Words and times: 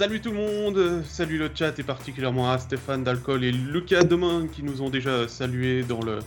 Salut 0.00 0.22
tout 0.22 0.30
le 0.30 0.36
monde, 0.38 1.04
salut 1.04 1.36
le 1.36 1.50
chat 1.54 1.78
et 1.78 1.82
particulièrement 1.82 2.50
à 2.50 2.56
Stéphane 2.56 3.04
Dalcol 3.04 3.44
et 3.44 3.52
Lucas 3.52 4.02
Demain 4.02 4.46
qui 4.50 4.62
nous 4.62 4.80
ont 4.80 4.88
déjà 4.88 5.28
salué 5.28 5.82
dans, 5.82 6.00
le, 6.00 6.20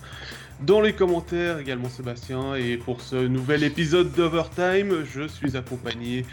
dans 0.61 0.79
les 0.79 0.93
commentaires, 0.93 1.57
également 1.57 1.89
Sébastien. 1.89 2.53
Et 2.53 2.77
pour 2.77 3.01
ce 3.01 3.15
nouvel 3.15 3.63
épisode 3.63 4.11
d'Overtime, 4.11 5.03
je 5.03 5.27
suis 5.27 5.57
accompagné 5.57 6.23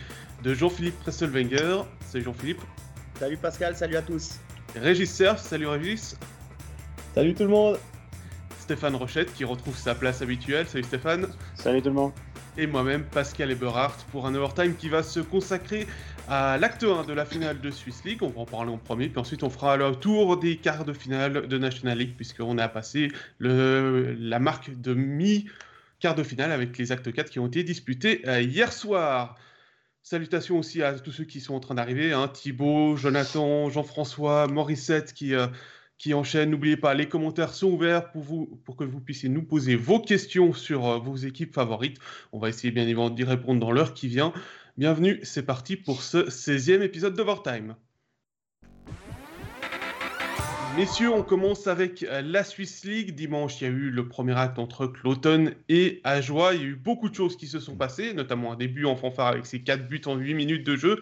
de 0.43 0.53
Jean-Philippe 0.53 1.01
Presselwenger. 1.01 1.85
Salut 2.01 2.25
Jean-Philippe. 2.25 2.61
Salut 3.19 3.39
Pascal, 3.39 3.75
salut 3.75 3.97
à 3.97 4.03
tous. 4.03 4.39
Régis 4.77 5.11
Cerf, 5.11 5.39
salut 5.39 5.67
Régis. 5.67 6.19
Salut 7.15 7.33
tout 7.33 7.45
le 7.45 7.49
monde. 7.49 7.79
Stéphane 8.59 8.97
Rochette 8.97 9.33
qui 9.33 9.47
retrouve 9.47 9.79
sa 9.79 9.95
place 9.95 10.21
habituelle. 10.21 10.69
Salut 10.69 10.85
Stéphane. 10.85 11.27
Salut 11.55 11.81
tout 11.81 11.89
le 11.89 11.95
monde. 11.95 12.13
Et 12.59 12.67
moi-même, 12.67 13.05
Pascal 13.05 13.51
Eberhardt, 13.51 14.05
pour 14.11 14.27
un 14.27 14.35
overtime 14.35 14.75
qui 14.75 14.89
va 14.89 15.03
se 15.03 15.21
consacrer 15.21 15.87
à 16.31 16.59
l'acte 16.59 16.85
1 16.85 17.07
de 17.07 17.13
la 17.13 17.25
finale 17.25 17.61
de 17.61 17.73
Swiss 17.73 18.05
League. 18.05 18.23
On 18.23 18.29
va 18.29 18.43
en 18.43 18.47
parler 18.47 18.71
en 18.71 18.79
premier, 18.79 19.09
puis 19.09 19.19
ensuite 19.19 19.43
on 19.43 19.51
fera 19.51 19.77
le 19.77 19.97
tour 19.97 20.39
des 20.39 20.57
quarts 20.57 20.85
de 20.85 20.93
finale 20.93 21.49
de 21.49 21.59
National 21.59 21.99
League, 21.99 22.15
puisqu'on 22.15 22.57
a 22.59 22.69
passé 22.69 23.11
la 23.41 24.39
marque 24.39 24.81
de 24.81 24.95
mi-quart 24.95 26.15
de 26.15 26.23
finale 26.23 26.53
avec 26.53 26.79
les 26.79 26.93
actes 26.93 27.13
4 27.13 27.31
qui 27.31 27.41
ont 27.41 27.49
été 27.49 27.65
disputés 27.65 28.23
euh, 28.29 28.41
hier 28.41 28.73
soir. 28.73 29.35
Salutations 30.05 30.59
aussi 30.59 30.85
à 30.85 30.99
tous 31.01 31.11
ceux 31.11 31.25
qui 31.25 31.41
sont 31.41 31.55
en 31.55 31.61
train 31.61 31.75
d'arriver, 31.75 32.13
hein, 32.13 32.29
Thibaut, 32.29 32.97
Jonathan, 32.97 33.69
Jean-François, 33.69 34.47
Morissette 34.47 35.13
qui, 35.13 35.35
euh, 35.35 35.49
qui 35.99 36.15
enchaînent. 36.15 36.51
N'oubliez 36.51 36.77
pas, 36.77 36.95
les 36.95 37.09
commentaires 37.09 37.53
sont 37.53 37.73
ouverts 37.73 38.13
pour, 38.13 38.23
vous, 38.23 38.47
pour 38.65 38.77
que 38.77 38.85
vous 38.85 39.01
puissiez 39.01 39.29
nous 39.29 39.43
poser 39.43 39.75
vos 39.75 40.01
questions 40.01 40.53
sur 40.53 40.87
euh, 40.87 40.99
vos 40.99 41.17
équipes 41.17 41.55
favorites. 41.55 41.99
On 42.33 42.39
va 42.39 42.49
essayer 42.49 42.71
bien 42.71 42.85
évidemment 42.85 43.11
d'y 43.11 43.25
répondre 43.25 43.59
dans 43.59 43.73
l'heure 43.73 43.95
qui 43.95 44.07
vient. 44.07 44.33
Bienvenue, 44.81 45.21
c'est 45.25 45.43
parti 45.43 45.77
pour 45.77 46.03
ce 46.03 46.31
16e 46.31 46.81
épisode 46.81 47.13
d'Overtime. 47.13 47.77
Messieurs, 50.75 51.13
on 51.13 51.23
commence 51.23 51.67
avec 51.67 52.03
euh, 52.03 52.23
la 52.23 52.45
Swiss 52.45 52.87
League. 52.87 53.15
Dimanche, 53.15 53.61
il 53.61 53.65
y 53.65 53.67
a 53.67 53.71
eu 53.71 53.91
le 53.91 54.09
premier 54.09 54.33
acte 54.39 54.59
entre 54.59 54.87
Cloton 54.87 55.53
et 55.69 56.01
Ajoie. 56.03 56.55
Il 56.55 56.63
y 56.63 56.65
a 56.65 56.69
eu 56.69 56.77
beaucoup 56.77 57.11
de 57.11 57.15
choses 57.15 57.37
qui 57.37 57.47
se 57.47 57.61
sont 57.61 57.77
passées, 57.77 58.15
notamment 58.15 58.53
un 58.53 58.57
début 58.57 58.87
en 58.87 58.97
fanfare 58.97 59.27
avec 59.27 59.45
ses 59.45 59.61
4 59.61 59.87
buts 59.87 60.01
en 60.07 60.17
8 60.17 60.33
minutes 60.33 60.65
de 60.65 60.77
jeu. 60.77 60.99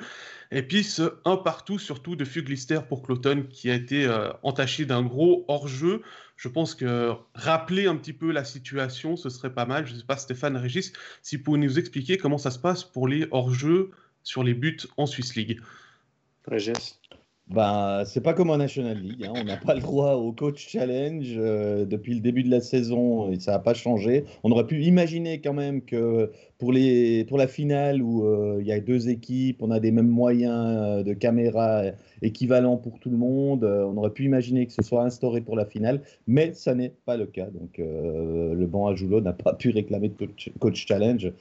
Et 0.50 0.62
puis 0.62 0.82
ce 0.82 1.20
un 1.24 1.36
partout, 1.36 1.78
surtout 1.78 2.16
de 2.16 2.24
Fuglister 2.24 2.80
pour 2.88 3.04
Cloton, 3.04 3.44
qui 3.48 3.70
a 3.70 3.74
été 3.74 4.06
euh, 4.06 4.30
entaché 4.42 4.86
d'un 4.86 5.04
gros 5.04 5.44
hors-jeu. 5.46 6.02
Je 6.38 6.46
pense 6.46 6.76
que 6.76 7.14
rappeler 7.34 7.88
un 7.88 7.96
petit 7.96 8.12
peu 8.12 8.30
la 8.30 8.44
situation, 8.44 9.16
ce 9.16 9.28
serait 9.28 9.52
pas 9.52 9.66
mal. 9.66 9.86
Je 9.86 9.94
ne 9.94 9.98
sais 9.98 10.06
pas, 10.06 10.16
Stéphane 10.16 10.56
Régis, 10.56 10.92
si 11.20 11.36
vous 11.36 11.42
pouvez 11.42 11.58
nous 11.58 11.80
expliquer 11.80 12.16
comment 12.16 12.38
ça 12.38 12.52
se 12.52 12.60
passe 12.60 12.84
pour 12.84 13.08
les 13.08 13.26
hors-jeux 13.32 13.90
sur 14.22 14.44
les 14.44 14.54
buts 14.54 14.78
en 14.96 15.06
Swiss 15.06 15.34
League. 15.34 15.60
Régis 16.46 17.00
ben, 17.50 18.02
c'est 18.04 18.20
pas 18.20 18.34
comme 18.34 18.50
en 18.50 18.58
National 18.58 18.98
League. 18.98 19.24
Hein. 19.24 19.32
On 19.34 19.44
n'a 19.44 19.56
pas 19.56 19.74
le 19.74 19.80
droit 19.80 20.14
au 20.14 20.32
coach 20.32 20.68
challenge 20.68 21.32
euh, 21.36 21.86
depuis 21.86 22.12
le 22.12 22.20
début 22.20 22.42
de 22.42 22.50
la 22.50 22.60
saison 22.60 23.32
et 23.32 23.40
ça 23.40 23.52
n'a 23.52 23.58
pas 23.58 23.72
changé. 23.72 24.24
On 24.44 24.50
aurait 24.52 24.66
pu 24.66 24.82
imaginer 24.82 25.40
quand 25.40 25.54
même 25.54 25.80
que 25.80 26.30
pour, 26.58 26.72
les, 26.72 27.24
pour 27.24 27.38
la 27.38 27.48
finale 27.48 28.02
où 28.02 28.26
euh, 28.26 28.58
il 28.60 28.66
y 28.66 28.72
a 28.72 28.80
deux 28.80 29.08
équipes, 29.08 29.62
on 29.62 29.70
a 29.70 29.80
des 29.80 29.92
mêmes 29.92 30.08
moyens 30.08 30.76
euh, 30.78 31.02
de 31.02 31.14
caméra 31.14 31.84
équivalents 32.20 32.76
pour 32.76 32.98
tout 32.98 33.08
le 33.10 33.16
monde. 33.16 33.64
on 33.64 33.96
aurait 33.96 34.10
pu 34.10 34.24
imaginer 34.24 34.66
que 34.66 34.72
ce 34.74 34.82
soit 34.82 35.04
instauré 35.04 35.40
pour 35.40 35.56
la 35.56 35.64
finale, 35.64 36.02
mais 36.26 36.52
ça 36.52 36.74
n'est 36.74 36.92
pas 37.06 37.16
le 37.16 37.26
cas. 37.26 37.46
Donc 37.46 37.78
le 37.78 38.66
banc 38.66 38.88
à 38.88 38.94
Joulot 38.94 39.20
n'a 39.20 39.32
pas 39.32 39.54
pu 39.54 39.70
réclamer 39.70 40.08
de 40.08 40.28
coach 40.58 40.86
challenge. 40.86 41.32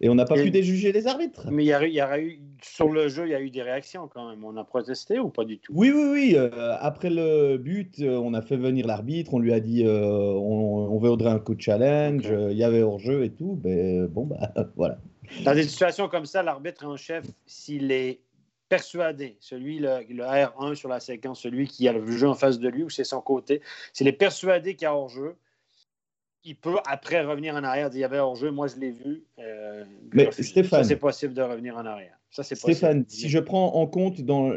Et 0.00 0.08
on 0.08 0.14
n'a 0.14 0.24
pas 0.24 0.34
pu 0.34 0.50
déjuger 0.50 0.92
les 0.92 1.06
arbitres. 1.06 1.48
Mais 1.50 1.64
il 1.64 1.66
y, 1.66 1.94
y, 1.94 2.00
a 2.00 2.20
eu, 2.20 2.40
sur 2.62 2.88
le 2.88 3.08
jeu, 3.08 3.26
il 3.26 3.30
y 3.30 3.34
a 3.34 3.40
eu 3.40 3.50
des 3.50 3.62
réactions 3.62 4.08
quand 4.08 4.28
même. 4.28 4.44
On 4.44 4.56
a 4.56 4.64
protesté 4.64 5.18
ou 5.18 5.28
pas 5.28 5.44
du 5.44 5.58
tout? 5.58 5.72
Oui, 5.74 5.92
oui, 5.94 6.04
oui. 6.12 6.34
Euh, 6.36 6.76
après 6.80 7.10
le 7.10 7.56
but, 7.56 8.00
euh, 8.00 8.16
on 8.18 8.34
a 8.34 8.42
fait 8.42 8.56
venir 8.56 8.86
l'arbitre. 8.86 9.34
On 9.34 9.38
lui 9.38 9.52
a 9.52 9.60
dit 9.60 9.84
euh, 9.84 10.02
on, 10.02 10.90
on, 10.90 10.98
voudrait 10.98 11.30
un 11.30 11.38
coup 11.38 11.54
de 11.54 11.60
challenge. 11.60 12.24
Il 12.50 12.56
y 12.56 12.64
avait 12.64 12.82
hors-jeu 12.82 13.24
et 13.24 13.30
tout. 13.30 13.60
Mais 13.64 14.00
ben, 14.00 14.06
bon, 14.06 14.26
bah 14.26 14.52
voilà. 14.76 14.98
Dans 15.44 15.54
des 15.54 15.64
situations 15.64 16.08
comme 16.08 16.26
ça, 16.26 16.42
l'arbitre 16.42 16.86
en 16.86 16.96
chef, 16.96 17.24
s'il 17.46 17.90
est 17.92 18.20
persuadé, 18.68 19.36
celui, 19.40 19.78
le, 19.78 20.00
le, 20.08 20.24
R1 20.24 20.74
sur 20.74 20.88
la 20.88 21.00
séquence, 21.00 21.40
celui 21.40 21.66
qui 21.66 21.86
a 21.86 21.92
le 21.92 22.06
jeu 22.10 22.28
en 22.28 22.34
face 22.34 22.58
de 22.58 22.68
lui 22.68 22.82
ou 22.82 22.90
c'est 22.90 23.04
son 23.04 23.20
côté, 23.20 23.60
s'il 23.92 24.08
est 24.08 24.12
persuadé 24.12 24.74
qu'il 24.74 24.84
y 24.84 24.86
a 24.86 24.94
hors-jeu, 24.94 25.36
il 26.44 26.56
peut 26.56 26.76
après 26.86 27.24
revenir 27.24 27.54
en 27.54 27.64
arrière, 27.64 27.90
il 27.92 27.98
y 27.98 28.04
avait 28.04 28.18
hors-jeu, 28.18 28.50
moi 28.50 28.66
je 28.68 28.76
l'ai 28.76 28.90
vu. 28.90 29.24
Euh, 29.38 29.84
mais 30.12 30.30
Stéphane. 30.30 30.84
c'est 30.84 30.96
possible 30.96 31.34
de 31.34 31.42
revenir 31.42 31.76
en 31.76 31.86
arrière. 31.86 32.18
Ça, 32.30 32.42
Stéphane, 32.42 33.04
si 33.08 33.28
je 33.28 33.38
prends 33.38 33.74
en 33.74 33.86
compte, 33.86 34.20
dans, 34.20 34.52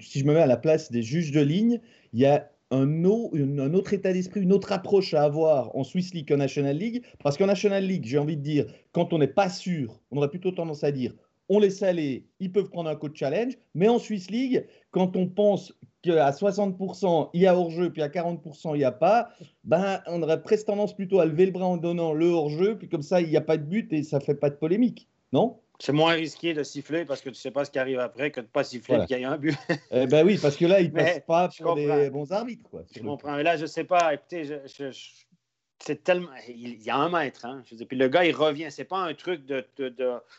si 0.00 0.18
je 0.18 0.24
me 0.24 0.34
mets 0.34 0.40
à 0.40 0.46
la 0.46 0.56
place 0.56 0.90
des 0.90 1.02
juges 1.02 1.30
de 1.30 1.40
ligne, 1.40 1.80
il 2.12 2.20
y 2.20 2.26
a 2.26 2.50
un, 2.70 3.04
un 3.04 3.74
autre 3.74 3.92
état 3.92 4.12
d'esprit, 4.12 4.40
une 4.40 4.52
autre 4.52 4.72
approche 4.72 5.14
à 5.14 5.22
avoir 5.22 5.74
en 5.76 5.84
Swiss 5.84 6.12
League 6.12 6.28
qu'en 6.28 6.38
National 6.38 6.76
League. 6.76 7.04
Parce 7.22 7.38
qu'en 7.38 7.46
National 7.46 7.84
League, 7.84 8.04
j'ai 8.04 8.18
envie 8.18 8.36
de 8.36 8.42
dire, 8.42 8.66
quand 8.92 9.12
on 9.12 9.18
n'est 9.18 9.28
pas 9.28 9.48
sûr, 9.48 10.00
on 10.10 10.16
aurait 10.16 10.30
plutôt 10.30 10.50
tendance 10.50 10.82
à 10.82 10.90
dire 10.90 11.14
on 11.48 11.58
laisse 11.58 11.82
aller, 11.82 12.26
ils 12.40 12.50
peuvent 12.50 12.70
prendre 12.70 12.88
un 12.88 12.96
coach 12.96 13.18
challenge. 13.18 13.54
Mais 13.74 13.88
en 13.88 13.98
Swiss 13.98 14.30
League, 14.30 14.66
quand 14.90 15.16
on 15.16 15.28
pense 15.28 15.72
qu'à 16.04 16.30
60% 16.30 17.30
il 17.32 17.42
y 17.42 17.46
a 17.46 17.56
hors-jeu, 17.56 17.90
puis 17.90 18.02
à 18.02 18.08
40% 18.08 18.74
il 18.74 18.78
n'y 18.78 18.84
a 18.84 18.92
pas, 18.92 19.28
ben, 19.64 20.00
on 20.06 20.22
aurait 20.22 20.42
presque 20.42 20.66
tendance 20.66 20.94
plutôt 20.94 21.20
à 21.20 21.26
lever 21.26 21.46
le 21.46 21.52
bras 21.52 21.66
en 21.66 21.76
donnant 21.76 22.12
le 22.12 22.28
hors-jeu, 22.28 22.76
puis 22.78 22.88
comme 22.88 23.02
ça 23.02 23.20
il 23.20 23.28
n'y 23.28 23.36
a 23.36 23.40
pas 23.40 23.56
de 23.56 23.64
but 23.64 23.92
et 23.92 24.02
ça 24.02 24.18
ne 24.18 24.22
fait 24.24 24.34
pas 24.34 24.50
de 24.50 24.56
polémique, 24.56 25.08
non? 25.32 25.58
C'est 25.80 25.92
moins 25.92 26.12
risqué 26.12 26.54
de 26.54 26.62
siffler 26.62 27.04
parce 27.04 27.20
que 27.20 27.30
tu 27.30 27.30
ne 27.30 27.34
sais 27.34 27.50
pas 27.50 27.64
ce 27.64 27.70
qui 27.70 27.80
arrive 27.80 27.98
après 27.98 28.30
que 28.30 28.40
de 28.40 28.46
ne 28.46 28.50
pas 28.50 28.62
siffler 28.62 29.04
qu'il 29.06 29.18
y 29.18 29.24
a 29.24 29.30
un 29.30 29.38
but. 29.38 29.56
eh 29.90 30.06
ben 30.06 30.24
oui, 30.24 30.38
parce 30.40 30.56
que 30.56 30.66
là, 30.66 30.80
ils 30.80 30.92
ne 30.92 31.18
passent 31.20 31.20
pas 31.26 31.48
pour 31.48 31.74
des 31.74 32.10
bons 32.10 32.30
arbitres. 32.30 32.62
Quoi, 32.70 32.84
je 32.94 33.02
comprends. 33.02 33.36
Mais 33.36 33.42
là, 33.42 33.56
je 33.56 33.62
ne 33.62 33.66
sais 33.66 33.82
pas. 33.82 34.14
Écoutez, 34.14 34.44
je, 34.44 34.90
c'est 35.78 36.02
tellement. 36.04 36.30
Il 36.48 36.82
y 36.82 36.90
a 36.90 36.96
un 36.96 37.08
mètre. 37.08 37.44
Hein? 37.44 37.62
Je 37.70 37.82
puis 37.84 37.96
le 37.96 38.08
gars, 38.08 38.24
il 38.24 38.34
revient. 38.34 38.68
C'est 38.70 38.84
pas 38.84 38.98
un 38.98 39.14
truc 39.14 39.44
de, 39.44 39.64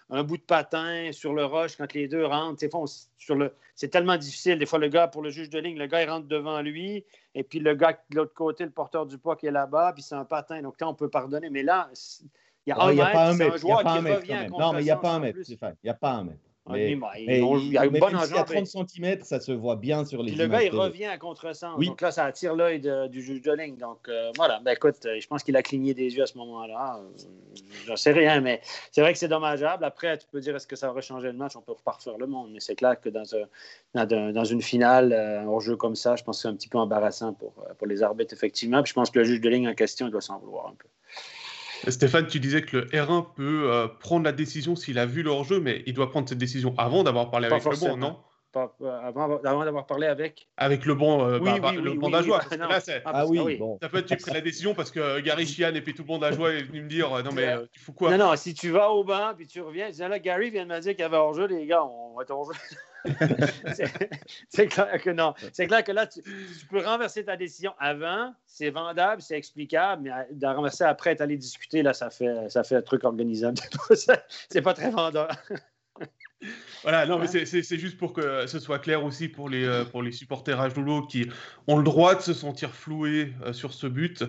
un 0.09 0.23
bout 0.23 0.37
de 0.37 0.43
patin 0.43 1.11
sur 1.11 1.33
le 1.33 1.45
roche 1.45 1.75
quand 1.75 1.93
les 1.93 2.07
deux 2.07 2.25
rentrent. 2.25 2.63
sur 3.17 3.35
le, 3.35 3.53
c'est 3.75 3.89
tellement 3.89 4.17
difficile. 4.17 4.57
Des 4.57 4.65
fois, 4.65 4.79
le 4.79 4.87
gars, 4.87 5.07
pour 5.07 5.21
le 5.21 5.29
juge 5.29 5.49
de 5.49 5.59
ligne, 5.59 5.77
le 5.77 5.87
gars, 5.87 6.01
il 6.03 6.09
rentre 6.09 6.27
devant 6.27 6.61
lui. 6.61 7.05
Et 7.35 7.43
puis 7.43 7.59
le 7.59 7.75
gars 7.75 7.99
de 8.09 8.15
l'autre 8.15 8.33
côté, 8.33 8.63
le 8.63 8.71
porteur 8.71 9.05
du 9.05 9.17
poids 9.17 9.35
qui 9.35 9.47
est 9.47 9.51
là-bas, 9.51 9.93
puis 9.93 10.03
c'est 10.03 10.15
un 10.15 10.25
patin. 10.25 10.61
Donc, 10.61 10.79
là, 10.79 10.87
on 10.87 10.93
peut 10.93 11.09
pardonner. 11.09 11.49
Mais 11.49 11.63
là, 11.63 11.89
il 12.65 12.69
y 12.69 12.71
a 12.71 12.81
un 12.81 12.93
mètre. 12.93 13.11
Pas 13.11 13.29
un 13.29 13.33
mètre. 13.35 13.53
Un 13.53 13.57
joueur 13.57 13.79
qui 13.81 13.87
revient. 13.87 14.47
Non, 14.57 14.73
mais 14.73 14.81
il 14.81 14.85
n'y 14.85 14.91
a 14.91 14.97
pas 14.97 15.11
un 15.11 15.19
mètre. 15.19 15.39
Il 15.47 15.57
n'y 15.83 15.89
a 15.89 15.93
pas 15.93 16.11
un 16.11 16.23
mètre. 16.23 16.39
Mais, 16.67 16.97
il, 17.19 17.73
y 17.73 17.77
a 17.77 17.85
une 17.85 17.99
bonne 17.99 18.15
à 18.15 18.25
30 18.25 18.65
cm, 18.65 19.21
ça 19.21 19.39
se 19.39 19.51
voit 19.51 19.75
bien 19.75 20.03
sur 20.03 20.23
les 20.23 20.31
Puis 20.31 20.39
le 20.39 20.47
gars, 20.47 20.63
il 20.63 20.71
revient 20.71 21.05
à 21.05 21.17
contresens. 21.19 21.75
Oui. 21.77 21.87
Donc 21.87 22.01
là, 22.01 22.09
ça 22.11 22.25
attire 22.25 22.55
l'œil 22.55 22.81
du 23.09 23.21
juge 23.21 23.43
de 23.43 23.51
ligne. 23.51 23.77
Donc 23.77 24.09
euh, 24.09 24.31
voilà, 24.35 24.59
ben, 24.61 24.71
écoute, 24.71 25.05
euh, 25.05 25.19
je 25.19 25.27
pense 25.27 25.43
qu'il 25.43 25.55
a 25.57 25.61
cligné 25.61 25.93
des 25.93 26.15
yeux 26.15 26.23
à 26.23 26.25
ce 26.25 26.37
moment-là. 26.39 26.99
Euh, 26.99 27.59
je 27.85 27.91
ne 27.91 27.95
sais 27.95 28.13
rien, 28.13 28.41
mais 28.41 28.61
c'est 28.91 29.01
vrai 29.01 29.13
que 29.13 29.19
c'est 29.19 29.27
dommageable. 29.27 29.83
Après, 29.83 30.17
tu 30.17 30.25
peux 30.31 30.39
dire 30.39 30.55
est-ce 30.55 30.65
que 30.65 30.75
ça 30.75 30.89
aurait 30.89 31.03
changé 31.03 31.27
le 31.27 31.37
match? 31.37 31.55
On 31.55 31.61
peut 31.61 31.73
repartir 31.73 32.17
le 32.17 32.25
monde. 32.25 32.49
Mais 32.51 32.59
c'est 32.59 32.75
clair 32.75 32.99
que 32.99 33.09
dans, 33.09 33.25
un, 33.93 34.31
dans, 34.31 34.45
une 34.45 34.61
finale, 34.63 35.13
un 35.13 35.59
jeu 35.59 35.75
comme 35.75 35.95
ça, 35.95 36.15
je 36.15 36.23
pense 36.23 36.37
que 36.37 36.41
c'est 36.41 36.47
un 36.47 36.55
petit 36.55 36.69
peu 36.69 36.79
embarrassant 36.79 37.33
pour, 37.33 37.53
pour 37.77 37.85
les 37.85 38.01
arbitres, 38.01 38.33
effectivement. 38.33 38.81
Puis 38.81 38.89
je 38.89 38.95
pense 38.95 39.11
que 39.11 39.19
le 39.19 39.25
juge 39.25 39.41
de 39.41 39.49
ligne 39.49 39.67
en 39.67 39.75
question 39.75 40.09
doit 40.09 40.21
s'en 40.21 40.39
vouloir 40.39 40.67
un 40.67 40.75
peu. 40.75 40.87
Stéphane, 41.87 42.27
tu 42.27 42.39
disais 42.39 42.61
que 42.61 42.77
le 42.77 42.85
R1 42.87 43.33
peut 43.35 43.71
euh, 43.71 43.87
prendre 43.87 44.25
la 44.25 44.31
décision 44.31 44.75
s'il 44.75 44.99
a 44.99 45.05
vu 45.05 45.23
leur 45.23 45.43
jeu, 45.43 45.59
mais 45.59 45.83
il 45.85 45.93
doit 45.93 46.09
prendre 46.09 46.27
cette 46.27 46.37
décision 46.37 46.73
avant 46.77 47.03
d'avoir 47.03 47.29
parlé 47.29 47.47
avec 47.47 47.63
le 47.63 47.77
bon, 47.77 47.97
non? 47.97 48.17
Pas, 48.51 48.73
euh, 48.81 48.99
avant, 49.01 49.65
d'avoir 49.65 49.85
parlé 49.85 50.07
avec 50.07 50.47
Avec 50.55 50.85
le 50.85 50.95
bon, 50.95 51.27
euh, 51.27 51.39
oui, 51.39 51.59
bah, 51.59 51.71
oui, 51.75 51.81
le 51.81 51.91
oui, 51.91 52.11
d'Ajoie. 52.11 52.39
Ah, 52.51 52.79
ah, 52.87 53.11
ah 53.13 53.27
oui, 53.27 53.57
bon. 53.57 53.77
Ça 53.81 53.89
peut 53.89 53.97
être 53.97 54.05
tu 54.05 54.15
pris 54.15 54.33
la 54.33 54.39
décision 54.39 54.73
parce 54.73 54.91
que 54.91 55.19
Gary 55.19 55.45
Chian 55.45 55.75
et 55.75 55.81
puis 55.81 55.93
tout 55.93 56.03
le 56.03 56.07
monde 56.07 56.21
d'Ajoie 56.21 56.53
est 56.53 56.63
venu 56.63 56.81
me 56.81 56.87
dire 56.87 57.09
non 57.23 57.31
mais 57.33 57.53
tu 57.73 57.81
fous 57.81 57.91
quoi? 57.91 58.15
Non, 58.15 58.29
non, 58.29 58.35
si 58.37 58.53
tu 58.53 58.69
vas 58.69 58.89
au 58.91 59.03
banc 59.03 59.33
puis 59.35 59.45
tu 59.45 59.59
reviens, 59.59 59.87
tu 59.87 59.93
dis 59.93 59.99
là, 59.99 60.19
Gary 60.19 60.51
vient 60.51 60.65
de 60.65 60.73
me 60.73 60.79
dire 60.79 60.93
qu'il 60.93 61.01
y 61.01 61.03
avait 61.03 61.17
hors-jeu, 61.17 61.47
les 61.47 61.65
gars, 61.65 61.83
on 61.83 62.15
va 62.15 62.23
être 62.23 62.31
hors-jeu. 62.31 62.57
c'est 64.49 64.67
clair 64.67 65.01
que 65.01 65.09
non. 65.09 65.33
C'est 65.53 65.67
clair 65.67 65.83
que 65.83 65.91
là, 65.91 66.07
tu, 66.07 66.21
peux 66.69 66.83
renverser 66.85 67.23
ta 67.25 67.37
décision 67.37 67.73
avant, 67.79 68.33
c'est 68.45 68.69
vendable, 68.69 69.21
c'est 69.21 69.37
explicable, 69.37 70.03
mais 70.03 70.11
de 70.31 70.47
renverser 70.47 70.83
après, 70.83 71.21
aller 71.21 71.37
discuter, 71.37 71.83
là, 71.83 71.93
ça 71.93 72.09
fait, 72.09 72.49
ça 72.49 72.63
fait 72.63 72.75
un 72.75 72.81
truc 72.81 73.03
organisable. 73.03 73.57
c'est 74.49 74.61
pas 74.61 74.73
très 74.73 74.91
vendeur. 74.91 75.29
Voilà, 76.83 77.05
non, 77.07 77.17
mais 77.17 77.27
c'est 77.27 77.79
juste 77.79 77.97
pour 77.97 78.13
que 78.13 78.45
ce 78.45 78.59
soit 78.59 78.77
clair 78.77 79.03
aussi 79.03 79.27
pour 79.27 79.49
les, 79.49 79.63
euh, 79.65 79.85
pour 79.85 80.03
les 80.03 80.11
supporters 80.11 80.59
à 80.59 80.69
qui 81.09 81.27
ont 81.67 81.77
le 81.77 81.83
droit 81.83 82.13
de 82.13 82.21
se 82.21 82.33
sentir 82.33 82.71
floués 82.71 83.33
euh, 83.43 83.53
sur 83.53 83.73
ce 83.73 83.87
but. 83.87 84.23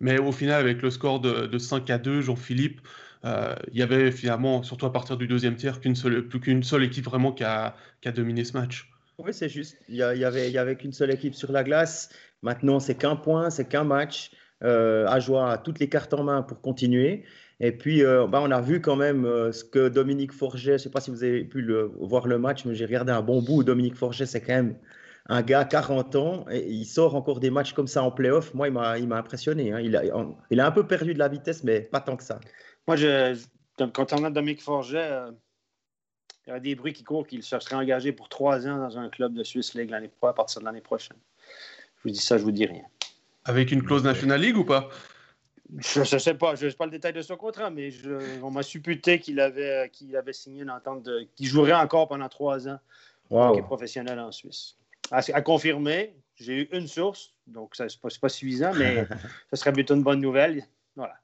Mais 0.00 0.18
au 0.18 0.32
final, 0.32 0.60
avec 0.60 0.82
le 0.82 0.90
score 0.90 1.20
de, 1.20 1.46
de 1.46 1.58
5 1.58 1.88
à 1.90 1.98
2, 1.98 2.22
Jean-Philippe, 2.22 2.80
euh, 3.24 3.54
il 3.72 3.78
y 3.78 3.82
avait 3.82 4.10
finalement, 4.10 4.62
surtout 4.62 4.86
à 4.86 4.92
partir 4.92 5.16
du 5.16 5.26
deuxième 5.26 5.56
tiers, 5.56 5.80
qu'une 5.80 5.96
seule, 5.96 6.26
plus 6.26 6.40
qu'une 6.40 6.62
seule 6.62 6.84
équipe 6.84 7.04
vraiment 7.04 7.32
qui 7.32 7.44
a, 7.44 7.74
dominé 8.14 8.44
ce 8.44 8.56
match. 8.56 8.90
Oui, 9.18 9.32
c'est 9.34 9.48
juste. 9.48 9.76
Il 9.88 9.96
y, 9.96 10.02
avait, 10.02 10.50
y 10.50 10.76
qu'une 10.76 10.92
seule 10.92 11.10
équipe 11.10 11.34
sur 11.34 11.52
la 11.52 11.62
glace. 11.62 12.08
Maintenant, 12.42 12.80
c'est 12.80 12.94
qu'un 12.94 13.16
point, 13.16 13.50
c'est 13.50 13.68
qu'un 13.68 13.84
match. 13.84 14.30
Euh, 14.62 15.06
Ajoie 15.08 15.52
a 15.52 15.58
toutes 15.58 15.78
les 15.78 15.88
cartes 15.88 16.14
en 16.14 16.24
main 16.24 16.42
pour 16.42 16.60
continuer. 16.60 17.24
Et 17.60 17.72
puis, 17.72 18.04
euh, 18.04 18.26
bah, 18.26 18.40
on 18.42 18.50
a 18.50 18.60
vu 18.60 18.80
quand 18.80 18.96
même 18.96 19.26
euh, 19.26 19.52
ce 19.52 19.64
que 19.64 19.88
Dominique 19.88 20.32
Forget, 20.32 20.70
je 20.70 20.72
ne 20.72 20.78
sais 20.78 20.90
pas 20.90 21.00
si 21.00 21.10
vous 21.10 21.22
avez 21.22 21.44
pu 21.44 21.70
voir 21.98 22.26
le 22.26 22.38
match, 22.38 22.64
mais 22.64 22.74
j'ai 22.74 22.86
regardé 22.86 23.12
un 23.12 23.20
bon 23.20 23.42
bout. 23.42 23.62
Dominique 23.62 23.96
Forget, 23.96 24.24
c'est 24.24 24.40
quand 24.40 24.54
même 24.54 24.76
un 25.28 25.42
gars 25.42 25.60
à 25.60 25.64
40 25.66 26.16
ans 26.16 26.46
et 26.50 26.66
il 26.66 26.86
sort 26.86 27.14
encore 27.14 27.38
des 27.38 27.50
matchs 27.50 27.74
comme 27.74 27.86
ça 27.86 28.02
en 28.02 28.10
playoff. 28.10 28.54
Moi, 28.54 28.68
il 28.68 28.72
m'a 29.08 29.16
impressionné. 29.16 29.72
Hein. 29.72 29.80
Il 30.50 30.60
a 30.60 30.66
un 30.66 30.70
peu 30.70 30.86
perdu 30.86 31.12
de 31.12 31.18
la 31.18 31.28
vitesse, 31.28 31.62
mais 31.62 31.82
pas 31.82 32.00
tant 32.00 32.16
que 32.16 32.24
ça. 32.24 32.40
Moi, 32.90 32.96
je, 32.96 33.36
quand 33.92 34.12
on 34.14 34.24
a 34.24 34.30
Dominique 34.30 34.60
Forget, 34.62 34.98
euh, 34.98 35.30
il 36.44 36.50
y 36.50 36.52
a 36.52 36.58
des 36.58 36.74
bruits 36.74 36.92
qui 36.92 37.04
courent 37.04 37.24
qu'il 37.24 37.44
se 37.44 37.56
serait 37.60 37.76
engagé 37.76 38.10
pour 38.10 38.28
trois 38.28 38.66
ans 38.66 38.78
dans 38.78 38.98
un 38.98 39.08
club 39.08 39.32
de 39.32 39.44
Swiss 39.44 39.74
League 39.74 39.90
l'année 39.90 40.10
à 40.22 40.32
partir 40.32 40.60
de 40.60 40.64
l'année 40.64 40.80
prochaine. 40.80 41.16
Je 41.98 42.02
vous 42.02 42.10
dis 42.10 42.18
ça, 42.18 42.36
je 42.36 42.42
vous 42.42 42.50
dis 42.50 42.66
rien. 42.66 42.82
Avec 43.44 43.70
une 43.70 43.84
clause 43.84 44.02
National 44.02 44.40
League 44.40 44.56
ou 44.56 44.64
pas? 44.64 44.88
Je 45.78 46.00
ne 46.00 46.18
sais 46.18 46.34
pas, 46.34 46.56
je 46.56 46.64
ne 46.64 46.70
sais 46.70 46.76
pas 46.76 46.86
le 46.86 46.90
détail 46.90 47.12
de 47.12 47.22
son 47.22 47.36
contrat, 47.36 47.70
mais 47.70 47.90
on 48.42 48.50
m'a 48.50 48.64
supputé 48.64 49.20
qu'il 49.20 49.38
avait, 49.38 49.88
qu'il 49.92 50.16
avait 50.16 50.32
signé 50.32 50.62
une 50.62 50.70
entente 50.72 51.04
de, 51.04 51.28
qu'il 51.36 51.46
jouerait 51.46 51.74
encore 51.74 52.08
pendant 52.08 52.28
trois 52.28 52.66
ans 52.66 52.80
wow. 53.30 53.56
est 53.56 53.62
professionnel 53.62 54.18
en 54.18 54.32
Suisse. 54.32 54.76
À, 55.12 55.42
confirmer, 55.42 56.16
j'ai 56.34 56.62
eu 56.62 56.68
une 56.72 56.88
source, 56.88 57.34
donc 57.46 57.76
ce 57.76 57.84
n'est 57.84 57.88
pas, 58.02 58.08
pas, 58.20 58.28
suffisant, 58.28 58.72
mais 58.74 59.06
ce 59.52 59.60
serait 59.60 59.72
plutôt 59.72 59.94
une 59.94 60.02
bonne 60.02 60.20
nouvelle. 60.20 60.66
Voilà. 60.96 61.14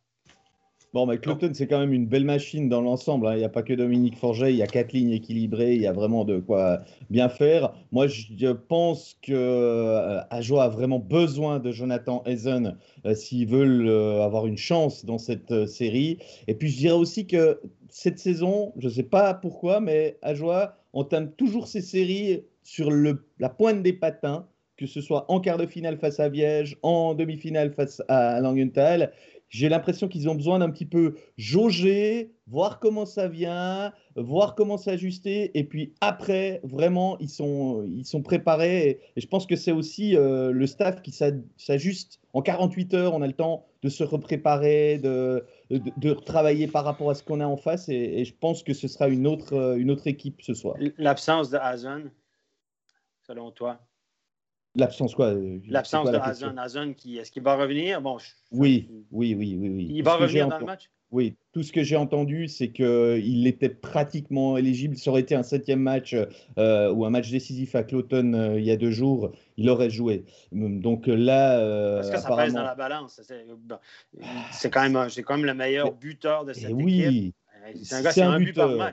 Bon, 0.96 1.04
mais 1.04 1.18
Cloton, 1.18 1.50
c'est 1.52 1.66
quand 1.66 1.78
même 1.78 1.92
une 1.92 2.06
belle 2.06 2.24
machine 2.24 2.70
dans 2.70 2.80
l'ensemble. 2.80 3.26
Hein. 3.26 3.34
Il 3.34 3.40
n'y 3.40 3.44
a 3.44 3.50
pas 3.50 3.62
que 3.62 3.74
Dominique 3.74 4.16
Forget, 4.16 4.54
il 4.54 4.56
y 4.56 4.62
a 4.62 4.66
quatre 4.66 4.94
lignes 4.94 5.10
équilibrées, 5.10 5.74
il 5.74 5.82
y 5.82 5.86
a 5.86 5.92
vraiment 5.92 6.24
de 6.24 6.38
quoi 6.38 6.80
bien 7.10 7.28
faire. 7.28 7.74
Moi, 7.92 8.06
je 8.06 8.50
pense 8.52 9.18
que 9.20 9.34
euh, 9.34 10.22
a 10.30 10.68
vraiment 10.70 10.98
besoin 10.98 11.58
de 11.58 11.70
Jonathan 11.70 12.22
Hazen 12.24 12.78
euh, 13.04 13.14
s'ils 13.14 13.46
veulent 13.46 13.86
euh, 13.86 14.24
avoir 14.24 14.46
une 14.46 14.56
chance 14.56 15.04
dans 15.04 15.18
cette 15.18 15.66
série. 15.66 16.16
Et 16.48 16.54
puis, 16.54 16.70
je 16.70 16.78
dirais 16.78 16.96
aussi 16.96 17.26
que 17.26 17.60
cette 17.90 18.18
saison, 18.18 18.72
je 18.78 18.86
ne 18.86 18.92
sais 18.92 19.02
pas 19.02 19.34
pourquoi, 19.34 19.80
mais 19.80 20.16
Ajoa 20.22 20.78
entame 20.94 21.30
toujours 21.32 21.68
ses 21.68 21.82
séries 21.82 22.44
sur 22.62 22.90
la 23.38 23.48
pointe 23.50 23.82
des 23.82 23.92
patins 23.92 24.46
que 24.76 24.86
ce 24.86 25.00
soit 25.00 25.24
en 25.30 25.40
quart 25.40 25.56
de 25.56 25.66
finale 25.66 25.96
face 25.96 26.20
à 26.20 26.28
Viège, 26.28 26.76
en 26.82 27.14
demi-finale 27.14 27.72
face 27.72 28.02
à 28.08 28.40
Langenthal 28.40 29.12
j'ai 29.48 29.68
l'impression 29.68 30.08
qu'ils 30.08 30.28
ont 30.28 30.34
besoin 30.34 30.58
d'un 30.58 30.70
petit 30.70 30.86
peu 30.86 31.14
jauger, 31.36 32.32
voir 32.46 32.80
comment 32.80 33.06
ça 33.06 33.28
vient, 33.28 33.92
voir 34.16 34.54
comment 34.54 34.76
s'ajuster, 34.76 35.56
et 35.58 35.64
puis 35.64 35.94
après, 36.00 36.60
vraiment, 36.64 37.18
ils 37.18 37.28
sont, 37.28 37.84
ils 37.86 38.04
sont 38.04 38.22
préparés. 38.22 39.00
Et, 39.16 39.20
je 39.20 39.26
pense 39.26 39.46
que 39.46 39.56
c'est 39.56 39.72
aussi 39.72 40.16
euh, 40.16 40.50
le 40.50 40.66
staff 40.66 41.02
qui 41.02 41.12
s'ajuste. 41.12 42.20
En 42.32 42.42
48 42.42 42.94
heures, 42.94 43.14
on 43.14 43.22
a 43.22 43.26
le 43.26 43.32
temps 43.32 43.66
de 43.82 43.88
se 43.88 44.04
repréparer, 44.04 44.98
de, 44.98 45.44
de, 45.70 45.80
de 45.96 46.12
travailler 46.12 46.66
par 46.66 46.84
rapport 46.84 47.10
à 47.10 47.14
ce 47.14 47.22
qu'on 47.22 47.40
a 47.40 47.46
en 47.46 47.56
face, 47.56 47.88
et, 47.88 48.24
je 48.24 48.34
pense 48.34 48.62
que 48.62 48.74
ce 48.74 48.88
sera 48.88 49.08
une 49.08 49.26
autre, 49.26 49.54
euh, 49.54 49.76
une 49.76 49.90
autre 49.90 50.06
équipe 50.06 50.42
ce 50.42 50.54
soir. 50.54 50.76
L'absence 50.98 51.50
de 51.50 51.58
Hazen, 51.58 52.10
selon 53.26 53.50
toi 53.50 53.80
L'absence 54.76 55.14
quoi 55.14 55.26
euh, 55.26 55.58
L'absence 55.68 56.10
de 56.10 56.16
Hazan. 56.58 56.92
qui, 56.94 57.18
est-ce 57.18 57.30
qu'il 57.30 57.42
va 57.42 57.56
revenir? 57.56 58.00
Bon, 58.00 58.18
oui, 58.52 58.88
oui, 59.10 59.34
oui, 59.34 59.56
oui, 59.58 59.68
oui. 59.68 59.88
Il 59.90 60.02
va 60.02 60.16
revenir 60.16 60.48
dans 60.48 60.58
le 60.58 60.66
match? 60.66 60.90
Oui, 61.12 61.36
tout 61.52 61.62
ce 61.62 61.72
que 61.72 61.84
j'ai 61.84 61.96
entendu, 61.96 62.48
c'est 62.48 62.72
qu'il 62.72 63.46
était 63.46 63.68
pratiquement 63.68 64.56
éligible. 64.56 64.96
Ça 64.96 65.10
aurait 65.10 65.20
été 65.20 65.36
un 65.36 65.44
septième 65.44 65.78
match 65.78 66.16
euh, 66.58 66.92
ou 66.92 67.06
un 67.06 67.10
match 67.10 67.30
décisif 67.30 67.76
à 67.76 67.84
Cloton 67.84 68.34
euh, 68.34 68.58
il 68.58 68.64
y 68.64 68.72
a 68.72 68.76
deux 68.76 68.90
jours, 68.90 69.30
il 69.56 69.70
aurait 69.70 69.88
joué. 69.88 70.24
Donc 70.50 71.06
là. 71.06 71.96
Parce 71.96 72.10
que 72.10 72.18
ça 72.18 72.36
pèse 72.36 72.54
dans 72.54 72.62
la 72.64 72.74
balance. 72.74 73.20
C'est 74.52 74.70
quand, 74.70 74.82
même, 74.82 75.08
quand 75.24 75.36
même 75.36 75.46
le 75.46 75.54
meilleur 75.54 75.92
buteur 75.92 76.44
de 76.44 76.52
cette 76.52 76.72
oui. 76.72 77.02
équipe. 77.02 77.36
C'est 77.82 78.22
un, 78.22 78.38
buteur. 78.38 78.80
Hein, 78.80 78.92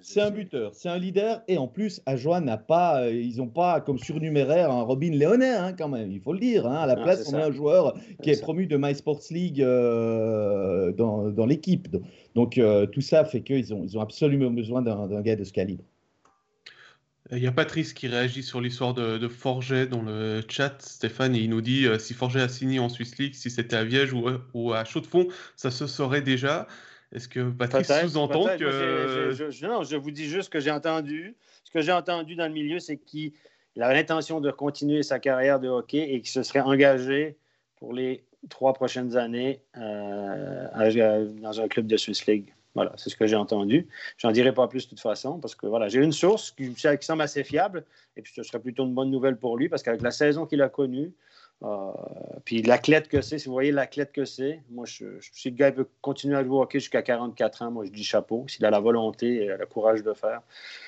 c'est 0.00 0.20
un 0.20 0.30
buteur, 0.30 0.74
c'est 0.74 0.88
un 0.88 0.98
leader. 0.98 1.42
Et 1.48 1.58
en 1.58 1.68
plus, 1.68 2.00
Ajoie 2.06 2.40
n'a 2.40 2.56
pas, 2.56 3.02
euh, 3.02 3.12
ils 3.12 3.38
n'ont 3.38 3.48
pas 3.48 3.80
comme 3.80 3.98
surnuméraire 3.98 4.70
un 4.70 4.82
Robin 4.82 5.10
Léonet, 5.10 5.54
hein, 5.54 5.72
quand 5.72 5.88
même, 5.88 6.10
il 6.10 6.20
faut 6.20 6.32
le 6.32 6.38
dire. 6.38 6.66
Hein. 6.66 6.76
À 6.76 6.86
la 6.86 6.96
place, 6.96 7.30
on 7.32 7.36
a 7.36 7.46
un 7.46 7.52
joueur 7.52 7.94
qui 8.22 8.30
est, 8.30 8.40
promu 8.40 8.66
de 8.66 8.76
My 8.76 8.94
Sports 8.94 9.22
League 9.30 9.62
euh, 9.62 10.92
dans, 10.92 11.30
dans 11.30 11.46
l'équipe. 11.46 11.88
Donc 12.34 12.58
euh, 12.58 12.86
tout 12.86 13.00
ça 13.00 13.24
fait 13.24 13.42
qu'ils 13.42 13.72
ont, 13.72 13.84
ils 13.84 13.96
ont 13.96 14.00
absolument 14.00 14.50
besoin 14.50 14.82
d'un 14.82 15.20
gars 15.22 15.36
de 15.36 15.44
ce 15.44 15.52
calibre. 15.52 15.84
Il 17.32 17.38
y 17.38 17.46
a 17.46 17.52
Patrice 17.52 17.94
qui 17.94 18.06
réagit 18.06 18.42
sur 18.42 18.60
l'histoire 18.60 18.92
de, 18.92 19.28
Forget 19.28 19.86
dans 19.86 20.02
le 20.02 20.42
chat, 20.46 20.76
Stéphane, 20.82 21.34
et 21.34 21.40
il 21.40 21.48
nous 21.48 21.62
dit 21.62 21.86
si 21.98 22.12
Forget 22.12 22.42
a 22.42 22.48
signé 22.48 22.78
en 22.78 22.90
Swiss 22.90 23.16
League, 23.18 23.34
si 23.34 23.48
c'était 23.48 23.76
à 23.76 23.84
Viège 23.84 24.12
ou, 24.12 24.26
ou 24.52 24.74
à 24.74 24.84
Chaux-de-Fonds, 24.84 25.28
ça 25.56 25.70
se 25.70 25.86
saurait 25.86 26.20
déjà. 26.20 26.68
Est-ce 27.14 27.28
que 27.28 27.50
Patrick 27.50 27.86
sous-entend 27.86 28.44
que. 28.58 29.30
je, 29.32 29.66
non, 29.66 29.84
je 29.84 29.96
vous 29.96 30.10
dis 30.10 30.24
juste 30.24 30.44
ce 30.46 30.50
que 30.50 30.60
j'ai 30.60 30.72
entendu. 30.72 31.36
Ce 31.62 31.70
que 31.70 31.80
j'ai 31.80 31.92
entendu 31.92 32.34
dans 32.34 32.46
le 32.46 32.52
milieu, 32.52 32.80
c'est 32.80 32.96
qu'il 32.96 33.32
avait 33.80 33.94
l'intention 33.94 34.40
de 34.40 34.50
continuer 34.50 35.02
sa 35.02 35.18
carrière 35.20 35.60
de 35.60 35.68
hockey 35.68 36.12
et 36.12 36.20
qu'il 36.20 36.30
se 36.30 36.42
serait 36.42 36.60
engagé 36.60 37.36
pour 37.76 37.92
les 37.92 38.24
trois 38.48 38.72
prochaines 38.74 39.16
années 39.16 39.60
euh, 39.76 41.26
dans 41.40 41.60
un 41.60 41.68
club 41.68 41.86
de 41.86 41.96
Swiss 41.96 42.26
League. 42.26 42.52
Voilà, 42.74 42.92
c'est 42.96 43.08
ce 43.08 43.16
que 43.16 43.26
j'ai 43.26 43.36
entendu. 43.36 43.86
J'en 44.18 44.32
dirai 44.32 44.52
pas 44.52 44.66
plus 44.66 44.84
de 44.84 44.90
toute 44.90 45.00
façon 45.00 45.38
parce 45.38 45.54
que 45.54 45.66
voilà, 45.66 45.88
j'ai 45.88 46.00
une 46.00 46.12
source 46.12 46.50
qui, 46.50 46.74
qui, 46.74 46.88
semble 47.00 47.22
assez 47.22 47.44
fiable 47.44 47.84
et 48.16 48.22
puis 48.22 48.32
ce 48.34 48.42
serait 48.42 48.58
plutôt 48.58 48.84
une 48.84 48.94
bonne 48.94 49.10
nouvelle 49.10 49.36
pour 49.36 49.56
lui 49.56 49.68
parce 49.68 49.84
qu'avec 49.84 50.02
la 50.02 50.10
saison 50.10 50.44
qu'il 50.44 50.60
a 50.60 50.68
connue, 50.68 51.12
euh, 51.62 51.92
puis 52.44 52.62
l'athlète 52.62 53.08
que 53.08 53.20
c'est, 53.20 53.38
si 53.38 53.46
vous 53.46 53.52
voyez 53.52 53.72
l'athlète 53.72 54.12
que 54.12 54.24
c'est, 54.24 54.60
moi, 54.70 54.84
je, 54.86 55.06
si 55.32 55.50
le 55.50 55.56
gars 55.56 55.72
peut 55.72 55.88
continuer 56.02 56.36
à 56.36 56.44
jouer 56.44 56.56
au 56.56 56.62
hockey 56.62 56.78
jusqu'à 56.78 57.02
44 57.02 57.62
ans, 57.62 57.70
moi, 57.70 57.84
je 57.84 57.90
dis 57.90 58.04
chapeau. 58.04 58.44
S'il 58.48 58.64
a 58.66 58.70
la 58.70 58.80
volonté 58.80 59.44
et 59.44 59.46
le 59.46 59.66
courage 59.66 60.02
de 60.02 60.12
faire, 60.12 60.42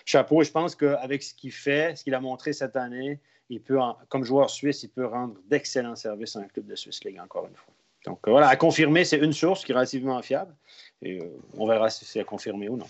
chapeau. 0.05 0.43
Et 0.43 0.45
je 0.45 0.53
pense 0.53 0.75
qu'avec 0.75 1.23
ce 1.23 1.35
qu'il 1.35 1.53
fait, 1.53 1.97
ce 1.97 2.05
qu'il 2.05 2.15
a 2.15 2.21
montré 2.21 2.53
cette 2.53 2.77
année, 2.77 3.21
il 3.49 3.61
peut, 3.63 3.79
comme 4.09 4.25
joueur 4.25 4.51
suisse, 4.51 4.83
il 4.83 4.91
peut 4.91 5.07
rendre 5.07 5.37
d'excellents 5.49 5.97
services 5.97 6.37
à 6.37 6.41
un 6.41 6.49
club 6.49 6.67
de 6.67 6.75
Swiss 6.75 7.05
League, 7.05 7.21
encore 7.23 7.47
une 7.47 7.55
fois. 7.55 7.73
Donc 8.05 8.29
voilà, 8.29 8.49
à 8.49 8.57
confirmer, 8.57 9.05
c'est 9.05 9.19
une 9.19 9.33
source 9.33 9.65
qui 9.65 9.73
est 9.73 9.75
relativement 9.75 10.21
fiable. 10.23 10.55
Et 11.03 11.21
euh, 11.21 11.27
on 11.57 11.67
verra 11.67 11.91
si 11.91 12.05
c'est 12.05 12.21
à 12.21 12.25
confirmer 12.25 12.69
ou 12.69 12.77
non 12.77 12.87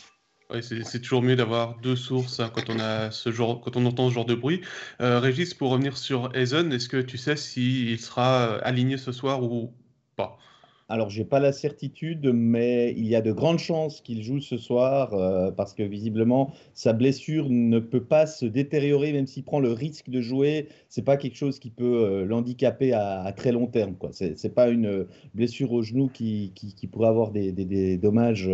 c'est 0.60 1.00
toujours 1.00 1.22
mieux 1.22 1.36
d'avoir 1.36 1.78
deux 1.80 1.96
sources 1.96 2.40
hein, 2.40 2.50
quand 2.54 2.70
on 2.70 2.78
a 2.78 3.10
ce 3.10 3.30
genre, 3.30 3.60
quand 3.60 3.76
on 3.76 3.84
entend 3.84 4.08
ce 4.08 4.14
genre 4.14 4.24
de 4.24 4.34
bruit. 4.34 4.60
Euh, 5.00 5.18
Régis, 5.18 5.54
pour 5.54 5.70
revenir 5.70 5.96
sur 5.96 6.30
Hazen, 6.34 6.72
est-ce 6.72 6.88
que 6.88 6.98
tu 6.98 7.18
sais 7.18 7.36
s'il 7.36 7.98
sera 7.98 8.42
euh, 8.42 8.60
aligné 8.62 8.96
ce 8.96 9.12
soir 9.12 9.42
ou 9.42 9.72
pas? 10.14 10.38
Alors, 10.88 11.10
j'ai 11.10 11.24
pas 11.24 11.40
la 11.40 11.50
certitude, 11.50 12.30
mais 12.32 12.92
il 12.96 13.08
y 13.08 13.16
a 13.16 13.20
de 13.20 13.32
grandes 13.32 13.58
chances 13.58 14.00
qu'il 14.00 14.22
joue 14.22 14.38
ce 14.38 14.56
soir 14.56 15.14
euh, 15.14 15.50
parce 15.50 15.74
que 15.74 15.82
visiblement 15.82 16.52
sa 16.74 16.92
blessure 16.92 17.48
ne 17.50 17.80
peut 17.80 18.04
pas 18.04 18.28
se 18.28 18.46
détériorer, 18.46 19.12
même 19.12 19.26
s'il 19.26 19.42
prend 19.42 19.58
le 19.58 19.72
risque 19.72 20.10
de 20.10 20.20
jouer. 20.20 20.68
C'est 20.88 21.04
pas 21.04 21.16
quelque 21.16 21.36
chose 21.36 21.58
qui 21.58 21.70
peut 21.70 22.22
l'handicaper 22.22 22.92
à, 22.92 23.32
très 23.36 23.50
long 23.50 23.66
terme. 23.66 23.96
Ce 24.12 24.24
n'est 24.24 24.54
pas 24.54 24.68
une 24.68 25.06
blessure 25.34 25.72
au 25.72 25.82
genou 25.82 26.08
qui, 26.08 26.52
pourrait 26.92 27.08
avoir 27.08 27.32
des 27.32 27.98
dommages 27.98 28.48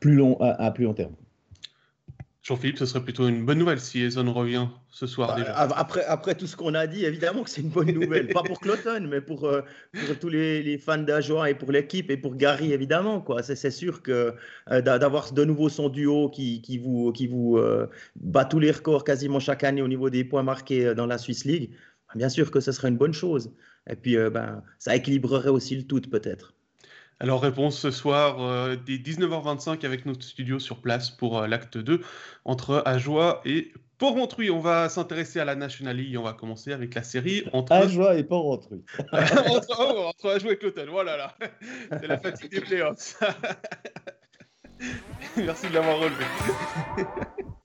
plus 0.00 0.14
long, 0.14 0.40
à, 0.40 0.70
plus 0.70 0.84
long 0.84 0.94
terme. 0.94 1.14
Jean-Philippe, 2.48 2.78
ce 2.78 2.86
serait 2.86 3.02
plutôt 3.02 3.28
une 3.28 3.44
bonne 3.44 3.58
nouvelle 3.58 3.78
si 3.78 4.00
Ezon 4.00 4.32
revient 4.32 4.68
ce 4.90 5.06
soir 5.06 5.28
bah, 5.28 5.40
déjà. 5.40 5.54
Après, 5.54 6.02
après 6.06 6.34
tout 6.34 6.46
ce 6.46 6.56
qu'on 6.56 6.72
a 6.72 6.86
dit, 6.86 7.04
évidemment 7.04 7.42
que 7.42 7.50
c'est 7.50 7.60
une 7.60 7.68
bonne 7.68 7.90
nouvelle. 7.90 8.28
Pas 8.32 8.42
pour 8.42 8.58
Cloton, 8.58 9.06
mais 9.06 9.20
pour, 9.20 9.44
euh, 9.44 9.60
pour 9.92 10.18
tous 10.18 10.30
les, 10.30 10.78
fans 10.78 10.96
d'Ajoa 10.96 11.50
et 11.50 11.54
pour 11.54 11.72
l'équipe 11.72 12.10
et 12.10 12.16
pour 12.16 12.36
Gary, 12.36 12.72
évidemment. 12.72 13.20
Quoi. 13.20 13.42
C'est, 13.42 13.70
sûr 13.70 14.02
que 14.02 14.32
euh, 14.70 14.80
d'avoir 14.80 15.32
de 15.34 15.44
nouveau 15.44 15.68
son 15.68 15.90
duo 15.90 16.30
qui, 16.30 16.62
qui 16.62 16.78
vous, 16.78 17.12
qui 17.12 17.26
vous 17.26 17.58
euh, 17.58 17.86
bat 18.16 18.46
tous 18.46 18.60
les 18.60 18.70
records 18.70 19.04
quasiment 19.04 19.40
chaque 19.40 19.62
année 19.62 19.82
au 19.82 19.88
niveau 19.88 20.08
des 20.08 20.24
points 20.24 20.42
marqués 20.42 20.94
dans 20.94 21.06
la 21.06 21.18
Swiss 21.18 21.44
League, 21.44 21.72
bien 22.14 22.30
sûr 22.30 22.50
que 22.50 22.60
ce 22.60 22.72
serait 22.72 22.88
une 22.88 22.96
bonne 22.96 23.12
chose. 23.12 23.52
Et 23.90 23.96
puis, 23.96 24.16
ben, 24.16 24.62
ça 24.78 24.96
équilibrerait 24.96 25.50
aussi 25.50 25.76
le 25.76 25.82
tout, 25.82 26.00
peut-être. 26.00 26.54
Alors, 27.20 27.42
réponse 27.42 27.78
ce 27.78 27.90
soir 27.90 28.40
euh, 28.40 28.76
dès 28.76 28.96
19h25 28.96 29.84
avec 29.84 30.06
notre 30.06 30.22
studio 30.22 30.58
sur 30.58 30.80
place 30.80 31.10
pour 31.10 31.38
euh, 31.38 31.46
l'acte 31.48 31.76
2 31.76 32.00
entre 32.44 32.82
Ajoie 32.86 33.40
et 33.44 33.72
Port-Montreuil. 33.98 34.50
On 34.50 34.60
va 34.60 34.88
s'intéresser 34.88 35.40
à 35.40 35.44
la 35.44 35.56
National 35.56 35.96
League. 35.96 36.16
On 36.16 36.22
va 36.22 36.32
commencer 36.32 36.72
avec 36.72 36.94
la 36.94 37.02
série 37.02 37.42
entre. 37.52 37.72
Ajoie 37.72 38.16
et 38.16 38.22
Port-Montreuil. 38.22 38.82
entre, 39.12 39.76
oh, 39.80 40.06
entre 40.06 40.30
Ajoie 40.30 40.52
et 40.52 40.58
Cloton. 40.58 40.86
Voilà, 40.90 41.16
là. 41.16 41.34
C'est 41.90 42.06
la 42.06 42.18
fatigue 42.18 42.52
des 42.52 42.60
playoffs. 42.60 43.20
Merci 45.36 45.68
de 45.68 45.74
l'avoir 45.74 45.98
relevé. 45.98 46.24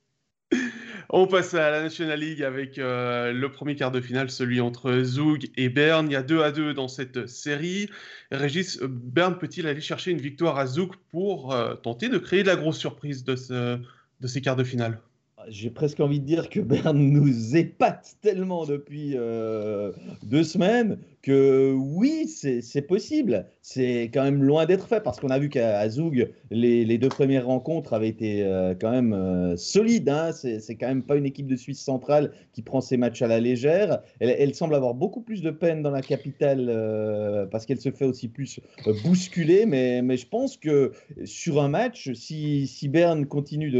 On 1.10 1.26
passe 1.26 1.54
à 1.54 1.70
la 1.70 1.82
National 1.82 2.18
League 2.18 2.42
avec 2.42 2.78
euh, 2.78 3.32
le 3.32 3.50
premier 3.50 3.76
quart 3.76 3.90
de 3.90 4.00
finale, 4.00 4.30
celui 4.30 4.60
entre 4.60 5.02
Zug 5.02 5.50
et 5.56 5.68
Berne. 5.68 6.06
Il 6.08 6.12
y 6.12 6.16
a 6.16 6.22
2 6.22 6.42
à 6.42 6.50
2 6.50 6.74
dans 6.74 6.88
cette 6.88 7.26
série. 7.26 7.88
Régis, 8.30 8.80
Berne 8.80 9.38
peut-il 9.38 9.66
aller 9.66 9.80
chercher 9.80 10.10
une 10.10 10.20
victoire 10.20 10.58
à 10.58 10.66
Zug 10.66 10.90
pour 11.10 11.52
euh, 11.52 11.74
tenter 11.74 12.08
de 12.08 12.18
créer 12.18 12.42
de 12.42 12.48
la 12.48 12.56
grosse 12.56 12.78
surprise 12.78 13.24
de, 13.24 13.36
ce, 13.36 13.78
de 14.20 14.26
ces 14.26 14.40
quarts 14.40 14.56
de 14.56 14.64
finale? 14.64 15.00
J'ai 15.48 15.70
presque 15.70 16.00
envie 16.00 16.20
de 16.20 16.24
dire 16.24 16.48
que 16.48 16.60
Berne 16.60 16.98
nous 16.98 17.54
épate 17.56 18.16
tellement 18.22 18.64
depuis 18.64 19.12
euh, 19.14 19.92
deux 20.22 20.44
semaines 20.44 20.98
que 21.24 21.72
oui, 21.74 22.28
c'est 22.28 22.82
possible. 22.82 23.46
C'est 23.62 24.10
quand 24.12 24.22
même 24.22 24.42
loin 24.42 24.66
d'être 24.66 24.86
fait 24.86 25.02
parce 25.02 25.18
qu'on 25.18 25.28
a 25.28 25.38
vu 25.38 25.48
qu'à 25.48 25.88
Zoug, 25.88 26.30
les, 26.50 26.98
deux 26.98 27.08
premières 27.08 27.46
rencontres 27.46 27.94
avaient 27.94 28.08
été 28.08 28.42
euh, 28.42 28.74
quand 28.78 28.90
même 28.90 29.14
euh, 29.14 29.56
solides. 29.56 30.08
Hein. 30.08 30.32
C'est 30.32 30.74
quand 30.74 30.88
même 30.88 31.02
pas 31.02 31.16
une 31.16 31.24
équipe 31.24 31.46
de 31.46 31.56
Suisse 31.56 31.80
centrale 31.80 32.32
qui 32.52 32.62
prend 32.62 32.80
ses 32.80 32.96
matchs 32.96 33.22
à 33.22 33.26
la 33.26 33.40
légère. 33.40 34.02
Elle, 34.20 34.54
semble 34.54 34.74
avoir 34.74 34.94
beaucoup 34.94 35.22
plus 35.22 35.40
de 35.40 35.50
peine 35.50 35.82
dans 35.82 35.90
la 35.90 36.02
capitale 36.02 37.48
parce 37.50 37.64
qu'elle 37.64 37.80
se 37.80 37.90
fait 37.90 38.04
aussi 38.04 38.28
plus 38.28 38.60
bousculer. 39.02 39.66
Mais, 39.66 40.16
je 40.16 40.26
pense 40.26 40.56
que 40.56 40.92
sur 41.24 41.62
un 41.62 41.68
match, 41.68 42.12
si, 42.12 42.66
si 42.66 42.88
Berne 42.88 43.26
continue 43.26 43.72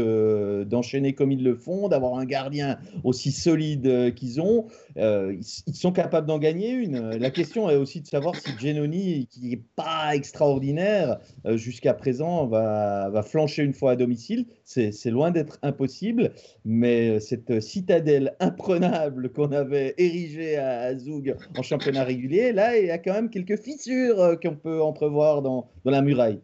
d'enchaîner 0.65 1.13
comme 1.13 1.31
il 1.31 1.43
le 1.43 1.55
fond, 1.55 1.87
d'avoir 1.89 2.15
un 2.15 2.25
gardien 2.25 2.77
aussi 3.03 3.31
solide 3.31 3.87
euh, 3.87 4.11
qu'ils 4.11 4.41
ont, 4.41 4.65
euh, 4.97 5.35
ils, 5.67 5.75
sont 5.75 5.91
capables 5.91 6.27
d'en 6.27 6.39
gagner 6.39 6.71
une. 6.71 7.17
La 7.17 7.29
question 7.29 7.69
est 7.69 7.75
aussi 7.75 8.01
de 8.01 8.07
savoir 8.07 8.35
si 8.35 8.51
Genoni, 8.57 9.27
qui 9.27 9.49
n'est 9.49 9.63
pas 9.75 10.15
extraordinaire 10.15 11.19
euh, 11.45 11.57
jusqu'à 11.57 11.93
présent, 11.93 12.47
va, 12.47 13.09
va, 13.09 13.23
flancher 13.23 13.63
une 13.63 13.73
fois 13.73 13.91
à 13.91 13.95
domicile. 13.95 14.45
C'est 14.63 15.11
loin 15.11 15.31
d'être 15.31 15.59
impossible, 15.61 16.33
mais 16.63 17.19
cette 17.19 17.61
citadelle 17.61 18.35
imprenable 18.39 19.31
qu'on 19.31 19.51
avait 19.51 19.93
érigée 19.97 20.57
à, 20.57 20.97
Zoug 20.97 21.35
en 21.57 21.61
championnat 21.61 22.03
régulier, 22.03 22.51
là, 22.51 22.77
il 22.77 22.87
y 22.87 22.91
a 22.91 22.97
quand 22.97 23.13
même 23.13 23.29
quelques 23.29 23.57
fissures 23.57 24.37
qu'on 24.41 24.55
peut 24.55 24.81
entrevoir 24.81 25.41
dans, 25.41 25.69
dans 25.83 25.91
la 25.91 26.01
muraille. 26.01 26.39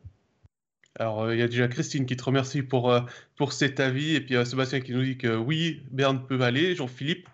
Alors, 1.00 1.24
euh, 1.24 1.36
il 1.36 1.40
y 1.40 1.44
a 1.44 1.48
déjà 1.48 1.68
Christine 1.68 2.06
qui 2.06 2.18
te 2.18 2.24
remercie 2.24 2.62
pour, 2.64 2.92
euh, 2.92 3.02
pour 3.38 3.54
cet 3.54 3.80
avis, 3.80 4.16
et 4.16 4.22
puis 4.22 4.36
euh, 4.36 4.44
Sébastien 4.44 4.82
qui 4.82 4.92
nous 4.92 5.04
dit 5.04 5.18
que 5.18 5.36
oui, 5.36 5.82
Berne 5.92 6.26
peut 6.28 6.42
aller. 6.42 6.76
Jean-Philippe, 6.76 7.28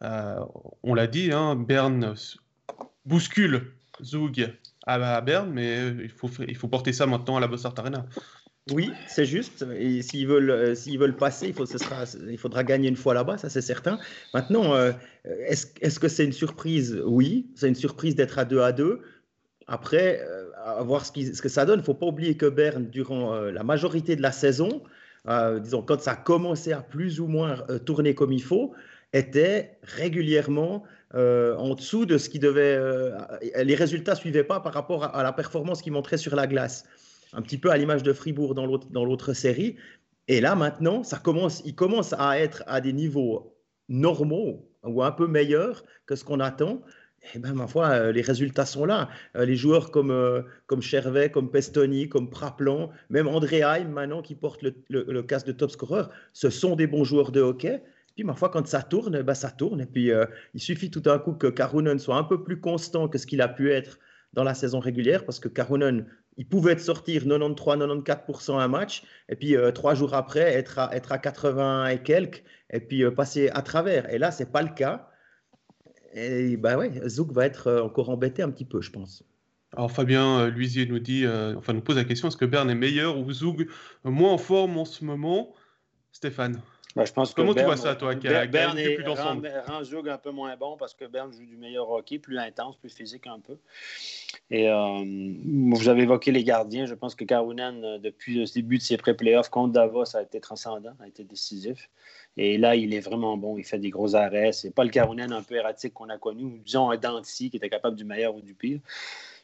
on 0.00 0.94
l'a 0.94 1.06
dit, 1.06 1.32
hein, 1.32 1.56
Berne 1.56 2.14
bouscule 3.04 3.72
Zoug 4.02 4.52
à, 4.86 5.20
Berne, 5.20 5.50
mais 5.52 5.88
il 6.02 6.10
faut, 6.56 6.68
porter 6.68 6.92
ça 6.92 7.06
maintenant 7.06 7.36
à 7.36 7.40
la 7.40 7.48
Bossart 7.48 7.74
Arena. 7.76 8.06
Oui, 8.70 8.90
c'est 9.06 9.24
juste. 9.24 9.64
Et 9.76 10.02
s'ils 10.02 10.26
veulent, 10.26 10.76
s'ils 10.76 10.98
veulent 10.98 11.16
passer, 11.16 11.48
il, 11.48 11.54
faut, 11.54 11.66
ce 11.66 11.78
sera, 11.78 12.04
il 12.28 12.38
faudra 12.38 12.64
gagner 12.64 12.88
une 12.88 12.96
fois 12.96 13.14
là-bas, 13.14 13.38
ça 13.38 13.48
c'est 13.48 13.62
certain. 13.62 13.98
Maintenant, 14.34 14.74
est-ce, 15.24 15.66
est-ce 15.80 15.98
que 15.98 16.08
c'est 16.08 16.24
une 16.24 16.32
surprise? 16.32 17.00
Oui, 17.04 17.48
c'est 17.54 17.68
une 17.68 17.74
surprise 17.74 18.14
d'être 18.14 18.38
à 18.38 18.44
2 18.44 18.60
à 18.60 18.72
2. 18.72 19.02
Après, 19.68 20.20
euh, 20.22 20.50
à 20.64 20.82
voir 20.82 21.04
ce, 21.04 21.12
ce, 21.12 21.42
que 21.42 21.50
ça 21.50 21.66
donne. 21.66 21.76
Il 21.76 21.82
ne 21.82 21.84
faut 21.84 21.94
pas 21.94 22.06
oublier 22.06 22.36
que 22.36 22.46
Berne, 22.46 22.86
durant 22.86 23.34
euh, 23.34 23.52
la 23.52 23.62
majorité 23.62 24.16
de 24.16 24.22
la 24.22 24.32
saison, 24.32 24.82
euh, 25.28 25.60
disons, 25.60 25.82
quand 25.82 26.00
ça 26.00 26.12
a 26.12 26.16
commencé 26.16 26.72
à 26.72 26.80
plus 26.80 27.20
ou 27.20 27.26
moins 27.26 27.58
tourner 27.84 28.14
comme 28.14 28.32
il 28.32 28.42
faut, 28.42 28.72
était 29.12 29.78
régulièrement 29.82 30.84
en 31.14 31.74
dessous 31.74 32.04
de 32.04 32.18
ce 32.18 32.28
qui 32.28 32.38
devait. 32.38 32.78
les 33.62 33.74
résultats 33.74 34.12
ne 34.12 34.18
suivaient 34.18 34.44
pas 34.44 34.60
par 34.60 34.74
rapport 34.74 35.04
à, 35.04 35.22
la 35.22 35.32
performance 35.32 35.80
qu'il 35.80 35.92
montrait 35.92 36.18
sur 36.18 36.36
la 36.36 36.46
glace. 36.46 36.84
Un 37.32 37.42
petit 37.42 37.58
peu 37.58 37.70
à 37.70 37.76
l'image 37.78 38.02
de 38.02 38.12
Fribourg 38.12 38.54
dans 38.54 39.04
l'autre 39.04 39.32
série. 39.32 39.76
Et 40.28 40.42
là, 40.42 40.54
maintenant, 40.54 41.02
ça 41.02 41.18
commence, 41.18 41.62
il 41.64 41.74
commence 41.74 42.14
à 42.18 42.38
être 42.38 42.62
à 42.66 42.82
des 42.82 42.92
niveaux 42.92 43.56
normaux 43.88 44.68
ou 44.84 45.02
un 45.02 45.12
peu 45.12 45.26
meilleurs 45.26 45.84
que 46.06 46.14
ce 46.14 46.24
qu'on 46.24 46.40
attend 46.40 46.82
eh 47.34 47.38
ben, 47.38 47.52
ma 47.52 47.66
foi, 47.66 47.88
euh, 47.88 48.12
les 48.12 48.22
résultats 48.22 48.64
sont 48.64 48.84
là. 48.84 49.08
Euh, 49.36 49.44
les 49.44 49.56
joueurs 49.56 49.90
comme, 49.90 50.10
euh, 50.10 50.42
comme 50.66 50.80
Chervet, 50.80 51.30
comme 51.30 51.50
Pestoni, 51.50 52.08
comme 52.08 52.30
Praplan, 52.30 52.90
même 53.10 53.28
André 53.28 53.62
Heim, 53.62 53.88
maintenant, 53.88 54.22
qui 54.22 54.34
porte 54.34 54.62
le, 54.62 54.74
le, 54.88 55.22
casque 55.22 55.46
de 55.46 55.52
top 55.52 55.70
scorer, 55.70 56.04
ce 56.32 56.48
sont 56.48 56.76
des 56.76 56.86
bons 56.86 57.04
joueurs 57.04 57.32
de 57.32 57.40
hockey. 57.40 57.82
Puis, 58.18 58.24
ma 58.24 58.34
foi, 58.34 58.48
quand 58.48 58.66
ça 58.66 58.82
tourne, 58.82 59.22
ben, 59.22 59.34
ça 59.34 59.52
tourne. 59.52 59.80
Et 59.80 59.86
puis, 59.86 60.10
il 60.54 60.60
suffit 60.60 60.90
tout 60.90 60.98
d'un 60.98 61.20
coup 61.20 61.34
que 61.34 61.46
Karunen 61.46 62.00
soit 62.00 62.16
un 62.16 62.24
peu 62.24 62.42
plus 62.42 62.60
constant 62.60 63.06
que 63.06 63.16
ce 63.16 63.26
qu'il 63.26 63.40
a 63.40 63.46
pu 63.46 63.70
être 63.70 64.00
dans 64.32 64.42
la 64.42 64.54
saison 64.54 64.80
régulière, 64.80 65.24
parce 65.24 65.38
que 65.38 65.48
Karunen, 65.48 66.04
il 66.36 66.48
pouvait 66.48 66.72
être 66.72 66.80
sortir 66.80 67.24
93-94% 67.24 68.58
un 68.58 68.66
match, 68.66 69.04
et 69.28 69.36
puis 69.36 69.54
trois 69.72 69.94
jours 69.94 70.14
après, 70.14 70.40
être 70.40 70.80
à, 70.80 70.96
être 70.96 71.12
à 71.12 71.18
80 71.18 71.86
et 71.86 72.02
quelques, 72.02 72.42
et 72.72 72.80
puis 72.80 73.08
passer 73.12 73.50
à 73.50 73.62
travers. 73.62 74.12
Et 74.12 74.18
là, 74.18 74.32
ce 74.32 74.42
n'est 74.42 74.50
pas 74.50 74.62
le 74.62 74.74
cas. 74.74 75.08
Et 76.14 76.56
bah 76.56 76.76
ouais, 76.76 76.90
Zouk 77.06 77.32
va 77.32 77.46
être 77.46 77.66
euh, 77.66 77.82
encore 77.82 78.10
embêté 78.10 78.42
un 78.42 78.50
petit 78.50 78.64
peu, 78.64 78.80
je 78.80 78.90
pense. 78.90 79.24
Alors 79.76 79.92
Fabien 79.92 80.40
euh, 80.40 80.86
nous 80.88 80.98
dit, 80.98 81.26
euh, 81.26 81.54
enfin 81.56 81.74
nous 81.74 81.82
pose 81.82 81.96
la 81.96 82.04
question, 82.04 82.28
est-ce 82.28 82.36
que 82.36 82.46
Berne 82.46 82.70
est 82.70 82.74
meilleur 82.74 83.18
ou 83.18 83.30
Zoug 83.30 83.68
moins 84.04 84.32
en 84.32 84.38
forme 84.38 84.78
en 84.78 84.84
ce 84.84 85.04
moment? 85.04 85.54
Stéphane 86.10 86.60
bah, 86.98 87.04
je 87.04 87.12
pense 87.12 87.32
Comment 87.32 87.54
tu 87.54 87.62
vois 87.62 87.76
ça, 87.76 87.94
toi, 87.94 88.16
qui 88.16 88.26
Berne 88.26 88.74
plus 88.74 89.04
rend, 89.06 89.84
Zoug 89.84 90.08
un 90.08 90.18
peu 90.18 90.32
moins 90.32 90.56
bon 90.56 90.76
parce 90.76 90.94
que 90.94 91.04
Berne 91.04 91.32
joue 91.32 91.46
du 91.46 91.56
meilleur 91.56 91.88
hockey, 91.88 92.18
plus 92.18 92.36
intense, 92.38 92.76
plus 92.76 92.92
physique 92.92 93.28
un 93.28 93.38
peu. 93.38 93.56
Et 94.50 94.68
vous 94.68 95.88
avez 95.88 96.02
évoqué 96.02 96.32
les 96.32 96.42
gardiens. 96.42 96.86
Je 96.86 96.94
pense 96.94 97.14
que 97.14 97.24
Karunen, 97.24 97.98
depuis 97.98 98.34
le 98.34 98.52
début 98.52 98.78
de 98.78 98.82
ses 98.82 98.96
pré-playoffs 98.96 99.48
contre 99.48 99.74
Davos, 99.74 100.16
a 100.16 100.22
été 100.22 100.40
transcendant, 100.40 100.96
a 101.00 101.06
été 101.06 101.22
décisif. 101.22 101.88
Et 102.36 102.58
là, 102.58 102.74
il 102.74 102.92
est 102.92 103.00
vraiment 103.00 103.36
bon. 103.36 103.58
Il 103.58 103.64
fait 103.64 103.78
des 103.78 103.90
gros 103.90 104.16
arrêts. 104.16 104.50
C'est 104.50 104.74
pas 104.74 104.82
le 104.82 104.90
Carounen 104.90 105.32
un 105.32 105.42
peu 105.44 105.54
erratique 105.54 105.94
qu'on 105.94 106.08
a 106.08 106.18
connu, 106.18 106.42
ou 106.42 106.58
disons 106.64 106.90
un 106.90 106.96
Danti 106.96 107.48
qui 107.50 107.58
était 107.58 107.70
capable 107.70 107.96
du 107.96 108.04
meilleur 108.04 108.34
ou 108.34 108.40
du 108.40 108.54
pire. 108.54 108.80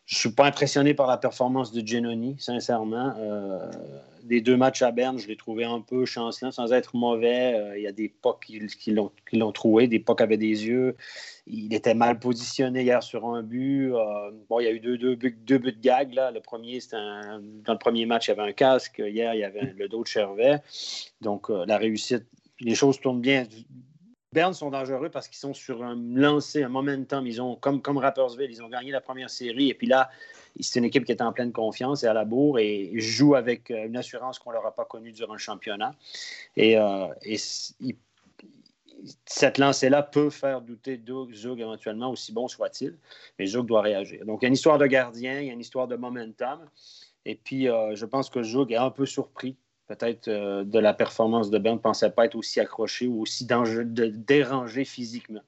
Je 0.06 0.16
ne 0.16 0.18
suis 0.18 0.30
pas 0.32 0.46
impressionné 0.46 0.92
par 0.92 1.06
la 1.06 1.16
performance 1.16 1.72
de 1.72 1.86
Genoni, 1.86 2.36
sincèrement. 2.38 3.14
Euh, 3.18 3.70
les 4.28 4.42
deux 4.42 4.56
matchs 4.56 4.82
à 4.82 4.90
Berne, 4.90 5.18
je 5.18 5.26
l'ai 5.26 5.36
trouvé 5.36 5.64
un 5.64 5.80
peu 5.80 6.04
chancelant, 6.04 6.50
sans 6.50 6.72
être 6.74 6.94
mauvais. 6.94 7.54
Euh, 7.54 7.78
il 7.78 7.82
y 7.82 7.86
a 7.86 7.92
des 7.92 8.10
pocs 8.10 8.44
qui, 8.76 8.90
l'ont 8.92 9.52
trouvé, 9.52 9.88
des 9.88 10.00
pocs 10.00 10.20
avaient 10.20 10.36
des 10.36 10.66
yeux. 10.66 10.96
Il 11.46 11.72
était 11.72 11.94
mal 11.94 12.18
positionné 12.18 12.82
hier 12.82 13.02
sur 13.02 13.26
un 13.26 13.42
but. 13.42 13.92
Euh, 13.94 14.30
bon, 14.50 14.60
il 14.60 14.64
y 14.64 14.68
a 14.68 14.72
eu 14.72 14.80
deux, 14.80 15.14
buts, 15.14 15.38
de 15.46 15.70
gag. 15.70 16.12
Là. 16.12 16.30
Le 16.30 16.40
premier, 16.40 16.80
dans 16.92 17.72
le 17.72 17.78
premier 17.78 18.04
match, 18.04 18.28
il 18.28 18.32
y 18.32 18.32
avait 18.32 18.50
un 18.50 18.52
casque. 18.52 19.02
Hier, 19.04 19.34
il 19.34 19.40
y 19.40 19.44
avait 19.44 19.72
le 19.76 19.88
dos 19.88 20.02
de 20.02 20.08
Chervet. 20.08 20.60
Donc, 21.22 21.48
la 21.48 21.78
réussite 21.78 22.26
les 22.60 22.74
choses 22.74 23.00
tournent 23.00 23.20
bien. 23.20 23.46
Berne 24.34 24.52
sont 24.52 24.70
dangereux 24.70 25.10
parce 25.10 25.28
qu'ils 25.28 25.38
sont 25.38 25.54
sur 25.54 25.84
un 25.84 25.94
lancé, 25.94 26.64
un 26.64 26.68
momentum. 26.68 27.24
Ils 27.24 27.40
ont, 27.40 27.54
comme, 27.54 27.80
comme 27.80 27.98
Rappersville, 27.98 28.50
ils 28.50 28.62
ont 28.64 28.68
gagné 28.68 28.90
la 28.90 29.00
première 29.00 29.30
série. 29.30 29.70
Et 29.70 29.74
puis 29.74 29.86
là, 29.86 30.10
c'est 30.58 30.80
une 30.80 30.84
équipe 30.84 31.04
qui 31.04 31.12
est 31.12 31.22
en 31.22 31.32
pleine 31.32 31.52
confiance 31.52 32.02
et 32.02 32.08
à 32.08 32.12
la 32.12 32.24
bourre 32.24 32.58
et 32.58 32.90
joue 32.96 33.36
avec 33.36 33.70
euh, 33.70 33.86
une 33.86 33.96
assurance 33.96 34.40
qu'on 34.40 34.50
ne 34.50 34.56
leur 34.56 34.66
a 34.66 34.74
pas 34.74 34.84
connue 34.84 35.12
durant 35.12 35.34
le 35.34 35.38
championnat. 35.38 35.92
Et, 36.56 36.76
euh, 36.76 37.06
cette 39.24 39.58
lancée-là 39.58 40.02
peut 40.02 40.30
faire 40.30 40.62
douter 40.62 41.00
Zug 41.32 41.60
éventuellement, 41.60 42.10
aussi 42.10 42.32
bon 42.32 42.48
soit-il. 42.48 42.98
Mais 43.38 43.46
Zug 43.46 43.66
doit 43.66 43.82
réagir. 43.82 44.24
Donc, 44.26 44.42
il 44.42 44.44
y 44.44 44.46
a 44.46 44.48
une 44.48 44.54
histoire 44.54 44.78
de 44.78 44.86
gardien, 44.86 45.40
il 45.40 45.46
y 45.46 45.50
a 45.50 45.52
une 45.52 45.60
histoire 45.60 45.86
de 45.86 45.94
momentum. 45.94 46.58
Et 47.24 47.36
puis, 47.36 47.68
euh, 47.68 47.94
je 47.94 48.04
pense 48.04 48.30
que 48.30 48.42
Zug 48.42 48.72
est 48.72 48.76
un 48.76 48.90
peu 48.90 49.06
surpris 49.06 49.56
peut-être 49.86 50.28
euh, 50.28 50.64
de 50.64 50.78
la 50.78 50.94
performance 50.94 51.50
de 51.50 51.58
Berne, 51.58 51.76
ne 51.76 51.80
pensait 51.80 52.10
pas 52.10 52.26
être 52.26 52.34
aussi 52.34 52.60
accroché 52.60 53.06
ou 53.06 53.22
aussi 53.22 53.46
de, 53.46 54.06
dérangé 54.06 54.84
physiquement. 54.84 55.42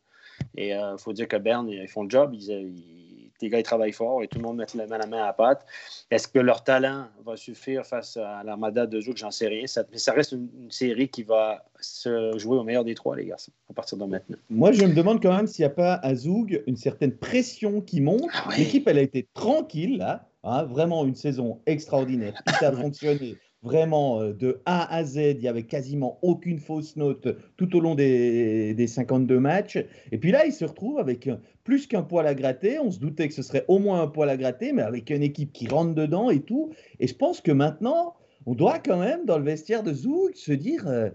Et 0.57 0.69
il 0.69 0.73
euh, 0.73 0.97
faut 0.99 1.13
dire 1.13 1.29
que 1.29 1.37
Berne, 1.37 1.69
ils 1.69 1.89
font 1.89 2.05
le 2.05 2.11
job, 2.11 2.35
ils, 2.35 3.27
les 3.43 3.49
gars, 3.49 3.59
ils 3.59 3.63
travaillent 3.63 3.93
fort 3.93 4.23
et 4.23 4.29
tout 4.29 4.39
le 4.39 4.45
monde 4.45 4.57
met 4.57 4.67
la 4.75 4.87
main, 4.87 4.99
la 4.99 5.07
main 5.07 5.23
à 5.23 5.27
la 5.27 5.33
pâte. 5.33 5.67
Est-ce 6.11 6.29
que 6.29 6.39
leur 6.39 6.65
talent 6.65 7.07
va 7.25 7.37
suffire 7.37 7.85
face 7.85 8.17
à 8.17 8.43
l'armada 8.45 8.87
de 8.87 9.01
Zouk? 9.01 9.17
J'en 9.17 9.31
sais 9.31 9.49
rien. 9.49 9.67
Ça, 9.67 9.85
mais 9.91 9.99
ça 9.99 10.13
reste 10.13 10.33
une, 10.33 10.49
série 10.71 11.09
qui 11.09 11.23
va 11.23 11.65
se 11.81 12.37
jouer 12.39 12.57
au 12.57 12.65
meilleur 12.65 12.85
des 12.85 12.95
trois, 12.95 13.17
les 13.17 13.27
garçons, 13.27 13.53
à 13.71 13.75
partir 13.75 13.99
de 13.99 14.05
maintenant. 14.05 14.37
Moi, 14.51 14.73
je 14.73 14.85
me 14.85 14.95
demande 14.95 15.23
quand 15.23 15.35
même 15.35 15.47
s'il 15.47 15.65
n'y 15.65 15.71
a 15.71 15.75
pas 15.75 15.95
à 15.95 16.15
Zoug 16.15 16.63
une 16.67 16.77
certaine 16.77 17.13
pression 17.13 17.81
qui 17.81 18.01
monte. 18.01 18.31
Ah 18.33 18.49
L'équipe, 18.57 18.87
elle 18.89 18.99
a 18.99 19.03
été 19.03 19.29
tranquille, 19.35 19.99
là. 19.99 20.29
Hein, 20.49 20.63
vraiment 20.63 21.05
une 21.05 21.17
saison 21.17 21.61
extraordinaire. 21.67 22.35
Tout 22.47 22.65
a 22.65 22.71
fonctionné 22.83 23.37
vraiment 23.67 24.21
euh, 24.21 24.33
de 24.33 24.61
A 24.65 24.95
à 24.95 25.05
Z, 25.05 25.17
il 25.17 25.39
n'y 25.41 25.49
avait 25.49 25.65
quasiment 25.65 26.19
aucune 26.23 26.59
fausse 26.59 26.97
note 26.97 27.29
tout 27.57 27.77
au 27.77 27.81
long 27.81 27.95
des, 27.95 28.75
des 28.75 28.87
52 28.87 29.39
matchs. 29.41 29.79
Et 30.13 30.19
puis 30.19 30.31
là, 30.31 30.47
il 30.47 30.53
se 30.53 30.65
retrouve 30.65 30.99
avec 30.99 31.29
plus 31.65 31.87
qu'un 31.87 32.03
poil 32.03 32.27
à 32.27 32.35
gratter. 32.35 32.79
On 32.79 32.91
se 32.91 33.01
doutait 33.01 33.29
que 33.29 33.35
ce 33.35 33.43
serait 33.43 33.65
au 33.69 33.79
moins 33.79 34.01
un 34.01 34.07
poil 34.07 34.31
à 34.31 34.37
gratter, 34.37 34.73
mais 34.73 34.83
avec 34.83 35.11
une 35.11 35.23
équipe 35.23 35.53
qui 35.53 35.67
rentre 35.67 35.95
dedans 35.95 36.31
et 36.31 36.41
tout. 36.41 36.71
Et 37.01 37.09
je 37.09 37.15
pense 37.15 37.41
que 37.41 37.51
maintenant, 37.51 38.15
on 38.47 38.55
doit 38.55 38.79
quand 38.79 38.99
même, 38.99 39.27
dans 39.27 39.39
le 39.39 39.45
vestiaire 39.45 39.83
de 39.83 39.93
Zouk, 39.93 40.37
se 40.37 40.53
dire 40.53 40.87
euh, 40.87 41.11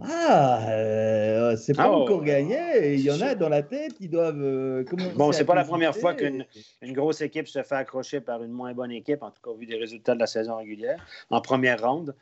ah, 0.00 0.70
euh, 0.70 1.56
c'est 1.56 1.74
pas 1.74 1.84
ah, 1.84 1.90
encore 1.90 2.24
gagné. 2.24 2.94
Il 2.94 3.00
y 3.00 3.10
en 3.10 3.20
a 3.20 3.34
dans 3.34 3.50
la 3.50 3.62
tête 3.62 3.92
qui 3.94 4.08
doivent. 4.08 4.40
Euh, 4.40 4.84
bon, 5.16 5.32
c'est 5.32 5.44
pas 5.44 5.54
la 5.54 5.64
première 5.64 5.94
fois 5.94 6.14
qu'une 6.14 6.46
grosse 6.82 7.20
équipe 7.20 7.46
se 7.46 7.62
fait 7.62 7.74
accrocher 7.74 8.20
par 8.20 8.42
une 8.42 8.52
moins 8.52 8.72
bonne 8.72 8.90
équipe, 8.90 9.22
en 9.22 9.30
tout 9.30 9.42
cas 9.44 9.50
au 9.50 9.56
vu 9.56 9.66
des 9.66 9.76
résultats 9.76 10.14
de 10.14 10.20
la 10.20 10.26
saison 10.26 10.56
régulière, 10.56 11.04
en 11.30 11.40
première 11.42 11.82
ronde. 11.82 12.14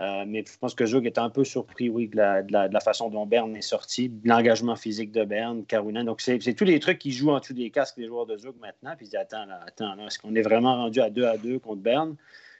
Euh, 0.00 0.24
mais 0.26 0.44
je 0.46 0.58
pense 0.58 0.74
que 0.74 0.84
Zug 0.84 1.06
est 1.06 1.18
un 1.18 1.30
peu 1.30 1.44
surpris, 1.44 1.88
oui, 1.88 2.08
de 2.08 2.16
la, 2.16 2.80
façon 2.80 3.10
dont 3.10 3.26
Berne 3.26 3.56
est 3.56 3.62
sorti, 3.62 4.08
de 4.08 4.28
l'engagement 4.28 4.74
physique 4.74 5.12
de 5.12 5.24
Berne, 5.24 5.64
Karunen. 5.64 6.04
Donc, 6.04 6.20
c'est 6.20 6.54
tous 6.54 6.64
les 6.64 6.80
trucs 6.80 6.98
qui 6.98 7.12
jouent 7.12 7.30
en 7.30 7.38
dessous 7.38 7.54
des 7.54 7.70
casques 7.70 7.96
des 7.96 8.06
joueurs 8.06 8.26
de 8.26 8.36
Zug 8.36 8.56
maintenant. 8.60 8.96
Puis 8.96 9.06
ils 9.06 9.10
disent 9.10 9.20
Attends, 9.20 9.46
attends, 9.66 10.06
est-ce 10.06 10.18
qu'on 10.18 10.34
est 10.34 10.42
vraiment 10.42 10.74
rendu 10.74 11.00
à 11.00 11.10
2 11.10 11.24
à 11.24 11.38
2 11.38 11.58
contre 11.60 11.80
Berne? 11.80 12.16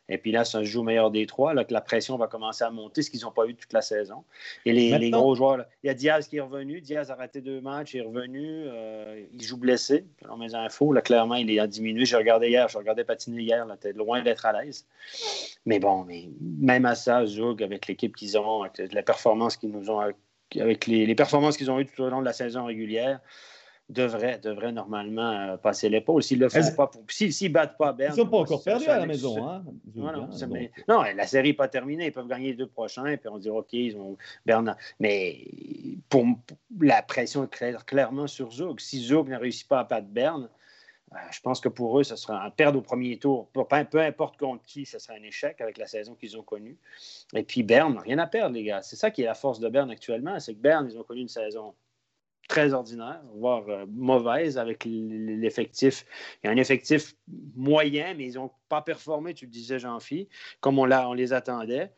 Et 0.08 0.18
puis 0.18 0.32
là, 0.32 0.44
ça 0.44 0.60
se 0.60 0.64
joue 0.64 0.80
au 0.80 0.84
meilleur 0.84 1.10
des 1.10 1.26
trois, 1.26 1.54
là, 1.54 1.64
que 1.64 1.72
la 1.72 1.80
pression 1.80 2.16
va 2.18 2.26
commencer 2.26 2.62
à 2.62 2.70
monter, 2.70 3.02
ce 3.02 3.10
qu'ils 3.10 3.22
n'ont 3.22 3.30
pas 3.30 3.46
eu 3.46 3.54
toute 3.54 3.72
la 3.72 3.80
saison. 3.80 4.24
Et 4.66 4.72
les, 4.72 5.10
gros 5.10 5.34
joueurs, 5.34 5.64
il 5.82 5.86
y 5.86 5.90
a 5.90 5.94
Diaz 5.94 6.28
qui 6.28 6.36
est 6.36 6.40
revenu. 6.40 6.80
Diaz 6.80 7.10
a 7.10 7.14
raté 7.14 7.40
deux 7.40 7.60
matchs, 7.62 7.94
il 7.94 8.00
est 8.00 8.02
revenu. 8.02 8.64
Euh, 8.66 9.24
il 9.32 9.42
joue 9.42 9.56
blessé, 9.56 10.04
selon 10.22 10.36
mes 10.36 10.54
infos. 10.54 10.92
Là, 10.92 11.00
clairement, 11.00 11.36
il 11.36 11.50
est 11.50 11.58
a 11.58 11.66
diminué. 11.66 12.04
J'ai 12.04 12.16
regardé 12.16 12.48
hier, 12.48 12.68
j'ai 12.68 12.78
regardé 12.78 13.04
patiner 13.04 13.42
hier, 13.42 13.64
là, 13.64 13.76
était 13.76 13.94
loin 13.94 14.22
d'être 14.22 14.44
à 14.44 14.52
l'aise. 14.52 14.86
Mais 15.64 15.78
bon, 15.78 16.04
mais 16.04 16.28
même 16.40 16.84
à 16.84 16.94
ça, 16.94 17.24
Zug, 17.24 17.62
avec 17.62 17.86
l'équipe 17.86 18.14
qu'ils 18.14 18.36
ont, 18.36 18.62
avec 18.62 18.92
la 18.92 19.02
performance 19.02 19.56
qu'ils 19.56 19.70
nous 19.70 19.90
ont, 19.90 20.00
avec 20.00 20.86
les, 20.86 21.06
les 21.06 21.14
performances 21.14 21.56
qu'ils 21.56 21.70
ont 21.70 21.80
eues 21.80 21.86
tout 21.86 22.02
au 22.02 22.10
long 22.10 22.20
de 22.20 22.26
la 22.26 22.34
saison 22.34 22.66
régulière, 22.66 23.20
devrait, 23.88 24.38
devrait 24.38 24.72
normalement 24.72 25.30
euh, 25.30 25.56
passer 25.56 25.88
l'épaule. 25.88 26.22
S'ils 26.22 26.38
le 26.38 26.48
font 26.48 26.60
pas, 26.76 26.90
s'ils 27.08 27.52
battent 27.52 27.76
pas 27.76 27.92
Berne. 27.92 28.14
Ils 28.14 28.20
sont 28.20 28.26
pas 28.26 28.38
encore 28.38 28.62
perdus 28.62 28.86
à 28.86 28.98
la 28.98 29.06
maison. 29.06 29.46
Hein, 29.46 29.64
non, 30.88 31.02
la 31.02 31.26
série 31.26 31.48
n'est 31.48 31.54
pas 31.54 31.68
terminée. 31.68 32.06
Ils 32.06 32.12
peuvent 32.12 32.28
gagner 32.28 32.48
les 32.48 32.56
deux 32.56 32.66
prochains, 32.66 33.16
puis 33.16 33.28
on 33.28 33.38
dit 33.38 33.50
OK, 33.50 33.72
ils 33.72 33.96
ont 33.96 34.16
Berne. 34.46 34.76
Mais 35.00 35.44
pour, 36.08 36.26
la 36.80 37.02
pression 37.02 37.44
est 37.44 37.84
clairement 37.86 38.26
sur 38.26 38.50
Zug. 38.50 38.80
Si 38.80 39.02
Zug 39.02 39.28
ne 39.28 39.36
réussit 39.36 39.68
pas 39.68 39.80
à 39.80 39.84
battre 39.84 40.08
Berne, 40.08 40.48
euh, 41.12 41.18
je 41.30 41.40
pense 41.40 41.60
que 41.60 41.68
pour 41.68 41.98
eux, 42.00 42.04
ce 42.04 42.16
sera 42.16 42.44
un 42.44 42.50
perdre 42.50 42.78
au 42.78 42.82
premier 42.82 43.18
tour. 43.18 43.48
Peu, 43.52 43.62
peu 43.90 44.00
importe 44.00 44.38
contre 44.38 44.64
qui, 44.64 44.86
ce 44.86 44.98
sera 44.98 45.14
un 45.14 45.22
échec 45.22 45.60
avec 45.60 45.78
la 45.78 45.86
saison 45.86 46.14
qu'ils 46.14 46.36
ont 46.38 46.42
connue. 46.42 46.76
Et 47.34 47.42
puis 47.42 47.62
Berne, 47.62 47.98
rien 47.98 48.18
à 48.18 48.26
perdre, 48.26 48.54
les 48.54 48.64
gars. 48.64 48.82
C'est 48.82 48.96
ça 48.96 49.10
qui 49.10 49.22
est 49.22 49.26
la 49.26 49.34
force 49.34 49.60
de 49.60 49.68
Berne 49.68 49.90
actuellement. 49.90 50.40
C'est 50.40 50.54
que 50.54 50.60
Berne, 50.60 50.88
ils 50.90 50.98
ont 50.98 51.04
connu 51.04 51.20
une 51.20 51.28
saison 51.28 51.74
très 52.48 52.72
ordinaire, 52.74 53.20
voire 53.34 53.68
euh, 53.68 53.86
mauvaise 53.88 54.58
avec 54.58 54.84
l'effectif. 54.84 56.04
Il 56.42 56.46
y 56.46 56.50
a 56.50 56.52
un 56.52 56.56
effectif 56.56 57.14
moyen, 57.54 58.14
mais 58.14 58.26
ils 58.26 58.34
n'ont 58.34 58.50
pas 58.68 58.82
performé, 58.82 59.34
tu 59.34 59.46
le 59.46 59.50
disais, 59.50 59.78
Jean-Phi, 59.78 60.28
comme 60.60 60.78
on, 60.78 60.90
on 60.90 61.12
les 61.14 61.32
attendait. 61.32 61.92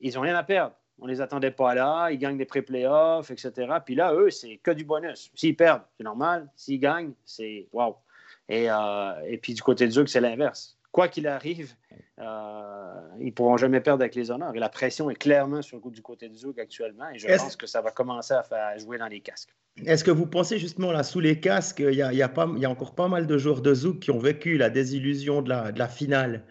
Ils 0.00 0.14
n'ont 0.14 0.20
rien 0.20 0.34
à 0.34 0.42
perdre. 0.42 0.74
On 0.98 1.06
ne 1.06 1.12
les 1.12 1.20
attendait 1.20 1.50
pas 1.50 1.74
là, 1.74 2.10
ils 2.10 2.18
gagnent 2.18 2.38
des 2.38 2.46
pré-playoffs, 2.46 3.30
etc. 3.30 3.52
Puis 3.84 3.94
là, 3.94 4.14
eux, 4.14 4.30
c'est 4.30 4.56
que 4.58 4.70
du 4.70 4.84
bonus. 4.84 5.30
S'ils 5.34 5.54
perdent, 5.54 5.82
c'est 5.96 6.04
normal. 6.04 6.50
S'ils 6.56 6.80
gagnent, 6.80 7.12
c'est 7.26 7.68
wow. 7.72 7.96
Et, 8.48 8.70
euh, 8.70 9.12
et 9.26 9.36
puis 9.36 9.52
du 9.52 9.62
côté 9.62 9.86
de 9.86 9.90
Zug, 9.90 10.06
c'est 10.06 10.20
l'inverse. 10.20 10.75
Quoi 10.96 11.08
qu'il 11.08 11.26
arrive, 11.26 11.74
euh, 12.18 13.00
ils 13.20 13.26
ne 13.26 13.30
pourront 13.30 13.58
jamais 13.58 13.82
perdre 13.82 14.02
avec 14.02 14.14
les 14.14 14.30
honneurs. 14.30 14.56
Et 14.56 14.58
la 14.58 14.70
pression 14.70 15.10
est 15.10 15.14
clairement 15.14 15.60
sur 15.60 15.78
du 15.90 16.00
côté 16.00 16.30
de 16.30 16.34
Zug 16.34 16.58
actuellement. 16.58 17.10
Et 17.10 17.18
je 17.18 17.26
pense 17.26 17.54
que 17.54 17.66
ça 17.66 17.82
va 17.82 17.90
commencer 17.90 18.32
à 18.32 18.42
faire 18.42 18.78
jouer 18.78 18.96
dans 18.96 19.06
les 19.06 19.20
casques. 19.20 19.50
Est-ce 19.84 20.02
que 20.02 20.10
vous 20.10 20.24
pensez 20.24 20.58
justement 20.58 20.92
là, 20.92 21.02
sous 21.02 21.20
les 21.20 21.38
casques, 21.38 21.80
il 21.86 21.96
y 21.96 22.00
a, 22.00 22.14
y 22.14 22.22
a, 22.22 22.30
pas, 22.30 22.48
y 22.56 22.64
a 22.64 22.70
encore 22.70 22.94
pas 22.94 23.08
mal 23.08 23.26
de 23.26 23.36
joueurs 23.36 23.60
de 23.60 23.74
Zouk 23.74 23.98
qui 23.98 24.10
ont 24.10 24.18
vécu 24.18 24.56
la 24.56 24.70
désillusion 24.70 25.42
de 25.42 25.50
la, 25.50 25.70
de 25.70 25.78
la 25.78 25.86
finale 25.86 26.44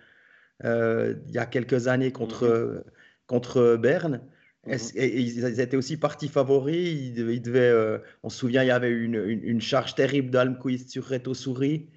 euh, 0.64 1.16
il 1.28 1.34
y 1.34 1.40
a 1.40 1.48
quelques 1.48 1.88
années 1.88 2.12
contre, 2.12 2.48
mhm. 2.48 2.84
contre 3.26 3.78
Berne 3.78 4.22
mhm. 4.68 4.78
et, 4.94 5.22
ils 5.22 5.60
étaient 5.60 5.76
aussi 5.76 5.98
partis 5.98 6.28
favoris. 6.28 7.16
Ils, 7.18 7.42
devaient, 7.42 7.62
euh, 7.62 7.98
on 8.22 8.30
se 8.30 8.38
souvient, 8.38 8.62
il 8.62 8.68
y 8.68 8.70
avait 8.70 8.92
une, 8.92 9.16
une, 9.16 9.60
charge 9.60 9.96
terrible 9.96 10.30
d'Almquist 10.30 10.92
sur 10.92 11.04
Reto 11.06 11.34
Souris. 11.34 11.88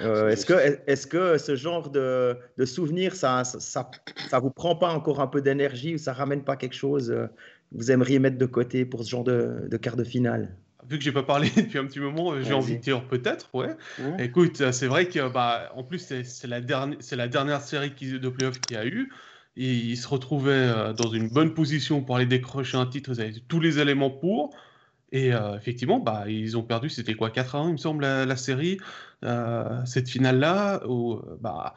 Euh, 0.00 0.30
est-ce 0.30 0.46
que, 0.46 0.54
est 0.54 1.08
que 1.08 1.36
ce 1.36 1.54
genre 1.54 1.90
de, 1.90 2.36
de 2.56 2.64
souvenirs, 2.64 3.14
ça, 3.14 3.44
ça, 3.44 3.90
ça, 4.30 4.38
vous 4.38 4.50
prend 4.50 4.74
pas 4.74 4.90
encore 4.90 5.20
un 5.20 5.26
peu 5.26 5.42
d'énergie 5.42 5.94
ou 5.94 5.98
ça 5.98 6.14
ramène 6.14 6.44
pas 6.44 6.56
quelque 6.56 6.74
chose 6.74 7.14
vous 7.74 7.90
aimeriez 7.90 8.18
mettre 8.18 8.38
de 8.38 8.46
côté 8.46 8.84
pour 8.84 9.04
ce 9.04 9.10
genre 9.10 9.24
de, 9.24 9.66
de 9.68 9.76
quart 9.76 9.96
de 9.96 10.04
finale? 10.04 10.56
Vu 10.88 10.98
que 10.98 11.04
j'ai 11.04 11.12
pas 11.12 11.22
parlé 11.22 11.50
depuis 11.56 11.78
un 11.78 11.86
petit 11.86 12.00
moment, 12.00 12.40
j'ai 12.42 12.52
envie 12.52 12.76
de 12.76 12.82
dire 12.82 13.06
peut-être, 13.06 13.48
ouais. 13.54 13.76
Écoute, 14.18 14.60
euh, 14.60 14.72
c'est 14.72 14.86
vrai 14.86 15.06
que 15.06 15.28
bah, 15.28 15.72
en 15.74 15.84
plus 15.84 16.12
c'est 16.24 16.46
la 16.46 16.60
dernière, 16.60 16.98
c'est 17.00 17.16
la 17.16 17.28
dernière 17.28 17.60
série 17.60 17.90
de 17.90 18.28
playoffs 18.28 18.60
qu'il 18.60 18.76
y 18.76 18.78
a 18.78 18.86
eu. 18.86 19.12
Et 19.54 19.70
ils 19.70 19.98
se 19.98 20.08
retrouvaient 20.08 20.52
euh, 20.52 20.92
dans 20.94 21.08
une 21.08 21.28
bonne 21.28 21.52
position 21.52 22.02
pour 22.02 22.16
aller 22.16 22.26
décrocher 22.26 22.78
un 22.78 22.86
titre. 22.86 23.10
Ils 23.12 23.20
avaient 23.20 23.34
tous 23.48 23.60
les 23.60 23.78
éléments 23.78 24.10
pour. 24.10 24.56
Et 25.12 25.32
euh, 25.32 25.56
effectivement, 25.56 26.00
bah, 26.00 26.24
ils 26.26 26.56
ont 26.56 26.62
perdu, 26.62 26.88
c'était 26.88 27.14
quoi, 27.14 27.30
4 27.30 27.54
1, 27.54 27.66
il 27.68 27.72
me 27.72 27.76
semble, 27.76 28.02
la, 28.04 28.36
série, 28.36 28.78
cette 29.84 30.08
finale-là, 30.08 30.82
où 30.88 31.20
bah, 31.40 31.74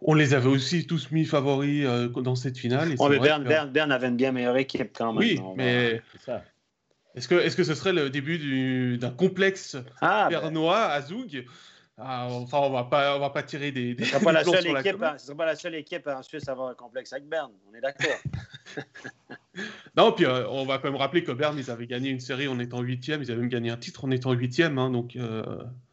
on 0.00 0.14
les 0.14 0.34
avait 0.34 0.48
aussi 0.48 0.86
tous 0.86 1.10
mis 1.12 1.24
favoris 1.24 1.86
dans 2.16 2.34
cette 2.34 2.58
finale. 2.58 2.92
Et 2.92 3.18
Bern, 3.18 3.70
Bern, 3.70 3.92
avait 3.92 4.08
une 4.08 4.16
bien 4.16 4.32
meilleure 4.32 4.56
équipe 4.56 4.90
quand 4.96 5.12
même. 5.12 5.18
Oui, 5.18 5.40
mais 5.56 6.02
est-ce 7.14 7.28
que, 7.28 7.36
est 7.36 7.56
que 7.56 7.64
ce 7.64 7.74
serait 7.74 7.92
le 7.92 8.10
début 8.10 8.98
d'un 8.98 9.10
complexe 9.10 9.76
ah, 10.00 10.26
bernois 10.28 10.86
à 10.86 11.00
Zoug 11.00 11.44
ah, 11.96 12.26
enfin, 12.28 12.58
on 12.58 12.70
va 12.70 12.84
pas, 12.84 13.16
on 13.16 13.20
va 13.20 13.30
pas 13.30 13.44
tirer 13.44 13.70
des. 13.70 13.94
Ce 13.96 14.00
ne 14.00 14.06
sera, 14.06 14.20
pas 14.20 14.32
la 14.32 14.44
seule 14.44 14.66
équipe, 14.66 14.98
pas 14.98 15.46
la 15.46 15.54
seule 15.54 15.74
équipe 15.76 16.06
en 16.08 16.22
Suisse 16.22 16.48
à 16.48 16.52
avoir 16.52 16.68
un 16.68 16.74
complexe 16.74 17.12
avec 17.12 17.28
Berne. 17.28 17.52
On 17.70 17.74
est 17.74 17.80
d'accord. 17.80 18.18
non, 19.96 20.10
puis 20.10 20.24
euh, 20.24 20.44
on 20.48 20.64
va 20.64 20.78
quand 20.78 20.90
même 20.90 20.96
rappeler 20.96 21.22
que 21.22 21.30
Berne, 21.30 21.56
ils 21.56 21.70
avaient 21.70 21.86
gagné 21.86 22.10
une 22.10 22.18
série 22.18 22.48
en 22.48 22.58
étant 22.58 22.80
huitième. 22.80 23.22
Ils 23.22 23.30
avaient 23.30 23.42
même 23.42 23.48
gagné 23.48 23.70
un 23.70 23.76
titre 23.76 24.04
en 24.04 24.10
étant 24.10 24.32
huitième. 24.32 24.76
Hein, 24.78 24.90
donc. 24.90 25.14
Euh... 25.14 25.44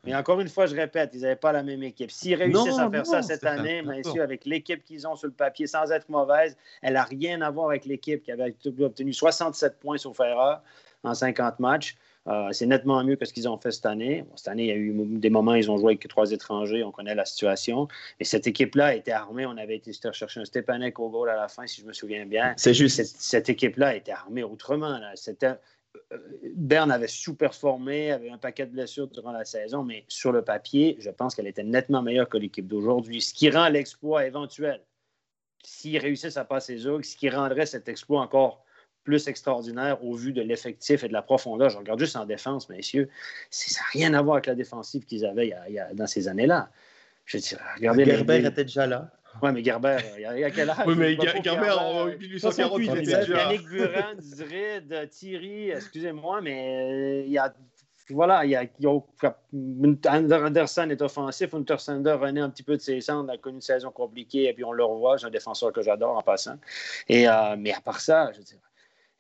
Mais 0.04 0.16
encore 0.16 0.42
une 0.42 0.50
fois, 0.50 0.66
je 0.66 0.76
répète, 0.76 1.12
ils 1.14 1.22
n'avaient 1.22 1.36
pas 1.36 1.52
la 1.52 1.62
même 1.62 1.84
équipe. 1.84 2.10
S'ils 2.10 2.34
réussissent 2.34 2.80
à 2.80 2.90
faire 2.90 3.06
ça 3.06 3.22
cette 3.22 3.46
année, 3.46 3.84
avec 4.20 4.46
l'équipe 4.46 4.84
qu'ils 4.84 5.06
ont 5.06 5.16
sur 5.16 5.28
le 5.28 5.34
papier, 5.34 5.68
sans 5.68 5.92
être 5.92 6.10
mauvaise, 6.10 6.58
elle 6.82 6.94
n'a 6.94 7.04
rien 7.04 7.42
à 7.42 7.52
voir 7.52 7.68
avec 7.68 7.86
l'équipe 7.86 8.24
qui 8.24 8.32
avait 8.32 8.56
obtenu 8.80 9.14
67 9.14 9.80
points 9.80 10.00
sur 10.00 10.14
erreur 10.20 10.64
en 11.04 11.14
50 11.14 11.60
matchs. 11.60 11.96
Euh, 12.28 12.50
c'est 12.52 12.68
nettement 12.68 13.04
mieux 13.04 13.16
que 13.16 13.26
ce 13.26 13.34
qu'ils 13.34 13.50
ont 13.50 13.58
fait 13.58 13.72
cette 13.72 13.86
année. 13.86 14.26
cette 14.36 14.48
année, 14.48 14.64
il 14.64 14.70
y 14.70 14.72
a 14.72 14.76
eu 14.76 14.94
des 15.18 15.30
moments 15.32 15.54
où 15.54 15.56
ils 15.56 15.72
ont 15.72 15.78
joué 15.78 15.94
avec 15.94 16.08
trois 16.08 16.32
étrangers, 16.32 16.84
on 16.84 16.92
connaît 16.92 17.16
la 17.16 17.26
situation. 17.26 17.88
Et 18.20 18.26
cette 18.26 18.46
équipe-là 18.46 18.96
était 18.96 19.12
armée. 19.12 19.46
On 19.46 19.58
avait 19.58 19.78
été 19.78 19.92
chercher 19.94 20.40
un 20.40 20.46
Stepanek 20.46 21.00
au 21.00 21.10
goal 21.10 21.30
à 21.30 21.36
la 21.36 21.48
fin, 21.48 21.66
si 21.66 21.82
je 21.82 21.88
me 21.88 21.94
souviens 21.94 22.26
bien. 22.26 22.54
C'est 22.58 22.76
juste. 22.76 23.04
Cette, 23.04 23.50
équipe-là 23.50 23.96
était 23.96 24.12
armée 24.12 24.44
autrement. 24.44 25.00
C'était. 25.16 25.56
Euh, 26.14 26.18
Berne 26.56 26.92
avait 26.92 27.08
sous-performé, 27.08 28.12
avait 28.12 28.30
un 28.30 28.38
paquet 28.38 28.66
de 28.66 28.72
blessures 28.72 29.08
durant 29.08 29.32
la 29.32 29.44
saison, 29.44 29.84
mais 29.84 30.06
sur 30.08 30.32
le 30.32 30.42
papier, 30.42 30.96
je 31.00 31.10
pense 31.10 31.36
qu'elle 31.36 31.48
était 31.48 31.64
nettement 31.64 32.02
meilleure 32.02 32.30
que 32.30 32.38
l'équipe 32.38 32.68
d'aujourd'hui, 32.68 33.20
ce 33.22 33.34
qui 33.34 33.50
rend 33.50 33.68
l'exploit 33.68 34.26
éventuel. 34.26 34.82
S'ils 35.64 35.98
réussissent 35.98 36.38
à 36.38 36.46
passer 36.46 36.78
Zug, 36.78 37.04
ce 37.04 37.16
qui 37.18 37.30
rendrait 37.30 37.66
cet 37.66 37.90
exploit 37.90 38.22
encore 38.22 38.64
plus 39.04 39.28
extraordinaire 39.28 40.04
au 40.04 40.16
vu 40.16 40.32
de 40.34 40.42
l'effectif 40.42 41.04
et 41.04 41.08
de 41.08 41.14
la 41.14 41.22
profondeur. 41.22 41.70
Je 41.70 41.78
regarde 41.78 42.00
juste 42.00 42.16
en 42.16 42.26
défense, 42.26 42.70
messieurs. 42.70 43.10
Ça 43.50 43.80
n'a 43.80 43.88
rien 43.94 44.14
à 44.14 44.22
voir 44.22 44.36
avec 44.36 44.48
la 44.48 44.56
défensive 44.56 45.06
qu'ils 45.06 45.26
avaient 45.26 45.54
dans 45.94 46.08
ces 46.08 46.28
années-là. 46.28 46.70
Je 47.26 47.38
veux 47.38 47.42
dire, 47.42 47.60
regardez. 47.78 48.06
Gerber 48.06 48.46
était 48.46 48.64
déjà 48.64 48.88
là. 48.88 49.12
Oui, 49.42 49.52
mais 49.54 49.64
Gerber, 49.64 49.98
il 50.18 50.22
y 50.22 50.44
a 50.44 50.52
quel 50.52 50.70
âge? 50.70 50.78
Oui, 50.86 50.96
mais 50.98 51.16
Gerber, 51.16 51.72
en 51.72 52.06
1848, 52.08 52.86
il 52.86 52.98
était 52.98 53.02
déjà 53.20 53.44
Yannick 53.44 53.66
Buran, 53.66 54.20
Zrid, 54.20 55.10
Thierry, 55.10 55.70
excusez-moi, 55.70 56.42
mais 56.42 57.22
euh, 57.22 57.26
il 57.26 57.32
y 57.32 57.38
a 57.38 57.54
voilà, 58.14 58.46
il 58.46 58.52
y 58.52 58.56
a, 58.56 58.66
Anderson 60.10 60.90
est 60.90 61.02
offensif, 61.02 61.54
Untersander 61.54 62.12
renaît 62.12 62.42
un 62.42 62.50
petit 62.50 62.64
peu 62.64 62.76
de 62.76 62.82
ses 62.82 63.00
cendres, 63.00 63.32
a 63.32 63.38
connu 63.38 63.56
une 63.56 63.62
saison 63.62 63.92
compliquée, 63.92 64.50
et 64.50 64.54
puis 64.54 64.64
on 64.64 64.72
le 64.72 64.84
revoit, 64.84 65.18
c'est 65.18 65.28
un 65.28 65.32
défenseur 65.32 65.72
que 65.72 65.82
j'adore 65.82 66.18
en 66.18 66.22
passant. 66.22 66.58
Et, 67.08 67.28
euh, 67.28 67.56
mais 67.58 67.74
à 67.74 67.82
part 67.82 68.00
ça, 68.00 68.32
je 68.34 68.40
veux 68.40 68.44
dire, 68.44 68.58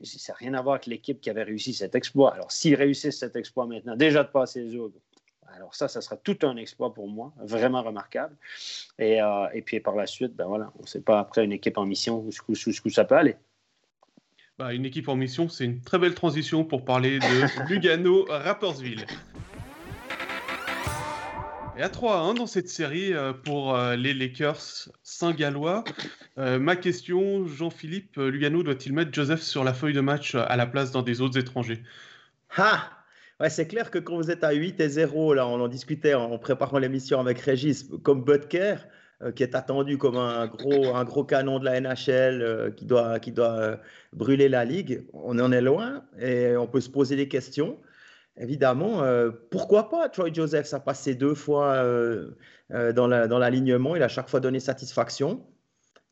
ça 0.03 0.33
n'a 0.33 0.37
rien 0.37 0.53
à 0.53 0.61
voir 0.61 0.75
avec 0.75 0.85
l'équipe 0.87 1.19
qui 1.21 1.29
avait 1.29 1.43
réussi 1.43 1.73
cet 1.73 1.95
exploit. 1.95 2.33
Alors, 2.33 2.51
s'ils 2.51 2.75
réussissent 2.75 3.19
cet 3.19 3.35
exploit 3.35 3.65
maintenant, 3.65 3.95
déjà 3.95 4.23
de 4.23 4.29
passer 4.29 4.61
les 4.61 4.75
autres, 4.75 4.95
alors 5.55 5.75
ça, 5.75 5.87
ça 5.87 6.01
sera 6.01 6.15
tout 6.15 6.37
un 6.43 6.55
exploit 6.57 6.93
pour 6.93 7.07
moi, 7.07 7.33
vraiment 7.39 7.81
remarquable. 7.81 8.35
Et, 8.99 9.21
euh, 9.21 9.47
et 9.53 9.61
puis 9.61 9.79
par 9.79 9.95
la 9.95 10.07
suite, 10.07 10.35
ben 10.35 10.45
voilà, 10.45 10.71
on 10.79 10.83
ne 10.83 10.87
sait 10.87 11.01
pas 11.01 11.19
après 11.19 11.43
une 11.43 11.51
équipe 11.51 11.77
en 11.77 11.85
mission 11.85 12.25
où, 12.25 12.55
ça 12.89 13.05
peut 13.05 13.15
aller. 13.15 13.35
Bah, 14.57 14.73
une 14.73 14.85
équipe 14.85 15.09
en 15.09 15.15
mission, 15.15 15.49
c'est 15.49 15.65
une 15.65 15.81
très 15.81 15.97
belle 15.97 16.15
transition 16.15 16.63
pour 16.63 16.85
parler 16.85 17.19
de 17.19 17.67
Lugano 17.69 18.27
Et 21.81 21.83
à 21.83 21.89
3-1 21.89 22.35
dans 22.35 22.45
cette 22.45 22.69
série 22.69 23.11
euh, 23.11 23.33
pour 23.33 23.75
euh, 23.75 23.95
les 23.95 24.13
Lakers 24.13 24.87
saint-gallois. 25.01 25.83
Euh, 26.37 26.59
ma 26.59 26.75
question, 26.75 27.47
Jean-Philippe, 27.47 28.17
Lugano 28.17 28.61
doit-il 28.61 28.93
mettre 28.93 29.11
Joseph 29.11 29.41
sur 29.41 29.63
la 29.63 29.73
feuille 29.73 29.95
de 29.95 29.99
match 29.99 30.35
à 30.35 30.55
la 30.57 30.67
place 30.67 30.91
d'un 30.91 31.01
des 31.01 31.21
autres 31.21 31.39
étrangers? 31.39 31.81
Ah 32.55 32.87
ouais, 33.39 33.49
C'est 33.49 33.65
clair 33.67 33.89
que 33.89 33.97
quand 33.97 34.15
vous 34.15 34.29
êtes 34.29 34.43
à 34.43 34.51
8 34.51 34.79
et 34.79 34.89
0, 34.89 35.33
là, 35.33 35.47
on 35.47 35.59
en 35.59 35.67
discutait 35.67 36.13
en 36.13 36.37
préparant 36.37 36.77
l'émission 36.77 37.19
avec 37.19 37.39
Régis, 37.39 37.89
comme 38.03 38.23
Butker, 38.23 38.75
qui 39.35 39.41
est 39.41 39.55
attendu 39.55 39.97
comme 39.97 40.17
un 40.17 40.45
gros, 40.45 40.95
un 40.95 41.03
gros 41.03 41.23
canon 41.23 41.57
de 41.57 41.65
la 41.65 41.81
NHL 41.81 42.75
qui 42.77 42.85
doit, 42.85 43.19
qui 43.19 43.31
doit 43.31 43.79
brûler 44.13 44.49
la 44.49 44.65
ligue, 44.65 45.03
on 45.13 45.39
en 45.39 45.51
est 45.51 45.61
loin 45.61 46.03
et 46.19 46.55
on 46.57 46.67
peut 46.67 46.81
se 46.81 46.89
poser 46.91 47.15
des 47.15 47.27
questions 47.27 47.79
évidemment, 48.37 49.03
euh, 49.03 49.31
pourquoi 49.49 49.89
pas 49.89 50.09
Troy 50.09 50.31
Joseph 50.33 50.65
Ça 50.65 50.77
a 50.77 50.79
passé 50.79 51.15
deux 51.15 51.35
fois 51.35 51.73
euh, 51.75 52.31
euh, 52.71 52.93
dans 52.93 53.07
l'alignement, 53.07 53.95
il 53.95 54.03
a 54.03 54.07
chaque 54.07 54.29
fois 54.29 54.39
donné 54.39 54.59
satisfaction. 54.59 55.45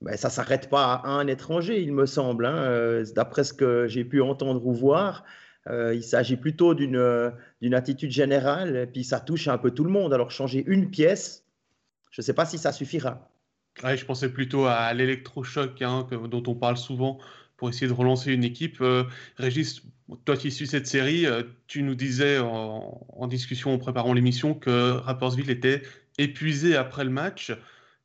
Ben, 0.01 0.15
ça 0.15 0.29
ne 0.29 0.33
s'arrête 0.33 0.69
pas 0.69 0.93
à 0.93 1.09
un 1.09 1.27
étranger, 1.27 1.81
il 1.81 1.93
me 1.93 2.05
semble. 2.05 2.45
Hein. 2.45 3.03
D'après 3.15 3.43
ce 3.43 3.53
que 3.53 3.87
j'ai 3.87 4.05
pu 4.05 4.21
entendre 4.21 4.65
ou 4.65 4.73
voir, 4.73 5.25
il 5.69 6.03
s'agit 6.03 6.37
plutôt 6.37 6.73
d'une 6.73 7.73
attitude 7.73 8.11
générale, 8.11 8.77
et 8.77 8.87
puis 8.87 9.03
ça 9.03 9.19
touche 9.19 9.49
un 9.49 9.57
peu 9.57 9.71
tout 9.71 9.83
le 9.83 9.91
monde. 9.91 10.13
Alors 10.13 10.31
changer 10.31 10.63
une 10.65 10.89
pièce, 10.89 11.43
je 12.11 12.21
ne 12.21 12.23
sais 12.23 12.33
pas 12.33 12.45
si 12.45 12.57
ça 12.57 12.71
suffira. 12.71 13.29
je 13.83 14.05
pensais 14.05 14.29
plutôt 14.29 14.65
à 14.67 14.93
l'électrochoc 14.93 15.81
hein, 15.81 16.07
dont 16.29 16.43
on 16.47 16.55
parle 16.55 16.77
souvent 16.77 17.19
pour 17.57 17.67
essayer 17.67 17.87
de 17.87 17.93
relancer 17.93 18.31
une 18.31 18.45
équipe. 18.45 18.81
Régis, 19.35 19.81
toi 20.25 20.37
qui 20.37 20.51
suis 20.51 20.67
cette 20.67 20.87
série, 20.87 21.25
euh, 21.25 21.43
tu 21.67 21.83
nous 21.83 21.95
disais 21.95 22.39
en, 22.39 23.27
discussion 23.27 23.73
en 23.73 23.77
préparant 23.77 24.13
l'émission 24.13 24.53
que 24.53 24.91
Rappersville 24.91 25.49
était 25.49 25.83
épuisé 26.17 26.75
après 26.75 27.03
le 27.03 27.09
match. 27.09 27.51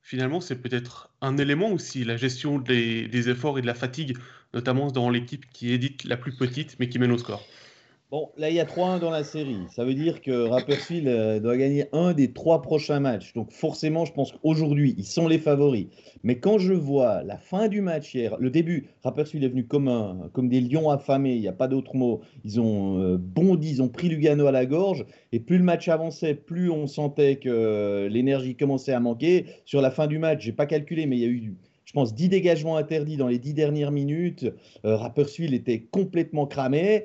Finalement, 0.02 0.40
c'est 0.40 0.56
peut-être 0.56 1.10
un 1.22 1.38
élément 1.38 1.70
aussi, 1.70 2.04
la 2.04 2.16
gestion 2.16 2.58
des, 2.58 3.28
efforts 3.28 3.58
et 3.58 3.62
de 3.62 3.66
la 3.66 3.74
fatigue, 3.74 4.18
notamment 4.52 4.90
dans 4.90 5.08
l'équipe 5.08 5.46
qui 5.50 5.72
est 5.72 5.78
dite 5.78 6.04
la 6.04 6.16
plus 6.16 6.32
petite 6.32 6.76
mais 6.78 6.88
qui 6.88 6.98
mène 6.98 7.12
au 7.12 7.18
score. 7.18 7.46
Bon, 8.10 8.30
là, 8.36 8.50
il 8.50 8.54
y 8.54 8.60
a 8.60 8.64
3-1 8.64 9.00
dans 9.00 9.10
la 9.10 9.24
série. 9.24 9.56
Ça 9.74 9.84
veut 9.84 9.94
dire 9.94 10.20
que 10.20 10.46
Rapperswil 10.48 11.08
euh, 11.08 11.40
doit 11.40 11.56
gagner 11.56 11.86
un 11.92 12.12
des 12.12 12.32
trois 12.32 12.62
prochains 12.62 13.00
matchs. 13.00 13.32
Donc, 13.32 13.50
forcément, 13.50 14.04
je 14.04 14.12
pense 14.12 14.30
qu'aujourd'hui, 14.32 14.94
ils 14.98 15.06
sont 15.06 15.26
les 15.26 15.38
favoris. 15.38 15.86
Mais 16.22 16.38
quand 16.38 16.58
je 16.58 16.74
vois 16.74 17.22
la 17.24 17.38
fin 17.38 17.66
du 17.66 17.80
match 17.80 18.14
hier, 18.14 18.36
le 18.38 18.50
début, 18.50 18.88
Rapperswil 19.02 19.42
est 19.42 19.48
venu 19.48 19.66
comme, 19.66 19.88
un, 19.88 20.30
comme 20.32 20.48
des 20.48 20.60
lions 20.60 20.90
affamés, 20.90 21.34
il 21.34 21.40
n'y 21.40 21.48
a 21.48 21.52
pas 21.52 21.66
d'autre 21.66 21.96
mot. 21.96 22.20
Ils 22.44 22.60
ont 22.60 23.00
euh, 23.00 23.16
bondi, 23.18 23.70
ils 23.70 23.82
ont 23.82 23.88
pris 23.88 24.08
Lugano 24.08 24.46
à 24.46 24.52
la 24.52 24.66
gorge. 24.66 25.06
Et 25.32 25.40
plus 25.40 25.58
le 25.58 25.64
match 25.64 25.88
avançait, 25.88 26.34
plus 26.34 26.70
on 26.70 26.86
sentait 26.86 27.36
que 27.36 27.48
euh, 27.48 28.08
l'énergie 28.08 28.54
commençait 28.54 28.92
à 28.92 29.00
manquer. 29.00 29.46
Sur 29.64 29.80
la 29.80 29.90
fin 29.90 30.06
du 30.06 30.18
match, 30.18 30.42
j'ai 30.44 30.52
pas 30.52 30.66
calculé, 30.66 31.06
mais 31.06 31.16
il 31.16 31.22
y 31.22 31.26
a 31.26 31.28
eu 31.28 31.54
je 31.84 31.92
pense, 31.92 32.14
10 32.14 32.28
dégagements 32.28 32.76
interdits 32.76 33.16
dans 33.16 33.28
les 33.28 33.38
10 33.38 33.54
dernières 33.54 33.92
minutes. 33.92 34.46
Euh, 34.84 34.96
Rapperswil 34.96 35.54
était 35.54 35.80
complètement 35.80 36.46
cramé. 36.46 37.04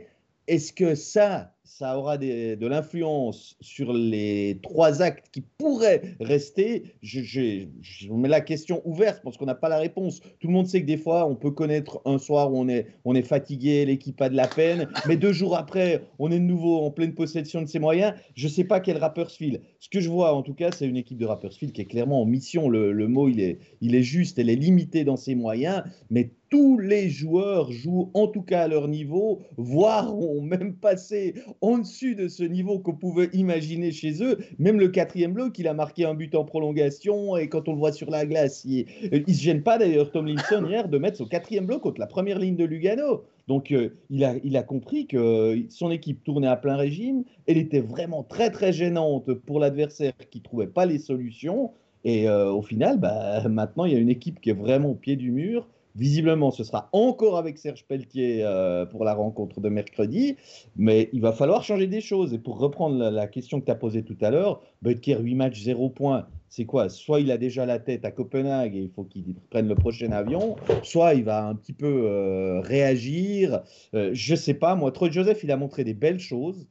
Est-ce 0.50 0.74
que 0.74 0.96
ça, 0.96 1.54
ça 1.64 1.96
aura 1.96 2.18
de 2.18 2.66
l'influence 2.66 3.56
sur 3.62 3.94
les 3.94 4.60
trois 4.64 5.04
actes 5.04 5.28
qui 5.32 5.42
pourraient 5.42 6.16
rester? 6.20 6.96
Je, 7.04 7.22
je, 7.22 8.12
mets 8.12 8.28
la 8.28 8.42
question 8.42 8.82
ouverte 8.84 9.22
parce 9.24 9.38
qu'on 9.38 9.46
n'a 9.46 9.54
pas 9.54 9.70
la 9.70 9.78
réponse. 9.78 10.22
Tout 10.40 10.48
le 10.48 10.54
monde 10.54 10.66
sait 10.66 10.82
que 10.82 10.88
des 10.88 10.98
fois, 10.98 11.28
on 11.28 11.36
peut 11.36 11.52
connaître 11.52 12.02
un 12.04 12.18
soir 12.18 12.52
où 12.52 12.58
on 12.58 12.68
est, 13.16 13.22
fatigué, 13.22 13.86
l'équipe 13.86 14.20
a 14.24 14.30
de 14.30 14.36
la 14.36 14.48
peine, 14.48 14.90
mais 15.08 15.18
deux 15.18 15.34
jours 15.34 15.56
après, 15.56 16.02
on 16.18 16.32
est 16.32 16.40
de 16.40 16.44
nouveau 16.44 16.80
en 16.80 16.90
pleine 16.90 17.14
possession 17.14 17.62
de 17.62 17.68
ses 17.68 17.78
moyens. 17.78 18.16
Je 18.34 18.48
ne 18.48 18.52
sais 18.52 18.64
pas 18.64 18.80
quel 18.80 18.98
Rappersfield. 18.98 19.62
Ce 19.80 19.88
que 19.88 20.00
je 20.00 20.10
vois, 20.10 20.34
en 20.34 20.42
tout 20.42 20.56
cas, 20.56 20.72
c'est 20.72 20.88
une 20.88 20.98
équipe 20.98 21.20
de 21.20 21.28
Rappersfield 21.28 21.74
qui 21.74 21.82
est 21.82 21.86
clairement 21.86 22.24
en 22.24 22.26
mission. 22.26 22.70
Le, 22.70 22.92
le 22.92 23.08
mot, 23.08 23.30
il 23.30 23.40
est, 23.40 23.60
il 23.82 23.94
est 23.94 24.02
juste, 24.02 24.40
elle 24.40 24.50
est 24.50 24.56
limitée 24.56 25.04
dans 25.04 25.16
ses 25.16 25.36
moyens, 25.36 25.84
mais 26.10 26.32
tous 26.50 26.80
les 26.80 27.10
joueurs 27.10 27.72
jouent 27.72 28.10
en 28.14 28.28
tout 28.28 28.42
cas 28.42 28.64
à 28.64 28.68
leur 28.68 28.88
niveau, 28.88 29.42
voire 29.58 30.18
ont 30.18 30.42
même 30.42 30.74
passé 30.74 31.36
en 31.62 31.78
dessus 31.78 32.16
de 32.16 32.28
ce 32.28 32.44
niveau 32.44 32.80
qu'on 32.80 32.96
pouvait 32.96 33.30
imaginer 33.34 33.92
chez 33.92 34.24
eux. 34.24 34.40
Même 34.58 34.80
le 34.80 34.88
quatrième 34.88 35.34
bloc, 35.34 35.58
il 35.60 35.68
a 35.68 35.74
marqué 35.74 36.06
un 36.06 36.16
but 36.16 36.34
en 36.36 36.46
prolongation 36.46 37.38
et 37.38 37.50
quand 37.50 37.68
on 37.68 37.74
le 37.74 37.78
voit 37.78 37.92
sur 37.92 38.10
la 38.10 38.26
glace, 38.26 38.66
il, 38.66 38.86
ne 39.12 39.34
se 39.34 39.42
gêne 39.42 39.62
pas 39.62 39.78
d'ailleurs 39.78 40.12
Tomlinson 40.12 40.66
hier 40.68 40.90
de 40.90 40.98
mettre 40.98 41.18
son 41.18 41.26
quatrième 41.26 41.66
bloc 41.66 41.82
contre 41.84 42.00
la 42.00 42.08
première 42.08 42.40
ligne 42.40 42.56
de 42.56 42.66
Lugano. 42.66 43.24
Donc 43.48 43.72
euh, 43.72 43.96
il, 44.10 44.24
a, 44.24 44.64
compris 44.64 45.08
que 45.08 45.60
son 45.70 45.92
équipe 45.92 46.24
tournait 46.24 46.48
à 46.48 46.56
plein 46.56 46.76
régime, 46.76 47.24
elle 47.48 47.58
était 47.58 47.80
vraiment 47.80 48.24
très 48.24 48.52
très 48.52 48.72
gênante 48.72 49.34
pour 49.34 49.60
l'adversaire 49.60 50.14
qui 50.30 50.42
trouvait 50.42 50.68
pas 50.68 50.86
les 50.86 51.00
solutions. 51.00 51.72
Et 52.06 52.30
euh, 52.30 52.52
au 52.52 52.62
final, 52.62 52.98
bah, 53.00 53.48
maintenant, 53.50 53.86
il 53.86 53.94
y 53.94 53.96
a 53.96 54.00
une 54.00 54.10
équipe 54.10 54.40
qui 54.40 54.52
est 54.52 54.54
vraiment 54.54 54.92
au 54.92 54.96
pied 54.96 55.16
du 55.16 55.32
mur 55.32 55.68
Visiblement, 55.96 56.52
ce 56.52 56.64
sera 56.64 56.90
encore 56.94 57.38
avec 57.38 57.58
Serge 57.58 57.86
Pelletier 57.86 58.44
euh, 58.44 58.86
pour 58.86 59.04
la 59.04 59.14
rencontre 59.14 59.60
de 59.60 59.70
mercredi, 59.70 60.38
mais 60.76 61.10
il 61.14 61.22
va 61.22 61.32
falloir 61.32 61.64
changer 61.64 61.88
des 61.88 62.02
choses. 62.02 62.34
Et 62.34 62.40
pour 62.40 62.60
reprendre 62.60 63.10
la, 63.10 63.28
question 63.28 63.60
que 63.60 63.66
tu 63.66 63.72
as 63.72 63.76
posée 63.76 64.04
tout 64.04 64.18
à 64.22 64.30
l'heure, 64.30 64.62
Butker, 64.82 65.18
8 65.20 65.36
matchs, 65.36 65.62
0 65.62 65.90
points, 65.90 66.28
c'est 66.48 66.66
quoi? 66.66 66.90
Soit 66.90 67.22
il 67.22 67.32
a 67.32 67.38
déjà 67.38 67.66
la 67.66 67.80
tête 67.80 68.06
à 68.06 68.12
Copenhague 68.12 68.76
et 68.76 68.82
il 68.82 68.90
faut 68.90 69.04
qu'il 69.04 69.36
prenne 69.50 69.68
le 69.68 69.76
prochain 69.76 70.12
avion, 70.12 70.56
soit 70.84 71.14
il 71.14 71.24
va 71.24 71.48
un 71.48 71.56
petit 71.56 71.74
peu 71.74 72.04
euh, 72.06 72.60
réagir. 72.62 73.62
Euh, 73.94 74.12
je 74.14 74.36
sais 74.36 74.54
pas, 74.54 74.76
moi, 74.76 74.92
Troy 74.92 75.12
Joseph, 75.12 75.44
il 75.44 75.52
a 75.52 75.58
montré 75.58 75.84
des 75.84 75.94
belles 75.94 76.20
choses. 76.20 76.68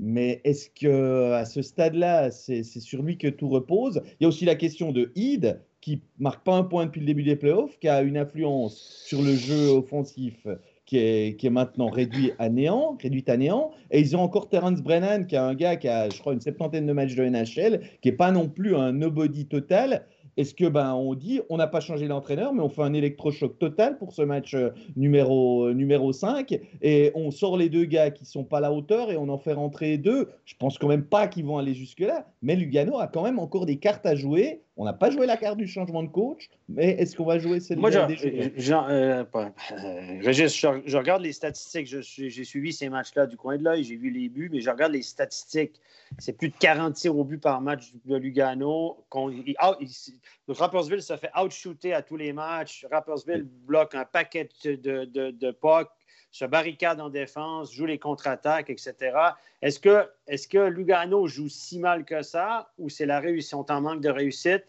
Mais 0.00 0.40
est-ce 0.44 0.70
que 0.70 1.32
à 1.32 1.44
ce 1.44 1.62
stade-là, 1.62 2.30
c'est 2.30 2.62
sur 2.62 3.02
lui 3.02 3.18
que 3.18 3.28
tout 3.28 3.48
repose? 3.48 4.02
Il 4.20 4.24
y 4.24 4.26
a 4.26 4.28
aussi 4.28 4.44
la 4.44 4.54
question 4.54 4.92
de 4.92 5.10
Id 5.16 5.60
qui 5.80 6.02
marque 6.18 6.44
pas 6.44 6.54
un 6.54 6.64
point 6.64 6.86
depuis 6.86 7.00
le 7.00 7.06
début 7.06 7.22
des 7.22 7.36
playoffs, 7.36 7.78
qui 7.78 7.88
a 7.88 8.02
une 8.02 8.16
influence 8.16 8.76
sur 9.06 9.22
le 9.22 9.34
jeu 9.34 9.68
offensif 9.70 10.46
qui 10.88 10.96
est, 10.96 11.36
qui 11.36 11.46
est 11.46 11.50
maintenant 11.50 11.90
réduit 11.90 12.32
à 12.38 12.48
néant, 12.48 12.96
réduite 12.98 13.28
à 13.28 13.36
néant. 13.36 13.72
Et 13.90 14.00
ils 14.00 14.16
ont 14.16 14.20
encore 14.20 14.48
Terence 14.48 14.80
Brennan, 14.80 15.26
qui 15.26 15.34
est 15.34 15.38
un 15.38 15.54
gars 15.54 15.76
qui 15.76 15.86
a, 15.86 16.08
je 16.08 16.18
crois, 16.18 16.32
une 16.32 16.40
septantaine 16.40 16.86
de 16.86 16.92
matchs 16.94 17.14
de 17.14 17.24
NHL, 17.24 17.82
qui 18.00 18.08
n'est 18.08 18.16
pas 18.16 18.30
non 18.30 18.48
plus 18.48 18.74
un 18.74 18.92
nobody 18.92 19.44
total, 19.44 20.06
est-ce 20.38 20.54
que 20.54 20.66
ben 20.66 20.94
on 20.94 21.14
dit 21.14 21.40
on 21.50 21.56
n'a 21.56 21.66
pas 21.66 21.80
changé 21.80 22.06
l'entraîneur, 22.06 22.54
mais 22.54 22.62
on 22.62 22.68
fait 22.68 22.82
un 22.82 22.94
électrochoc 22.94 23.58
total 23.58 23.98
pour 23.98 24.12
ce 24.12 24.22
match 24.22 24.54
euh, 24.54 24.70
numéro, 24.96 25.66
euh, 25.66 25.74
numéro 25.74 26.12
5 26.12 26.56
et 26.80 27.10
on 27.16 27.32
sort 27.32 27.56
les 27.56 27.68
deux 27.68 27.84
gars 27.84 28.12
qui 28.12 28.24
sont 28.24 28.44
pas 28.44 28.58
à 28.58 28.60
la 28.60 28.72
hauteur 28.72 29.10
et 29.10 29.16
on 29.16 29.28
en 29.28 29.38
fait 29.38 29.52
rentrer 29.52 29.98
deux? 29.98 30.28
Je 30.44 30.54
pense 30.56 30.78
quand 30.78 30.86
même 30.86 31.04
pas 31.04 31.26
qu'ils 31.26 31.44
vont 31.44 31.58
aller 31.58 31.74
jusque-là, 31.74 32.24
mais 32.40 32.54
Lugano 32.54 32.98
a 33.00 33.08
quand 33.08 33.24
même 33.24 33.40
encore 33.40 33.66
des 33.66 33.78
cartes 33.78 34.06
à 34.06 34.14
jouer. 34.14 34.62
On 34.80 34.84
n'a 34.84 34.92
pas 34.92 35.10
joué 35.10 35.26
la 35.26 35.36
carte 35.36 35.56
du 35.56 35.66
changement 35.66 36.04
de 36.04 36.08
coach, 36.08 36.48
mais 36.68 36.90
est-ce 36.90 37.16
qu'on 37.16 37.24
va 37.24 37.40
jouer 37.40 37.58
celle 37.58 37.80
Moi, 37.80 37.90
je, 37.90 37.98
euh, 37.98 39.24
je, 40.86 40.96
regarde 40.96 41.20
les 41.22 41.32
statistiques. 41.32 41.88
J'ai 41.88 42.44
suivi 42.44 42.72
ces 42.72 42.88
matchs-là 42.88 43.26
du 43.26 43.36
coin 43.36 43.58
de 43.58 43.64
l'œil, 43.64 43.82
j'ai 43.82 43.96
vu 43.96 44.10
les 44.10 44.28
buts, 44.28 44.48
mais 44.52 44.60
je 44.60 44.70
regarde 44.70 44.92
les 44.92 45.02
statistiques. 45.02 45.80
C'est 46.18 46.32
plus 46.32 46.50
de 46.50 46.54
40 46.60 46.94
tirs 46.94 47.18
au 47.18 47.24
but 47.24 47.38
par 47.38 47.60
match 47.60 47.92
de 48.04 48.16
Lugano. 48.16 49.04
Donc, 49.12 50.56
Rappersville 50.56 51.02
se 51.02 51.16
fait 51.16 51.30
outshooter 51.36 51.92
à 51.92 52.02
tous 52.02 52.16
les 52.16 52.32
matchs. 52.32 52.86
Rappersville 52.88 53.48
bloque 53.66 53.96
un 53.96 54.04
paquet 54.04 54.48
de, 54.64 54.76
de, 54.76 55.32
de 55.32 55.50
pucks, 55.50 55.90
se 56.30 56.44
barricade 56.44 57.00
en 57.00 57.08
défense, 57.08 57.72
joue 57.72 57.86
les 57.86 57.98
contre-attaques, 57.98 58.70
etc. 58.70 58.94
Est-ce 59.62 59.80
que, 59.80 60.08
est 60.26 60.48
que 60.50 60.58
Lugano 60.58 61.26
joue 61.26 61.48
si 61.48 61.78
mal 61.78 62.04
que 62.04 62.22
ça 62.22 62.70
ou 62.78 62.88
c'est 62.88 63.06
la 63.06 63.20
réussite, 63.20 63.54
on 63.54 63.64
en 63.64 63.80
manque 63.80 64.00
de 64.00 64.10
réussite? 64.10 64.64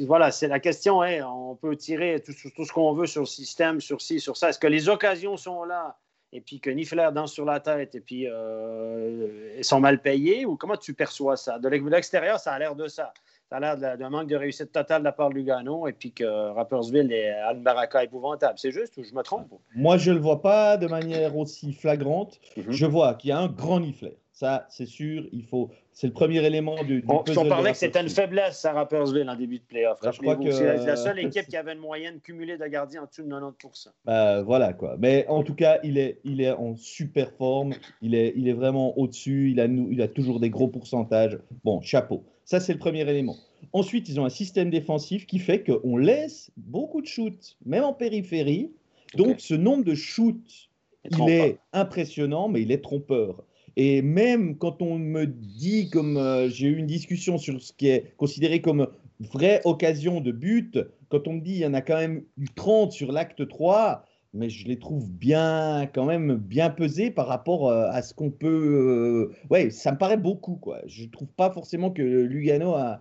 Voilà, 0.00 0.30
c'est 0.30 0.48
la 0.48 0.60
question. 0.60 1.02
Hein, 1.02 1.24
on 1.26 1.54
peut 1.54 1.76
tirer 1.76 2.22
tout, 2.24 2.32
tout 2.54 2.64
ce 2.64 2.72
qu'on 2.72 2.92
veut 2.92 3.06
sur 3.06 3.22
le 3.22 3.26
système, 3.26 3.80
sur 3.80 4.00
ci, 4.00 4.20
sur 4.20 4.36
ça. 4.36 4.50
Est-ce 4.50 4.58
que 4.58 4.66
les 4.66 4.88
occasions 4.88 5.36
sont 5.36 5.64
là? 5.64 5.98
et 6.32 6.40
puis 6.40 6.60
que 6.60 6.70
Nifler 6.70 7.08
danse 7.12 7.32
sur 7.32 7.44
la 7.44 7.60
tête 7.60 7.94
et 7.94 8.00
puis 8.00 8.26
euh, 8.28 9.56
ils 9.58 9.64
sont 9.64 9.80
mal 9.80 10.00
payés 10.00 10.46
ou 10.46 10.56
comment 10.56 10.76
tu 10.76 10.94
perçois 10.94 11.36
ça? 11.36 11.58
De 11.58 11.68
l'extérieur, 11.68 12.38
ça 12.38 12.52
a 12.52 12.58
l'air 12.58 12.74
de 12.74 12.86
ça. 12.86 13.12
Ça 13.50 13.56
a 13.56 13.60
l'air 13.60 13.96
d'un 13.98 14.10
manque 14.10 14.28
de 14.28 14.36
réussite 14.36 14.70
totale 14.70 15.00
de 15.00 15.04
la 15.06 15.12
part 15.12 15.28
de 15.28 15.34
Lugano 15.34 15.88
et 15.88 15.92
puis 15.92 16.12
que 16.12 16.52
Rappersville 16.52 17.12
est 17.12 17.30
à 17.30 17.52
une 17.52 17.64
baraka 17.64 18.04
épouvantable. 18.04 18.54
C'est 18.56 18.70
juste 18.70 18.96
ou 18.96 19.02
je 19.02 19.12
me 19.12 19.22
trompe? 19.22 19.48
Moi, 19.74 19.96
je 19.96 20.10
ne 20.10 20.16
le 20.16 20.22
vois 20.22 20.40
pas 20.40 20.76
de 20.76 20.86
manière 20.86 21.36
aussi 21.36 21.72
flagrante. 21.72 22.40
Mhm. 22.56 22.66
Je 22.68 22.86
vois 22.86 23.14
qu'il 23.14 23.30
y 23.30 23.32
a 23.32 23.40
un 23.40 23.48
grand 23.48 23.80
Nifler. 23.80 24.16
Ça, 24.32 24.66
c'est 24.70 24.86
sûr, 24.86 25.24
il 25.32 25.42
faut. 25.44 25.68
C'est 25.92 26.06
le 26.06 26.12
premier 26.12 26.42
élément 26.46 26.82
du. 26.84 27.04
on, 27.08 27.22
parlait 27.48 27.72
que 27.72 27.76
c'était 27.76 28.00
une 28.00 28.08
faiblesse 28.08 28.64
à 28.64 28.72
Rappersville 28.72 29.28
en 29.28 29.34
début 29.34 29.58
de 29.58 29.64
playoff. 29.64 29.98
C'est 30.00 30.86
la 30.86 30.96
seule 30.96 31.18
équipe 31.26 31.46
qui 31.48 31.56
avait 31.56 31.72
une 31.72 31.80
moyenne 31.80 32.20
cumulée 32.20 32.56
de 32.56 32.66
gardiens 32.66 33.02
en 33.02 33.06
dessous 33.06 33.22
de 33.22 33.28
90 33.28 33.90
bah, 34.04 34.42
Voilà, 34.42 34.72
quoi. 34.72 34.96
Mais 34.98 35.26
en 35.28 35.42
tout 35.42 35.54
cas, 35.54 35.80
il 35.82 35.98
est, 35.98 36.20
il 36.24 36.40
est 36.40 36.52
en 36.52 36.76
super 36.76 37.32
forme. 37.32 37.74
Il 38.00 38.14
est, 38.14 38.32
il 38.36 38.48
est 38.48 38.54
vraiment 38.54 38.96
au-dessus. 38.96 39.50
Il 39.50 39.60
a, 39.60 39.66
il 39.66 40.00
a 40.00 40.08
toujours 40.08 40.38
des 40.38 40.48
gros 40.48 40.68
pourcentages. 40.68 41.38
Bon, 41.64 41.82
chapeau. 41.82 42.24
Ça, 42.50 42.58
c'est 42.58 42.72
le 42.72 42.80
premier 42.80 43.08
élément. 43.08 43.36
Ensuite, 43.72 44.08
ils 44.08 44.18
ont 44.18 44.24
un 44.24 44.28
système 44.28 44.70
défensif 44.70 45.24
qui 45.24 45.38
fait 45.38 45.62
qu'on 45.62 45.96
laisse 45.96 46.50
beaucoup 46.56 47.00
de 47.00 47.06
shoots, 47.06 47.56
même 47.64 47.84
en 47.84 47.92
périphérie. 47.92 48.72
Donc, 49.14 49.38
ce 49.38 49.54
nombre 49.54 49.84
de 49.84 49.94
shoots, 49.94 50.68
il 51.04 51.30
est 51.30 51.58
impressionnant, 51.72 52.48
mais 52.48 52.62
il 52.62 52.72
est 52.72 52.82
trompeur. 52.82 53.44
Et 53.76 54.02
même 54.02 54.58
quand 54.58 54.82
on 54.82 54.98
me 54.98 55.26
dit, 55.26 55.90
comme 55.90 56.16
euh, 56.16 56.48
j'ai 56.48 56.66
eu 56.66 56.76
une 56.76 56.88
discussion 56.88 57.38
sur 57.38 57.62
ce 57.62 57.72
qui 57.72 57.86
est 57.86 58.16
considéré 58.16 58.60
comme 58.60 58.88
vraie 59.20 59.60
occasion 59.64 60.20
de 60.20 60.32
but, 60.32 60.76
quand 61.08 61.28
on 61.28 61.34
me 61.34 61.40
dit 61.42 61.52
il 61.52 61.58
y 61.58 61.66
en 61.66 61.74
a 61.74 61.82
quand 61.82 61.98
même 61.98 62.24
eu 62.36 62.48
30 62.52 62.90
sur 62.90 63.12
l'acte 63.12 63.46
3, 63.46 64.04
mais 64.32 64.48
je 64.48 64.66
les 64.66 64.78
trouve 64.78 65.10
bien, 65.10 65.88
quand 65.92 66.04
même, 66.04 66.36
bien 66.36 66.70
pesés 66.70 67.10
par 67.10 67.26
rapport 67.26 67.68
euh, 67.68 67.88
à 67.90 68.02
ce 68.02 68.14
qu'on 68.14 68.30
peut. 68.30 69.30
Euh, 69.30 69.34
ouais, 69.50 69.70
ça 69.70 69.92
me 69.92 69.98
paraît 69.98 70.16
beaucoup, 70.16 70.56
quoi. 70.56 70.80
Je 70.86 71.04
trouve 71.06 71.28
pas 71.28 71.50
forcément 71.50 71.90
que 71.90 72.02
Lugano 72.02 72.74
a, 72.74 73.00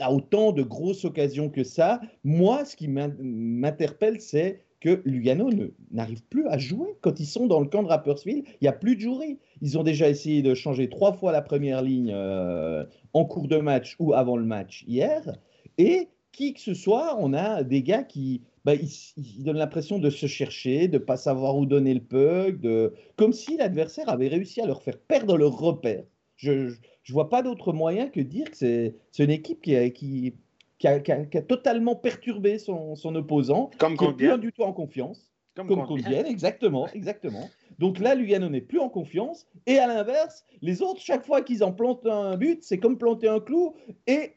a 0.00 0.12
autant 0.12 0.52
de 0.52 0.62
grosses 0.62 1.04
occasions 1.04 1.48
que 1.48 1.64
ça. 1.64 2.00
Moi, 2.24 2.64
ce 2.64 2.76
qui 2.76 2.88
m'interpelle, 2.88 4.20
c'est 4.20 4.64
que 4.80 5.00
Lugano 5.06 5.48
n'arrive 5.92 6.22
plus 6.24 6.46
à 6.48 6.58
jouer 6.58 6.96
quand 7.00 7.18
ils 7.18 7.26
sont 7.26 7.46
dans 7.46 7.60
le 7.60 7.68
camp 7.68 7.82
de 7.82 7.88
Rappersville. 7.88 8.44
Il 8.46 8.64
n'y 8.64 8.68
a 8.68 8.72
plus 8.72 8.96
de 8.96 9.00
jouerie. 9.00 9.38
Ils 9.62 9.78
ont 9.78 9.82
déjà 9.82 10.10
essayé 10.10 10.42
de 10.42 10.54
changer 10.54 10.90
trois 10.90 11.12
fois 11.12 11.32
la 11.32 11.40
première 11.40 11.80
ligne 11.80 12.12
euh, 12.12 12.84
en 13.14 13.24
cours 13.24 13.48
de 13.48 13.56
match 13.56 13.96
ou 13.98 14.12
avant 14.12 14.36
le 14.36 14.44
match 14.44 14.84
hier. 14.86 15.38
Et 15.78 16.08
qui 16.32 16.52
que 16.52 16.60
ce 16.60 16.74
soit, 16.74 17.16
on 17.18 17.32
a 17.32 17.62
des 17.62 17.82
gars 17.82 18.02
qui 18.02 18.42
bah, 18.64 18.74
ils, 18.74 19.42
donnent 19.42 19.58
l'impression 19.58 19.98
de 19.98 20.10
se 20.10 20.26
chercher, 20.26 20.88
de 20.88 20.98
ne 20.98 21.02
pas 21.02 21.16
savoir 21.16 21.56
où 21.56 21.66
donner 21.66 21.94
le 21.94 22.00
puck, 22.00 22.60
de... 22.60 22.94
comme 23.16 23.32
si 23.32 23.56
l'adversaire 23.56 24.08
avait 24.08 24.28
réussi 24.28 24.60
à 24.60 24.66
leur 24.66 24.82
faire 24.82 24.98
perdre 24.98 25.36
leur 25.36 25.56
repère. 25.58 26.04
Je 26.36 26.52
ne 26.52 27.12
vois 27.12 27.28
pas 27.28 27.42
d'autre 27.42 27.72
moyen 27.72 28.08
que 28.08 28.20
dire 28.20 28.50
que 28.50 28.56
c'est 28.56 28.94
une 29.18 29.30
équipe 29.30 29.60
qui, 29.62 29.92
qui 29.92 30.34
qui 30.78 31.38
a, 31.38 31.42
totalement 31.42 31.94
perturbé 31.94 32.58
son, 32.58 33.14
opposant, 33.14 33.70
Comme 33.78 33.96
qui 33.96 34.06
n'est 34.06 34.12
plus 34.12 34.38
du 34.38 34.52
tout 34.52 34.62
en 34.62 34.72
confiance. 34.72 35.30
Comme, 35.54 35.68
Comme 35.68 35.86
contre 35.86 36.08
exactement, 36.08 36.88
exactement. 36.88 37.48
Donc 37.78 38.00
là, 38.00 38.16
Lugano 38.16 38.48
n'est 38.48 38.60
plus 38.60 38.80
en 38.80 38.88
confiance. 38.88 39.46
Et 39.66 39.78
à 39.78 39.86
l'inverse, 39.86 40.44
les 40.62 40.82
autres, 40.82 41.00
chaque 41.00 41.24
fois 41.24 41.42
qu'ils 41.42 41.62
en 41.62 41.72
plantent 41.72 42.06
un 42.06 42.36
but, 42.36 42.62
c'est 42.64 42.78
comme 42.78 42.98
planter 42.98 43.28
un 43.28 43.38
clou. 43.38 43.76
Et 44.08 44.32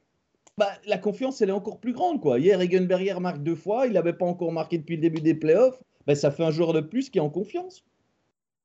bah, 0.58 0.72
la 0.86 0.98
confiance, 0.98 1.42
elle 1.42 1.50
est 1.50 1.54
encore 1.54 1.80
plus 1.80 1.94
grande. 1.94 2.22
Quoi. 2.22 2.40
Hier, 2.40 2.60
Egenberger 2.60 3.20
marque 3.20 3.44
deux 3.44 3.56
fois. 3.56 3.88
Il 3.88 3.94
n'avait 3.94 4.14
pas 4.14 4.26
encore 4.26 4.52
marqué 4.52 4.78
depuis 4.78 4.96
le 4.96 5.02
début 5.02 5.22
des 5.22 5.36
playoffs. 5.36 5.80
Bah, 6.06 6.16
ça 6.16 6.32
fait 6.32 6.44
un 6.44 6.52
joueur 6.52 6.74
de 6.74 6.82
plus 6.82 7.10
qui 7.10 7.20
est 7.20 7.22
en 7.22 7.30
confiance. 7.30 7.84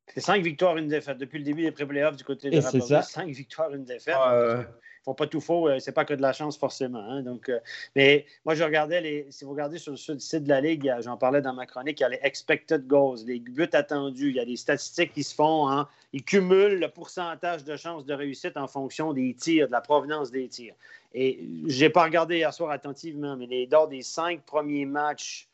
C'est 0.09 0.21
cinq 0.21 0.43
victoires, 0.43 0.77
une 0.77 0.89
défaite. 0.89 1.19
Depuis 1.19 1.39
le 1.39 1.45
début 1.45 1.63
des 1.63 1.73
pré-playoffs 1.73 2.17
du 2.17 2.25
côté 2.25 2.51
de 2.51 2.59
Raptors, 2.59 3.05
cinq 3.05 3.29
victoires, 3.31 3.73
une 3.75 3.85
défaite. 3.85 4.15
Euh... 4.31 4.63
Font 5.05 5.15
pas 5.15 5.27
tout 5.27 5.41
faux, 5.41 5.69
euh, 5.69 5.81
c'est 5.81 5.93
pas 5.93 6.05
que 6.05 6.15
de 6.15 6.23
la 6.23 6.33
chance 6.33 6.57
forcément. 6.57 7.01
Hein. 7.01 7.25
euh, 7.49 7.59
mais 7.97 8.25
moi, 8.45 8.55
je 8.55 8.63
regardais, 8.63 9.27
si 9.31 9.45
vous 9.45 9.51
regardez 9.51 9.79
sur, 9.79 9.93
le 9.93 9.97
site 9.97 10.45
de 10.45 10.49
la 10.49 10.61
Ligue, 10.61 10.95
j'en 11.01 11.17
parlais 11.17 11.43
dans 11.43 11.55
ma 11.55 11.67
chronique, 11.67 11.99
il 11.99 12.03
y 12.03 12.07
a 12.07 12.09
les 12.11 12.21
expected 12.23 12.87
goals, 12.87 13.19
les 13.27 13.41
buts 13.41 13.69
attendus, 13.73 14.29
il 14.29 14.37
y 14.37 14.41
a 14.41 14.45
des 14.45 14.57
statistiques 14.57 15.13
qui 15.13 15.25
se 15.25 15.35
font, 15.35 15.69
hein. 15.69 15.89
ils 16.13 16.23
cumulent 16.23 16.79
le 16.79 16.89
pourcentage 16.89 17.65
de 17.65 17.77
chances 17.77 18.05
de 18.05 18.15
réussite 18.15 18.57
en 18.57 18.69
fonction 18.69 19.13
des 19.13 19.35
tirs, 19.35 19.67
de 19.67 19.73
la 19.73 19.81
provenance 19.81 20.31
des 20.31 20.47
tirs. 20.49 20.75
Et 21.15 21.41
j'ai 21.67 21.91
pas 21.91 22.05
regardé 22.05 22.37
hier 22.37 22.55
soir 22.55 22.71
attentivement, 22.71 23.37
mais 23.37 23.47
les, 23.47 23.67
lors 23.67 23.89
des 23.89 24.03
cinq 24.03 24.43
premiers 24.43 24.87
matchs 24.87 25.49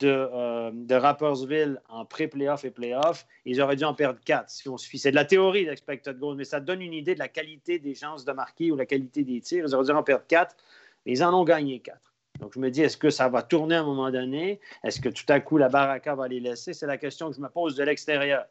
de, 0.00 0.08
euh, 0.08 0.70
de 0.72 0.94
Rappersville 0.94 1.80
en 1.88 2.04
pré-playoff 2.04 2.64
et 2.64 2.70
playoff, 2.70 3.26
ils 3.44 3.60
auraient 3.60 3.76
dû 3.76 3.84
en 3.84 3.94
perdre 3.94 4.18
quatre 4.24 4.50
si 4.50 4.68
on 4.68 4.76
suffit. 4.76 4.98
C'est 4.98 5.10
de 5.10 5.16
la 5.16 5.24
théorie 5.24 5.64
d'expected 5.66 6.18
goals, 6.18 6.36
mais 6.36 6.44
ça 6.44 6.60
donne 6.60 6.82
une 6.82 6.94
idée 6.94 7.14
de 7.14 7.18
la 7.18 7.28
qualité 7.28 7.78
des 7.78 7.94
chances 7.94 8.24
de 8.24 8.32
marquer 8.32 8.72
ou 8.72 8.76
la 8.76 8.86
qualité 8.86 9.24
des 9.24 9.40
tirs. 9.40 9.64
Ils 9.66 9.74
auraient 9.74 9.84
dû 9.84 9.92
en 9.92 10.02
perdre 10.02 10.24
quatre, 10.26 10.56
mais 11.04 11.12
ils 11.12 11.22
en 11.22 11.32
ont 11.32 11.44
gagné 11.44 11.80
quatre. 11.80 12.10
Donc, 12.40 12.54
je 12.54 12.58
me 12.58 12.70
dis, 12.70 12.80
est-ce 12.80 12.96
que 12.96 13.10
ça 13.10 13.28
va 13.28 13.42
tourner 13.42 13.74
à 13.74 13.80
un 13.80 13.84
moment 13.84 14.10
donné? 14.10 14.60
Est-ce 14.82 15.00
que 15.00 15.10
tout 15.10 15.26
à 15.28 15.40
coup, 15.40 15.58
la 15.58 15.68
baraka 15.68 16.14
va 16.14 16.26
les 16.26 16.40
laisser? 16.40 16.72
C'est 16.72 16.86
la 16.86 16.96
question 16.96 17.28
que 17.28 17.36
je 17.36 17.40
me 17.40 17.48
pose 17.48 17.76
de 17.76 17.84
l'extérieur. 17.84 18.46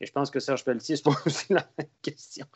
Et 0.00 0.06
je 0.06 0.12
pense 0.12 0.30
que 0.30 0.40
Serge 0.40 0.64
Pelletier 0.64 0.96
se 0.96 1.02
pose 1.02 1.16
aussi 1.26 1.52
la 1.52 1.64
même 1.78 1.88
question. 2.02 2.46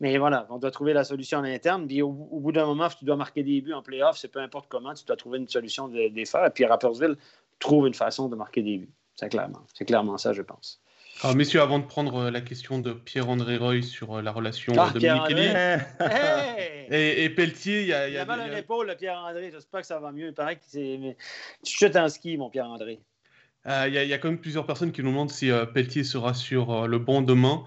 Mais 0.00 0.18
voilà, 0.18 0.46
on 0.50 0.58
doit 0.58 0.72
trouver 0.72 0.92
la 0.92 1.04
solution 1.04 1.38
à 1.38 1.42
l'interne. 1.42 1.86
Puis 1.86 2.02
au, 2.02 2.10
bout 2.10 2.50
d'un 2.50 2.66
moment, 2.66 2.88
tu 2.88 3.04
dois 3.04 3.16
marquer 3.16 3.44
des 3.44 3.60
buts 3.60 3.72
en 3.72 3.82
playoff, 3.82 4.18
c'est 4.18 4.28
peu 4.28 4.40
importe 4.40 4.66
comment, 4.68 4.94
tu 4.94 5.04
dois 5.04 5.16
trouver 5.16 5.38
une 5.38 5.48
solution 5.48 5.86
de, 5.86 5.96
les 5.96 6.24
faire. 6.24 6.44
Et 6.46 6.50
puis 6.50 6.64
Rappersville 6.64 7.16
trouve 7.62 7.86
une 7.86 7.94
façon 7.94 8.28
de 8.28 8.36
marquer 8.36 8.62
des 8.62 8.78
buts. 8.78 8.94
C'est 9.16 9.28
clairement, 9.28 9.62
c'est 9.74 9.84
clairement 9.84 10.18
ça, 10.18 10.32
je 10.32 10.42
pense. 10.42 10.82
Alors, 11.22 11.36
messieurs, 11.36 11.60
avant 11.60 11.78
de 11.78 11.84
prendre 11.84 12.16
euh, 12.16 12.30
la 12.30 12.40
question 12.40 12.78
de 12.80 12.92
Pierre-André 12.92 13.56
Roy 13.56 13.82
sur 13.82 14.16
euh, 14.16 14.22
la 14.22 14.32
relation 14.32 14.72
ah, 14.76 14.90
de 14.92 14.98
Dominique 14.98 15.30
et, 16.90 17.24
et, 17.24 17.30
Pelletier, 17.30 17.82
il 17.82 17.88
y 17.88 17.92
a. 17.92 18.08
Il 18.08 18.14
y 18.14 18.18
a, 18.18 18.24
mal 18.24 18.40
à 18.40 18.48
l'épaule, 18.48 18.92
Pierre-André. 18.98 19.50
J'espère 19.52 19.82
que 19.82 19.86
ça 19.86 20.00
va 20.00 20.10
mieux. 20.10 20.28
Il 20.28 20.34
paraît 20.34 20.56
que 20.56 20.62
c'est. 20.66 21.16
Tu 21.64 21.76
chutes 21.76 21.96
en 21.96 22.08
ski, 22.08 22.36
mon 22.36 22.50
Pierre-André. 22.50 23.00
Euh, 23.66 23.84
il 23.86 23.94
y, 23.94 24.12
a 24.12 24.18
quand 24.18 24.28
même 24.28 24.40
plusieurs 24.40 24.66
personnes 24.66 24.90
qui 24.90 25.02
nous 25.04 25.10
demandent 25.10 25.30
si 25.30 25.48
Pelletier 25.72 26.02
sera 26.02 26.34
sur 26.34 26.88
le 26.88 26.98
banc 26.98 27.22
demain. 27.22 27.62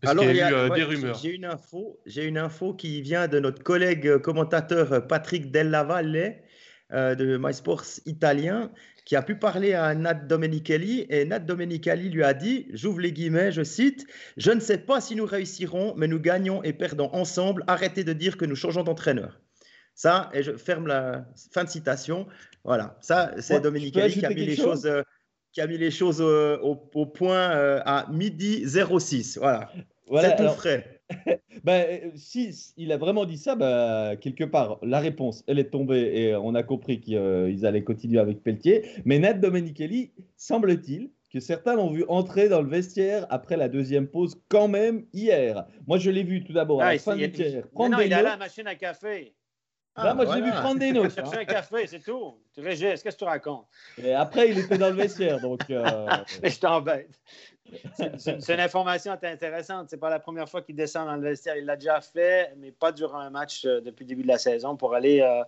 Parce 0.00 0.12
Alors, 0.12 0.24
il 0.24 0.36
y 0.36 0.40
a, 0.40 0.68
eu 0.68 0.70
des 0.70 0.84
rumeurs. 0.84 1.18
J'ai 1.20 1.34
une, 1.34 1.46
info, 1.46 1.98
j'ai 2.06 2.24
une 2.26 2.38
info 2.38 2.74
qui 2.74 3.02
vient 3.02 3.26
de 3.26 3.40
notre 3.40 3.64
collègue 3.64 4.18
commentateur 4.18 5.04
Patrick 5.08 5.50
Della 6.92 7.14
de 7.14 7.38
MySports 7.38 8.00
italien 8.06 8.70
qui 9.04 9.16
a 9.16 9.22
pu 9.22 9.34
parler 9.34 9.74
à 9.74 9.94
Nat 9.94 10.14
Domenicali 10.14 11.06
et 11.08 11.24
Nat 11.24 11.40
Domenicali 11.40 12.08
lui 12.08 12.22
a 12.22 12.34
dit, 12.34 12.68
j'ouvre 12.72 13.00
les 13.00 13.12
guillemets, 13.12 13.50
je 13.50 13.62
cite, 13.62 14.06
Je 14.36 14.52
ne 14.52 14.60
sais 14.60 14.78
pas 14.78 15.00
si 15.00 15.16
nous 15.16 15.26
réussirons, 15.26 15.94
mais 15.96 16.06
nous 16.06 16.20
gagnons 16.20 16.62
et 16.62 16.72
perdons 16.72 17.10
ensemble. 17.12 17.64
Arrêtez 17.66 18.04
de 18.04 18.12
dire 18.12 18.36
que 18.36 18.44
nous 18.44 18.56
changeons 18.56 18.84
d'entraîneur. 18.84 19.40
Ça, 19.94 20.30
et 20.32 20.42
je 20.42 20.52
ferme 20.52 20.86
la 20.86 21.26
fin 21.52 21.64
de 21.64 21.68
citation. 21.68 22.26
Voilà, 22.64 22.96
ça, 23.00 23.32
c'est 23.38 23.60
Domenicali 23.60 24.14
qui 24.14 24.24
a 24.24 24.30
mis 24.30 24.46
les 24.46 24.56
choses. 24.56 24.86
Euh, 24.86 25.02
qui 25.52 25.60
a 25.60 25.66
mis 25.66 25.76
les 25.76 25.90
choses 25.90 26.22
euh, 26.22 26.56
au, 26.62 27.06
point 27.06 27.50
euh, 27.50 27.82
à 27.84 28.06
midi 28.10 28.64
06. 28.66 29.36
Voilà. 29.36 29.70
voilà 30.06 30.30
c'est 30.30 30.42
tout 30.42 30.50
frais. 30.54 31.01
ben, 31.64 31.86
euh, 31.88 32.10
si 32.14 32.72
il 32.76 32.92
a 32.92 32.96
vraiment 32.96 33.24
dit 33.24 33.38
ça, 33.38 33.56
ben, 33.56 34.16
quelque 34.16 34.44
part, 34.44 34.78
la 34.82 35.00
réponse, 35.00 35.44
elle 35.46 35.58
est 35.58 35.70
tombée 35.70 36.12
et 36.14 36.36
on 36.36 36.54
a 36.54 36.62
compris 36.62 37.00
qu'ils 37.00 37.66
allaient 37.66 37.84
continuer 37.84 38.18
avec 38.18 38.42
Pelletier. 38.42 38.84
Mais 39.04 39.18
Ned 39.18 39.40
Domenichelli, 39.40 40.12
semble-t-il, 40.36 41.10
que 41.32 41.40
certains 41.40 41.74
l'ont 41.76 41.90
vu 41.90 42.04
entrer 42.08 42.48
dans 42.48 42.60
le 42.60 42.68
vestiaire 42.68 43.26
après 43.30 43.56
la 43.56 43.68
deuxième 43.68 44.06
pause 44.06 44.40
quand 44.48 44.68
même 44.68 45.06
hier. 45.14 45.66
Moi, 45.86 45.98
je 45.98 46.10
l'ai 46.10 46.24
vu 46.24 46.44
tout 46.44 46.52
d'abord 46.52 46.82
à 46.82 46.86
ah, 46.86 46.92
la 46.92 46.98
fin 46.98 47.16
du 47.16 47.32
tiers. 47.32 47.64
non, 47.74 48.00
il 48.00 48.12
est 48.12 48.14
à 48.14 48.22
la 48.22 48.36
machine 48.36 48.66
à 48.66 48.74
café. 48.74 49.34
Ah, 49.94 50.14
moi, 50.14 50.24
je 50.24 50.32
l'ai 50.32 50.42
vu 50.42 50.50
prendre 50.50 50.78
des 50.80 50.90
notes. 50.92 51.12
Chercher 51.14 51.38
un 51.38 51.44
café, 51.44 51.86
c'est 51.86 52.00
tout. 52.00 52.34
Tu 52.54 52.60
Régis, 52.60 53.02
qu'est-ce 53.02 53.16
que 53.16 53.24
tu 53.24 53.24
racontes? 53.24 53.66
Et 53.98 54.14
après, 54.14 54.48
il 54.48 54.58
était 54.58 54.78
dans 54.78 54.88
le 54.88 54.94
vestiaire, 54.94 55.38
donc... 55.40 55.60
Euh... 55.70 56.06
je 56.42 56.58
t'embête. 56.58 57.10
C'est 58.16 58.48
une 58.48 58.60
information 58.60 59.12
intéressante. 59.12 59.88
C'est 59.90 59.98
pas 59.98 60.10
la 60.10 60.18
première 60.18 60.48
fois 60.48 60.62
qu'il 60.62 60.76
descend 60.76 61.06
dans 61.06 61.16
le 61.16 61.22
vestiaire. 61.22 61.56
Il 61.56 61.66
l'a 61.66 61.76
déjà 61.76 62.00
fait, 62.00 62.54
mais 62.56 62.72
pas 62.72 62.92
durant 62.92 63.18
un 63.18 63.30
match 63.30 63.64
euh, 63.64 63.80
depuis 63.80 64.04
le 64.04 64.08
début 64.08 64.22
de 64.22 64.28
la 64.28 64.38
saison 64.38 64.76
pour 64.76 64.94
aller 64.94 65.20
euh, 65.20 65.42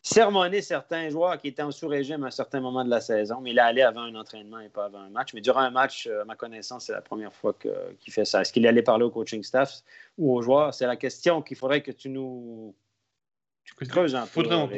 sermonner 0.00 0.62
certains 0.62 1.10
joueurs 1.10 1.38
qui 1.38 1.48
étaient 1.48 1.62
en 1.62 1.70
sous-régime 1.70 2.24
à 2.24 2.28
un 2.28 2.32
certain 2.32 2.60
moment 2.60 2.84
de 2.84 2.90
la 2.90 3.00
saison. 3.00 3.40
Mais 3.40 3.50
il 3.50 3.58
est 3.58 3.62
allé 3.62 3.82
avant 3.82 4.02
un 4.02 4.14
entraînement 4.14 4.60
et 4.60 4.70
pas 4.70 4.86
avant 4.86 5.00
un 5.00 5.10
match. 5.10 5.34
Mais 5.34 5.42
durant 5.42 5.60
un 5.60 5.70
match, 5.70 6.06
à 6.06 6.24
ma 6.24 6.34
connaissance, 6.34 6.86
c'est 6.86 6.92
la 6.92 7.02
première 7.02 7.34
fois 7.34 7.54
qu'il 7.54 8.12
fait 8.12 8.24
ça. 8.24 8.40
Est-ce 8.40 8.52
qu'il 8.52 8.64
est 8.64 8.68
allé 8.68 8.82
parler 8.82 9.04
au 9.04 9.10
coaching 9.10 9.42
staff 9.42 9.82
ou 10.16 10.34
aux 10.34 10.42
joueurs? 10.42 10.72
C'est 10.72 10.86
la 10.86 10.96
question 10.96 11.42
qu'il 11.42 11.58
faudrait 11.58 11.82
que 11.82 11.92
tu 11.92 12.08
nous 12.08 12.74
tu 13.64 13.74
creuses 13.86 14.14
un 14.14 14.26
Faudrait 14.26 14.56
en 14.56 14.68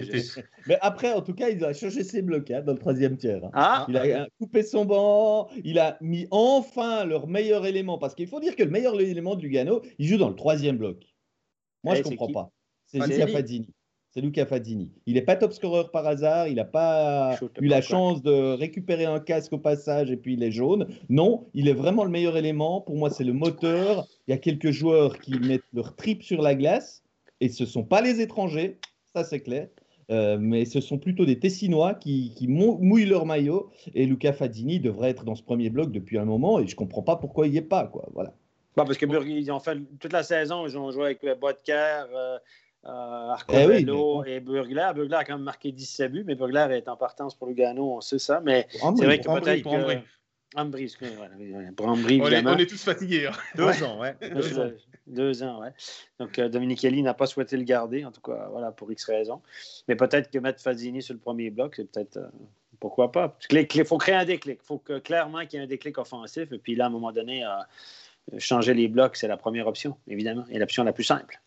Mais 0.66 0.78
après, 0.80 1.12
en 1.12 1.22
tout 1.22 1.34
cas, 1.34 1.50
il 1.50 1.64
a 1.64 1.72
changé 1.72 2.04
ses 2.04 2.22
blocades 2.22 2.62
hein, 2.62 2.66
dans 2.66 2.72
le 2.72 2.78
troisième 2.78 3.16
tiers. 3.16 3.44
Hein. 3.44 3.50
Ah. 3.52 3.86
Il 3.88 3.96
a 3.96 4.26
coupé 4.38 4.62
son 4.62 4.84
banc, 4.84 5.48
il 5.64 5.78
a 5.78 5.98
mis 6.00 6.26
enfin 6.30 7.04
leur 7.04 7.26
meilleur 7.26 7.66
élément. 7.66 7.98
Parce 7.98 8.14
qu'il 8.14 8.28
faut 8.28 8.40
dire 8.40 8.56
que 8.56 8.62
le 8.62 8.70
meilleur 8.70 8.98
élément 9.00 9.36
de 9.36 9.42
Lugano, 9.42 9.82
il 9.98 10.06
joue 10.06 10.18
dans 10.18 10.28
le 10.28 10.36
troisième 10.36 10.78
bloc. 10.78 11.04
Moi, 11.82 11.94
eh, 11.94 12.02
je 12.02 12.04
ne 12.04 12.08
comprends 12.08 12.32
pas. 12.32 12.50
C'est 12.86 12.98
Luca 12.98 13.26
Fadini. 13.26 13.68
C'est 14.10 14.20
Luca 14.20 14.46
Fadini. 14.46 14.92
Il 15.06 15.14
n'est 15.14 15.22
pas 15.22 15.36
top 15.36 15.52
scorer 15.52 15.84
par 15.92 16.06
hasard. 16.06 16.46
Il 16.46 16.54
n'a 16.54 16.64
pas 16.64 17.36
eu 17.60 17.66
la 17.66 17.80
chance 17.80 18.22
de 18.22 18.54
récupérer 18.54 19.06
un 19.06 19.18
casque 19.18 19.52
au 19.52 19.58
passage 19.58 20.10
et 20.10 20.16
puis 20.16 20.34
il 20.34 20.42
est 20.42 20.52
jaune. 20.52 20.86
Non, 21.08 21.48
il 21.52 21.68
est 21.68 21.74
vraiment 21.74 22.04
le 22.04 22.10
meilleur 22.10 22.36
élément. 22.36 22.80
Pour 22.80 22.96
moi, 22.96 23.10
c'est 23.10 23.24
le 23.24 23.32
moteur. 23.32 24.06
Il 24.28 24.30
y 24.30 24.34
a 24.34 24.38
quelques 24.38 24.70
joueurs 24.70 25.18
qui 25.18 25.38
mettent 25.40 25.62
leur 25.72 25.96
trip 25.96 26.22
sur 26.22 26.42
la 26.42 26.54
glace 26.54 27.03
et 27.40 27.48
ce 27.48 27.64
ne 27.64 27.68
sont 27.68 27.84
pas 27.84 28.00
les 28.00 28.20
étrangers, 28.20 28.78
ça 29.12 29.24
c'est 29.24 29.40
clair. 29.40 29.68
Euh, 30.10 30.36
mais 30.38 30.64
ce 30.66 30.80
sont 30.80 30.98
plutôt 30.98 31.24
des 31.24 31.38
Tessinois 31.38 31.94
qui, 31.94 32.34
mouillent 32.48 33.06
leur 33.06 33.24
maillot 33.24 33.70
et 33.94 34.04
Luca 34.06 34.32
Fadini 34.32 34.80
devrait 34.80 35.10
être 35.10 35.24
dans 35.24 35.34
ce 35.34 35.42
premier 35.42 35.70
bloc 35.70 35.90
depuis 35.92 36.18
un 36.18 36.26
moment 36.26 36.60
et 36.60 36.66
je 36.66 36.72
ne 36.72 36.76
comprends 36.76 37.02
pas 37.02 37.16
pourquoi 37.16 37.46
il 37.46 37.52
n'y 37.52 37.58
est 37.58 37.62
pas. 37.62 37.86
Quoi. 37.86 38.06
Voilà. 38.12 38.34
parce 38.74 38.98
que 38.98 39.06
ils 39.26 39.50
ont 39.50 39.60
fait 39.60 39.78
toute 40.00 40.12
la 40.12 40.22
saison, 40.22 40.66
ils 40.66 40.76
ont 40.76 40.90
joué 40.90 41.04
avec 41.04 41.40
Bodker, 41.40 42.04
euh, 42.12 42.38
euh, 42.84 43.30
Arcovello 43.30 44.24
eh 44.26 44.34
et 44.34 44.40
Burgler. 44.40 44.90
Burgler 44.94 45.16
a 45.16 45.24
quand 45.24 45.36
même 45.36 45.44
marqué 45.44 45.72
17 45.72 46.12
buts, 46.12 46.24
mais 46.26 46.34
Burgler 46.34 46.66
est 46.72 46.88
en 46.88 46.96
partance 46.96 47.34
pour 47.34 47.48
Lugano, 47.48 47.96
on 47.96 48.00
sait 48.02 48.18
ça. 48.18 48.40
Mais 48.44 48.66
c'est 48.70 49.04
vrai 49.04 49.20
que 49.20 49.40
peut-être 49.40 49.62
que. 49.62 50.02
Ambry, 50.56 50.88
on, 52.20 52.58
est, 52.58 52.66
tous 52.66 52.84
fatigués. 52.84 53.26
Hein. 53.26 53.32
Deux 53.56 53.82
ans, 53.82 53.98
ouais. 53.98 54.14
Deux 54.32 54.60
ans. 54.60 54.70
Ouais. 55.06 55.72
Donc, 56.18 56.38
euh, 56.38 56.48
Dominique 56.48 56.80
Kelly 56.80 57.02
n'a 57.02 57.14
pas 57.14 57.26
souhaité 57.26 57.56
le 57.56 57.64
garder, 57.64 58.04
en 58.04 58.12
tout 58.12 58.20
cas, 58.20 58.48
voilà, 58.50 58.72
pour 58.72 58.90
X 58.90 59.04
raisons. 59.04 59.42
Mais 59.88 59.96
peut-être 59.96 60.30
que 60.30 60.38
mettre 60.38 60.62
Fazini 60.62 61.02
sur 61.02 61.14
le 61.14 61.20
premier 61.20 61.50
bloc, 61.50 61.74
c'est 61.76 61.90
peut-être. 61.90 62.16
Euh, 62.16 62.28
pourquoi 62.80 63.12
pas? 63.12 63.38
Il 63.50 63.84
faut 63.86 63.98
créer 63.98 64.16
un 64.16 64.24
déclic. 64.24 64.58
Il 64.62 64.66
faut 64.66 64.78
que, 64.78 64.98
clairement 64.98 65.40
qu'il 65.46 65.58
y 65.58 65.62
ait 65.62 65.64
un 65.64 65.68
déclic 65.68 65.96
offensif. 65.96 66.52
Et 66.52 66.58
puis 66.58 66.74
là, 66.74 66.84
à 66.84 66.86
un 66.88 66.90
moment 66.90 67.12
donné, 67.12 67.44
euh, 67.44 68.38
changer 68.38 68.74
les 68.74 68.88
blocs, 68.88 69.16
c'est 69.16 69.28
la 69.28 69.36
première 69.36 69.66
option, 69.66 69.96
évidemment, 70.06 70.44
et 70.50 70.58
l'option 70.58 70.84
la 70.84 70.92
plus 70.92 71.04
simple. 71.04 71.40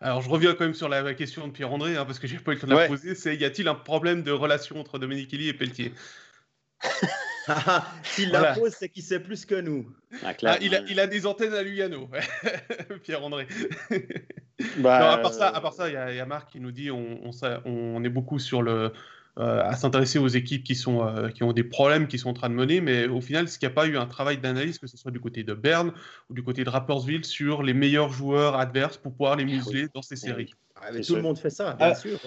Alors, 0.00 0.22
je 0.22 0.30
reviens 0.30 0.54
quand 0.54 0.64
même 0.64 0.74
sur 0.74 0.88
la 0.88 1.14
question 1.14 1.46
de 1.46 1.52
Pierre-André, 1.52 1.96
hein, 1.96 2.04
parce 2.06 2.18
que 2.18 2.26
j'ai 2.26 2.38
pas 2.38 2.52
eu 2.52 2.54
le 2.54 2.60
temps 2.60 2.66
de 2.66 2.74
la 2.74 2.88
poser. 2.88 3.14
C'est 3.14 3.36
y 3.36 3.44
a-t-il 3.44 3.68
un 3.68 3.74
problème 3.74 4.22
de 4.22 4.32
relation 4.32 4.78
entre 4.78 4.98
Dominique 4.98 5.30
Kelly 5.30 5.48
et 5.48 5.54
Pelletier? 5.54 5.92
S'il 8.02 8.30
la 8.30 8.54
pose, 8.54 8.72
c'est 8.72 8.88
qu'il 8.88 9.02
sait 9.02 9.20
plus 9.20 9.44
que 9.44 9.54
nous. 9.54 9.86
Ah, 10.24 10.32
ah, 10.44 10.56
il, 10.60 11.00
a, 11.00 11.06
des 11.06 11.26
antennes 11.26 11.54
à 11.54 11.62
Lugano, 11.62 12.08
Pierre-André. 13.02 13.46
Bah, 14.78 15.12
à 15.12 15.18
part 15.18 15.32
ça, 15.32 15.48
à 15.48 15.60
part 15.60 15.72
ça, 15.72 15.88
il 15.88 15.94
y, 15.94 16.20
a 16.20 16.26
Marc 16.26 16.50
qui 16.52 16.60
nous 16.60 16.72
dit 16.72 16.90
on, 16.90 17.30
on, 17.64 18.04
est 18.04 18.08
beaucoup 18.10 18.38
sur 18.38 18.62
le 18.62 18.92
euh, 19.38 19.62
à 19.62 19.74
s'intéresser 19.74 20.18
aux 20.18 20.28
équipes 20.28 20.64
qui 20.64 20.74
sont 20.74 21.06
euh, 21.06 21.28
qui 21.28 21.44
ont 21.44 21.52
des 21.52 21.62
problèmes 21.62 22.08
qui 22.08 22.18
sont 22.18 22.30
en 22.30 22.34
train 22.34 22.50
de 22.50 22.54
mener, 22.54 22.80
mais 22.80 23.06
au 23.06 23.20
final, 23.20 23.44
est-ce 23.44 23.58
qu'il 23.58 23.68
n'y 23.68 23.72
a 23.72 23.74
pas 23.74 23.86
eu 23.86 23.96
un 23.96 24.06
travail 24.06 24.38
d'analyse, 24.38 24.78
que 24.78 24.86
ce 24.86 24.96
soit 24.96 25.12
du 25.12 25.20
côté 25.20 25.44
de 25.44 25.54
Berne 25.54 25.92
ou 26.28 26.34
du 26.34 26.42
côté 26.42 26.64
de 26.64 26.68
Rappersville, 26.68 27.24
sur 27.24 27.62
les 27.62 27.72
meilleurs 27.72 28.12
joueurs 28.12 28.56
adverses 28.56 28.96
pour 28.96 29.12
pouvoir 29.12 29.36
les 29.36 29.44
museler 29.44 29.86
dans 29.94 30.02
ces 30.02 30.16
séries 30.16 30.52
ah, 30.76 30.88
Tout 31.06 31.14
le 31.14 31.22
monde 31.22 31.38
fait 31.38 31.50
ça, 31.50 31.74
bien 31.74 31.94
sûr. 31.94 32.18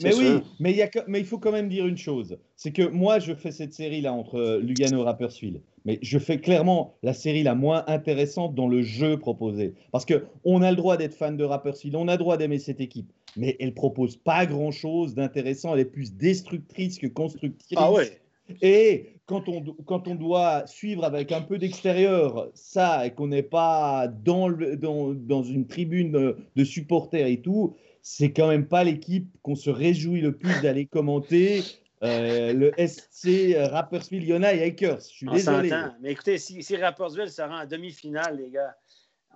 Mais 0.00 0.14
oui, 0.14 0.40
mais, 0.60 0.72
y 0.72 0.82
a, 0.82 0.88
mais 1.08 1.18
il 1.18 1.26
faut 1.26 1.38
quand 1.38 1.50
même 1.50 1.68
dire 1.68 1.86
une 1.86 1.96
chose. 1.96 2.38
C'est 2.56 2.70
que 2.70 2.82
moi, 2.82 3.18
je 3.18 3.34
fais 3.34 3.50
cette 3.50 3.72
série-là 3.72 4.12
entre 4.12 4.60
Lugano 4.62 5.00
et 5.02 5.04
Rapperswil. 5.04 5.60
Mais 5.84 5.98
je 6.02 6.18
fais 6.18 6.38
clairement 6.38 6.94
la 7.02 7.12
série 7.12 7.42
la 7.42 7.54
moins 7.54 7.84
intéressante 7.88 8.54
dans 8.54 8.68
le 8.68 8.82
jeu 8.82 9.18
proposé. 9.18 9.74
Parce 9.90 10.06
qu'on 10.06 10.62
a 10.62 10.70
le 10.70 10.76
droit 10.76 10.96
d'être 10.96 11.14
fan 11.14 11.36
de 11.36 11.44
Rapperswil, 11.44 11.96
on 11.96 12.06
a 12.08 12.12
le 12.12 12.18
droit 12.18 12.36
d'aimer 12.36 12.58
cette 12.58 12.80
équipe. 12.80 13.10
mais 13.36 13.56
elle 13.58 13.74
propose 13.74 14.16
pas 14.16 14.46
grand-chose 14.46 15.14
d'intéressant. 15.14 15.74
Elle 15.74 15.80
est 15.80 15.84
plus 15.84 16.14
destructrice 16.14 16.98
que 16.98 17.06
constructrice. 17.08 17.76
Ah 17.76 17.92
ouais. 17.92 18.20
Et 18.62 19.06
quand 19.26 19.48
on, 19.48 19.62
quand 19.84 20.08
on 20.08 20.14
doit 20.14 20.66
suivre 20.66 21.04
avec 21.04 21.32
un 21.32 21.42
peu 21.42 21.58
d'extérieur 21.58 22.48
ça 22.54 23.06
et 23.06 23.10
qu'on 23.10 23.26
n'est 23.26 23.42
pas 23.42 24.08
dans, 24.08 24.48
le, 24.48 24.76
dans, 24.76 25.12
dans, 25.12 25.42
une 25.42 25.66
tribune 25.66 26.34
de 26.56 26.64
supporters 26.64 27.26
et 27.26 27.42
tout, 27.42 27.74
c'est 28.02 28.32
quand 28.32 28.48
même 28.48 28.66
pas 28.66 28.84
l'équipe 28.84 29.28
qu'on 29.42 29.54
se 29.54 29.70
réjouit 29.70 30.20
le 30.20 30.36
plus 30.36 30.60
d'aller 30.62 30.86
commenter. 30.86 31.62
Euh, 32.04 32.52
le 32.52 32.72
SC 32.78 33.56
Rappersville 33.70 34.22
United 34.22 34.62
Akers. 34.62 35.00
Je 35.00 35.06
suis 35.06 35.26
désolé. 35.26 35.72
Mais 36.00 36.12
écoutez, 36.12 36.38
si, 36.38 36.62
si 36.62 36.76
Rappersville 36.76 37.30
se 37.30 37.42
rend 37.42 37.62
en 37.62 37.66
demi-finale, 37.66 38.36
les 38.36 38.50
gars, 38.50 38.76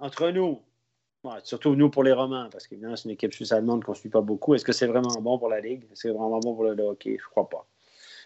entre 0.01 0.31
nous, 0.31 0.61
surtout 1.43 1.75
nous 1.75 1.91
pour 1.91 2.05
les 2.05 2.13
Romans, 2.13 2.49
parce 2.51 2.69
que 2.69 2.77
c'est 2.77 3.05
une 3.05 3.11
équipe 3.11 3.33
suisse-allemande 3.33 3.85
qu'on 3.85 3.93
ne 3.93 3.97
suit 3.97 4.11
pas 4.11 4.21
beaucoup, 4.21 4.55
est-ce 4.55 4.65
que 4.65 4.73
c'est 4.73 4.87
vraiment 4.87 5.21
bon 5.21 5.39
pour 5.39 5.49
la 5.49 5.61
Ligue? 5.61 5.83
Est-ce 5.85 5.91
que 5.91 5.99
c'est 5.99 6.11
vraiment 6.11 6.39
bon 6.39 6.55
pour 6.55 6.65
le 6.65 6.81
hockey? 6.83 7.17
Je 7.19 7.25
ne 7.25 7.31
crois 7.31 7.49
pas. 7.49 7.67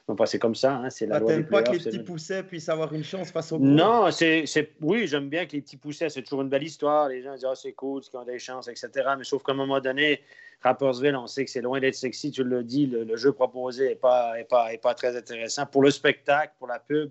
Non, 0.09 0.14
c'est 0.25 0.38
comme 0.38 0.55
ça, 0.55 0.77
hein, 0.77 0.90
c'est 0.90 1.07
la 1.07 1.19
loi 1.19 1.33
pas 1.51 1.64
que 1.64 1.73
les 1.73 1.79
petits 1.79 1.99
poussets 1.99 2.45
puissent 2.45 2.69
avoir 2.69 2.92
une 2.92 3.03
chance 3.03 3.33
face 3.33 3.51
au 3.51 3.59
Non, 3.59 4.09
c'est, 4.12 4.45
oui, 4.81 5.09
j'aime 5.09 5.29
bien 5.29 5.47
que 5.47 5.53
les 5.53 5.62
petits 5.62 5.77
poussets, 5.77 6.09
c'est 6.11 6.23
toujours 6.23 6.42
une 6.42 6.49
belle 6.49 6.62
histoire. 6.62 7.09
Les 7.09 7.23
gens 7.23 7.35
disent, 7.35 7.45
ah, 7.45 7.57
c'est 7.57 7.73
cool, 7.73 8.03
qu'ils 8.03 8.16
ont 8.16 8.25
des 8.25 8.38
chances, 8.38 8.69
etc. 8.69 8.88
Mais 9.19 9.25
sauf 9.25 9.42
qu'à 9.42 9.51
un 9.51 9.57
moment 9.57 9.81
donné, 9.81 10.21
Rappersville, 10.61 11.16
on 11.16 11.27
sait 11.27 11.45
que 11.45 11.51
c'est 11.51 11.61
loin 11.61 11.81
d'être 11.81 11.97
sexy, 11.97 12.31
tu 12.31 12.45
le 12.45 12.62
dis, 12.62 12.87
le, 12.87 13.16
jeu 13.16 13.33
proposé 13.33 13.88
n'est 13.88 13.95
pas, 13.97 14.38
est 14.38 14.45
pas, 14.45 14.73
est 14.73 14.79
pas 14.79 14.95
très 14.95 15.16
intéressant. 15.16 15.66
Pour 15.66 15.83
le 15.83 15.90
spectacle, 15.90 16.55
pour 16.59 16.69
la 16.69 16.79
pub, 16.79 17.11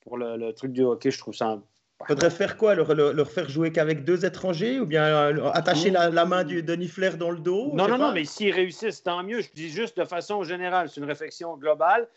pour 0.00 0.16
le, 0.16 0.52
truc 0.52 0.72
du 0.72 0.82
hockey, 0.82 1.10
je 1.10 1.18
trouve 1.18 1.34
ça 1.34 1.60
Faudrait 2.06 2.30
faire 2.30 2.56
quoi 2.56 2.74
leur, 2.74 2.94
leur, 2.94 3.30
faire 3.30 3.48
jouer 3.48 3.72
qu'avec 3.72 4.04
deux 4.04 4.24
étrangers 4.24 4.80
ou 4.80 4.86
bien 4.86 5.04
euh, 5.04 5.50
attacher 5.52 5.90
la, 5.90 6.24
main 6.24 6.44
du, 6.44 6.62
de 6.62 6.74
Nifler 6.74 7.10
dans 7.10 7.30
le 7.30 7.38
dos? 7.38 7.72
Non, 7.74 7.88
non, 7.88 7.98
non, 7.98 8.12
mais 8.12 8.24
s'ils 8.24 8.54
réussissent, 8.54 9.02
tant 9.02 9.22
mieux. 9.22 9.42
Je 9.42 9.50
dis 9.54 9.68
juste 9.68 9.98
de 9.98 10.04
façon 10.04 10.42
générale, 10.42 10.88
c'est 10.88 11.00
une 11.00 11.06
réflexion 11.06 11.56
globale. 11.56 12.08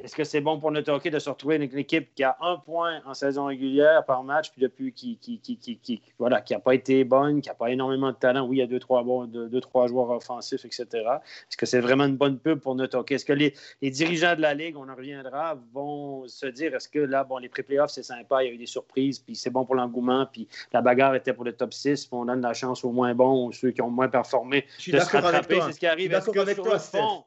Est-ce 0.00 0.14
que 0.14 0.22
c'est 0.22 0.40
bon 0.40 0.60
pour 0.60 0.70
notre 0.70 0.92
hockey 0.92 1.10
de 1.10 1.18
se 1.18 1.28
retrouver 1.28 1.56
avec 1.56 1.72
une 1.72 1.80
équipe 1.80 2.14
qui 2.14 2.22
a 2.22 2.36
un 2.40 2.56
point 2.56 3.00
en 3.04 3.14
saison 3.14 3.46
régulière 3.46 4.04
par 4.04 4.22
match, 4.22 4.52
puis 4.52 4.62
depuis 4.62 4.92
qui, 4.92 5.18
qui, 5.18 5.40
qui, 5.40 5.58
qui 5.58 6.02
voilà, 6.20 6.40
qui 6.40 6.52
n'a 6.52 6.60
pas 6.60 6.74
été 6.76 7.02
bonne, 7.02 7.40
qui 7.40 7.48
n'a 7.48 7.56
pas 7.56 7.70
énormément 7.70 8.12
de 8.12 8.16
talent? 8.16 8.46
Oui, 8.46 8.58
il 8.58 8.60
y 8.60 8.62
a 8.62 8.68
deux, 8.68 8.78
trois, 8.78 9.02
bon, 9.02 9.24
deux, 9.24 9.60
trois 9.60 9.88
joueurs 9.88 10.10
offensifs, 10.10 10.64
etc. 10.64 10.86
Est-ce 10.92 11.56
que 11.56 11.66
c'est 11.66 11.80
vraiment 11.80 12.04
une 12.04 12.16
bonne 12.16 12.38
pub 12.38 12.60
pour 12.60 12.76
notre 12.76 12.96
hockey? 12.96 13.16
Est-ce 13.16 13.24
que 13.24 13.32
les, 13.32 13.54
les, 13.82 13.90
dirigeants 13.90 14.36
de 14.36 14.40
la 14.40 14.54
Ligue, 14.54 14.76
on 14.76 14.88
en 14.88 14.94
reviendra, 14.94 15.58
vont 15.72 16.28
se 16.28 16.46
dire 16.46 16.76
est-ce 16.76 16.88
que 16.88 17.00
là, 17.00 17.24
bon, 17.24 17.38
les 17.38 17.48
pré-playoffs, 17.48 17.90
c'est 17.90 18.04
sympa, 18.04 18.44
il 18.44 18.46
y 18.46 18.50
a 18.50 18.54
eu 18.54 18.58
des 18.58 18.66
surprises, 18.66 19.18
puis 19.18 19.34
c'est 19.34 19.50
bon 19.50 19.64
pour 19.64 19.74
l'engouement, 19.74 20.26
puis 20.32 20.46
la 20.72 20.80
bagarre 20.80 21.16
était 21.16 21.32
pour 21.32 21.44
le 21.44 21.54
top 21.54 21.74
6, 21.74 22.06
puis 22.06 22.16
on 22.16 22.26
donne 22.26 22.40
la 22.40 22.54
chance 22.54 22.84
aux 22.84 22.92
moins 22.92 23.16
bons, 23.16 23.48
aux 23.48 23.52
ceux 23.52 23.72
qui 23.72 23.82
ont 23.82 23.90
moins 23.90 24.08
performé 24.08 24.64
de 24.86 24.96
se 24.96 25.10
rattraper. 25.10 25.60
C'est 25.66 25.72
ce 25.72 25.80
qui 25.80 25.86
arrive. 25.88 26.12
Est-ce 26.12 26.30
que 26.30 26.54
sur 26.54 26.64
le 26.64 26.78
fond, 26.78 27.24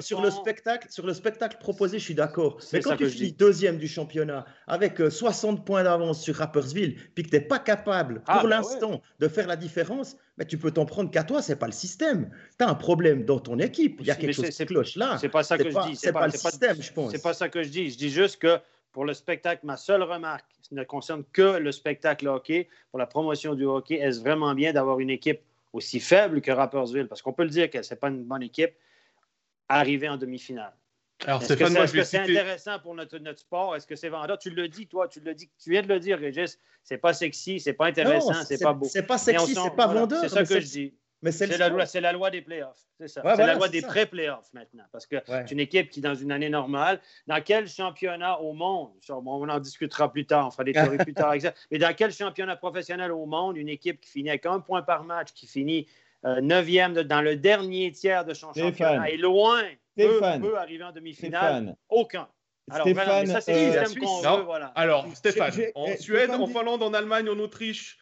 sur, 0.00 0.20
le 0.20 0.30
spectacle, 0.30 0.88
sur 0.90 1.06
le 1.06 1.14
spectacle 1.14 1.58
proposé, 1.58 1.98
je 1.98 2.04
suis 2.04 2.14
d'accord. 2.14 2.58
Mais 2.72 2.80
quand 2.80 2.96
tu 2.96 3.08
finis 3.08 3.32
deuxième 3.32 3.78
du 3.78 3.88
championnat 3.88 4.46
avec 4.66 4.98
60 4.98 5.58
euh, 5.58 5.62
points 5.62 5.82
d'avance 5.84 6.22
sur 6.22 6.36
Rappersville, 6.36 6.96
puis 7.14 7.24
que 7.24 7.30
tu 7.30 7.36
n'es 7.36 7.40
pas 7.40 7.58
capable 7.58 8.22
ah, 8.26 8.38
pour 8.38 8.48
bah 8.48 8.56
l'instant 8.56 9.02
de 9.18 9.28
faire 9.28 9.46
la 9.46 9.56
différence, 9.56 10.16
mais 10.38 10.44
tu 10.44 10.58
peux 10.58 10.70
t'en 10.70 10.86
prendre 10.86 11.10
qu'à 11.10 11.24
toi, 11.24 11.42
c'est 11.42 11.56
pas 11.56 11.66
le 11.66 11.72
système. 11.72 12.30
Tu 12.58 12.64
as 12.64 12.68
un 12.68 12.74
problème 12.74 13.24
dans 13.24 13.40
ton 13.40 13.58
équipe, 13.58 13.98
il 14.00 14.06
y 14.06 14.10
a 14.10 14.14
quelque 14.14 14.32
chose 14.32 14.48
qui 14.48 14.66
cloche 14.66 14.96
là. 14.96 15.18
C'est 15.20 15.28
pas 15.28 15.42
ça 15.42 15.56
que 15.58 15.70
je 15.70 15.88
dis. 15.88 15.96
C'est 15.96 16.12
pas, 16.12 16.20
pas, 16.20 16.26
le 16.26 16.32
système, 16.32 16.82
je 16.82 16.92
pense. 16.92 17.10
C'est 17.10 17.22
pas 17.22 17.34
ça 17.34 17.48
que 17.48 17.62
je 17.62 17.68
dis. 17.68 17.90
Je 17.90 17.98
dis 17.98 18.10
juste 18.10 18.38
que 18.38 18.58
pour 18.92 19.04
le 19.04 19.12
spectacle, 19.12 19.60
ma 19.66 19.76
seule 19.76 20.02
remarque 20.02 20.46
ne 20.72 20.82
concerne 20.82 21.22
que 21.32 21.58
le 21.58 21.72
spectacle 21.72 22.26
hockey. 22.28 22.68
Pour 22.90 22.98
la 22.98 23.06
promotion 23.06 23.54
du 23.54 23.64
hockey, 23.64 23.96
est-ce 23.96 24.20
vraiment 24.20 24.54
bien 24.54 24.72
d'avoir 24.72 25.00
une 25.00 25.10
équipe 25.10 25.40
aussi 25.72 26.00
faible 26.00 26.40
que 26.40 26.50
Rappersville? 26.50 27.06
Parce 27.06 27.22
qu'on 27.22 27.32
peut 27.32 27.44
le 27.44 27.50
dire 27.50 27.70
que 27.70 27.82
ce 27.82 27.92
n'est 27.92 28.00
pas 28.00 28.08
une 28.08 28.24
bonne 28.24 28.42
équipe, 28.42 28.72
arriver 29.68 30.08
en 30.08 30.16
demi-finale. 30.16 30.72
Alors, 31.24 31.42
Est-ce 31.42 31.92
que 31.92 32.04
c'est 32.04 32.18
intéressant 32.18 32.78
pour 32.78 32.94
notre, 32.94 33.18
notre 33.18 33.40
sport? 33.40 33.74
Est-ce 33.74 33.86
que 33.86 33.96
c'est 33.96 34.10
vendeur? 34.10 34.38
Tu 34.38 34.50
le 34.50 34.68
dis, 34.68 34.86
toi, 34.86 35.08
tu 35.08 35.20
le 35.20 35.34
dis, 35.34 35.50
tu 35.58 35.70
viens 35.70 35.82
de 35.82 35.88
le 35.88 35.98
dire, 35.98 36.18
Régis. 36.18 36.58
C'est 36.82 36.98
pas 36.98 37.14
sexy, 37.14 37.58
c'est 37.58 37.72
pas 37.72 37.86
intéressant, 37.86 38.34
c'est 38.44 38.62
pas 38.62 38.74
beau. 38.74 38.86
C'est 38.86 39.02
pas 39.02 39.18
sexy, 39.18 39.54
c'est 39.54 39.76
pas 39.76 39.86
vendeur. 39.86 40.20
C'est 40.20 40.28
ça 40.28 40.44
que 40.44 40.60
je 40.60 40.66
dis. 40.66 40.94
Mais 41.22 41.32
c'est 41.32 41.46
la, 41.46 41.70
loi, 41.70 41.84
la 41.94 42.12
loi 42.12 42.30
des 42.30 42.42
playoffs. 42.42 42.86
C'est 43.00 43.08
ça. 43.08 43.22
c'est 43.34 43.46
la 43.46 43.54
loi 43.54 43.68
des 43.68 43.80
pré-playoffs 43.80 44.52
maintenant. 44.52 44.84
Parce 44.92 45.06
que 45.06 45.16
c'est 45.26 45.50
une 45.50 45.60
équipe 45.60 45.90
qui, 45.90 46.00
dans 46.00 46.14
une 46.14 46.30
année 46.30 46.50
normale, 46.50 47.00
dans 47.26 47.40
quel 47.42 47.66
championnat 47.68 48.38
au 48.40 48.52
monde, 48.52 48.90
on 49.08 49.48
en 49.48 49.58
discutera 49.58 50.12
plus 50.12 50.26
tard, 50.26 50.48
on 50.48 50.50
fera 50.50 50.64
des 50.64 50.72
théories 50.72 50.98
plus 51.04 51.14
tard, 51.14 51.34
mais 51.70 51.78
dans 51.78 51.94
quel 51.94 52.12
championnat 52.12 52.56
professionnel 52.56 53.12
au 53.12 53.24
monde, 53.24 53.56
une 53.56 53.70
équipe 53.70 54.00
qui 54.00 54.10
finit 54.10 54.28
avec 54.28 54.44
un 54.46 54.60
point 54.60 54.82
par 54.82 55.04
match, 55.04 55.32
qui 55.32 55.46
finit 55.46 55.86
euh, 56.26 56.40
neuvième 56.40 56.94
dans 56.94 57.20
le 57.22 57.36
dernier 57.36 57.92
tiers 57.92 58.24
de 58.24 58.34
son 58.34 58.52
championnat 58.52 59.10
et 59.10 59.16
loin 59.16 59.62
peut, 59.96 60.20
peut, 60.40 60.58
arriver 60.58 60.84
en 60.84 60.92
demi-finale. 60.92 61.76
Aucun. 61.88 62.28
Alors, 62.70 62.86
Stéphane, 62.86 63.26
ça, 63.26 63.40
c'est 63.40 63.52
le 63.52 63.58
euh, 63.58 63.84
système 63.84 64.02
qu'on 64.02 64.20
veut. 64.20 64.42
Voilà. 64.42 64.66
Alors, 64.74 65.06
Stéphane, 65.14 65.52
en 65.76 65.96
Suède, 65.96 66.30
en 66.30 66.46
Finlande, 66.48 66.82
en 66.82 66.94
Allemagne, 66.94 67.28
en 67.28 67.38
Autriche, 67.38 67.98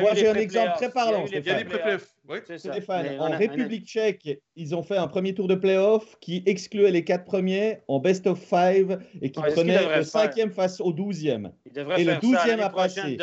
moi, 0.00 0.14
j'ai 0.14 0.28
un 0.28 0.34
exemple 0.34 0.72
très 0.76 0.90
parlant. 0.90 1.24
Il 1.26 1.32
y 1.32 1.50
a 1.50 1.58
des 1.58 1.64
pré-playoffs. 1.64 2.14
Stéphane, 2.56 3.20
en 3.20 3.36
République 3.36 3.86
tchèque, 3.86 4.40
ils 4.56 4.74
ont 4.74 4.82
fait 4.82 4.96
un 4.96 5.06
premier 5.06 5.34
tour 5.34 5.48
de 5.48 5.54
playoff 5.54 6.18
qui 6.20 6.42
excluait 6.46 6.90
les 6.90 7.04
quatre 7.04 7.24
premiers 7.24 7.78
en 7.88 8.00
best 8.00 8.26
of 8.26 8.40
five 8.40 8.98
et 9.20 9.30
qui 9.30 9.40
prenait 9.40 9.96
le 9.96 10.02
cinquième 10.02 10.50
face 10.50 10.80
au 10.80 10.92
douzième. 10.92 11.52
Et 11.96 12.04
le 12.04 12.20
douzième 12.20 12.60
a 12.60 12.70
passé. 12.70 13.18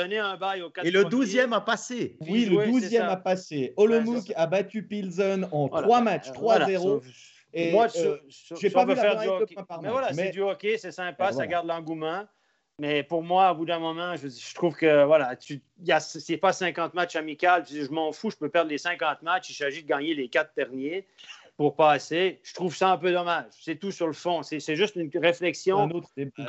Et 0.84 0.92
le 0.92 1.06
douzième 1.06 1.54
a 1.54 1.62
passé. 1.62 2.18
Oui, 2.22 2.46
le 2.46 2.66
douzième 2.66 3.06
a 3.06 3.18
passé. 3.18 3.74
Olomouc 3.78 4.32
a 4.36 4.48
battu 4.48 4.84
Pilsen 4.84 5.48
en 5.52 5.68
trois 5.70 6.02
matchs, 6.02 6.30
3-0. 6.32 7.02
Et 7.56 7.72
moi, 7.72 7.88
euh, 7.96 8.18
je 8.28 8.66
n'ai 8.66 8.72
pas 8.72 8.84
vu 8.84 8.96
faire 8.96 9.20
du 9.20 9.28
hockey. 9.28 9.56
Mais 9.84 9.90
voilà, 9.90 10.12
c'est 10.12 10.32
du 10.32 10.42
hockey, 10.42 10.78
c'est 10.78 10.92
sympa, 10.92 11.32
ça 11.32 11.46
garde 11.46 11.68
l'engouement. 11.68 12.26
Mais 12.80 13.04
pour 13.04 13.24
moi, 13.24 13.52
au 13.52 13.56
bout 13.56 13.66
d'un 13.66 13.80
moment, 13.80 14.16
je, 14.16 14.56
trouve 14.56 14.76
que 14.76 15.06
voilà, 15.06 15.36
ce 15.40 16.32
n'est 16.32 16.38
pas 16.38 16.54
50 16.54 16.94
matchs 16.96 17.16
amicaux. 17.16 17.48
Je, 17.70 17.90
m'en 17.92 18.12
fous, 18.12 18.32
je 18.32 18.38
peux 18.38 18.50
perdre 18.50 18.72
les 18.72 18.80
50 18.80 19.22
matchs. 19.22 19.52
Il 19.52 19.54
s'agit 19.54 19.84
de 19.84 19.88
gagner 19.88 20.16
les 20.16 20.28
quatre 20.28 20.54
derniers 20.58 21.06
pour 21.56 21.76
passer. 21.76 22.40
Je 22.44 22.54
trouve 22.54 22.76
ça 22.76 22.92
un 22.92 22.98
peu 22.98 23.12
dommage. 23.12 23.46
C'est 23.52 23.76
tout 23.76 23.92
sur 23.92 24.08
le 24.08 24.14
fond. 24.14 24.42
C'est 24.42 24.76
juste 24.76 24.96
une 24.96 25.12
réflexion 25.16 25.88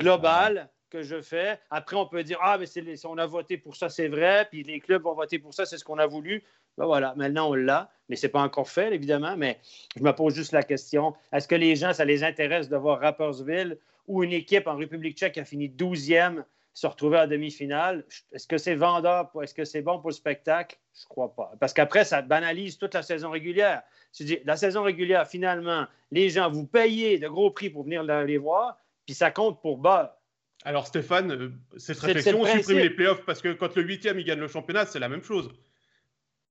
globale 0.00 0.70
que 0.88 1.02
je 1.02 1.20
fais. 1.20 1.58
Après, 1.70 1.96
on 1.96 2.06
peut 2.06 2.24
dire 2.24 2.38
Ah, 2.40 2.56
mais 2.56 2.66
les, 2.80 3.04
on 3.04 3.18
a 3.18 3.26
voté 3.26 3.58
pour 3.58 3.76
ça, 3.76 3.90
c'est 3.90 4.08
vrai. 4.08 4.46
Puis 4.50 4.62
les 4.62 4.80
clubs 4.80 5.04
ont 5.06 5.14
voté 5.14 5.38
pour 5.38 5.52
ça, 5.52 5.66
c'est 5.66 5.76
ce 5.76 5.84
qu'on 5.84 5.98
a 5.98 6.06
voulu. 6.06 6.42
Ben 6.78 6.86
voilà, 6.86 7.14
maintenant 7.16 7.50
on 7.50 7.54
l'a. 7.54 7.90
Mais 8.08 8.16
ce 8.16 8.26
n'est 8.26 8.30
pas 8.30 8.40
encore 8.40 8.68
fait, 8.68 8.94
évidemment. 8.94 9.36
Mais 9.36 9.60
je 9.96 10.02
me 10.02 10.12
pose 10.12 10.34
juste 10.34 10.52
la 10.52 10.62
question 10.62 11.14
est-ce 11.32 11.48
que 11.48 11.54
les 11.54 11.76
gens, 11.76 11.92
ça 11.92 12.04
les 12.04 12.24
intéresse 12.24 12.68
de 12.68 12.76
voir 12.76 13.00
Rappersville 13.00 13.78
ou 14.06 14.22
une 14.22 14.32
équipe 14.32 14.66
en 14.66 14.76
République 14.76 15.16
tchèque 15.16 15.38
a 15.38 15.44
fini 15.44 15.68
12e 15.68 16.44
se 16.74 16.86
retrouver 16.88 17.18
en 17.18 17.26
demi-finale. 17.26 18.04
Est-ce 18.32 18.48
que 18.48 18.58
c'est 18.58 18.74
vendeur? 18.74 19.30
Est-ce 19.40 19.54
que 19.54 19.64
c'est 19.64 19.80
bon 19.80 20.00
pour 20.00 20.10
le 20.10 20.14
spectacle? 20.14 20.76
Je 20.92 21.04
ne 21.04 21.08
crois 21.08 21.34
pas. 21.34 21.52
Parce 21.60 21.72
qu'après, 21.72 22.04
ça 22.04 22.20
banalise 22.20 22.78
toute 22.78 22.94
la 22.94 23.02
saison 23.02 23.30
régulière. 23.30 23.82
Dis, 24.18 24.38
la 24.44 24.56
saison 24.56 24.82
régulière, 24.82 25.26
finalement, 25.26 25.86
les 26.10 26.30
gens, 26.30 26.50
vous 26.50 26.66
payez 26.66 27.18
de 27.18 27.28
gros 27.28 27.50
prix 27.50 27.70
pour 27.70 27.84
venir 27.84 28.02
les 28.02 28.38
voir, 28.38 28.76
puis 29.06 29.14
ça 29.14 29.30
compte 29.30 29.62
pour 29.62 29.78
bas. 29.78 30.20
Alors 30.64 30.86
Stéphane, 30.86 31.32
euh, 31.32 31.52
cette 31.76 31.98
réflexion, 31.98 32.40
on 32.40 32.46
supprime 32.46 32.78
les 32.78 32.90
playoffs 32.90 33.24
parce 33.24 33.42
que 33.42 33.52
quand 33.52 33.74
le 33.76 33.82
huitième 33.82 34.18
il 34.18 34.24
gagne 34.24 34.40
le 34.40 34.48
championnat, 34.48 34.86
c'est 34.86 34.98
la 34.98 35.08
même 35.08 35.22
chose. 35.22 35.50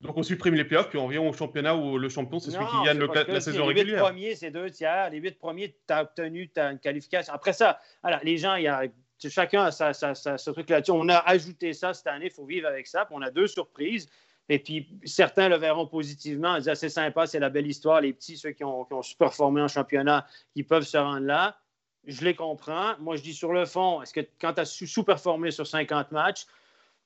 Donc 0.04 0.18
on 0.18 0.24
supprime 0.24 0.56
les 0.56 0.66
playoffs, 0.66 0.89
puis 0.89 0.98
on 0.98 1.06
revient 1.06 1.20
au 1.20 1.32
championnat 1.32 1.76
où 1.76 1.98
le 1.98 2.10
champion, 2.10 2.38
c'est 2.38 2.52
celui 2.52 2.66
qui 2.66 2.84
gagne 2.84 3.00
la 3.00 3.39
saison 3.39 3.66
régulière. 3.66 3.86
Les 3.86 3.92
huit 3.94 3.98
premiers, 4.02 4.36
c'est 4.36 4.52
deux 4.52 4.70
tiers. 4.70 5.10
Les 5.10 5.20
huit 5.20 5.39
premiers, 5.39 5.70
tu 5.88 5.94
as 5.94 6.02
obtenu 6.02 6.52
as 6.58 6.72
une 6.72 6.80
qualification. 6.80 7.34
Après 7.34 7.54
ça, 7.54 7.80
alors, 8.04 8.20
les 8.22 8.38
gens, 8.38 8.56
il 8.56 8.63
y 8.63 8.68
a, 8.68 8.84
chacun 9.30 9.63
a 9.63 9.72
sa, 9.72 9.94
ce 9.94 10.50
truc 10.52 10.70
là-dessus. 10.70 10.92
On 10.92 11.08
a 11.08 11.18
ajouté 11.20 11.72
ça 11.72 11.94
cette 11.94 12.08
année, 12.08 12.26
il 12.26 12.32
faut 12.32 12.46
vivre 12.46 12.68
avec 12.68 12.86
ça. 12.86 13.06
Puis 13.06 13.16
on 13.18 13.22
a 13.22 13.32
deux 13.32 13.48
surprises. 13.48 14.10
Et 14.50 14.60
puis 14.60 14.89
certains 15.06 15.48
le 15.48 15.56
verront 15.56 15.88
positivement, 15.88 16.58
ils 16.58 16.63
disent 16.63 16.74
c'est 16.74 16.89
sympa, 16.89 17.26
c'est 17.26 17.39
la 17.39 17.50
belle 17.50 17.68
histoire. 17.68 18.02
Les 18.02 18.12
petits, 18.12 18.36
ceux 18.36 18.52
qui 18.52 18.66
ont, 18.66 18.84
qui 18.84 18.94
ont 18.94 19.02
performé 19.18 19.62
en 19.62 19.70
championnat, 19.70 20.28
qui 20.54 20.63
peuvent 20.63 20.84
se 20.84 20.98
rendre 20.98 21.26
là. 21.26 21.58
Je 22.06 22.26
les 22.26 22.36
comprends. 22.36 22.96
Moi, 23.00 23.16
je 23.16 23.22
dis 23.22 23.34
sur 23.34 23.54
le 23.54 23.66
fond, 23.66 24.02
est-ce 24.02 24.13
que 24.13 24.20
quand 24.42 24.54
tu 24.54 24.60
as 24.60 24.66
sous-performé 24.66 25.52
sur 25.52 25.66
50 25.66 26.12
matchs, 26.12 26.45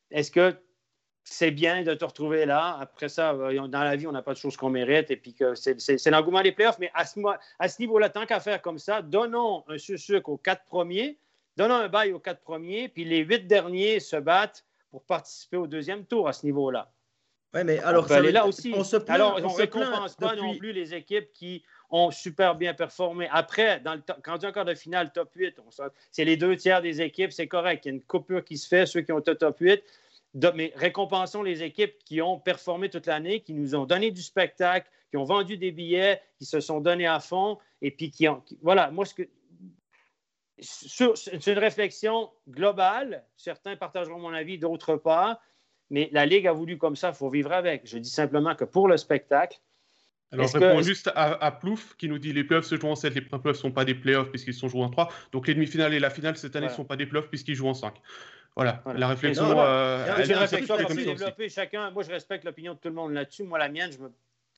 est-ce 0.10 0.32
que 0.32 0.56
c'est 1.30 1.52
bien 1.52 1.84
de 1.84 1.94
te 1.94 2.06
retrouver 2.06 2.46
là. 2.46 2.78
Après 2.80 3.10
ça, 3.10 3.34
euh, 3.34 3.68
dans 3.68 3.84
la 3.84 3.96
vie, 3.96 4.08
on 4.08 4.12
n'a 4.12 4.22
pas 4.22 4.34
de 4.34 4.38
choses 4.38 4.56
qu'on 4.56 4.70
mérite. 4.70 5.12
Et 5.12 5.18
puis 5.18 5.34
que 5.34 5.56
c'est 5.56 6.10
l'engouement 6.10 6.42
des 6.42 6.52
playoffs. 6.52 6.80
Mais 6.80 6.90
à 6.94 7.06
ce, 7.06 7.20
à 7.60 7.68
ce 7.68 7.82
niveau-là, 7.82 8.10
tant 8.10 8.26
qu'à 8.26 8.40
faire 8.40 8.62
comme 8.62 8.80
ça, 8.80 9.02
donnons 9.02 9.64
un 9.68 9.78
sucre 9.78 10.30
aux 10.30 10.38
quatre 10.38 10.64
premiers, 10.66 11.18
donnons 11.58 11.76
un 11.76 11.90
bail 11.90 12.14
aux 12.14 12.20
quatre 12.20 12.42
premiers, 12.42 12.88
puis 12.88 13.04
les 13.04 13.20
huit 13.20 13.46
derniers 13.46 14.00
se 14.00 14.16
battent 14.16 14.66
pour 14.90 15.04
participer 15.04 15.58
au 15.58 15.68
deuxième 15.68 16.06
tour 16.06 16.28
à 16.28 16.34
ce 16.34 16.46
niveau-là. 16.46 16.92
Oui, 17.54 17.64
mais 17.64 17.80
alors, 17.80 18.06
on 18.06 18.08
ça 18.08 18.22
là 18.22 18.46
aussi. 18.46 18.74
On 18.76 18.84
se 18.84 18.98
alors, 19.10 19.40
on 19.42 19.50
ne 19.50 19.56
récompense 19.56 20.16
pas 20.16 20.36
non 20.36 20.56
plus 20.58 20.74
les 20.74 20.94
équipes 20.94 21.32
qui 21.34 21.64
ont 21.90 22.12
super 22.12 22.56
bien 22.56 22.74
performé. 22.74 23.30
Après, 23.32 23.80
dans 23.80 23.96
le 23.96 24.02
quand 24.22 24.44
on 24.44 24.48
encore 24.48 24.66
de 24.66 24.76
finale 24.76 25.12
top 25.14 25.32
8, 25.34 25.58
c'est 26.12 26.26
les 26.26 26.36
deux 26.36 26.56
tiers 26.58 26.82
des 26.82 27.02
équipes, 27.02 27.32
c'est 27.32 27.48
correct. 27.48 27.86
Il 27.86 27.88
y 27.88 27.92
a 27.92 27.96
une 27.96 28.02
coupure 28.02 28.44
qui 28.44 28.58
se 28.58 28.68
fait, 28.68 28.86
ceux 28.86 29.02
qui 29.02 29.12
ont 29.12 29.20
été 29.20 29.36
top 29.36 29.58
8 29.60 29.82
mais 30.34 30.72
récompensons 30.76 31.42
les 31.42 31.64
équipes 31.64 31.98
qui 32.06 32.22
ont 32.22 32.40
performé 32.40 32.90
toute 32.90 33.06
l'année, 33.06 33.42
qui 33.42 33.54
nous 33.54 33.76
ont 33.76 33.86
donné 33.86 34.12
du 34.12 34.22
spectacle, 34.22 34.90
qui 35.10 35.18
ont 35.18 35.24
vendu 35.24 35.58
des 35.58 35.72
billets, 35.72 36.22
qui 36.38 36.46
se 36.46 36.60
sont 36.60 36.80
donnés 36.80 37.08
à 37.08 37.20
fond, 37.20 37.58
et 37.82 37.92
puis 37.92 38.12
qui 38.12 38.28
ont. 38.28 38.44
voilà, 38.62 38.92
moi. 38.92 39.06
C'est 40.60 41.48
une 41.48 41.60
réflexion 41.60 42.32
globale. 42.50 43.24
Certains 43.36 43.76
partageront 43.76 44.18
mon 44.20 44.34
avis, 44.34 44.58
d'autres 44.58 44.96
pas. 44.96 45.40
Mais 45.90 46.10
la 46.12 46.26
Ligue 46.26 46.48
a 46.48 46.52
voulu 46.52 46.78
comme 46.78 46.96
ça, 46.96 47.10
il 47.10 47.16
faut 47.16 47.30
vivre 47.30 47.52
avec. 47.52 47.86
Je 47.86 47.98
dis 48.00 48.10
simplement 48.10 48.56
que 48.56 48.66
pour 48.66 48.88
le 48.88 48.98
spectacle, 48.98 49.60
alors, 50.32 50.48
je 50.48 50.58
réponds 50.58 50.82
juste 50.82 51.10
à, 51.16 51.52
Plouf 51.52 51.96
qui 51.98 52.10
nous 52.10 52.20
dit 52.20 52.34
les 52.34 52.44
playoffs 52.44 52.66
se 52.66 52.76
jouent 52.76 52.90
en 52.90 52.96
7, 52.96 53.16
les 53.16 53.22
playoffs 53.22 53.46
ne 53.46 53.54
sont 53.54 53.72
pas 53.72 53.86
des 53.86 53.96
playoffs 53.96 54.30
puisqu'ils 54.30 54.54
sont 54.54 54.68
joués 54.68 54.84
en 54.84 54.90
3. 54.90 55.10
Donc 55.32 55.48
les 55.48 55.54
demi-finales 55.54 55.94
et 55.94 56.00
la 56.00 56.10
finale 56.10 56.38
cette 56.38 56.56
année 56.56 56.68
ne 56.68 56.72
sont 56.72 56.84
pas 56.84 56.98
des 56.98 57.06
playoffs 57.06 57.30
puisqu'ils 57.30 57.56
jouent 57.56 57.70
en 57.70 57.74
5. 57.74 57.94
Voilà, 58.56 58.84
la 58.96 59.08
réflexion. 59.08 59.46
Euh, 59.58 60.26
une 60.26 60.34
réflexion 60.34 60.76
chacun. 61.48 61.92
Moi, 61.92 62.04
je 62.04 62.10
respecte 62.10 62.44
l'opinion 62.44 62.74
de 62.74 62.80
tout 62.80 62.90
le 62.90 62.96
monde 62.96 63.14
là-dessus. 63.14 63.44
Moi, 63.44 63.60
la 63.60 63.70
mienne, 63.70 63.92
je 63.92 64.00
me 64.00 64.12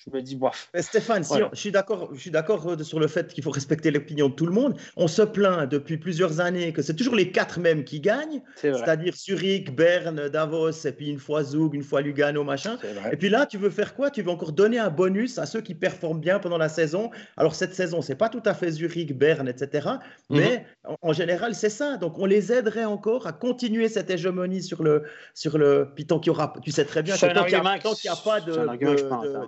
je 0.06 0.16
me 0.16 0.22
dis, 0.22 0.36
bof. 0.36 0.70
Stéphane, 0.80 1.24
je 1.24 1.60
suis 1.60 1.72
d'accord, 1.72 2.10
je 2.14 2.20
suis 2.20 2.32
d'accord 2.32 2.66
euh, 2.68 2.84
sur 2.84 3.00
le 3.00 3.08
fait 3.08 3.34
qu'il 3.34 3.44
faut 3.44 3.52
respecter 3.52 3.92
l'opinion 3.92 4.30
de 4.30 4.34
tout 4.34 4.46
le 4.46 4.54
monde. 4.54 4.76
On 4.96 5.08
se 5.08 5.22
plaint 5.22 5.70
depuis 5.70 5.98
plusieurs 5.98 6.40
années 6.40 6.72
que 6.72 6.82
c'est 6.82 6.96
toujours 6.96 7.16
les 7.16 7.32
quatre 7.32 7.60
mêmes 7.60 7.84
qui 7.84 8.00
gagnent, 8.00 8.42
c'est-à-dire 8.56 9.14
Zurich, 9.16 9.76
Berne, 9.76 10.30
Davos, 10.30 10.72
et 10.86 10.92
puis 10.94 11.10
une 11.10 11.20
fois 11.20 11.44
Zug, 11.44 11.74
une 11.74 11.84
fois 11.84 12.02
Lugano, 12.02 12.44
machin. 12.44 12.78
Et 13.12 13.18
puis 13.18 13.30
là, 13.30 13.46
tu 13.46 13.58
veux 13.58 13.70
faire 13.70 13.94
quoi? 13.94 14.10
Tu 14.10 14.22
veux 14.22 14.32
encore 14.32 14.54
donner 14.54 14.80
un 14.80 14.90
bonus 14.90 15.38
à 15.38 15.46
ceux 15.46 15.62
qui 15.62 15.76
performent 15.76 16.22
bien 16.22 16.40
pendant 16.40 16.58
la 16.58 16.70
saison. 16.70 17.12
Alors 17.36 17.56
cette 17.56 17.76
saison, 17.76 18.02
c'est 18.02 18.16
pas 18.16 18.30
tout 18.30 18.44
à 18.46 18.54
fait 18.54 18.72
Zurich, 18.72 19.18
Berne, 19.18 19.50
etc. 19.50 19.90
Mhm. 20.30 20.40
Mais 20.40 20.66
en, 21.02 21.12
général, 21.12 21.56
c'est 21.56 21.70
ça. 21.70 21.98
Donc 21.98 22.18
on 22.20 22.26
les 22.26 22.54
aiderait 22.54 22.86
encore 22.86 23.28
à 23.28 23.34
continuer 23.34 23.90
cette 23.90 24.10
hégémonie 24.10 24.64
sur 24.64 24.82
le 24.82 25.04
sur 25.34 25.58
le. 25.58 25.90
Puis 25.94 26.06
tant 26.06 26.20
qu'il 26.20 26.32
y 26.32 26.36
aura, 26.36 26.54
tu 26.64 26.72
sais 26.72 26.86
très 26.86 27.04
bien, 27.04 27.18
tant 27.18 27.44
qu'il 27.44 27.54
n'y 27.54 28.10
a, 28.10 28.16
pas 28.16 28.40
de, 28.40 28.52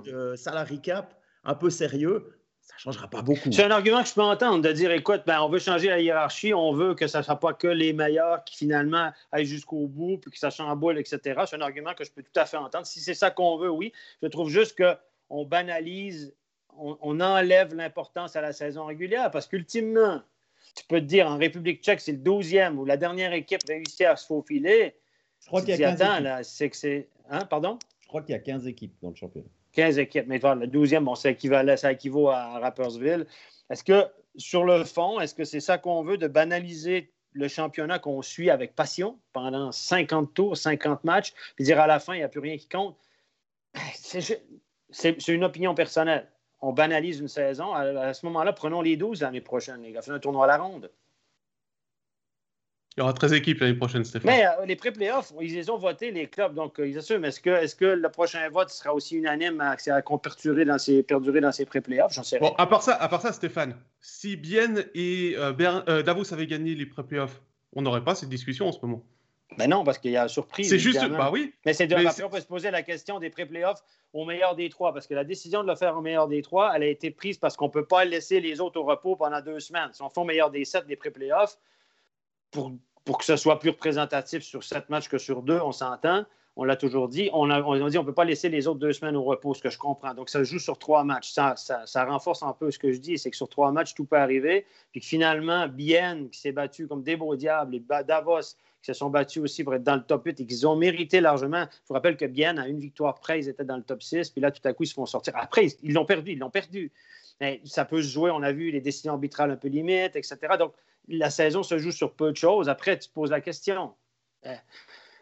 de 0.09 0.35
salary 0.41 0.81
cap 0.81 1.15
un 1.43 1.55
peu 1.55 1.69
sérieux, 1.69 2.41
ça 2.61 2.75
ne 2.75 2.79
changera 2.79 3.09
pas 3.09 3.21
beaucoup. 3.21 3.51
C'est 3.51 3.63
un 3.63 3.71
argument 3.71 4.03
que 4.03 4.09
je 4.09 4.13
peux 4.13 4.21
entendre, 4.21 4.61
de 4.61 4.71
dire, 4.71 4.91
écoute, 4.91 5.23
ben, 5.25 5.41
on 5.41 5.49
veut 5.49 5.59
changer 5.59 5.89
la 5.89 5.99
hiérarchie, 5.99 6.53
on 6.53 6.71
veut 6.73 6.93
que 6.93 7.07
ça 7.07 7.19
ne 7.19 7.23
soit 7.23 7.39
pas 7.39 7.53
que 7.53 7.67
les 7.67 7.91
meilleurs 7.91 8.43
qui 8.43 8.55
finalement 8.55 9.11
aillent 9.31 9.45
jusqu'au 9.45 9.87
bout, 9.87 10.17
puis 10.17 10.31
que 10.31 10.37
ça 10.37 10.49
chamboule, 10.49 10.99
etc. 10.99 11.41
C'est 11.47 11.55
un 11.55 11.61
argument 11.61 11.93
que 11.93 12.03
je 12.03 12.11
peux 12.11 12.21
tout 12.21 12.39
à 12.39 12.45
fait 12.45 12.57
entendre. 12.57 12.85
Si 12.85 12.99
c'est 12.99 13.13
ça 13.13 13.31
qu'on 13.31 13.57
veut, 13.57 13.69
oui. 13.69 13.91
Je 14.21 14.27
trouve 14.27 14.49
juste 14.49 14.77
qu'on 14.77 15.45
banalise, 15.45 16.35
on, 16.77 17.19
enlève 17.19 17.73
l'importance 17.73 18.35
à 18.35 18.41
la 18.41 18.53
saison 18.53 18.85
régulière, 18.85 19.31
parce 19.31 19.47
qu'ultimement, 19.47 20.21
tu 20.75 20.85
peux 20.85 20.99
te 20.99 21.05
dire, 21.05 21.27
en 21.27 21.37
République 21.37 21.83
tchèque, 21.83 21.99
c'est 21.99 22.13
le 22.13 22.19
12e, 22.19 22.75
où 22.75 22.85
la 22.85 22.97
dernière 22.97 23.33
équipe 23.33 23.61
réussit 23.67 24.01
à 24.01 24.15
se 24.15 24.25
faufiler. 24.27 24.95
Je 25.41 25.47
crois 25.47 25.61
qu'il 25.61 25.75
y 25.75 25.83
a 25.83 25.95
15 25.95 26.47
c'est 26.47 26.69
que 26.69 26.77
c'est... 26.77 27.09
Hein, 27.29 27.45
pardon? 27.45 27.79
Je 28.01 28.07
crois 28.07 28.21
qu'il 28.21 28.33
y 28.33 28.37
a 28.37 28.39
15 28.39 28.67
équipes 28.67 28.93
dans 29.01 29.09
le 29.09 29.15
championnat. 29.15 29.49
15 29.73 29.99
équipes. 29.99 30.25
Mais 30.27 30.37
le 30.37 30.67
12e, 30.67 31.03
bon, 31.03 31.15
ça, 31.15 31.29
ça 31.77 31.91
équivaut 31.91 32.29
à 32.29 32.59
Rappersville. 32.59 33.25
Est-ce 33.69 33.83
que, 33.83 34.05
sur 34.35 34.63
le 34.63 34.83
fond, 34.83 35.19
est-ce 35.19 35.33
que 35.33 35.43
c'est 35.43 35.59
ça 35.59 35.77
qu'on 35.77 36.03
veut, 36.03 36.17
de 36.17 36.27
banaliser 36.27 37.11
le 37.33 37.47
championnat 37.47 37.99
qu'on 37.99 38.21
suit 38.21 38.49
avec 38.49 38.75
passion 38.75 39.17
pendant 39.31 39.71
50 39.71 40.33
tours, 40.33 40.57
50 40.57 41.03
matchs, 41.03 41.33
puis 41.55 41.63
dire 41.63 41.79
à 41.79 41.87
la 41.87 41.99
fin, 41.99 42.13
il 42.13 42.17
n'y 42.17 42.23
a 42.23 42.29
plus 42.29 42.41
rien 42.41 42.57
qui 42.57 42.67
compte? 42.67 42.97
C'est 44.03 45.27
une 45.27 45.43
opinion 45.43 45.73
personnelle. 45.73 46.29
On 46.59 46.73
banalise 46.73 47.19
une 47.19 47.27
saison. 47.27 47.73
À, 47.73 48.13
ce 48.13 48.25
moment-là, 48.25 48.53
prenons 48.53 48.81
les 48.81 48.97
12 48.97 49.21
l'année 49.21 49.41
prochaine, 49.41 49.81
les 49.81 49.91
gars. 49.91 50.01
Faisons 50.01 50.15
un 50.15 50.19
tournoi 50.19 50.45
à 50.45 50.47
la 50.47 50.57
ronde. 50.57 50.91
Il 52.97 52.99
y 52.99 53.03
aura 53.03 53.13
13 53.13 53.31
équipes 53.33 53.61
l'année 53.61 53.75
prochaine, 53.75 54.03
Stéphane. 54.03 54.29
Mais 54.29 54.45
euh, 54.45 54.65
les 54.65 54.75
pré-playoffs, 54.75 55.31
ils 55.39 55.53
les 55.53 55.69
ont 55.69 55.77
votés, 55.77 56.11
les 56.11 56.27
clubs, 56.27 56.53
donc 56.53 56.77
euh, 56.77 56.87
ils 56.87 56.97
assument. 56.97 57.23
Est-ce 57.23 57.39
que, 57.39 57.49
est 57.49 57.77
que 57.77 57.85
le 57.85 58.09
prochain 58.09 58.49
vote 58.49 58.69
sera 58.69 58.93
aussi 58.93 59.15
unanime 59.15 59.61
à, 59.61 59.77
à 59.87 60.01
perdurer 60.01 60.65
dans 60.65 60.77
ces, 60.77 61.05
ces 61.53 61.65
pré-playoffs? 61.65 62.13
J'en 62.13 62.23
sais 62.23 62.37
rien. 62.37 62.49
Bon, 62.49 62.55
à 62.57 62.67
part, 62.67 62.83
ça, 62.83 62.95
à 62.95 63.07
part 63.07 63.21
ça, 63.21 63.31
Stéphane, 63.31 63.77
si 64.01 64.35
Bien 64.35 64.75
et 64.93 65.35
euh, 65.37 66.03
Davos 66.03 66.33
avaient 66.33 66.47
gagné 66.47 66.75
les 66.75 66.85
pré-playoffs, 66.85 67.41
on 67.73 67.81
n'aurait 67.81 68.03
pas 68.03 68.13
cette 68.13 68.29
discussion 68.29 68.67
en 68.67 68.73
ce 68.73 68.79
moment. 68.81 69.05
Ben 69.57 69.69
non, 69.69 69.83
parce 69.83 69.97
qu'il 69.97 70.11
y 70.11 70.17
a 70.17 70.27
surprise. 70.27 70.69
C'est 70.69 70.79
juste, 70.79 71.05
bah 71.09 71.29
oui. 71.31 71.53
Mais 71.65 71.73
c'est 71.73 71.87
de 71.87 71.95
on 72.23 72.29
peut 72.29 72.39
se 72.39 72.45
poser 72.45 72.71
la 72.71 72.83
question 72.83 73.19
des 73.19 73.29
pré-playoffs 73.29 73.83
au 74.13 74.25
meilleur 74.25 74.55
des 74.55 74.69
trois, 74.69 74.93
parce 74.93 75.07
que 75.07 75.13
la 75.13 75.23
décision 75.23 75.63
de 75.63 75.67
le 75.67 75.75
faire 75.75 75.97
au 75.97 76.01
meilleur 76.01 76.27
des 76.27 76.41
trois, 76.41 76.73
elle 76.75 76.83
a 76.83 76.87
été 76.87 77.11
prise 77.11 77.37
parce 77.37 77.55
qu'on 77.55 77.67
ne 77.67 77.71
peut 77.71 77.85
pas 77.85 78.03
laisser 78.03 78.41
les 78.41 78.59
autres 78.59 78.79
au 78.79 78.83
repos 78.83 79.15
pendant 79.15 79.41
deux 79.41 79.59
semaines. 79.59 79.89
Si 79.93 80.01
on 80.01 80.09
fait 80.09 80.19
au 80.19 80.25
meilleur 80.25 80.51
des 80.51 80.65
sept 80.65 80.85
des 80.87 80.97
pré-playoffs, 80.97 81.57
pour 82.51 83.17
que 83.17 83.25
ce 83.25 83.35
soit 83.35 83.59
plus 83.59 83.71
représentatif 83.71 84.43
sur 84.43 84.63
sept 84.63 84.89
matchs 84.89 85.09
que 85.09 85.17
sur 85.17 85.41
deux, 85.41 85.59
on 85.59 85.71
s'entend. 85.71 86.25
On 86.57 86.65
l'a 86.65 86.75
toujours 86.75 87.07
dit. 87.07 87.29
On 87.33 87.49
a 87.49 87.61
dit 87.89 87.97
on 87.97 88.01
ne 88.01 88.05
peut 88.05 88.13
pas 88.13 88.25
laisser 88.25 88.49
les 88.49 88.67
autres 88.67 88.79
deux 88.79 88.91
semaines 88.91 89.15
au 89.15 89.23
repos, 89.23 89.53
ce 89.53 89.61
que 89.61 89.69
je 89.69 89.77
comprends. 89.77 90.13
Donc, 90.13 90.29
ça 90.29 90.43
joue 90.43 90.59
sur 90.59 90.77
trois 90.77 91.03
matchs. 91.03 91.31
Ça, 91.31 91.55
ça, 91.55 92.05
renforce 92.05 92.43
un 92.43 92.53
peu 92.53 92.71
ce 92.71 92.77
que 92.77 92.91
je 92.91 92.99
dis, 92.99 93.17
c'est 93.17 93.31
que 93.31 93.37
sur 93.37 93.47
trois 93.47 93.71
matchs, 93.71 93.93
tout 93.93 94.03
peut 94.05 94.17
arriver. 94.17 94.65
Puis 94.91 94.99
que 94.99 95.07
finalement, 95.07 95.67
Bienne, 95.69 96.29
qui 96.29 96.39
s'est 96.39 96.51
battu 96.51 96.87
comme 96.87 97.03
des 97.03 97.15
beaux 97.15 97.35
diables, 97.37 97.75
et 97.75 97.83
Davos, 98.05 98.41
qui 98.81 98.87
se 98.87 98.93
sont 98.93 99.09
battus 99.09 99.41
aussi 99.41 99.63
pour 99.63 99.75
être 99.75 99.83
dans 99.83 99.95
le 99.95 100.03
top 100.03 100.25
8 100.25 100.41
et 100.41 100.45
qu'ils 100.45 100.67
ont 100.67 100.75
mérité 100.75 101.21
largement. 101.21 101.63
Je 101.71 101.87
vous 101.87 101.93
rappelle 101.93 102.17
que 102.17 102.25
Bienne, 102.25 102.59
à 102.59 102.67
une 102.67 102.79
victoire 102.79 103.19
près, 103.19 103.39
ils 103.39 103.47
étaient 103.47 103.63
dans 103.63 103.77
le 103.77 103.83
top 103.83 104.03
6. 104.03 104.31
Puis 104.31 104.41
là, 104.41 104.51
tout 104.51 104.61
à 104.65 104.73
coup, 104.73 104.83
ils 104.83 104.87
se 104.87 104.93
font 104.93 105.05
sortir. 105.05 105.33
Après, 105.37 105.67
ils 105.83 105.93
l'ont 105.93 106.05
perdu. 106.05 106.33
Ils 106.33 106.39
l'ont 106.39 106.49
perdu. 106.49 106.91
Mais 107.39 107.61
ça 107.63 107.85
peut 107.85 108.01
se 108.01 108.09
jouer. 108.09 108.29
On 108.29 108.43
a 108.43 108.51
vu 108.51 108.71
les 108.71 108.81
décisions 108.81 109.13
arbitrales 109.13 109.51
un 109.51 109.55
peu 109.55 109.69
limites, 109.69 110.15
etc. 110.15 110.37
Donc, 110.59 110.73
la 111.07 111.29
saison 111.29 111.63
se 111.63 111.77
joue 111.77 111.91
sur 111.91 112.13
peu 112.13 112.31
de 112.31 112.37
choses. 112.37 112.69
Après, 112.69 112.97
tu 112.97 113.09
te 113.09 113.13
poses 113.13 113.31
la 113.31 113.41
question. 113.41 113.93
Eh, 114.43 114.55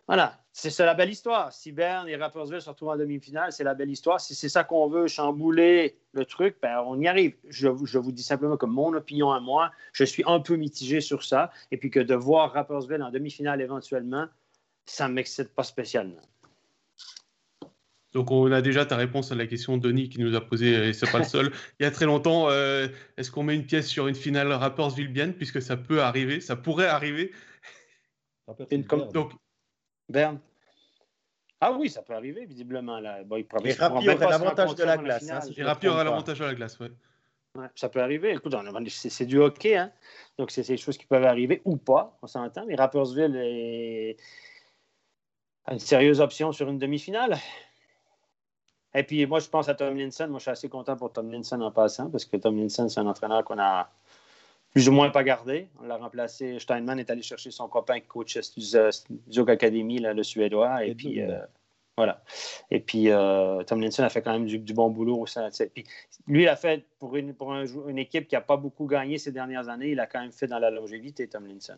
voilà, 0.07 0.39
c'est 0.53 0.71
ça 0.71 0.86
la 0.86 0.95
belle 0.95 1.11
histoire. 1.11 1.53
Si 1.53 1.71
Berne 1.71 2.09
et 2.09 2.15
Rappersville 2.15 2.61
se 2.61 2.69
retrouvent 2.69 2.89
en 2.89 2.97
demi-finale, 2.97 3.51
c'est 3.51 3.63
la 3.63 3.75
belle 3.75 3.91
histoire. 3.91 4.19
Si 4.19 4.34
c'est 4.34 4.49
ça 4.49 4.63
qu'on 4.63 4.88
veut, 4.88 5.07
chambouler 5.07 5.99
le 6.13 6.25
truc, 6.25 6.57
ben, 6.61 6.84
on 6.86 6.99
y 6.99 7.07
arrive. 7.07 7.36
Je, 7.47 7.67
vous 7.67 8.11
dis 8.11 8.23
simplement 8.23 8.57
que 8.57 8.65
mon 8.65 8.93
opinion 8.93 9.32
à 9.32 9.39
moi, 9.39 9.71
je 9.93 10.03
suis 10.03 10.23
un 10.25 10.39
peu 10.39 10.55
mitigé 10.55 10.99
sur 10.99 11.23
ça. 11.23 11.51
Et 11.69 11.77
puis 11.77 11.91
que 11.91 11.99
de 11.99 12.15
voir 12.15 12.53
Rappersville 12.53 13.03
en 13.03 13.11
demi-finale 13.11 13.61
éventuellement, 13.61 14.25
ça 14.86 15.07
ne 15.07 15.13
m'excite 15.13 15.53
pas 15.53 15.63
spécialement. 15.63 16.21
Donc 18.14 18.32
on 18.32 18.51
a 18.51 18.62
déjà 18.62 18.86
ta 18.86 18.95
réponse 18.95 19.32
à 19.32 19.36
la 19.36 19.45
question 19.45 19.78
de 19.78 19.88
Denis 19.88 20.10
qui 20.10 20.20
nous 20.20 20.36
a 20.36 20.41
posé, 20.41 20.89
et 20.89 20.93
c'est 20.93 21.12
pas 21.12 21.20
le 21.20 21.26
seul, 21.26 21.51
il 21.80 21.84
y 21.84 21.86
a 21.86 21.91
très 21.91 22.05
longtemps, 22.05 22.49
euh, 22.49 22.88
est-ce 23.18 23.30
qu'on 23.30 23.43
met 23.43 23.55
une 23.55 23.66
pièce 23.66 23.88
sur 23.88 24.07
une 24.07 24.16
finale 24.16 24.51
Rappersville-Bienne, 24.51 25.34
puisque 25.34 25.62
ça 25.62 25.78
peut 25.78 26.01
arriver, 26.01 26.41
ça 26.41 26.55
pourrait 26.55 26.88
arriver? 26.88 27.32
Une 28.72 28.86
comme... 28.86 29.12
Donc, 29.12 29.34
Berne. 30.10 30.39
Ah 31.62 31.74
oui, 31.74 31.89
ça 31.89 32.01
peut 32.01 32.14
arriver, 32.14 32.45
visiblement. 32.45 32.99
Là. 32.99 33.24
Bon, 33.24 33.36
il 33.36 33.45
et 33.66 33.74
Rapi 33.74 34.10
aurait 34.10 34.30
l'avantage 34.30 34.76
de 34.76 34.84
la 34.84 34.97
glace. 34.97 35.30
Hein, 35.30 35.39
et 35.55 35.64
Rapi 35.64 35.88
aura 35.88 36.03
l'avantage 36.03 36.39
de 36.39 36.45
la 36.45 36.55
glace, 36.55 36.80
oui. 36.80 36.88
Ouais, 37.55 37.68
ça 37.76 37.89
peut 37.89 38.01
arriver. 38.01 38.32
Écoute, 38.32 38.55
c'est 38.88 39.26
du 39.26 39.39
hockey, 39.39 39.76
hein? 39.76 39.91
donc 40.38 40.51
c'est 40.51 40.68
des 40.68 40.78
choses 40.78 40.97
qui 40.97 41.05
peuvent 41.05 41.26
arriver 41.26 41.62
ou 41.66 41.78
pas, 41.78 42.18
on 42.22 42.28
s'entend. 42.28 42.66
Mais 42.66 42.76
Rappersville 42.76 43.36
est 43.36 44.18
une 45.70 45.80
sérieuse 45.80 46.22
option 46.22 46.51
sur 46.51 46.70
une 46.70 46.78
demi-finale. 46.78 47.38
Et 48.99 49.03
puis, 49.03 49.25
moi, 49.25 49.39
je 49.39 49.47
pense 49.47 49.69
à 49.69 49.75
Tom 49.75 49.95
Linson. 49.95 50.27
Moi, 50.27 50.39
je 50.39 50.41
suis 50.41 50.51
assez 50.51 50.67
content 50.67 50.97
pour 50.97 51.13
Tom 51.13 51.31
Linson 51.31 51.61
en 51.61 51.71
passant, 51.71 52.09
parce 52.09 52.25
que 52.25 52.35
Tom 52.35 52.57
Linson, 52.57 52.89
c'est 52.89 52.99
un 52.99 53.07
entraîneur 53.07 53.45
qu'on 53.45 53.57
a 53.57 53.89
plus 54.73 54.89
ou 54.89 54.91
moins 54.91 55.09
pas 55.09 55.23
gardé. 55.23 55.69
On 55.81 55.85
l'a 55.85 55.95
remplacé. 55.95 56.59
Steinman 56.59 56.99
est 56.99 57.09
allé 57.09 57.21
chercher 57.21 57.49
son 57.49 57.69
copain 57.69 58.01
qui 58.01 58.07
coach 58.07 58.37
Zug 58.57 59.49
Academy, 59.49 59.99
là, 59.99 60.13
le 60.13 60.21
Suédois. 60.21 60.85
Et, 60.85 60.95
puis, 60.95 61.21
euh, 61.21 61.39
voilà. 61.95 62.21
Et 62.71 62.81
puis, 62.81 63.09
euh, 63.09 63.63
Tom 63.63 63.79
Linson 63.79 64.03
a 64.03 64.09
fait 64.09 64.21
quand 64.21 64.33
même 64.33 64.47
du, 64.47 64.73
bon 64.73 64.89
boulot 64.89 65.21
au 65.21 65.25
sein. 65.25 65.47
Puis, 65.73 65.85
lui, 66.27 66.41
il 66.41 66.49
a 66.49 66.57
fait 66.57 66.83
pour, 66.99 67.15
une, 67.15 67.33
pour 67.33 67.53
une 67.53 67.99
équipe 67.99 68.27
qui 68.27 68.35
n'a 68.35 68.41
pas 68.41 68.57
beaucoup 68.57 68.85
gagné 68.85 69.17
ces 69.17 69.31
dernières 69.31 69.69
années, 69.69 69.91
il 69.91 69.99
a 70.01 70.07
quand 70.07 70.19
même 70.19 70.33
fait 70.33 70.47
dans 70.47 70.59
la 70.59 70.71
longévité, 70.71 71.25
Tom 71.29 71.47
Linson. 71.47 71.77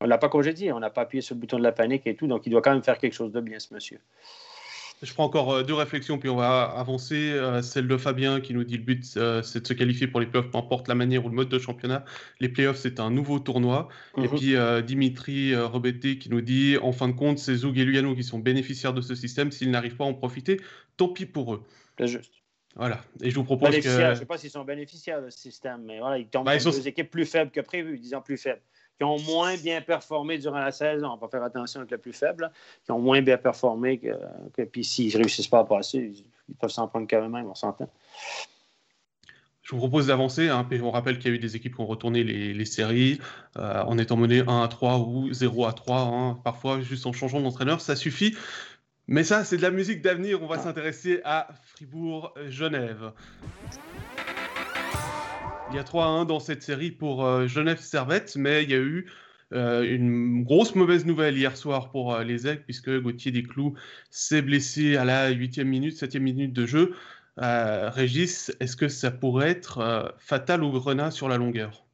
On 0.00 0.04
ne 0.04 0.08
l'a 0.08 0.18
pas 0.18 0.28
congédié, 0.28 0.70
on 0.70 0.78
n'a 0.78 0.90
pas 0.90 1.00
appuyé 1.00 1.20
sur 1.20 1.34
le 1.34 1.40
bouton 1.40 1.58
de 1.58 1.64
la 1.64 1.72
panique 1.72 2.06
et 2.06 2.14
tout, 2.14 2.28
donc 2.28 2.46
il 2.46 2.50
doit 2.50 2.62
quand 2.62 2.72
même 2.72 2.84
faire 2.84 2.98
quelque 2.98 3.14
chose 3.14 3.32
de 3.32 3.40
bien, 3.40 3.58
ce 3.58 3.74
monsieur. 3.74 3.98
Je 5.02 5.12
prends 5.14 5.24
encore 5.24 5.52
euh, 5.52 5.62
deux 5.64 5.74
réflexions, 5.74 6.18
puis 6.18 6.28
on 6.28 6.36
va 6.36 6.62
avancer. 6.62 7.32
Euh, 7.32 7.60
celle 7.60 7.88
de 7.88 7.96
Fabien 7.96 8.40
qui 8.40 8.54
nous 8.54 8.62
dit 8.62 8.76
le 8.76 8.84
but, 8.84 9.04
euh, 9.16 9.42
c'est 9.42 9.60
de 9.60 9.66
se 9.66 9.72
qualifier 9.72 10.06
pour 10.06 10.20
les 10.20 10.26
playoffs, 10.26 10.50
peu 10.50 10.58
importe 10.58 10.86
la 10.86 10.94
manière 10.94 11.24
ou 11.24 11.28
le 11.28 11.34
mode 11.34 11.48
de 11.48 11.58
championnat. 11.58 12.04
Les 12.38 12.48
playoffs, 12.48 12.78
c'est 12.78 13.00
un 13.00 13.10
nouveau 13.10 13.40
tournoi. 13.40 13.88
Et 14.16 14.22
mhm. 14.22 14.36
puis 14.36 14.54
Dimitri 14.86 15.56
Robeté 15.56 16.18
qui 16.18 16.30
nous 16.30 16.40
dit, 16.40 16.76
en 16.80 16.92
fin 16.92 17.08
de 17.08 17.14
compte, 17.14 17.38
c'est 17.38 17.56
Zoug 17.56 17.76
et 17.78 17.84
Lugano 17.84 18.14
qui 18.14 18.22
sont 18.22 18.38
bénéficiaires 18.38 18.94
de 18.94 19.00
ce 19.00 19.16
système. 19.16 19.50
S'ils 19.50 19.70
n'arrivent 19.70 19.96
pas 19.96 20.04
à 20.04 20.08
en 20.08 20.14
profiter, 20.14 20.60
tant 20.96 21.08
pis 21.08 21.26
pour 21.26 21.54
eux. 21.54 21.62
C'est 21.98 22.06
juste. 22.06 22.34
Voilà. 22.76 23.02
Et 23.20 23.30
je 23.30 23.34
vous 23.34 23.44
propose 23.44 23.70
que... 23.70 23.82
Je 23.82 24.10
ne 24.10 24.14
sais 24.14 24.24
pas 24.24 24.38
s'ils 24.38 24.50
sont 24.50 24.64
bénéficiaires 24.64 25.20
de 25.20 25.30
ce 25.30 25.38
système, 25.38 25.82
mais 25.84 25.98
voilà, 25.98 26.18
ils 26.18 26.28
tombent 26.28 26.46
bah, 26.46 26.56
deux 26.56 26.88
équipes 26.88 27.10
plus 27.10 27.26
faibles 27.26 27.50
que 27.50 27.60
prévu, 27.60 27.98
disons 27.98 28.22
plus 28.22 28.38
faibles 28.38 28.62
qui 28.98 29.04
ont 29.04 29.18
moins 29.20 29.56
bien 29.56 29.80
performé 29.80 30.38
durant 30.38 30.58
la 30.58 30.72
saison. 30.72 31.10
On 31.12 31.16
va 31.16 31.28
faire 31.28 31.42
attention 31.42 31.80
avec 31.80 31.90
le 31.90 31.98
plus 31.98 32.12
faible, 32.12 32.50
qui 32.84 32.92
ont 32.92 33.00
moins 33.00 33.22
bien 33.22 33.36
performé 33.36 33.98
que, 33.98 34.12
que 34.54 34.62
puis 34.62 34.84
s'ils 34.84 35.12
ne 35.12 35.18
réussissent 35.18 35.48
pas 35.48 35.60
à 35.60 35.64
passer, 35.64 36.12
ils, 36.48 36.54
peuvent 36.56 36.70
s'en 36.70 36.88
prendre 36.88 37.06
quand 37.08 37.28
même, 37.28 37.46
on 37.46 37.54
s'entend. 37.54 37.88
Je 39.62 39.70
vous 39.70 39.78
propose 39.78 40.08
d'avancer. 40.08 40.48
Hein, 40.48 40.68
on 40.82 40.90
rappelle 40.90 41.18
qu'il 41.18 41.30
y 41.30 41.32
a 41.32 41.36
eu 41.36 41.38
des 41.38 41.56
équipes 41.56 41.76
qui 41.76 41.80
ont 41.80 41.86
retourné 41.86 42.24
les, 42.24 42.64
séries 42.64 43.20
euh, 43.56 43.82
en 43.84 43.96
étant 43.96 44.16
menées 44.16 44.42
1 44.46 44.62
à 44.62 44.68
3 44.68 44.98
ou 44.98 45.32
0 45.32 45.66
à 45.66 45.72
3. 45.72 46.00
Hein. 46.00 46.40
parfois, 46.44 46.80
juste 46.80 47.06
en 47.06 47.12
changeant 47.12 47.40
d'entraîneur, 47.40 47.80
ça 47.80 47.96
suffit. 47.96 48.36
Mais 49.06 49.24
ça, 49.24 49.44
c'est 49.44 49.56
de 49.56 49.62
la 49.62 49.70
musique 49.70 50.02
d'avenir. 50.02 50.42
On 50.42 50.46
va 50.46 50.58
s'intéresser 50.58 51.20
à 51.24 51.48
Fribourg-Genève. 51.74 53.12
Il 55.72 55.76
y 55.76 55.78
a 55.78 55.84
3 55.84 56.04
à 56.04 56.08
1 56.08 56.24
dans 56.26 56.40
cette 56.40 56.62
série 56.62 56.90
pour 56.90 57.24
euh, 57.24 57.46
Genève-Servette, 57.46 58.36
mais 58.36 58.62
il 58.62 58.70
y 58.70 58.74
a 58.74 58.78
eu 58.78 59.10
euh, 59.52 59.82
une 59.82 60.44
grosse 60.44 60.74
mauvaise 60.74 61.06
nouvelle 61.06 61.36
hier 61.36 61.56
soir 61.56 61.90
pour 61.90 62.18
les 62.18 62.46
Aigles, 62.46 62.62
puisque 62.64 62.90
Gauthier 63.00 63.32
Desclous 63.32 63.74
s'est 64.10 64.42
blessé 64.42 64.96
à 64.96 65.04
la 65.04 65.32
8e 65.32 65.64
minute, 65.64 65.94
7e 65.94 66.20
minute 66.20 66.52
de 66.52 66.66
jeu. 66.66 66.94
Euh, 67.40 67.88
Régis, 67.88 68.54
est-ce 68.60 68.76
que 68.76 68.88
ça 68.88 69.10
pourrait 69.10 69.50
être 69.50 69.78
euh, 69.78 70.08
fatal 70.18 70.62
au 70.62 70.70
Grenat 70.70 71.10
sur 71.10 71.28
la 71.28 71.38
longueur? 71.38 71.86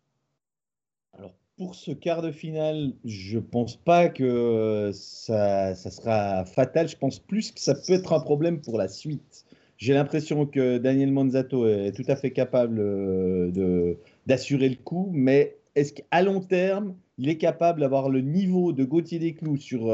Alors, 1.17 1.35
pour 1.57 1.75
ce 1.75 1.93
quart 1.93 2.23
de 2.23 2.33
finale, 2.33 2.93
je 3.05 3.39
pense 3.39 3.77
pas 3.77 4.09
que 4.09 4.91
ça, 4.93 5.77
sera 5.77 6.45
fatal. 6.45 6.89
Je 6.89 6.97
pense 6.97 7.21
plus 7.21 7.53
que 7.53 7.61
ça 7.61 7.75
peut 7.75 7.93
être 7.93 8.13
un 8.13 8.21
problème 8.21 8.61
pour 8.61 8.79
la 8.79 8.89
suite. 8.89 9.45
J'ai 9.79 9.95
l'impression 9.95 10.45
que 10.45 10.79
Daniel 10.79 11.11
Manzato 11.13 11.67
est 11.67 11.93
tout 11.93 12.05
à 12.09 12.17
fait 12.17 12.33
capable 12.33 12.79
euh, 12.81 13.95
d'assurer 14.27 14.69
le 14.69 14.77
coup, 14.77 15.09
mais 15.13 15.57
est-ce 15.75 15.95
qu'à 15.95 16.23
long 16.23 16.41
terme, 16.41 16.95
il 17.17 17.29
est 17.29 17.39
capable 17.39 17.81
d'avoir 17.81 18.11
le 18.11 18.21
niveau 18.21 18.73
de 18.73 18.85
Gauthier 18.85 19.19
Desclous 19.19 19.57
sur, 19.57 19.93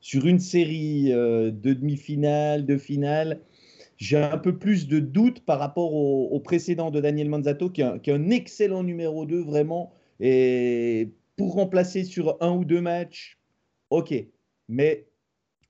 sur 0.00 0.26
une 0.26 0.38
série 0.38 1.10
de 1.10 1.50
demi-finale, 1.50 2.64
de 2.66 2.78
finale? 2.78 3.40
J'ai 3.96 4.16
un 4.16 4.38
peu 4.38 4.58
plus 4.58 4.88
de 4.88 4.98
doutes 4.98 5.40
par 5.40 5.58
rapport 5.58 5.94
au, 5.94 6.40
précédent 6.40 6.90
de 6.90 7.00
Daniel 7.00 7.28
Manzato, 7.28 7.70
qui 7.70 7.80
est, 7.80 8.08
un, 8.08 8.30
excellent 8.30 8.82
numéro 8.82 9.24
2, 9.24 9.40
vraiment. 9.42 9.92
Et 10.20 11.10
pour 11.36 11.54
remplacer 11.54 12.04
sur 12.04 12.36
un 12.40 12.52
ou 12.52 12.64
deux 12.64 12.80
matchs, 12.80 13.38
ok. 13.90 14.14
Mais 14.68 15.06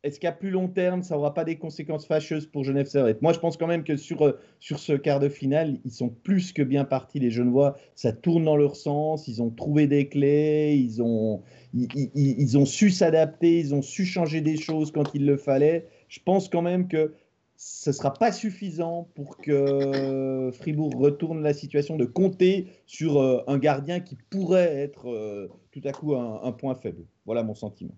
est-ce 0.04 0.20
qu'à 0.20 0.32
plus 0.32 0.50
long 0.50 0.68
terme, 0.68 1.02
ça 1.02 1.14
n'aura 1.14 1.34
pas 1.34 1.44
des 1.44 1.56
conséquences 1.56 2.06
fâcheuses 2.06 2.46
pour 2.46 2.62
Genève 2.62 2.86
Servette? 2.86 3.22
Moi, 3.22 3.32
je 3.32 3.40
pense 3.40 3.56
quand 3.56 3.66
même 3.66 3.82
que 3.82 3.96
sur, 3.96 4.36
sur 4.60 4.78
ce 4.78 4.92
quart 4.92 5.18
de 5.18 5.28
finale, 5.28 5.78
ils 5.84 5.90
sont 5.90 6.10
plus 6.10 6.52
que 6.52 6.62
bien 6.62 6.84
partis, 6.84 7.18
les 7.18 7.30
Genevois. 7.30 7.76
Ça 7.94 8.12
tourne 8.12 8.44
dans 8.44 8.56
leur 8.56 8.76
sens, 8.76 9.26
ils 9.26 9.42
ont 9.42 9.50
trouvé 9.50 9.86
des 9.86 10.08
clés, 10.08 10.76
ils 10.76 11.02
ont, 11.02 11.42
ils 11.72 12.58
ont 12.58 12.66
su 12.66 12.90
s'adapter, 12.90 13.58
ils 13.58 13.74
ont 13.74 13.82
su 13.82 14.04
changer 14.04 14.40
des 14.40 14.56
choses 14.56 14.92
quand 14.92 15.14
il 15.14 15.26
le 15.26 15.36
fallait. 15.36 15.88
Je 16.08 16.20
pense 16.24 16.48
quand 16.48 16.62
même 16.62 16.86
que 16.86 17.14
ce 17.56 17.90
ne 17.90 17.94
sera 17.94 18.12
pas 18.12 18.32
suffisant 18.32 19.08
pour 19.14 19.38
que 19.38 20.50
Fribourg 20.52 20.92
retourne 20.96 21.42
la 21.42 21.54
situation 21.54 21.96
de 21.96 22.04
compter 22.04 22.66
sur 22.86 23.20
euh, 23.20 23.42
un 23.46 23.58
gardien 23.58 24.00
qui 24.00 24.16
pourrait 24.30 24.76
être 24.76 25.08
euh, 25.08 25.48
tout 25.70 25.80
à 25.84 25.92
coup 25.92 26.14
un, 26.14 26.52
point 26.52 26.74
faible. 26.74 27.06
Voilà 27.26 27.42
mon 27.42 27.54
sentiment. 27.54 27.96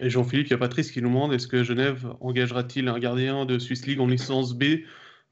Et 0.00 0.10
Jean-Philippe, 0.10 0.48
il 0.48 0.50
y 0.50 0.54
a 0.54 0.58
Patrice 0.58 0.90
qui 0.90 1.02
nous 1.02 1.08
demande 1.08 1.32
est-ce 1.32 1.48
que 1.48 1.64
Genève 1.64 2.06
engagera-t-il 2.20 2.88
un 2.88 2.98
gardien 2.98 3.44
de 3.44 3.58
Swiss 3.58 3.86
League 3.86 4.00
en 4.00 4.06
licence 4.06 4.54
B 4.54 4.64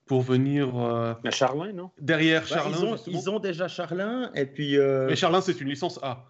pour 0.05 0.23
venir 0.23 0.77
euh, 0.79 1.15
Charlin, 1.31 1.73
non? 1.73 1.91
derrière 2.01 2.43
bah, 2.43 2.47
Charlin 2.47 2.97
ils, 3.07 3.29
ont, 3.29 3.41
déjà 3.41 3.69
Charlin 3.69 4.31
et 4.35 4.47
puis. 4.47 4.77
Mais 4.79 5.17
Charlin, 5.17 5.41
c'est 5.41 5.61
une 5.61 5.69
licence 5.69 5.99
A. 6.03 6.27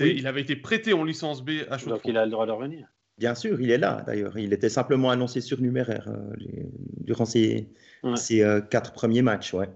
Il 0.00 0.26
avait 0.26 0.40
été 0.40 0.56
prêté 0.56 0.92
en 0.92 1.04
licence 1.04 1.44
B 1.44 1.50
à 1.70 1.78
Chaux-de-Fonds. 1.78 1.90
Donc 1.90 2.02
il 2.04 2.16
a 2.16 2.24
le 2.24 2.30
droit 2.30 2.46
de 2.46 2.52
revenir. 2.52 2.88
Bien 3.18 3.34
sûr, 3.34 3.60
il 3.60 3.70
est 3.70 3.78
là 3.78 4.02
d'ailleurs. 4.06 4.38
Il 4.38 4.52
était 4.52 4.68
simplement 4.68 5.10
annoncé 5.10 5.40
surnuméraire 5.40 6.08
euh, 6.08 6.32
durant 7.00 7.24
ces, 7.24 7.68
euh, 8.04 8.60
quatre 8.60 8.92
premiers 8.92 9.22
matchs. 9.22 9.54
Ouais. 9.54 9.68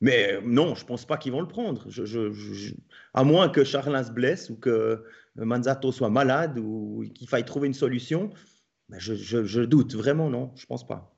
Mais 0.00 0.34
euh, 0.34 0.40
non, 0.44 0.74
je 0.74 0.82
ne 0.82 0.86
pense 0.86 1.04
pas 1.04 1.16
qu'ils 1.16 1.32
vont 1.32 1.40
le 1.40 1.48
prendre. 1.48 1.86
à 3.14 3.24
moins 3.24 3.48
que 3.48 3.64
Charlin 3.64 4.02
se 4.02 4.12
blesse 4.12 4.50
ou 4.50 4.56
que 4.56 5.04
Manzato 5.36 5.92
soit 5.92 6.10
malade 6.10 6.58
ou 6.58 7.04
qu'il 7.14 7.28
faille 7.28 7.44
trouver 7.44 7.68
une 7.68 7.74
solution. 7.74 8.30
Mais 8.88 8.98
je, 8.98 9.60
doute 9.60 9.94
vraiment, 9.94 10.30
non, 10.30 10.52
je 10.56 10.64
ne 10.64 10.66
pense 10.66 10.86
pas. 10.86 11.14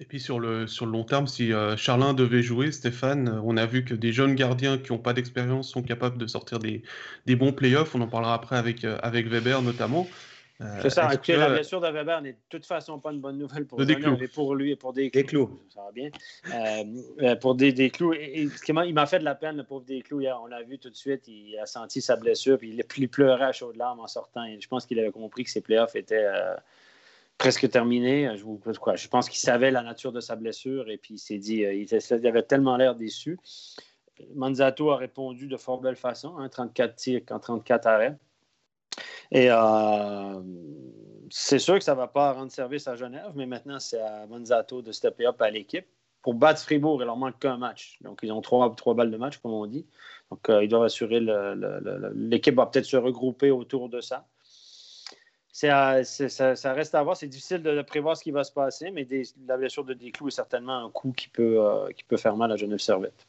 Et 0.00 0.06
puis 0.06 0.18
sur 0.18 0.40
le, 0.40 0.66
sur 0.66 0.86
le 0.86 0.92
long 0.92 1.04
terme, 1.04 1.26
si 1.26 1.52
euh, 1.52 1.76
Charlin 1.76 2.14
devait 2.14 2.42
jouer, 2.42 2.72
Stéphane, 2.72 3.28
euh, 3.28 3.40
on 3.44 3.56
a 3.56 3.64
vu 3.64 3.84
que 3.84 3.94
des 3.94 4.12
jeunes 4.12 4.34
gardiens 4.34 4.76
qui 4.76 4.90
n'ont 4.90 4.98
pas 4.98 5.12
d'expérience 5.12 5.70
sont 5.70 5.82
capables 5.82 6.18
de 6.18 6.26
sortir 6.26 6.58
des, 6.58 6.82
des 7.26 7.36
bons 7.36 7.52
playoffs. 7.52 7.94
On 7.94 8.00
en 8.00 8.08
parlera 8.08 8.34
après 8.34 8.56
avec, 8.56 8.84
euh, 8.84 8.98
avec 9.02 9.28
Weber 9.28 9.62
notamment. 9.62 10.08
C'est 10.82 10.90
ça, 10.90 11.10
la 11.28 11.48
blessure 11.48 11.80
de 11.80 11.88
Weber 11.90 12.22
n'est 12.22 12.32
de 12.32 12.38
toute 12.48 12.64
façon 12.64 13.00
pas 13.00 13.12
une 13.12 13.20
bonne 13.20 13.38
nouvelle 13.38 13.66
pour, 13.66 13.80
mais 13.80 14.28
pour 14.28 14.54
lui 14.54 14.70
et 14.72 14.76
pour 14.76 14.92
des 14.92 15.10
clous. 15.10 15.60
Ça 15.68 15.82
va 15.82 15.92
bien. 15.92 16.10
pour 17.36 17.54
des, 17.54 17.72
des 17.72 17.90
clous. 17.90 18.14
Et, 18.14 18.48
il 18.68 18.94
m'a 18.94 19.06
fait 19.06 19.18
de 19.18 19.24
la 19.24 19.34
peine, 19.34 19.56
le 19.56 19.64
pauvre 19.64 19.84
des 19.84 20.02
clous, 20.02 20.20
hier. 20.20 20.38
On 20.40 20.46
l'a 20.46 20.62
vu 20.62 20.78
tout 20.78 20.90
de 20.90 20.96
suite. 20.96 21.26
Il 21.26 21.58
a 21.58 21.66
senti 21.66 22.00
sa 22.00 22.16
blessure, 22.16 22.58
puis 22.58 22.78
il, 22.96 23.08
pleurait 23.08 23.46
à 23.46 23.52
chaudes 23.52 23.76
larmes 23.76 24.00
en 24.00 24.06
sortant. 24.06 24.44
Et 24.44 24.60
je 24.60 24.68
pense 24.68 24.86
qu'il 24.86 24.98
avait 25.00 25.10
compris 25.10 25.44
que 25.44 25.50
ses 25.50 25.60
playoffs 25.60 25.96
étaient 25.96 26.26
presque 27.38 27.68
terminé. 27.70 28.30
Je, 28.36 28.44
je 28.96 29.08
pense 29.08 29.28
qu'il 29.28 29.40
savait 29.40 29.70
la 29.70 29.82
nature 29.82 30.12
de 30.12 30.20
sa 30.20 30.36
blessure 30.36 30.88
et 30.90 30.98
puis 30.98 31.14
il 31.14 31.18
s'est 31.18 31.38
dit, 31.38 31.64
euh, 31.64 31.74
il, 31.74 32.26
avait 32.26 32.42
tellement 32.42 32.76
l'air 32.76 32.94
déçu. 32.94 33.38
Manzato 34.34 34.90
a 34.90 34.96
répondu 34.96 35.48
de 35.48 35.56
fort 35.56 35.80
belle 35.80 35.96
façon, 35.96 36.36
34 36.48 36.90
hein, 36.90 36.94
tirs 36.96 37.20
en 37.30 37.40
34 37.40 37.86
arrêts. 37.86 38.16
Et 39.30 39.50
euh, 39.50 40.40
c'est 41.30 41.58
sûr 41.58 41.74
que 41.74 41.84
ça 41.84 41.92
ne 41.92 41.98
va 41.98 42.06
pas 42.06 42.32
rendre 42.32 42.52
service 42.52 42.86
à 42.86 42.96
Genève, 42.96 43.32
mais 43.34 43.46
maintenant 43.46 43.78
c'est 43.78 44.00
à 44.00 44.26
Manzato 44.26 44.82
de 44.82 44.92
stepper 44.92 45.26
up 45.26 45.40
à 45.42 45.50
l'équipe. 45.50 45.86
Pour 46.22 46.34
battre 46.34 46.62
Fribourg, 46.62 47.02
il 47.02 47.04
leur 47.04 47.16
manque 47.16 47.38
qu'un 47.38 47.58
match. 47.58 47.98
Donc 48.00 48.20
ils 48.22 48.32
ont 48.32 48.40
trois, 48.40 48.74
trois 48.74 48.94
balles 48.94 49.10
de 49.10 49.16
match, 49.16 49.38
comme 49.38 49.52
on 49.52 49.66
dit. 49.66 49.86
Donc 50.30 50.48
euh, 50.48 50.64
ils 50.64 50.68
doivent 50.68 50.84
assurer, 50.84 51.20
l'équipe 52.14 52.54
va 52.54 52.66
peut-être 52.66 52.86
se 52.86 52.96
regrouper 52.96 53.50
autour 53.50 53.88
de 53.88 54.00
ça. 54.00 54.26
Euh, 55.62 56.02
ça, 56.02 56.72
reste 56.72 56.94
à 56.94 57.02
voir. 57.02 57.16
C'est 57.16 57.28
difficile 57.28 57.62
de, 57.62 57.82
prévoir 57.82 58.16
ce 58.16 58.24
qui 58.24 58.32
va 58.32 58.42
se 58.42 58.52
passer, 58.52 58.90
mais 58.90 59.06
la 59.46 59.56
blessure 59.56 59.84
de 59.84 59.94
Desclous 59.94 60.28
est 60.28 60.32
certainement 60.32 60.84
un 60.84 60.90
coup 60.90 61.12
qui 61.12 61.28
peut, 61.28 61.60
euh, 61.60 61.90
qui 61.92 62.02
peut 62.04 62.16
faire 62.16 62.36
mal 62.36 62.50
à 62.50 62.56
Genève 62.56 62.78
Servette. 62.78 63.26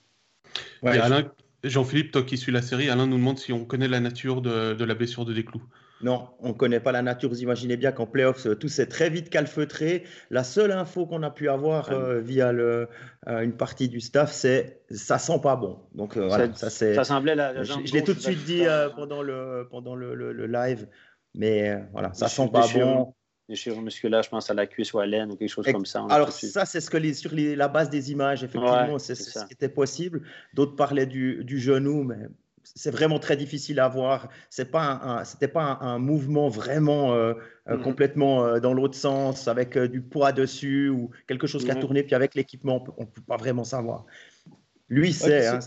Jean-Philippe, 1.70 2.12
toi 2.12 2.24
qui 2.24 2.38
suis 2.38 2.52
la 2.52 2.62
série, 2.62 2.90
Alain 2.90 3.08
nous 3.08 3.18
demande 3.18 3.38
si 3.38 3.54
on 3.54 3.66
connaît 3.66 3.88
la 3.88 4.00
nature 4.00 4.42
de, 4.42 4.84
la 4.84 4.96
blessure 4.96 5.26
de 5.26 5.34
Desclous. 5.34 5.62
Non, 6.02 6.28
on 6.40 6.50
ne 6.50 6.54
connaît 6.54 6.82
pas 6.82 6.92
la 6.92 7.02
nature. 7.02 7.30
Vous 7.30 7.42
imaginez 7.42 7.78
bien 7.78 7.92
qu'en 7.92 8.06
playoffs, 8.06 8.48
tout 8.60 8.68
s'est 8.68 8.88
très 8.88 9.10
vite 9.10 9.30
calfeutré. 9.30 10.04
La 10.30 10.44
seule 10.44 10.72
info 10.72 11.06
qu'on 11.06 11.24
a 11.24 11.32
pu 11.32 11.50
avoir 11.50 11.92
euh, 11.92 12.20
via 12.20 12.52
le, 12.52 12.90
une 13.28 13.54
partie 13.54 13.88
du 13.88 14.02
staff, 14.02 14.32
c'est 14.32 14.82
ça 14.92 15.18
sent 15.18 15.40
pas 15.42 15.56
bon. 15.56 15.80
Donc 15.94 16.18
voilà, 16.18 16.54
ça, 16.54 16.70
ça, 16.70 17.04
semblait 17.04 17.36
la, 17.36 17.64
Je, 17.64 17.94
l'ai 17.94 18.04
tout 18.04 18.14
de 18.14 18.20
suite 18.20 18.44
dit 18.44 18.64
pendant, 18.96 19.22
le, 19.22 19.68
pendant 19.72 19.96
le 19.96 20.46
live. 20.48 20.88
Mais 21.36 21.70
euh, 21.70 21.80
voilà, 21.92 22.14
ça 22.14 22.28
sent 22.28 22.50
pas 22.52 22.68
bon. 22.74 23.14
Déchirure 23.48 23.82
musculaire, 23.82 24.24
je 24.24 24.30
pense 24.30 24.50
à 24.50 24.54
la 24.54 24.66
cuisse 24.66 24.94
ou 24.94 25.00
à 25.00 25.06
l'aine 25.06 25.32
ou 25.32 25.36
quelque 25.36 25.50
chose 25.50 25.68
comme 25.72 25.86
ça. 25.86 26.06
Alors, 26.10 26.32
ça, 26.32 26.66
c'est 26.66 26.82
ce 26.82 26.90
que 26.90 26.98
les, 26.98 27.14
sur 27.14 27.32
la 27.34 27.68
base 27.68 27.90
des 27.90 28.12
images, 28.12 28.44
effectivement, 28.44 28.98
c'est 28.98 29.16
ce 29.16 29.46
qui 29.46 29.54
était 29.54 29.70
possible. 29.70 30.24
D'autres 30.54 30.76
parlaient 30.76 31.06
du, 31.06 31.44
du 31.44 31.60
genou, 31.60 32.04
mais 32.04 32.18
c'est 32.64 32.90
vraiment 32.90 33.20
très 33.20 33.38
difficile 33.38 33.80
à 33.80 33.88
voir. 33.88 34.30
C'est 34.50 34.72
pas 34.72 35.22
c'était 35.26 35.48
pas 35.48 35.78
un, 35.82 36.00
mouvement 36.00 36.50
vraiment 36.50 37.14
euh, 37.14 37.34
euh, 37.70 37.78
mm-hmm. 37.78 37.82
complètement 37.84 38.60
dans 38.60 38.74
l'autre 38.74 38.98
sens 38.98 39.48
avec 39.48 39.78
du 39.78 40.02
poids 40.02 40.32
dessus 40.32 40.90
ou 40.90 41.12
quelque 41.28 41.46
chose 41.46 41.64
qui 41.64 41.70
a 41.70 41.76
mm-hmm. 41.76 41.80
tourné. 41.80 42.04
Puis 42.04 42.16
avec 42.16 42.34
l'équipement, 42.34 42.84
on 42.98 43.02
ne 43.02 43.08
peut 43.08 43.22
pas 43.22 43.38
vraiment 43.38 43.64
savoir. 43.64 44.06
Lui, 44.88 45.14
c'est, 45.14 45.48
hein, 45.48 45.60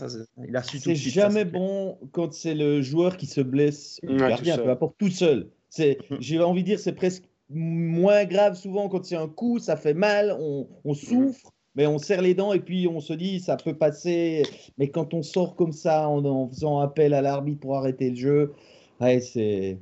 il 0.47 0.55
a 0.55 0.63
su 0.63 0.79
C'est 0.79 0.95
jamais 0.95 1.43
bon 1.43 1.97
quand 2.11 2.33
c'est 2.33 2.53
le 2.53 2.81
joueur 2.81 3.17
qui 3.17 3.25
se 3.25 3.41
blesse, 3.41 3.99
le 4.03 4.15
gardien, 4.15 4.57
peu 4.57 4.69
importe, 4.69 4.95
tout 4.97 5.09
seul. 5.09 5.49
C'est, 5.69 5.97
mm. 6.09 6.15
j'ai 6.19 6.39
envie 6.39 6.63
de 6.63 6.67
dire, 6.67 6.79
c'est 6.79 6.93
presque 6.93 7.23
moins 7.49 8.25
grave 8.25 8.55
souvent 8.55 8.89
quand 8.89 9.05
c'est 9.05 9.15
un 9.15 9.27
coup, 9.27 9.59
ça 9.59 9.75
fait 9.75 9.93
mal, 9.93 10.35
on, 10.39 10.67
on, 10.83 10.93
souffre, 10.93 11.51
mais 11.75 11.87
on 11.87 11.97
serre 11.97 12.21
les 12.21 12.35
dents 12.35 12.53
et 12.53 12.59
puis 12.59 12.87
on 12.87 12.99
se 12.99 13.13
dit 13.13 13.39
ça 13.39 13.57
peut 13.57 13.73
passer. 13.75 14.43
Mais 14.77 14.89
quand 14.89 15.13
on 15.13 15.23
sort 15.23 15.55
comme 15.55 15.71
ça 15.71 16.07
en, 16.07 16.47
faisant 16.49 16.79
appel 16.79 17.13
à 17.13 17.21
l'arbitre 17.21 17.59
pour 17.59 17.75
arrêter 17.77 18.11
le 18.11 18.15
jeu, 18.15 18.53
ouais, 19.01 19.19
c'est. 19.19 19.79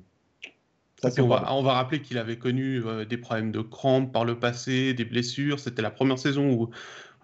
on, 1.03 1.27
va, 1.27 1.53
on, 1.53 1.61
va, 1.61 1.73
rappeler 1.73 2.01
qu'il 2.01 2.17
avait 2.17 2.37
connu 2.37 2.83
euh, 2.85 3.05
des 3.05 3.17
problèmes 3.17 3.51
de 3.51 3.61
crampes 3.61 4.11
par 4.11 4.25
le 4.25 4.39
passé, 4.39 4.93
des 4.93 5.05
blessures. 5.05 5.59
C'était 5.59 5.81
la 5.81 5.91
première 5.91 6.19
saison 6.19 6.49
où, 6.49 6.69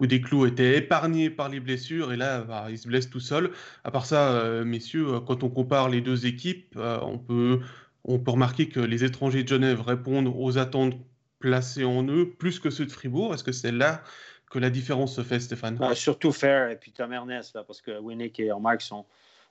où 0.00 0.06
des 0.06 0.20
clous 0.20 0.46
étaient 0.46 0.78
épargnés 0.78 1.30
par 1.30 1.48
les 1.48 1.60
blessures 1.60 2.12
et 2.12 2.16
là, 2.16 2.42
bah, 2.42 2.66
il 2.68 2.78
se 2.78 2.88
blesse 2.88 3.08
tout 3.08 3.20
seul. 3.20 3.50
À 3.84 3.90
part 3.90 4.06
ça, 4.06 4.32
euh, 4.32 4.64
messieurs, 4.64 5.20
quand 5.20 5.42
on 5.42 5.48
compare 5.48 5.88
les 5.88 6.00
deux 6.00 6.26
équipes, 6.26 6.74
euh, 6.76 6.98
on 7.02 7.18
peut 7.18 7.60
on 8.04 8.18
peut 8.18 8.32
remarquer 8.32 8.68
que 8.68 8.80
les 8.80 9.04
étrangers 9.04 9.42
de 9.42 9.48
Genève 9.48 9.80
répondent 9.80 10.32
aux 10.36 10.58
attentes 10.58 10.94
placées 11.38 11.84
en 11.84 12.06
eux 12.06 12.30
plus 12.30 12.60
que 12.60 12.70
ceux 12.70 12.86
de 12.86 12.92
Fribourg. 12.92 13.34
Est-ce 13.34 13.44
que 13.44 13.52
c'est 13.52 13.72
là 13.72 14.02
que 14.50 14.58
la 14.58 14.70
différence 14.70 15.16
se 15.16 15.22
fait, 15.22 15.40
Stéphane? 15.40 15.76
Bah, 15.76 15.94
Surtout 15.94 16.32
Fair 16.32 16.70
et 16.70 16.76
puis 16.76 16.92
Tom 16.92 17.12
Ernest, 17.12 17.58
parce 17.66 17.80
que 17.80 17.98
Winnick 17.98 18.38
et 18.40 18.50
Mark 18.60 18.82
sont, 18.82 19.06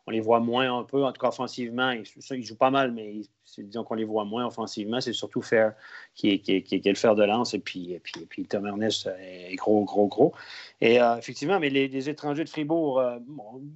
on 0.06 0.12
les 0.12 0.20
voit 0.20 0.40
moins 0.40 0.80
un 0.80 0.84
peu, 0.84 1.04
en 1.04 1.12
tout 1.12 1.20
cas 1.20 1.30
offensivement. 1.30 1.92
Ils, 1.92 2.06
ils 2.32 2.46
jouent 2.46 2.56
pas 2.56 2.70
mal, 2.70 2.92
mais 2.92 3.22
disons 3.58 3.84
qu'on 3.84 3.96
les 3.96 4.06
voit 4.06 4.24
moins 4.24 4.46
offensivement. 4.46 5.02
C'est 5.02 5.14
surtout 5.14 5.42
Fair 5.42 5.74
qui 6.14 6.30
est, 6.30 6.86
le 6.86 6.96
fer 6.96 7.16
de 7.16 7.24
lance, 7.24 7.56
et 7.56 7.60
puis, 7.60 7.94
et 7.94 8.00
puis, 8.00 8.22
et 8.22 8.26
puis 8.26 8.46
Tom 8.46 8.68
Ernest 8.68 9.10
est 9.20 9.56
gros, 9.56 9.84
gros, 9.84 10.08
gros. 10.08 10.34
Et 10.80 11.02
euh, 11.02 11.18
effectivement, 11.18 11.60
mais 11.60 11.70
les, 11.70 12.10
étrangers 12.10 12.44
de 12.44 12.50
Fribourg, 12.50 13.00
euh, 13.00 13.18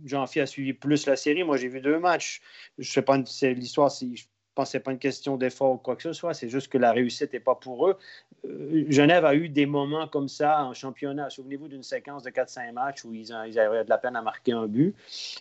Jean-Phi 0.06 0.42
a 0.42 0.46
suivi 0.46 0.74
plus 0.74 1.08
la 1.08 1.16
série. 1.16 1.44
Moi, 1.44 1.58
j'ai 1.58 1.68
vu 1.68 1.82
deux 1.82 2.00
matchs. 2.00 2.42
Je 2.78 2.88
ne 2.88 2.92
sais 2.92 3.02
pas, 3.02 3.18
l'histoire, 3.18 3.92
si 3.92 4.28
pense 4.58 4.70
que 4.70 4.72
ce 4.72 4.78
n'est 4.78 4.84
pas 4.84 4.92
une 4.92 5.00
question 5.00 5.38
d'effort 5.38 5.74
ou 5.74 5.78
quoi 5.78 5.96
que 5.96 6.02
ce 6.02 6.14
soit, 6.14 6.34
c'est 6.34 6.50
juste 6.50 6.68
que 6.70 6.78
la 6.78 6.92
réussite 6.92 7.32
n'est 7.32 7.40
pas 7.40 7.56
pour 7.56 7.88
eux. 7.88 7.98
Euh, 8.46 8.86
Genève 8.90 9.24
a 9.24 9.36
eu 9.36 9.50
des 9.50 9.68
moments 9.68 10.08
comme 10.08 10.28
ça 10.28 10.66
en 10.66 10.74
championnat. 10.74 11.30
Souvenez-vous 11.30 11.68
d'une 11.68 11.84
séquence 11.84 12.24
de 12.24 12.32
4-5 12.32 12.72
matchs 12.74 13.06
où 13.06 13.14
ils, 13.14 13.32
avaient 13.32 13.84
de 13.84 13.90
la 13.90 13.98
peine 13.98 14.16
à 14.16 14.22
marquer 14.22 14.54
un 14.54 14.66
but. 14.66 14.96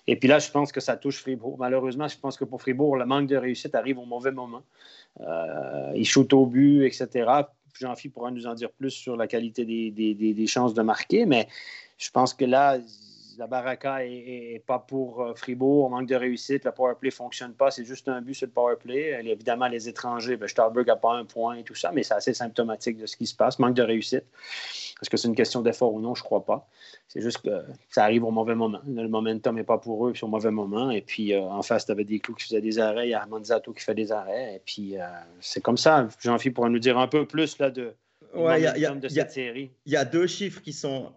Et 0.07 0.17
puis 0.17 0.29
là, 0.29 0.39
je 0.39 0.51
pense 0.51 0.71
que 0.71 0.81
ça 0.81 0.97
touche 0.97 1.21
Fribourg. 1.21 1.57
Malheureusement, 1.59 2.09
je 2.09 2.19
pense 2.19 2.37
que 2.37 2.45
pour 2.45 2.61
Fribourg, 2.61 2.97
le 2.97 3.07
manque 3.07 3.27
de 3.27 3.37
réussite 3.37 3.75
arrive 3.75 3.99
au 3.99 4.05
mauvais 4.05 4.33
moment. 4.33 4.63
Euh, 5.21 5.93
ils 5.95 6.07
shootent 6.07 6.35
au 6.35 6.47
but, 6.47 6.85
etc. 6.85 7.31
Jean-Philippe 7.73 8.15
pourra 8.15 8.31
nous 8.31 8.47
en 8.47 8.55
dire 8.55 8.71
plus 8.71 8.91
sur 8.91 9.17
la 9.17 9.27
qualité 9.27 9.65
des 9.65 10.47
chances 10.47 10.75
de 10.75 10.83
marquer, 10.83 11.27
mais 11.27 11.49
je 11.99 12.11
pense 12.11 12.35
que 12.35 12.45
là, 12.45 12.79
la 13.39 13.47
baraka 13.47 14.05
est, 14.05 14.63
pas 14.67 14.79
pour 14.79 15.23
euh, 15.23 15.35
Fribourg, 15.35 15.87
on 15.87 15.91
manque 15.91 16.09
de 16.09 16.15
réussite, 16.15 16.65
le 16.65 16.73
power 16.73 16.95
play 16.99 17.09
ne 17.09 17.15
fonctionne 17.15 17.53
pas, 17.53 17.71
c'est 17.71 17.85
juste 17.85 18.09
un 18.09 18.21
but 18.21 18.35
sur 18.35 18.47
le 18.47 18.53
power 18.53 18.77
play. 18.77 19.19
Évidemment, 19.25 19.69
les 19.69 19.89
étrangers, 19.89 20.37
ben, 20.37 20.49
Starbuck 20.49 20.87
n'a 20.87 20.97
pas 20.97 21.15
un 21.15 21.25
point 21.25 21.57
et 21.57 21.63
tout 21.63 21.75
ça, 21.75 21.93
mais 21.93 22.03
c'est 22.03 22.15
assez 22.15 22.35
symptomatique 22.35 22.99
de 22.99 23.07
ce 23.07 23.17
qui 23.17 23.27
se 23.27 23.35
passe, 23.35 23.59
manque 23.59 23.75
de 23.75 23.83
réussite. 23.83 24.25
Est-ce 25.03 25.11
que 25.11 25.17
c'est 25.17 25.29
une 25.29 25.35
question 25.35 25.61
d'effort 25.61 25.93
ou 25.93 26.01
non? 26.01 26.15
Je 26.15 26.23
ne 26.23 26.25
crois 26.25 26.45
pas. 26.45 26.69
C'est 27.09 27.21
juste 27.21 27.43
que 27.43 27.63
ça 27.91 28.05
arrive 28.05 28.25
au 28.25 28.31
mauvais 28.31 28.55
moment. 28.55 28.81
Le 28.87 29.09
momentum 29.09 29.57
n'est 29.57 29.65
pas 29.65 29.79
pour 29.79 30.07
eux, 30.07 30.13
puis 30.13 30.25
au 30.25 30.29
mauvais 30.29 30.51
moment. 30.51 30.91
Et 30.91 31.03
puis 31.03 31.35
euh, 31.35 31.43
en 31.43 31.63
face, 31.63 31.87
tu 31.87 31.93
avais 31.93 32.05
des 32.05 32.19
clous 32.19 32.35
qui 32.35 32.45
faisaient 32.45 32.63
des 32.63 32.79
arrêts, 32.79 33.09
il 33.09 33.11
y 33.11 33.15
a 33.15 33.21
Armand 33.21 33.41
qui 33.41 33.85
fait 33.85 33.95
des 33.95 34.11
arrêts. 34.13 34.57
Et 34.57 34.63
puis 34.65 34.99
euh, 34.99 35.05
c'est 35.41 35.61
comme 35.61 35.77
ça. 35.77 36.09
Jean-Philippe 36.21 36.55
pourra 36.55 36.71
nous 36.71 36.79
dire 36.79 36.99
un 36.99 37.09
peu 37.09 37.27
plus 37.27 37.59
là, 37.59 37.71
de, 37.71 37.95
de 38.35 39.09
cette 39.09 39.33
série. 39.33 39.71
Il 39.85 39.93
y 39.93 39.97
a 39.97 40.05
deux 40.05 40.27
chiffres 40.27 40.63
qui 40.63 40.73
sont 40.73 41.13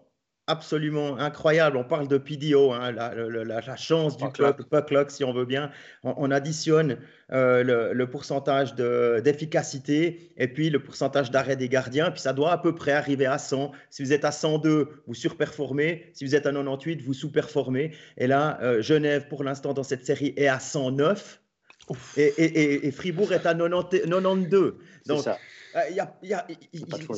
absolument 0.50 1.16
incroyable. 1.18 1.76
On 1.76 1.84
parle 1.84 2.08
de 2.08 2.18
PDO, 2.18 2.72
hein, 2.72 2.90
la, 2.92 3.76
chance 3.76 4.16
du 4.16 4.28
club, 4.30 4.56
le 4.58 4.64
puck 4.64 4.90
luck, 4.90 5.10
si 5.10 5.22
on 5.22 5.32
veut 5.32 5.44
bien. 5.44 5.70
On, 6.02 6.30
additionne 6.30 6.98
euh, 7.32 7.92
le, 7.94 8.10
pourcentage 8.10 8.74
d'efficacité 8.74 10.32
et 10.36 10.48
puis 10.48 10.70
le 10.70 10.82
pourcentage 10.82 11.30
d'arrêt 11.30 11.56
des 11.56 11.68
gardiens. 11.68 12.10
Puis 12.10 12.20
ça 12.20 12.32
doit 12.32 12.52
à 12.52 12.58
peu 12.58 12.74
près 12.74 12.92
arriver 12.92 13.26
à 13.26 13.38
100. 13.38 13.70
Si 13.90 14.02
vous 14.02 14.12
êtes 14.12 14.24
à 14.24 14.32
102, 14.32 14.88
vous 15.06 15.14
surperformez. 15.14 16.10
Si 16.12 16.24
vous 16.24 16.34
êtes 16.34 16.46
à 16.46 16.52
98, 16.52 17.02
vous 17.02 17.14
sous-performez. 17.14 17.92
Et 18.18 18.26
là, 18.26 18.58
euh, 18.62 18.82
Genève, 18.82 19.28
pour 19.28 19.44
l'instant, 19.44 19.72
dans 19.72 19.84
cette 19.84 20.04
série, 20.04 20.34
est 20.36 20.48
à 20.48 20.58
109. 20.58 21.40
Et, 22.16 22.86
et, 22.86 22.90
Fribourg 22.92 23.32
est 23.32 23.46
à 23.46 23.54
92. 23.54 24.74
Donc, 25.06 25.22
ça. 25.22 25.38
Euh, 25.76 25.90
y 26.22 26.32
a, 26.34 26.46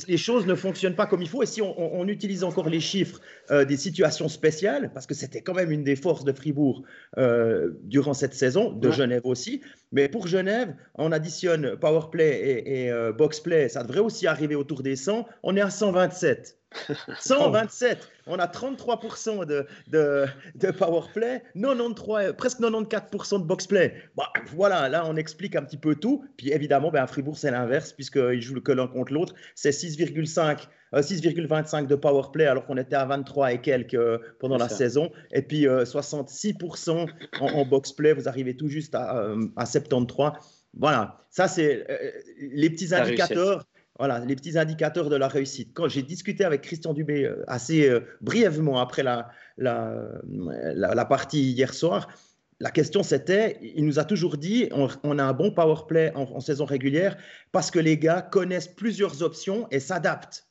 les 0.09 0.17
choses 0.17 0.47
ne 0.47 0.55
fonctionnent 0.55 0.95
pas 0.95 1.07
comme 1.07 1.23
il 1.23 1.29
faut. 1.29 1.43
Et 1.43 1.47
si 1.47 1.63
on, 1.63 2.07
utilise 2.09 2.45
encore 2.45 2.69
les 2.69 2.81
chiffres 2.81 3.21
euh, 3.51 3.65
des 3.65 3.77
situations 3.77 4.29
spéciales, 4.29 4.93
parce 4.93 5.07
que 5.07 5.15
c'était 5.15 5.41
quand 5.41 5.55
même 5.55 5.71
une 5.71 5.85
des 5.85 5.97
forces 5.97 6.25
de 6.25 6.33
Fribourg 6.33 6.83
euh, 7.19 7.71
durant 7.85 8.15
cette 8.15 8.35
saison, 8.35 8.73
de 8.73 8.91
Genève 8.91 9.23
aussi. 9.25 9.63
Mais 9.93 10.09
pour 10.09 10.27
Genève, 10.27 10.75
on 10.97 11.13
additionne 11.13 11.77
power 11.77 12.11
play 12.11 12.41
et, 12.41 12.87
et 12.87 13.13
box 13.17 13.41
play, 13.41 13.69
ça 13.69 13.83
devrait 13.83 14.01
aussi 14.01 14.27
arriver 14.27 14.55
autour 14.55 14.83
des 14.83 14.97
100. 14.97 15.27
On 15.43 15.57
est 15.57 15.61
à 15.61 15.71
127. 15.71 16.62
127. 17.21 18.09
On 18.27 18.39
a 18.39 18.47
33% 18.47 19.45
de, 19.47 19.67
de, 19.89 20.27
de 20.55 20.71
powerplay, 20.71 21.43
93, 21.55 22.35
presque 22.35 22.61
94% 22.61 23.41
de 23.41 23.45
boxplay. 23.45 23.95
Bah, 24.17 24.33
voilà, 24.55 24.89
là, 24.89 25.05
on 25.07 25.17
explique 25.17 25.57
un 25.57 25.63
petit 25.63 25.77
peu 25.77 25.95
tout. 25.95 26.25
Puis 26.37 26.53
évidemment, 26.53 26.91
ben, 26.91 27.03
à 27.03 27.07
Fribourg, 27.07 27.37
c'est 27.37 27.51
l'inverse, 27.51 27.93
puisqu'ils 27.93 28.41
jouent 28.41 28.61
que 28.61 28.73
l'un 28.73 28.87
contre 28.87 29.13
l'autre. 29.13 29.35
C'est 29.55 29.71
6,5. 29.71 30.69
6,25 30.93 31.85
euh, 31.85 31.87
de 31.87 31.95
powerplay 31.95 32.47
alors 32.47 32.67
qu'on 32.67 32.77
était 32.77 32.97
à 32.97 33.07
23 33.07 33.53
et 33.53 33.61
quelques 33.61 33.95
euh, 33.95 34.19
pendant 34.39 34.59
la 34.59 34.69
saison. 34.69 35.11
Et 35.33 35.43
puis 35.43 35.65
66% 35.65 36.91
euh, 36.91 37.07
en, 37.41 37.47
en 37.47 37.65
box-play, 37.65 38.13
vous 38.13 38.29
arrivez 38.29 38.57
tout 38.57 38.69
juste 38.69 38.95
à, 38.95 39.35
à 39.57 39.67
73. 39.67 40.33
Voilà, 40.75 41.19
ça 41.31 41.49
c'est 41.49 41.87
les 42.39 42.71
petits 42.71 42.95
indicateurs 42.95 43.67
voilà, 43.99 44.21
les 44.21 44.37
petits 44.37 44.59
indicateurs 44.59 45.11
de 45.11 45.17
la 45.17 45.29
réussite. 45.29 45.73
Quand 45.75 45.89
j'ai 45.89 46.03
discuté 46.03 46.45
avec 46.45 46.63
Christian 46.63 46.95
Dubé 46.95 47.25
euh, 47.25 47.45
assez 47.47 47.89
euh, 47.89 48.01
brièvement 48.21 48.81
après 48.81 49.03
la, 49.03 49.31
la, 49.59 51.05
partie 51.05 51.53
hier 51.53 51.75
soir, 51.75 52.09
la 52.59 52.71
question 52.71 53.03
c'était, 53.03 53.59
il 53.63 53.85
nous 53.85 53.99
a 53.99 54.05
toujours 54.05 54.39
dit, 54.39 54.69
on, 54.73 55.19
a 55.19 55.23
un 55.25 55.33
bon 55.33 55.51
power 55.51 55.87
play 55.87 56.13
en, 56.15 56.41
saison 56.41 56.65
régulière 56.65 57.17
parce 57.51 57.71
que 57.71 57.79
les 57.79 57.99
gars 57.99 58.23
connaissent 58.23 58.69
plusieurs 58.69 59.23
options 59.23 59.69
et 59.71 59.81
s'adaptent. 59.81 60.47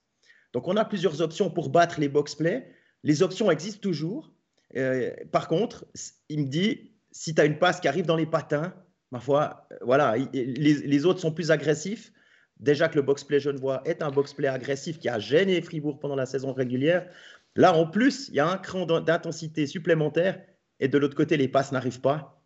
Donc 0.54 0.68
on 0.68 0.78
a 0.78 0.86
plusieurs 0.86 1.22
options 1.22 1.50
pour 1.50 1.70
battre 1.70 2.00
les 2.00 2.10
box 2.10 2.36
play. 2.36 2.68
Les 3.04 3.24
options 3.24 3.50
existent 3.50 3.82
toujours. 3.82 4.34
Euh, 4.76 5.12
par 5.32 5.48
contre, 5.48 5.86
il 6.30 6.42
me 6.42 6.48
dit, 6.48 6.92
si 7.12 7.34
tu 7.34 7.42
as 7.42 7.46
une 7.46 7.58
passe 7.58 7.80
qui 7.80 7.88
arrive 7.88 8.06
dans 8.06 8.18
les 8.18 8.26
patins, 8.26 8.74
ma 9.12 9.20
foi, 9.20 9.68
voilà, 9.82 10.16
les, 10.34 10.54
les 10.54 11.06
autres 11.06 11.20
sont 11.20 11.32
plus 11.32 11.50
agressifs 11.50 12.14
Déjà 12.62 12.88
que 12.88 12.96
le 12.96 13.02
box-play 13.02 13.40
genevois 13.40 13.82
est 13.86 14.04
un 14.04 14.12
box-play 14.12 14.48
agressif 14.48 15.00
qui 15.00 15.10
a 15.10 15.20
gêné 15.20 15.62
Fribourg 15.62 16.00
pendant 16.00 16.16
la 16.16 16.26
saison 16.26 16.54
régulière. 16.54 17.08
Là, 17.56 17.76
en 17.76 17.88
plus, 17.88 18.30
il 18.30 18.36
y 18.36 18.40
a 18.40 18.48
un 18.48 18.58
cran 18.58 18.86
d'intensité 18.86 19.68
supplémentaire 19.68 20.40
et 20.80 20.88
de 20.88 20.98
l'autre 20.98 21.16
côté, 21.16 21.38
les 21.38 21.48
passes 21.48 21.72
n'arrivent 21.72 22.02
pas. 22.02 22.42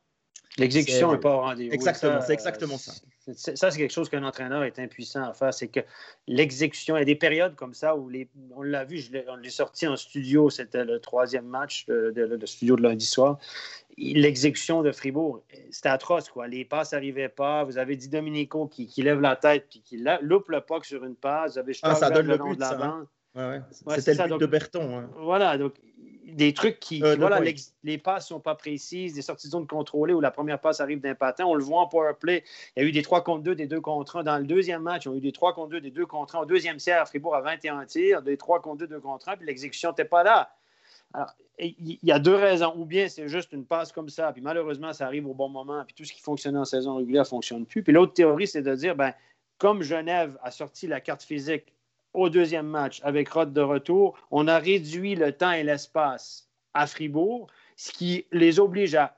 L'exécution 0.57 1.11
n'est 1.11 1.19
pas 1.19 1.35
au 1.35 1.41
rendez-vous. 1.41 1.73
Exactement, 1.73 2.21
c'est 2.21 2.33
exactement 2.33 2.77
ça. 2.77 2.93
Ça, 3.33 3.71
c'est 3.71 3.77
quelque 3.77 3.91
chose 3.91 4.07
qu'un 4.07 4.23
entraîneur 4.23 4.63
est 4.63 4.77
impuissant 4.77 5.23
à 5.23 5.33
faire. 5.33 5.53
C'est 5.53 5.67
que 5.67 5.79
l'exécution, 6.27 6.95
il 6.95 6.99
y 6.99 7.01
a 7.01 7.05
des 7.05 7.15
périodes 7.15 7.55
comme 7.55 7.73
ça 7.73 7.95
où 7.95 8.07
les, 8.07 8.29
on 8.55 8.61
l'a 8.61 8.85
vu, 8.85 9.03
on 9.27 9.35
l'est 9.35 9.49
sorti 9.49 9.87
en 9.87 9.95
studio, 9.95 10.49
c'était 10.49 10.85
le 10.85 10.99
troisième 10.99 11.45
match 11.45 11.87
de, 11.87 12.11
de, 12.11 12.45
studio 12.45 12.75
de 12.75 12.83
lundi 12.83 13.05
soir 13.05 13.39
l'exécution 13.97 14.81
de 14.81 14.91
Fribourg, 14.91 15.41
c'était 15.71 15.89
atroce. 15.89 16.29
Quoi. 16.29 16.47
Les 16.47 16.65
passes 16.65 16.93
n'arrivaient 16.93 17.29
pas. 17.29 17.63
Vous 17.63 17.77
avez 17.77 17.95
dit 17.95 18.09
Dominico 18.09 18.67
qui, 18.67 18.89
lève 18.97 19.21
la 19.21 19.35
tête 19.35 19.67
puis 19.69 19.81
qui 19.81 20.03
loupe 20.21 20.49
le 20.49 20.61
puck 20.61 20.85
sur 20.85 21.03
une 21.05 21.15
passe. 21.15 21.53
Vous 21.53 21.59
avez 21.59 21.77
ah, 21.83 21.95
ça 21.95 22.09
donne 22.09 22.27
le, 22.27 22.37
but, 22.37 22.55
de 22.55 22.59
la 22.59 23.05
hein. 23.35 23.65
C'était 23.97 24.13
le 24.13 24.29
but 24.29 24.39
de 24.39 24.45
Berton. 24.45 24.97
Hein. 24.97 25.09
Voilà, 25.15 25.57
donc 25.57 25.73
des 26.25 26.53
trucs 26.53 26.79
qui. 26.79 27.03
Euh, 27.03 27.15
voilà, 27.17 27.39
les, 27.83 27.97
passes 27.97 28.25
ne 28.25 28.35
sont 28.35 28.39
pas 28.39 28.55
précises, 28.55 29.13
des 29.13 29.21
sorties 29.21 29.47
de 29.47 29.51
zone 29.51 29.67
contrôlées 29.67 30.13
où 30.13 30.21
la 30.21 30.31
première 30.31 30.59
passe 30.59 30.79
arrive 30.79 30.99
d'un 30.99 31.15
patin. 31.15 31.45
On 31.45 31.55
le 31.55 31.63
voit 31.63 31.79
en 31.81 31.87
power 31.87 32.13
play. 32.19 32.43
Il 32.75 32.83
y 32.83 32.85
a 32.85 32.89
eu 32.89 32.91
des 32.91 33.01
3 33.01 33.23
contre 33.23 33.43
2, 33.43 33.55
des 33.55 33.67
2 33.67 33.79
contre 33.81 34.17
1. 34.17 34.23
Dans 34.23 34.37
le 34.37 34.45
deuxième 34.45 34.81
match, 34.81 35.07
on 35.07 35.13
a 35.13 35.15
eu 35.15 35.21
des 35.21 35.31
3 35.31 35.53
contre 35.53 35.69
2, 35.69 35.81
des 35.81 35.91
2 35.91 36.05
contre 36.05 36.35
1. 36.35 36.39
Au 36.39 36.45
deuxième 36.45 36.77
tiers, 36.77 37.07
Fribourg 37.07 37.35
a 37.35 37.41
21 37.41 37.85
tirs, 37.85 38.21
des 38.21 38.37
3 38.37 38.61
contre 38.61 38.79
2, 38.79 38.87
2 38.87 38.99
contre 38.99 39.29
1, 39.29 39.37
puis 39.37 39.45
l'exécution 39.45 39.89
n'était 39.89 40.05
pas 40.05 40.23
là. 40.23 40.51
Alors, 41.15 41.33
il 41.59 41.97
y 42.03 42.11
a 42.11 42.19
deux 42.19 42.35
raisons. 42.35 42.73
Ou 42.75 42.83
bien 42.83 43.07
c'est 43.07 43.29
juste 43.29 43.53
une 43.53 43.65
passe 43.65 43.93
comme 43.93 44.09
ça, 44.09 44.33
puis 44.33 44.41
malheureusement, 44.41 44.91
ça 44.91 45.05
arrive 45.05 45.25
au 45.27 45.33
bon 45.33 45.47
moment, 45.47 45.83
puis 45.85 45.95
tout 45.95 46.03
ce 46.03 46.11
qui 46.11 46.21
fonctionnait 46.21 46.59
en 46.59 46.65
saison 46.65 46.97
régulière 46.97 47.23
ne 47.23 47.27
fonctionne 47.27 47.65
plus. 47.65 47.83
Puis 47.83 47.93
l'autre 47.93 48.13
théorie, 48.13 48.47
c'est 48.47 48.61
de 48.61 48.75
dire, 48.75 48.95
ben, 48.95 49.13
comme 49.57 49.81
Genève 49.81 50.37
a 50.43 50.51
sorti 50.51 50.87
la 50.87 50.99
carte 50.99 51.23
physique 51.23 51.73
au 52.13 52.29
deuxième 52.29 52.67
match 52.67 52.99
avec 53.03 53.29
Rod 53.29 53.53
de 53.53 53.61
retour, 53.61 54.17
on 54.29 54.47
a 54.47 54.59
réduit 54.59 55.15
le 55.15 55.31
temps 55.31 55.51
et 55.51 55.63
l'espace 55.63 56.49
à 56.73 56.85
Fribourg, 56.87 57.47
ce 57.77 57.91
qui 57.93 58.25
les 58.33 58.59
oblige 58.59 58.95
à 58.95 59.17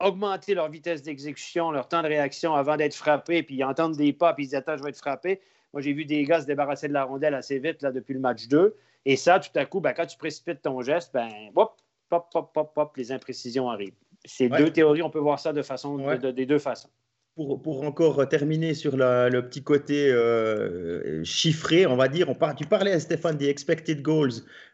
augmenter 0.00 0.54
leur 0.54 0.68
vitesse 0.70 1.02
d'exécution, 1.02 1.70
leur 1.70 1.88
temps 1.88 2.02
de 2.02 2.08
réaction 2.08 2.54
avant 2.54 2.76
d'être 2.76 2.94
frappés, 2.94 3.42
puis 3.42 3.56
ils 3.56 3.64
entendent 3.64 3.96
des 3.96 4.12
pas, 4.12 4.34
puis 4.34 4.44
ils 4.44 4.48
disent 4.48 4.56
Attends, 4.56 4.76
je 4.76 4.82
vais 4.82 4.90
être 4.90 4.98
frappé. 4.98 5.40
Moi, 5.72 5.80
j'ai 5.80 5.94
vu 5.94 6.04
des 6.04 6.22
gars 6.24 6.42
se 6.42 6.46
débarrasser 6.46 6.88
de 6.88 6.92
la 6.92 7.04
rondelle 7.04 7.34
assez 7.34 7.58
vite 7.58 7.80
là, 7.80 7.92
depuis 7.92 8.12
le 8.12 8.20
match 8.20 8.48
2. 8.48 8.76
Et 9.06 9.14
ça, 9.14 9.38
tout 9.38 9.56
à 9.56 9.64
coup, 9.64 9.80
ben, 9.80 9.94
quand 9.94 10.04
tu 10.04 10.18
précipites 10.18 10.62
ton 10.62 10.82
geste, 10.82 11.12
ben, 11.14 11.30
hop, 11.54 11.76
pop, 12.10 12.26
pop, 12.32 12.50
pop, 12.52 12.74
pop, 12.74 12.96
les 12.96 13.12
imprécisions 13.12 13.70
arrivent. 13.70 13.94
Ces 14.24 14.48
deux 14.48 14.70
théories, 14.70 15.02
on 15.02 15.10
peut 15.10 15.20
voir 15.20 15.38
ça 15.38 15.52
de 15.52 15.62
façon, 15.62 15.96
des 16.18 16.44
deux 16.44 16.58
façons. 16.58 16.88
Pour, 17.36 17.62
pour, 17.62 17.84
encore 17.84 18.26
terminer 18.28 18.72
sur 18.74 18.96
le 18.96 19.40
petit 19.42 19.62
côté 19.62 20.10
euh, 20.10 21.22
chiffré, 21.22 21.86
on 21.86 21.94
va 21.94 22.08
dire, 22.08 22.30
on 22.30 22.54
tu 22.54 22.64
parlais 22.64 22.92
à 22.92 22.98
Stéphane 22.98 23.36
des 23.36 23.48
expected 23.48 24.00
goals 24.00 24.32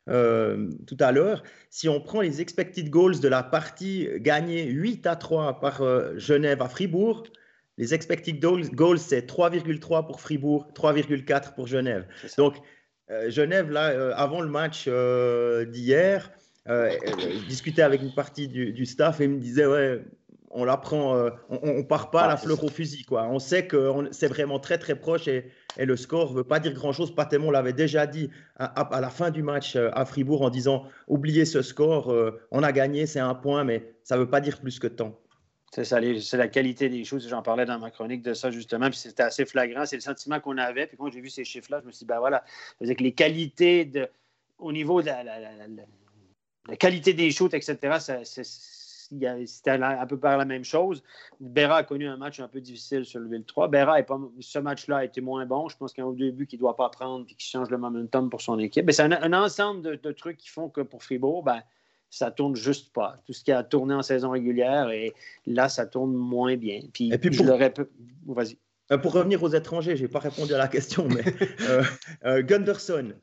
euh, 0.09 0.71
tout 0.87 0.97
à 1.01 1.11
l'heure. 1.11 1.43
Si 1.71 1.89
on 1.89 2.01
prend 2.01 2.21
les 2.21 2.41
expected 2.41 2.89
goals 2.89 3.19
de 3.19 3.29
la 3.29 3.43
partie 3.43 4.09
gagnée 4.19 4.65
8 4.65 5.07
à 5.09 5.17
3 5.17 5.61
par 5.61 5.83
euh, 5.83 6.17
Genève 6.17 6.63
à 6.63 6.69
Fribourg, 6.69 7.25
les 7.79 7.95
expected 7.95 8.39
goals, 8.39 8.99
c'est 8.99 9.29
3,3 9.29 10.07
pour 10.07 10.21
Fribourg, 10.21 10.69
3,4 10.75 11.55
pour 11.55 11.67
Genève. 11.67 12.07
Donc, 12.39 12.57
Genève, 13.29 13.71
là, 13.71 13.91
euh, 13.91 14.13
avant 14.17 14.41
le 14.41 14.49
match 14.49 14.87
euh, 14.89 15.65
d'hier, 15.67 16.31
je 16.67 17.47
discutais 17.47 17.83
avec 17.83 18.01
une 18.03 18.15
partie 18.15 18.49
du, 18.49 18.87
staff 18.87 19.21
et 19.21 19.25
il 19.25 19.31
me 19.31 19.39
disait 19.39 19.67
Ouais, 19.67 20.03
on 20.53 20.65
la 20.65 20.77
prend, 20.77 21.17
euh, 21.17 21.31
on, 21.49 21.79
ne 21.79 21.83
part 21.83 22.11
pas 22.11 22.23
à 22.23 22.29
la 22.29 22.37
fleur 22.37 22.63
au 22.63 22.69
fusil. 22.69 23.05
Quoi. 23.05 23.27
On 23.29 23.39
sait 23.39 23.67
que 23.67 24.09
c'est 24.11 24.29
vraiment 24.29 24.59
très 24.59 24.79
très 24.79 24.95
proche 24.95 25.27
et, 25.29 25.51
le 25.79 25.97
score 25.97 26.33
ne 26.33 26.37
veut 26.37 26.45
pas 26.45 26.61
dire 26.61 26.75
grand-chose. 26.75 27.15
Patémon 27.15 27.51
l'avait 27.51 27.73
déjà 27.73 28.07
dit 28.07 28.29
à, 28.57 29.01
la 29.01 29.09
fin 29.09 29.31
du 29.31 29.43
match 29.43 29.75
euh, 29.75 29.89
à 29.95 30.05
Fribourg 30.05 30.43
en 30.43 30.51
disant 30.51 30.85
oubliez 31.09 31.47
ce 31.47 31.63
score, 31.63 32.13
euh, 32.13 32.43
on 32.51 32.63
a 32.63 32.73
gagné, 32.73 33.07
c'est 33.07 33.21
un 33.21 33.35
point, 33.35 33.65
mais 33.65 33.95
ça 34.05 34.17
ne 34.17 34.21
veut 34.21 34.29
pas 34.29 34.43
dire 34.43 34.61
plus 34.61 34.79
que 34.79 34.87
tant. 34.87 35.19
C'est 35.75 35.85
c'est 35.85 36.37
la 36.37 36.49
qualité 36.49 36.91
des 36.91 37.03
choses. 37.03 37.27
J'en 37.27 37.41
parlais 37.41 37.65
dans 37.65 37.79
ma 37.79 37.91
chronique 37.91 38.23
de 38.23 38.35
ça 38.35 38.51
justement, 38.51 38.91
puis 38.91 38.99
c'était 38.99 39.23
assez 39.23 39.47
flagrant. 39.47 39.87
C'est 39.87 39.97
le 39.97 40.03
sentiment 40.03 40.39
qu'on 40.39 40.59
avait. 40.59 40.87
Puis 40.87 40.99
quand 40.99 41.11
j'ai 41.11 41.23
vu 41.23 41.31
ces 41.31 41.45
chiffres-là, 41.45 41.81
je 41.81 41.87
me 41.87 41.93
suis 41.93 42.01
dit, 42.01 42.05
ben 42.05 42.19
voilà, 42.19 42.45
que 42.79 43.03
les 43.03 43.13
qualités 43.13 43.87
de, 43.87 44.07
au 44.59 44.71
niveau 44.71 45.01
de 45.01 45.07
la, 45.07 46.77
qualité 46.77 47.15
des 47.15 47.31
shoots, 47.31 47.55
etc., 47.55 48.23
c'est 48.25 48.45
c'était 49.47 49.71
un 49.71 50.07
peu 50.07 50.19
par 50.19 50.39
la 50.39 50.45
même 50.45 50.65
chose. 50.65 51.03
Berra 51.41 51.79
a 51.79 51.83
connu 51.85 52.07
un 52.07 52.17
match 52.17 52.41
un 52.41 52.49
peu 52.49 52.61
difficile 52.61 53.05
sur 53.05 53.21
le 53.21 53.29
ville 53.29 53.45
3. 53.45 53.69
Berra, 53.69 53.99
est 53.99 54.05
pas, 54.05 54.19
ce 54.41 54.59
match-là 54.59 54.99
a 54.99 55.05
été 55.05 55.21
moins 55.21 55.45
bon. 55.45 55.69
Je 55.69 55.77
pense 55.77 55.93
qu'il 55.93 56.03
y 56.03 56.07
a 56.07 56.11
un 56.11 56.13
début 56.13 56.47
qu'il 56.47 56.59
ne 56.59 56.63
doit 56.63 56.77
pas 56.77 56.89
prendre 56.89 57.27
et 57.29 57.35
qui 57.35 57.47
change 57.47 57.69
le 57.71 57.79
momentum 57.79 58.31
pour 58.31 58.41
son 58.41 58.59
équipe. 58.59 58.91
C'est 58.91 59.03
un, 59.03 59.33
ensemble 59.33 59.99
de, 59.99 60.13
trucs 60.13 60.39
qui 60.39 60.49
font 60.49 60.69
que 60.69 60.81
pour 60.81 61.03
Fribourg, 61.03 61.43
ben, 61.43 61.63
ça 62.13 62.31
tourne 62.31 62.55
juste 62.55 62.93
pas. 62.93 63.17
Tout 63.27 63.33
ce 63.33 63.43
qui 63.43 63.53
a 63.53 63.65
tourné 63.65 63.95
en 63.95 64.03
saison 64.03 64.31
régulière, 64.31 64.91
et 64.91 65.15
là, 65.47 65.71
ça 65.71 65.87
tourne 65.87 66.13
moins 66.13 66.57
bien. 66.57 66.83
Puis, 66.93 67.11
et 67.11 67.17
puis 67.17 67.31
pour... 67.31 67.47
Vas-y. 67.47 68.59
Euh, 68.93 68.99
pour 68.99 69.15
revenir 69.15 69.43
aux 69.43 69.49
étrangers, 69.49 69.97
je 69.97 70.03
n'ai 70.03 70.09
pas 70.09 70.19
répondu 70.19 70.53
à 70.53 70.59
la 70.59 70.69
question, 70.69 71.09
mais 71.09 71.25
euh, 71.63 71.83
euh, 72.27 72.43
Gunderson, 72.43 73.15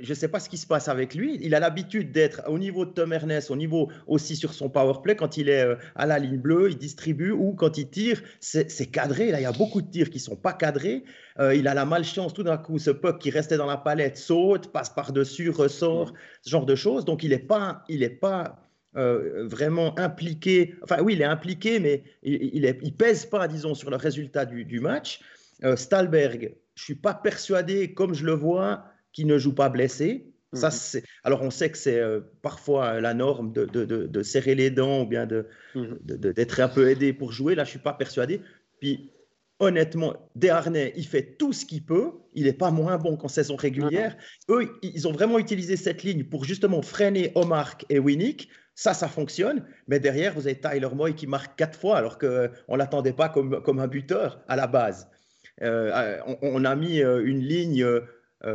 je 0.00 0.10
ne 0.10 0.14
sais 0.14 0.28
pas 0.28 0.40
ce 0.40 0.48
qui 0.48 0.58
se 0.58 0.66
passe 0.66 0.88
avec 0.88 1.14
lui. 1.14 1.38
Il 1.40 1.54
a 1.54 1.60
l'habitude 1.60 2.12
d'être 2.12 2.42
au 2.46 2.58
niveau 2.58 2.84
de 2.84 2.90
Tom 2.90 3.12
Ernest, 3.12 3.50
au 3.50 3.56
niveau 3.56 3.90
aussi 4.06 4.36
sur 4.36 4.52
son 4.52 4.68
power 4.68 5.00
play, 5.02 5.16
quand 5.16 5.36
il 5.36 5.48
est 5.48 5.64
euh, 5.64 5.76
à 5.94 6.06
la 6.06 6.18
ligne 6.18 6.36
bleue, 6.36 6.70
il 6.70 6.78
distribue, 6.78 7.30
ou 7.30 7.54
quand 7.54 7.78
il 7.78 7.88
tire, 7.88 8.22
c'est 8.40 8.90
cadré. 8.90 9.30
Là, 9.30 9.40
il 9.40 9.44
y 9.44 9.46
a 9.46 9.52
beaucoup 9.52 9.80
de 9.80 9.90
tirs 9.90 10.10
qui 10.10 10.18
ne 10.18 10.22
sont 10.22 10.36
pas 10.36 10.52
cadrés. 10.52 11.04
Euh, 11.38 11.54
il 11.54 11.68
a 11.68 11.74
la 11.74 11.86
malchance, 11.86 12.34
tout 12.34 12.42
d'un 12.42 12.58
coup, 12.58 12.78
ce 12.78 12.90
puck 12.90 13.18
qui 13.18 13.30
restait 13.30 13.56
dans 13.56 13.66
la 13.66 13.78
palette 13.78 14.18
saute, 14.18 14.72
passe 14.72 14.90
par-dessus, 14.90 15.50
ressort, 15.50 16.12
ce 16.42 16.50
genre 16.50 16.66
de 16.66 16.74
choses. 16.74 17.04
Donc, 17.04 17.22
il 17.22 17.30
n'est 17.30 17.38
pas, 17.38 17.84
il 17.88 18.18
pas 18.18 18.62
vraiment 18.94 19.98
impliqué. 19.98 20.74
Enfin, 20.82 21.02
oui, 21.02 21.12
il 21.12 21.20
est 21.20 21.26
impliqué, 21.26 21.80
mais 21.80 22.02
il 22.22 22.62
ne 22.62 22.90
pèse 22.90 23.26
pas, 23.26 23.46
disons, 23.46 23.74
sur 23.74 23.90
le 23.90 23.96
résultat 23.96 24.46
du, 24.46 24.80
match. 24.80 25.20
Stalberg, 25.74 26.54
je 26.74 26.82
ne 26.82 26.84
suis 26.84 26.94
pas 26.94 27.12
persuadé, 27.12 27.92
comme 27.92 28.14
je 28.14 28.24
le 28.24 28.32
vois, 28.32 28.86
qui 29.16 29.24
ne 29.24 29.38
joue 29.38 29.54
pas 29.54 29.70
blessé. 29.70 30.26
Ça, 30.52 30.68
mhm. 30.68 31.02
Alors, 31.24 31.40
on 31.42 31.50
sait 31.50 31.70
que 31.70 31.78
c'est 31.78 31.98
euh, 31.98 32.20
parfois 32.42 33.00
la 33.00 33.14
norme 33.14 33.50
de, 33.50 33.64
de, 33.64 33.84
de, 33.84 34.22
serrer 34.22 34.54
les 34.54 34.70
dents 34.70 35.02
ou 35.02 35.06
bien 35.06 35.26
mhm. 35.74 35.98
d'être 36.02 36.60
un 36.60 36.68
peu 36.68 36.90
aidé 36.90 37.14
pour 37.14 37.32
jouer. 37.32 37.54
Là, 37.54 37.64
je 37.64 37.68
ne 37.68 37.70
suis 37.70 37.78
pas 37.78 37.94
persuadé. 37.94 38.42
Puis, 38.78 39.10
honnêtement, 39.58 40.14
Desharnais, 40.34 40.92
il 40.96 41.06
fait 41.06 41.36
tout 41.38 41.54
ce 41.54 41.64
qu'il 41.64 41.82
peut. 41.82 42.10
Il 42.34 42.44
n'est 42.44 42.52
pas 42.52 42.70
moins 42.70 42.98
bon 42.98 43.16
qu'en 43.16 43.28
saison 43.28 43.56
régulière. 43.56 44.18
Eux, 44.50 44.70
ils 44.82 45.08
ont 45.08 45.12
vraiment 45.12 45.38
utilisé 45.38 45.76
cette 45.76 46.02
ligne 46.02 46.24
pour 46.24 46.44
justement 46.44 46.82
freiner 46.82 47.32
Omark 47.36 47.86
et 47.88 47.98
Winnick. 47.98 48.50
Ça, 48.74 48.92
ça 48.92 49.08
fonctionne. 49.08 49.64
Mais 49.88 49.98
derrière, 49.98 50.34
vous 50.34 50.46
avez 50.46 50.60
Tyler 50.60 50.90
Moy 50.94 51.14
qui 51.14 51.26
marque 51.26 51.56
quatre 51.56 51.78
fois 51.78 51.96
alors 51.96 52.18
qu'on 52.18 52.50
ne 52.68 52.76
l'attendait 52.76 53.14
pas 53.14 53.30
comme, 53.30 53.62
comme 53.62 53.78
un 53.78 53.88
buteur 53.88 54.42
à 54.46 54.56
la 54.56 54.66
base. 54.66 55.08
Euh, 55.62 56.18
on, 56.26 56.36
on, 56.42 56.64
a 56.66 56.76
mis 56.76 57.00
euh, 57.00 57.24
une 57.24 57.40
ligne 57.40 57.82
euh, 57.82 58.02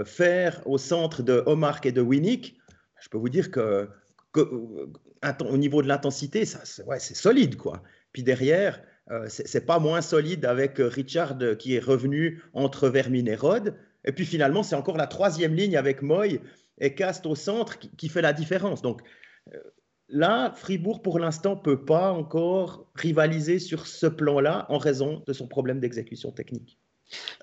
faire 0.06 0.62
au 0.66 0.78
centre 0.78 1.24
de 1.24 1.44
Omar 1.46 1.80
et 1.84 1.92
de 1.92 2.02
Winnick, 2.02 2.58
je 3.02 3.10
peux 3.10 3.18
vous 3.18 3.30
dire 3.30 3.52
que, 3.52 3.90
au 4.36 5.58
niveau 5.58 5.82
de 5.82 5.88
l'intensité, 5.88 6.46
c'est 6.46 7.16
solide. 7.16 7.58
quoi. 7.58 7.82
Puis 8.14 8.24
derrière, 8.24 8.82
euh, 9.10 9.26
c'est 9.28 9.66
pas 9.66 9.80
moins 9.80 10.02
solide 10.02 10.46
avec 10.46 10.80
euh, 10.80 10.88
Richard 10.88 11.38
qui 11.58 11.76
est 11.76 11.80
revenu 11.80 12.42
entre 12.54 12.88
Vermin 12.88 13.26
et 13.26 13.36
Rod. 13.36 13.76
Et 14.06 14.12
puis 14.12 14.26
finalement, 14.26 14.64
c'est 14.64 14.76
encore 14.76 14.98
la 14.98 15.08
troisième 15.08 15.54
ligne 15.54 15.76
avec 15.76 16.02
Moy 16.02 16.40
et 16.80 16.96
Cast 16.96 17.26
au 17.26 17.36
centre 17.36 17.78
qui, 17.80 18.10
fait 18.10 18.22
la 18.22 18.34
différence. 18.34 18.82
Donc 18.82 19.02
là, 20.08 20.54
Fribourg, 20.56 21.02
pour 21.02 21.20
l'instant, 21.20 21.56
peut 21.56 21.86
pas 21.86 22.12
encore 22.12 22.90
rivaliser 22.96 23.60
sur 23.60 23.86
ce 23.88 24.08
plan-là 24.08 24.66
en 24.70 24.78
raison 24.78 25.24
de 25.28 25.34
son 25.34 25.48
problème 25.48 25.80
d'exécution 25.80 26.32
technique. 26.32 26.80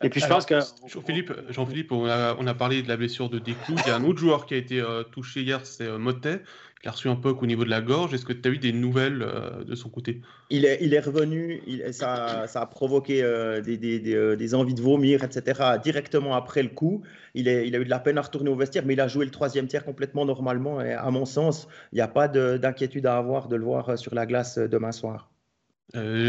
Et 0.03 0.09
puis 0.09 0.21
je 0.21 0.27
pense 0.27 0.47
que. 0.47 0.59
Jean-Philippe, 0.87 1.33
Jean-Philippe 1.51 1.93
on, 1.93 2.07
a, 2.07 2.37
on, 2.39 2.47
a, 2.47 2.55
parlé 2.55 2.83
de 2.83 2.89
la 2.89 2.97
blessure 2.97 3.29
de 3.29 3.39
Décou. 3.39 3.75
Il 3.85 3.89
y 3.89 3.91
a 3.91 3.97
un 3.97 4.05
autre 4.05 4.19
joueur 4.19 4.47
qui 4.47 4.55
a 4.55 4.57
été 4.57 4.81
euh, 4.81 5.03
touché 5.03 5.43
hier, 5.43 5.65
c'est 5.65 5.87
euh, 5.87 5.99
Motet, 5.99 6.43
qui 6.81 6.89
a 6.89 6.93
reçu 6.93 7.09
un 7.09 7.17
poke 7.17 7.43
au 7.43 7.47
niveau 7.47 7.65
de 7.65 7.71
la 7.71 7.81
gorge. 7.81 8.15
Est-ce 8.15 8.25
que 8.25 8.33
tu 8.33 8.49
as 8.49 8.53
eu 8.53 8.59
des 8.59 8.73
nouvelles 8.73 9.23
euh, 9.23 9.65
de 9.65 9.75
son 9.75 9.89
côté? 9.89 10.21
Il 10.51 10.65
est, 10.65 10.79
il 10.81 10.95
est 10.95 11.01
revenu, 11.01 11.63
il, 11.67 11.93
ça, 11.93 12.47
ça, 12.47 12.63
a 12.63 12.67
provoqué 12.67 13.23
des, 13.65 13.77
des, 13.77 14.37
des, 14.37 14.55
envies 14.55 14.75
de 14.75 14.83
vomir, 14.83 15.25
etc. 15.25 15.61
directement 15.83 16.35
après 16.35 16.63
le 16.63 16.71
coup. 16.71 17.03
Il, 17.35 17.49
est, 17.49 17.67
il, 17.67 17.75
a 17.77 17.79
eu 17.79 17.85
de 17.85 17.91
la 17.91 17.99
peine 17.99 18.19
à 18.19 18.23
retourner 18.23 18.51
au 18.51 18.57
vestiaire, 18.57 18.85
mais 18.87 18.95
il 18.95 19.01
a 19.01 19.09
joué 19.09 19.25
le 19.25 19.31
troisième 19.31 19.67
tiers 19.67 19.85
complètement 19.85 20.25
normalement. 20.25 20.81
Et 20.81 20.93
à 20.93 21.11
mon 21.11 21.25
sens, 21.25 21.69
il 21.93 21.97
n'y 21.97 22.03
a 22.03 22.09
pas 22.09 22.29
d'inquiétude 22.29 23.07
à 23.07 23.17
avoir 23.17 23.49
de 23.49 23.57
le 23.57 23.65
voir 23.65 23.99
sur 23.99 24.15
la 24.15 24.27
glace 24.27 24.59
demain 24.59 24.93
soir. 24.93 25.31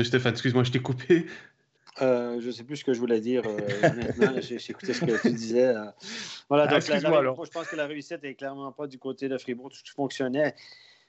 Stéphane, 0.03 0.31
excuse-moi, 0.31 0.63
je 0.63 0.71
t'ai 0.71 0.79
coupé. 0.79 1.25
Euh, 2.01 2.39
je 2.39 2.47
ne 2.47 2.51
sais 2.51 2.63
plus 2.63 2.77
ce 2.77 2.85
que 2.85 2.93
je 2.93 2.99
voulais 2.99 3.19
dire. 3.19 3.43
Euh, 3.45 4.41
j'ai 4.41 4.55
écouté 4.55 4.93
ce 4.93 5.05
que 5.05 5.21
tu 5.21 5.31
disais. 5.31 5.67
Euh. 5.67 5.85
Voilà, 6.47 6.65
ah, 6.67 6.67
donc 6.67 6.81
je 7.45 7.51
pense 7.51 7.67
que 7.67 7.75
la 7.75 7.87
réussite 7.87 8.23
n'est 8.23 8.35
clairement 8.35 8.71
pas 8.71 8.87
du 8.87 8.97
côté 8.97 9.27
de 9.27 9.37
Fribourg. 9.37 9.69
Tout 9.69 9.93
fonctionnait. 9.93 10.55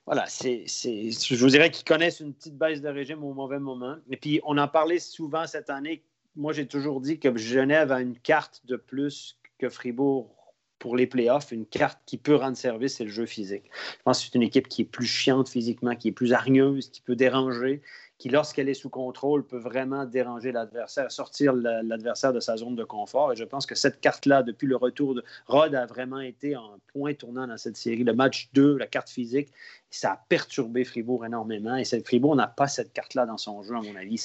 Voilà, 0.06 0.26
c'est, 0.26 0.64
je 0.66 1.36
vous 1.36 1.50
dirais 1.50 1.70
qu'ils 1.70 1.84
connaissent 1.84 2.20
une 2.20 2.34
petite 2.34 2.56
baisse 2.56 2.80
de 2.80 2.88
régime 2.88 3.22
au 3.22 3.32
mauvais 3.32 3.58
moment. 3.58 3.96
Et 4.10 4.16
puis, 4.16 4.40
on 4.44 4.58
en 4.58 4.66
parlait 4.66 4.98
souvent 4.98 5.46
cette 5.46 5.70
année. 5.70 6.02
Moi, 6.34 6.52
j'ai 6.52 6.66
toujours 6.66 7.00
dit 7.00 7.18
que 7.18 7.36
Genève 7.36 7.92
a 7.92 8.00
une 8.00 8.18
carte 8.18 8.62
de 8.64 8.76
plus 8.76 9.38
que 9.58 9.68
Fribourg 9.68 10.34
pour 10.80 10.96
les 10.96 11.06
playoffs, 11.06 11.52
une 11.52 11.66
carte 11.66 12.00
qui 12.06 12.16
peut 12.16 12.34
rendre 12.34 12.56
service, 12.56 12.96
c'est 12.96 13.04
le 13.04 13.10
jeu 13.10 13.26
physique. 13.26 13.70
Je 13.98 14.02
pense 14.02 14.18
que 14.18 14.24
c'est 14.24 14.34
une 14.34 14.42
équipe 14.42 14.66
qui 14.66 14.82
est 14.82 14.86
plus 14.86 15.06
chiante 15.06 15.48
physiquement, 15.48 15.94
qui 15.94 16.08
est 16.08 16.12
plus 16.12 16.32
hargneuse, 16.32 16.88
qui 16.88 17.02
peut 17.02 17.14
déranger, 17.14 17.82
qui, 18.20 18.28
lorsqu'elle 18.28 18.68
est 18.68 18.74
sous 18.74 18.90
contrôle, 18.90 19.46
peut 19.46 19.58
vraiment 19.58 20.04
déranger 20.04 20.52
l'adversaire, 20.52 21.10
sortir 21.10 21.54
l'adversaire 21.54 22.34
de 22.34 22.38
sa 22.38 22.58
zone 22.58 22.76
de 22.76 22.84
confort. 22.84 23.32
Et 23.32 23.36
je 23.36 23.44
pense 23.44 23.64
que 23.64 23.74
cette 23.74 23.98
carte-là, 23.98 24.42
depuis 24.42 24.66
le 24.66 24.76
retour 24.76 25.14
de 25.14 25.24
Rod, 25.46 25.74
a 25.74 25.86
vraiment 25.86 26.20
été 26.20 26.54
un 26.54 26.76
point 26.88 27.14
tournant 27.14 27.46
dans 27.46 27.56
cette 27.56 27.78
série. 27.78 28.04
Le 28.04 28.12
match 28.12 28.50
2, 28.52 28.76
la 28.76 28.86
carte 28.86 29.08
physique, 29.08 29.48
ça 29.88 30.12
a 30.12 30.24
perturbé 30.28 30.84
Fribourg 30.84 31.24
énormément. 31.24 31.76
Et 31.76 31.84
Fribourg 32.04 32.36
n'a 32.36 32.46
pas 32.46 32.68
cette 32.68 32.92
carte-là 32.92 33.24
dans 33.24 33.38
son 33.38 33.62
jeu, 33.62 33.74
à 33.74 33.80
mon 33.80 33.96
avis. 33.96 34.22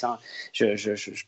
Je, 0.52 0.76
je, 0.76 1.24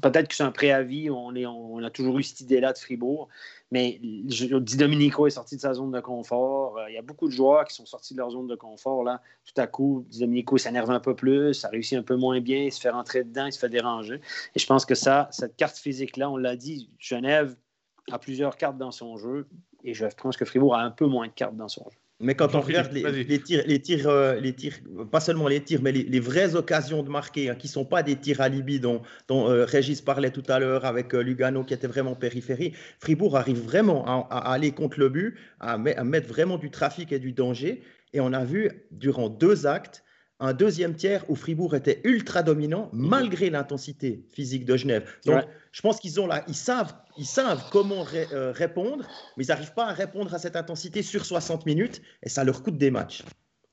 Peut-être 0.00 0.28
que 0.28 0.34
c'est 0.36 0.44
un 0.44 0.52
préavis, 0.52 1.10
on, 1.10 1.82
a 1.82 1.90
toujours 1.90 2.16
eu 2.16 2.22
cette 2.22 2.40
idée-là 2.40 2.72
de 2.72 2.78
Fribourg, 2.78 3.28
mais 3.72 3.98
Di 4.00 4.76
Domenico 4.76 5.26
est 5.26 5.30
sorti 5.30 5.56
de 5.56 5.60
sa 5.60 5.74
zone 5.74 5.90
de 5.90 5.98
confort. 5.98 6.78
Euh, 6.78 6.88
il 6.88 6.94
y 6.94 6.98
a 6.98 7.02
beaucoup 7.02 7.26
de 7.26 7.32
joueurs 7.32 7.64
qui 7.64 7.74
sont 7.74 7.84
sortis 7.84 8.14
de 8.14 8.18
leur 8.18 8.30
zone 8.30 8.46
de 8.46 8.54
confort. 8.54 9.02
Là. 9.02 9.20
Tout 9.44 9.60
à 9.60 9.66
coup, 9.66 10.06
Di 10.08 10.20
Domenico 10.20 10.56
s'énerve 10.56 10.92
un 10.92 11.00
peu 11.00 11.16
plus, 11.16 11.54
ça 11.54 11.68
réussit 11.68 11.98
un 11.98 12.04
peu 12.04 12.14
moins 12.14 12.40
bien, 12.40 12.62
il 12.62 12.72
se 12.72 12.80
fait 12.80 12.90
rentrer 12.90 13.24
dedans, 13.24 13.46
il 13.46 13.52
se 13.52 13.58
fait 13.58 13.68
déranger. 13.68 14.20
Et 14.54 14.60
je 14.60 14.66
pense 14.66 14.86
que 14.86 14.94
ça, 14.94 15.28
cette 15.32 15.56
carte 15.56 15.76
physique-là, 15.76 16.30
on 16.30 16.36
l'a 16.36 16.54
dit, 16.54 16.88
Genève 17.00 17.56
a 18.12 18.20
plusieurs 18.20 18.56
cartes 18.56 18.78
dans 18.78 18.92
son 18.92 19.16
jeu, 19.16 19.48
et 19.82 19.94
je 19.94 20.06
pense 20.06 20.36
que 20.36 20.44
Fribourg 20.44 20.76
a 20.76 20.82
un 20.82 20.90
peu 20.90 21.06
moins 21.06 21.26
de 21.26 21.32
cartes 21.32 21.56
dans 21.56 21.68
son 21.68 21.84
jeu. 21.90 22.01
Mais 22.22 22.36
quand 22.36 22.54
on 22.54 22.60
regarde 22.60 22.92
les, 22.92 23.40
tirs, 23.40 23.64
les 23.66 23.80
tirs, 23.80 24.08
euh, 24.08 24.36
les 24.36 24.52
tirs, 24.52 24.78
pas 25.10 25.18
seulement 25.18 25.48
les 25.48 25.60
tirs, 25.60 25.80
mais 25.82 25.90
les, 25.90 26.20
vraies 26.20 26.54
occasions 26.54 27.02
de 27.02 27.10
marquer, 27.10 27.50
hein, 27.50 27.56
qui 27.56 27.66
ne 27.66 27.72
sont 27.72 27.84
pas 27.84 28.04
des 28.04 28.14
tirs 28.14 28.40
à 28.40 28.48
Libye 28.48 28.78
dont, 28.78 29.02
dont 29.26 29.50
euh, 29.50 29.64
Régis 29.64 30.00
parlait 30.00 30.30
tout 30.30 30.44
à 30.48 30.60
l'heure 30.60 30.84
avec 30.84 31.14
euh, 31.14 31.22
Lugano 31.22 31.64
qui 31.64 31.74
était 31.74 31.88
vraiment 31.88 32.14
périphérie, 32.14 32.74
Fribourg 33.00 33.36
arrive 33.36 33.60
vraiment 33.60 34.06
à, 34.06 34.52
aller 34.52 34.70
contre 34.70 35.00
le 35.00 35.08
but, 35.08 35.36
à, 35.58 35.72
à, 35.72 36.04
mettre 36.04 36.28
vraiment 36.28 36.58
du 36.58 36.70
trafic 36.70 37.10
et 37.10 37.18
du 37.18 37.32
danger. 37.32 37.82
Et 38.12 38.20
on 38.20 38.32
a 38.32 38.44
vu 38.44 38.70
durant 38.92 39.28
deux 39.28 39.66
actes 39.66 40.04
un 40.42 40.52
deuxième 40.54 40.96
tiers 40.96 41.24
où 41.30 41.36
Fribourg 41.36 41.76
était 41.76 42.00
ultra 42.02 42.42
dominant 42.42 42.90
malgré 42.92 43.48
l'intensité 43.48 44.24
physique 44.28 44.64
de 44.64 44.76
Genève. 44.76 45.08
Donc, 45.24 45.44
je 45.70 45.80
pense 45.80 46.00
qu'ils 46.00 46.20
ont 46.20 46.26
là, 46.26 46.44
ils 46.48 46.56
savent, 46.56 46.92
ils 47.16 47.24
savent 47.24 47.62
comment 47.70 48.04
euh, 48.12 48.50
répondre, 48.52 49.06
mais 49.36 49.44
ils 49.44 49.48
n'arrivent 49.48 49.72
pas 49.72 49.86
à 49.86 49.92
répondre 49.92 50.34
à 50.34 50.40
cette 50.40 50.56
intensité 50.56 51.02
sur 51.02 51.24
60 51.24 51.64
minutes 51.64 52.02
et 52.24 52.28
ça 52.28 52.42
leur 52.42 52.64
coûte 52.64 52.76
des 52.76 52.90
matchs. 52.90 53.22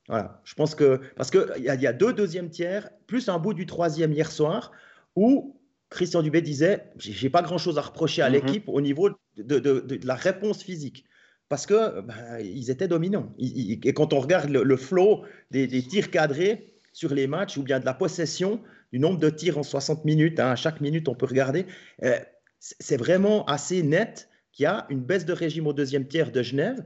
Voilà, 0.08 0.40
je 0.44 0.54
pense 0.54 0.76
que 0.76 1.00
parce 1.16 1.30
qu'il 1.32 1.44
y, 1.58 1.62
y, 1.62 1.86
a 1.86 1.92
deux 1.92 2.12
deuxièmes 2.12 2.50
tiers 2.50 2.88
plus 3.08 3.28
un 3.28 3.38
bout 3.38 3.52
du 3.52 3.66
troisième 3.66 4.12
hier 4.12 4.30
soir 4.30 4.70
où 5.16 5.60
Christian 5.88 6.22
Dubé 6.22 6.40
disait 6.40 6.92
j'ai 6.96 7.30
pas 7.30 7.42
grand 7.42 7.58
chose 7.58 7.78
à 7.78 7.82
reprocher 7.82 8.22
à 8.22 8.28
mm-hmm. 8.28 8.32
l'équipe 8.32 8.68
au 8.68 8.80
niveau 8.80 9.10
de, 9.36 9.58
de, 9.58 10.00
la 10.04 10.14
réponse 10.14 10.62
physique 10.62 11.04
parce 11.50 11.66
que 11.66 12.00
ben, 12.00 12.38
ils 12.40 12.70
étaient 12.70 12.88
dominants. 12.88 13.34
et 13.38 13.92
quand 13.92 14.14
on 14.14 14.20
regarde 14.20 14.48
le, 14.48 14.76
flow 14.76 15.24
des, 15.50 15.68
tirs 15.82 16.10
cadrés 16.10 16.72
sur 16.92 17.12
les 17.12 17.26
matchs 17.26 17.58
ou 17.58 17.64
bien 17.64 17.80
de 17.80 17.84
la 17.84 17.92
possession, 17.92 18.60
du 18.92 19.00
nombre 19.00 19.18
de 19.18 19.28
tirs 19.28 19.58
en 19.58 19.64
60 19.64 20.04
minutes, 20.04 20.38
hein, 20.38 20.52
à 20.52 20.56
chaque 20.56 20.80
minute 20.80 21.08
on 21.08 21.14
peut 21.14 21.26
regarder, 21.26 21.66
euh, 22.04 22.16
c'est 22.60 22.96
vraiment 22.96 23.44
assez 23.46 23.82
net 23.82 24.28
qu'il 24.52 24.62
y 24.62 24.66
a 24.66 24.86
une 24.90 25.00
baisse 25.00 25.24
de 25.24 25.32
régime 25.32 25.66
au 25.66 25.72
deuxième 25.72 26.06
tiers 26.06 26.30
de 26.30 26.40
Genève. 26.40 26.84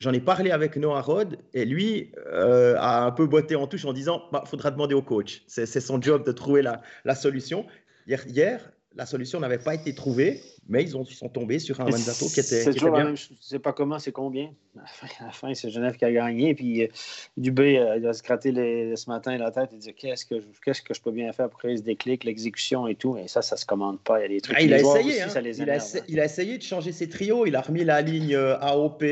J'en 0.00 0.12
ai 0.12 0.20
parlé 0.20 0.50
avec 0.50 0.76
Noah 0.76 1.02
Rod 1.02 1.38
et 1.52 1.66
lui 1.66 2.12
euh, 2.26 2.74
a 2.78 3.04
un 3.04 3.10
peu 3.10 3.26
botté 3.26 3.56
en 3.56 3.66
touche 3.66 3.84
en 3.84 3.92
disant 3.92 4.22
il 4.28 4.32
bah, 4.32 4.44
faudra 4.46 4.70
demander 4.70 4.94
au 4.94 5.02
coach. 5.02 5.42
C'est 5.46 5.66
son 5.66 6.00
job 6.00 6.24
de 6.24 6.32
trouver 6.32 6.62
la, 6.62 7.14
solution. 7.14 7.66
Hier, 8.06 8.72
la 8.96 9.06
solution 9.06 9.40
n'avait 9.40 9.58
pas 9.58 9.74
été 9.74 9.94
trouvée, 9.94 10.40
mais 10.68 10.82
ils, 10.82 10.96
ont, 10.96 11.04
ils 11.04 11.14
sont 11.14 11.28
tombés 11.28 11.58
sur 11.58 11.80
un 11.80 11.84
Manzato 11.84 12.26
qui 12.26 12.40
était, 12.40 12.62
C'est 12.62 12.72
toujours 12.72 12.96
la 12.96 13.04
même 13.04 13.16
chose. 13.16 13.36
sais 13.40 13.58
pas 13.58 13.72
comment, 13.72 13.98
c'est 13.98 14.12
combien. 14.12 14.50
À 15.20 15.26
la 15.26 15.32
fin, 15.32 15.52
c'est 15.54 15.70
Genève 15.70 15.96
qui 15.96 16.04
a 16.04 16.12
gagné. 16.12 16.54
Puis 16.54 16.84
euh, 16.84 16.88
Dubé, 17.36 17.78
euh, 17.78 17.96
il 17.96 18.02
va 18.02 18.12
se 18.12 18.22
gratter 18.22 18.52
les, 18.52 18.96
ce 18.96 19.10
matin 19.10 19.36
la 19.36 19.50
tête 19.50 19.72
et 19.72 19.76
dire 19.76 19.94
qu'est-ce 19.96 20.24
que, 20.24 20.36
qu'est-ce 20.64 20.82
que 20.82 20.94
je 20.94 21.00
peux 21.00 21.10
bien 21.10 21.32
faire 21.32 21.48
pour 21.48 21.58
créer 21.58 21.76
ce 21.76 21.82
déclic, 21.82 22.24
l'exécution 22.24 22.86
et 22.86 22.94
tout. 22.94 23.16
Et 23.16 23.28
ça, 23.28 23.42
ça 23.42 23.56
se 23.56 23.66
commande 23.66 24.00
pas. 24.00 24.20
Il 24.20 24.22
y 24.22 24.24
a 24.24 24.28
des 24.28 24.40
trucs. 24.40 24.56
Ah, 24.58 24.62
il, 24.62 24.72
a 24.72 24.78
essayé, 24.78 25.22
hein. 25.22 25.28
il, 25.34 25.70
a 25.70 26.02
il, 26.08 26.20
a 26.20 26.24
essayé 26.24 26.58
de 26.58 26.62
changer 26.62 26.92
ses 26.92 27.08
trios. 27.08 27.46
Il 27.46 27.56
a 27.56 27.60
remis 27.60 27.84
la 27.84 28.00
ligne 28.00 28.34
euh, 28.34 28.56
AOP, 28.58 29.04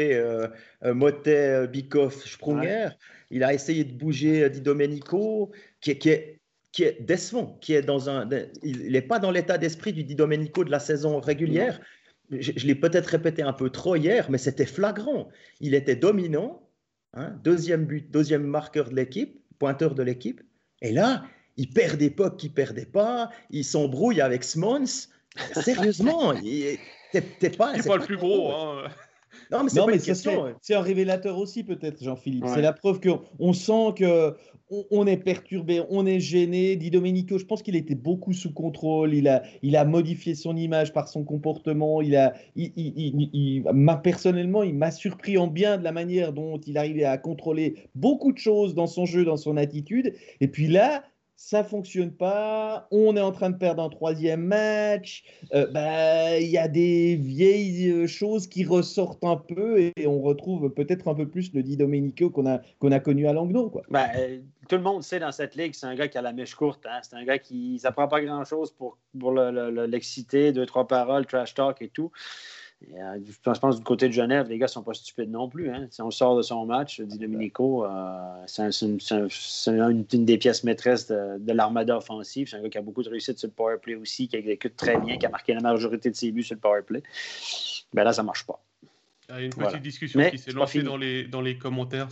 Motet, 0.84 1.66
Bikoff, 1.68 2.26
Sprunger. 2.26 2.88
Il 3.30 3.44
a 3.44 3.54
essayé 3.54 3.84
de 3.84 3.92
bouger 3.92 4.50
Di 4.50 4.60
Domenico, 4.60 5.52
qui, 5.80 5.96
qui 5.98 6.08
est 6.08 6.39
qui 6.72 6.84
est 6.84 7.00
décevant, 7.00 7.58
qui 7.60 7.74
est 7.74 7.82
dans 7.82 8.08
un, 8.08 8.28
il 8.62 8.92
n'est 8.92 9.02
pas 9.02 9.18
dans 9.18 9.30
l'état 9.30 9.58
d'esprit 9.58 9.92
du 9.92 10.04
Di 10.04 10.14
Domenico 10.14 10.64
de 10.64 10.70
la 10.70 10.78
saison 10.78 11.20
régulière. 11.20 11.80
Je, 12.30 12.64
l'ai 12.64 12.76
peut-être 12.76 13.08
répété 13.08 13.42
un 13.42 13.52
peu 13.52 13.70
trop 13.70 13.96
hier, 13.96 14.30
mais 14.30 14.38
c'était 14.38 14.66
flagrant. 14.66 15.28
Il 15.60 15.74
était 15.74 15.96
dominant, 15.96 16.62
hein, 17.14 17.30
deuxième 17.42 17.86
but, 17.86 18.08
deuxième 18.10 18.44
marqueur 18.44 18.90
de 18.90 18.94
l'équipe, 18.94 19.40
pointeur 19.58 19.96
de 19.96 20.02
l'équipe. 20.04 20.40
Et 20.80 20.92
là, 20.92 21.24
il 21.56 21.70
perd 21.70 21.98
des 21.98 22.10
pucks 22.10 22.36
qu'il 22.36 22.52
perdait 22.52 22.86
pas. 22.86 23.30
Il 23.50 23.64
s'embrouille 23.64 24.20
avec 24.20 24.44
Smons. 24.44 25.08
Sérieusement, 25.60 26.34
t'es 27.12 27.50
pas. 27.50 27.74
C'est 27.76 27.88
pas, 27.88 27.96
le 27.96 28.04
plus 28.04 28.16
gros. 28.16 28.52
Hein. 28.52 28.84
Non, 29.50 29.64
mais 29.64 29.98
c'est 29.98 30.74
un 30.74 30.80
révélateur 30.80 31.38
aussi, 31.38 31.64
peut-être, 31.64 32.02
Jean-Philippe. 32.02 32.44
C'est 32.46 32.62
la 32.62 32.72
preuve 32.72 33.00
qu'on 33.00 33.52
sent 33.52 33.94
que 33.96 34.34
on, 34.90 35.06
est 35.06 35.16
perturbé, 35.16 35.82
on 35.90 36.06
est 36.06 36.20
gêné. 36.20 36.76
Di 36.76 36.90
Domenico, 36.90 37.38
je 37.38 37.44
pense 37.44 37.62
qu'il 37.62 37.76
était 37.76 37.94
beaucoup 37.94 38.32
sous 38.32 38.52
contrôle. 38.52 39.14
Il 39.14 39.28
a, 39.28 39.42
il 39.62 39.76
a 39.76 39.84
modifié 39.84 40.34
son 40.34 40.56
image 40.56 40.92
par 40.92 41.08
son 41.08 41.24
comportement. 41.24 42.00
Il 42.00 42.16
a, 42.16 42.34
il, 42.54 43.64
personnellement, 44.02 44.62
il 44.62 44.74
m'a 44.74 44.90
surpris 44.90 45.38
en 45.38 45.48
bien 45.48 45.78
de 45.78 45.84
la 45.84 45.92
manière 45.92 46.32
dont 46.32 46.58
il 46.58 46.78
arrivait 46.78 47.04
à 47.04 47.18
contrôler 47.18 47.88
beaucoup 47.94 48.32
de 48.32 48.38
choses 48.38 48.74
dans 48.74 48.86
son 48.86 49.06
jeu, 49.06 49.24
dans 49.24 49.36
son 49.36 49.56
attitude. 49.56 50.14
Et 50.40 50.48
puis 50.48 50.68
là, 50.68 51.02
ça 51.42 51.64
fonctionne 51.64 52.12
pas, 52.12 52.86
on 52.90 53.16
est 53.16 53.20
en 53.20 53.32
train 53.32 53.48
de 53.48 53.56
perdre 53.56 53.82
un 53.82 53.88
troisième 53.88 54.42
match, 54.42 55.24
euh, 55.54 55.66
bah, 55.68 56.38
il 56.38 56.50
y 56.50 56.58
a 56.58 56.68
des 56.68 57.16
vieilles 57.16 57.90
euh, 57.90 58.06
choses 58.06 58.46
qui 58.46 58.62
ressortent 58.62 59.24
un 59.24 59.36
peu 59.36 59.80
et, 59.80 60.06
on 60.06 60.20
retrouve 60.20 60.68
peut-être 60.68 61.08
un 61.08 61.14
peu 61.14 61.26
plus 61.26 61.50
le 61.54 61.62
Di 61.62 61.78
Domenico 61.78 62.28
qu'on 62.28 62.46
a, 62.46 62.60
qu'on 62.78 62.92
a 62.92 63.00
connu 63.00 63.26
à 63.26 63.32
Languedoc. 63.32 63.72
Quoi. 63.72 63.82
Ben, 63.88 64.42
tout 64.68 64.76
le 64.76 64.82
monde 64.82 65.02
sait 65.02 65.18
dans 65.18 65.32
cette 65.32 65.56
ligue, 65.56 65.72
c'est 65.72 65.86
un 65.86 65.94
gars 65.94 66.08
qui 66.08 66.18
a 66.18 66.22
la 66.22 66.34
mèche 66.34 66.54
courte. 66.54 66.84
Hein. 66.84 67.00
C'est 67.02 67.16
un 67.16 67.24
gars 67.24 67.38
qui 67.38 67.80
ne 67.82 67.90
prend 67.90 68.06
pas 68.06 68.20
grand-chose 68.20 68.72
pour, 68.72 68.98
pour 69.18 69.32
l'exciter, 69.32 70.52
deux, 70.52 70.66
trois 70.66 70.86
paroles, 70.86 71.24
trash 71.24 71.54
talk 71.54 71.80
et 71.80 71.88
tout. 71.88 72.12
Euh, 72.94 73.18
je 73.26 73.58
pense 73.58 73.76
du 73.76 73.84
côté 73.84 74.08
de 74.08 74.12
Genève, 74.12 74.48
les 74.48 74.58
gars 74.58 74.66
ne 74.66 74.70
sont 74.70 74.82
pas 74.82 74.94
stupides 74.94 75.30
non 75.30 75.48
plus. 75.48 75.70
Hein. 75.70 75.86
Si 75.90 76.00
on 76.00 76.10
sort 76.10 76.36
de 76.36 76.42
son 76.42 76.64
match, 76.64 77.00
dit 77.00 77.18
Domenico, 77.18 77.84
euh, 77.84 77.88
c'est 78.46 78.70
une, 78.82 80.04
des 80.24 80.38
pièces 80.38 80.64
maîtresses 80.64 81.06
de, 81.08 81.52
l'armada 81.52 81.98
offensive. 81.98 82.48
C'est 82.48 82.56
un 82.56 82.62
gars 82.62 82.70
qui 82.70 82.78
a 82.78 82.82
beaucoup 82.82 83.02
de 83.02 83.10
réussite 83.10 83.38
sur 83.38 83.48
le 83.48 83.52
powerplay 83.52 83.96
aussi, 83.96 84.28
qui 84.28 84.36
exécute 84.36 84.76
très 84.76 84.98
bien, 84.98 85.18
qui 85.18 85.26
a 85.26 85.28
marqué 85.28 85.52
la 85.52 85.60
majorité 85.60 86.10
de 86.10 86.16
ses 86.16 86.30
buts 86.32 86.42
sur 86.42 86.54
le 86.54 86.60
powerplay. 86.60 87.02
Ben 87.92 88.04
là, 88.04 88.12
ça 88.12 88.22
ne 88.22 88.26
marche 88.26 88.46
pas. 88.46 88.62
Il 89.30 89.40
y 89.40 89.42
a 89.42 89.46
une 89.46 89.54
petite 89.54 89.82
discussion 89.82 90.20
qui 90.30 90.38
s'est 90.38 90.52
lancée 90.52 90.82
dans 90.82 90.96
les, 90.96 91.24
dans 91.24 91.40
les 91.40 91.56
commentaires, 91.58 92.08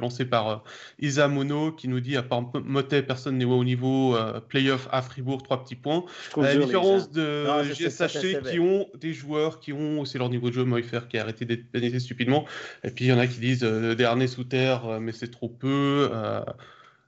lancée 0.00 0.24
par 0.24 0.48
euh, 0.48 0.56
Isa 1.00 1.28
Mono, 1.28 1.72
qui 1.72 1.88
nous 1.88 2.00
dit 2.00 2.16
à 2.16 2.22
part 2.22 2.42
Motet, 2.64 3.02
personne 3.02 3.38
n'est 3.38 3.44
au 3.44 3.64
niveau 3.64 4.16
euh, 4.16 4.40
playoff 4.40 4.88
à 4.90 5.02
Fribourg, 5.02 5.42
trois 5.42 5.62
petits 5.62 5.76
points. 5.76 6.04
la 6.36 6.56
différence 6.56 7.10
de 7.10 7.46
GSHC 7.72 8.42
qui 8.50 8.58
ont 8.58 8.88
des 8.94 9.12
joueurs 9.12 9.60
qui 9.60 9.72
ont 9.72 10.00
aussi 10.00 10.18
leur 10.18 10.28
niveau 10.28 10.48
de 10.48 10.54
jeu, 10.54 10.64
Moifer 10.64 11.00
qui 11.08 11.18
a 11.18 11.22
arrêté 11.22 11.44
d'être 11.44 11.70
pénétré 11.70 12.00
stupidement. 12.00 12.44
Et 12.84 12.90
puis 12.90 13.06
il 13.06 13.08
y 13.08 13.12
en 13.12 13.18
a 13.18 13.26
qui 13.26 13.40
disent 13.40 13.64
euh, 13.64 13.94
dernier 13.94 14.26
sous 14.26 14.44
terre, 14.44 14.86
euh, 14.86 15.00
mais 15.00 15.12
c'est 15.12 15.30
trop 15.30 15.48
peu. 15.48 16.10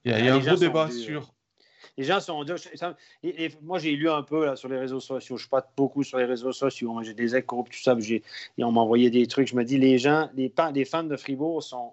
Il 0.04 0.10
y 0.10 0.14
a, 0.14 0.20
y 0.20 0.28
a 0.28 0.34
un 0.34 0.38
gros 0.38 0.56
débat 0.56 0.90
sur 0.90 1.34
les 1.96 2.04
gens 2.04 2.20
sont 2.20 2.44
et, 3.22 3.50
moi, 3.62 3.78
j'ai 3.78 3.92
lu 3.92 4.10
un 4.10 4.22
peu 4.22 4.54
sur 4.56 4.68
les 4.68 4.78
réseaux 4.78 5.00
sociaux. 5.00 5.36
Je 5.36 5.42
ne 5.42 5.44
suis 5.44 5.48
pas 5.48 5.64
beaucoup 5.76 6.02
sur 6.02 6.18
les 6.18 6.24
réseaux 6.24 6.52
sociaux. 6.52 7.00
J'ai 7.02 7.14
des 7.14 7.36
échos, 7.36 7.64
tout 7.70 7.78
ça. 7.78 7.96
Et 8.08 8.64
on 8.64 8.72
m'a 8.72 8.80
envoyé 8.80 9.10
des 9.10 9.26
trucs. 9.26 9.48
Je 9.48 9.54
me 9.54 9.64
dis, 9.64 9.78
les 9.78 9.98
gens, 9.98 10.28
les, 10.34 10.52
les 10.74 10.84
fans 10.84 11.04
de 11.04 11.16
Fribourg 11.16 11.62
sont 11.62 11.92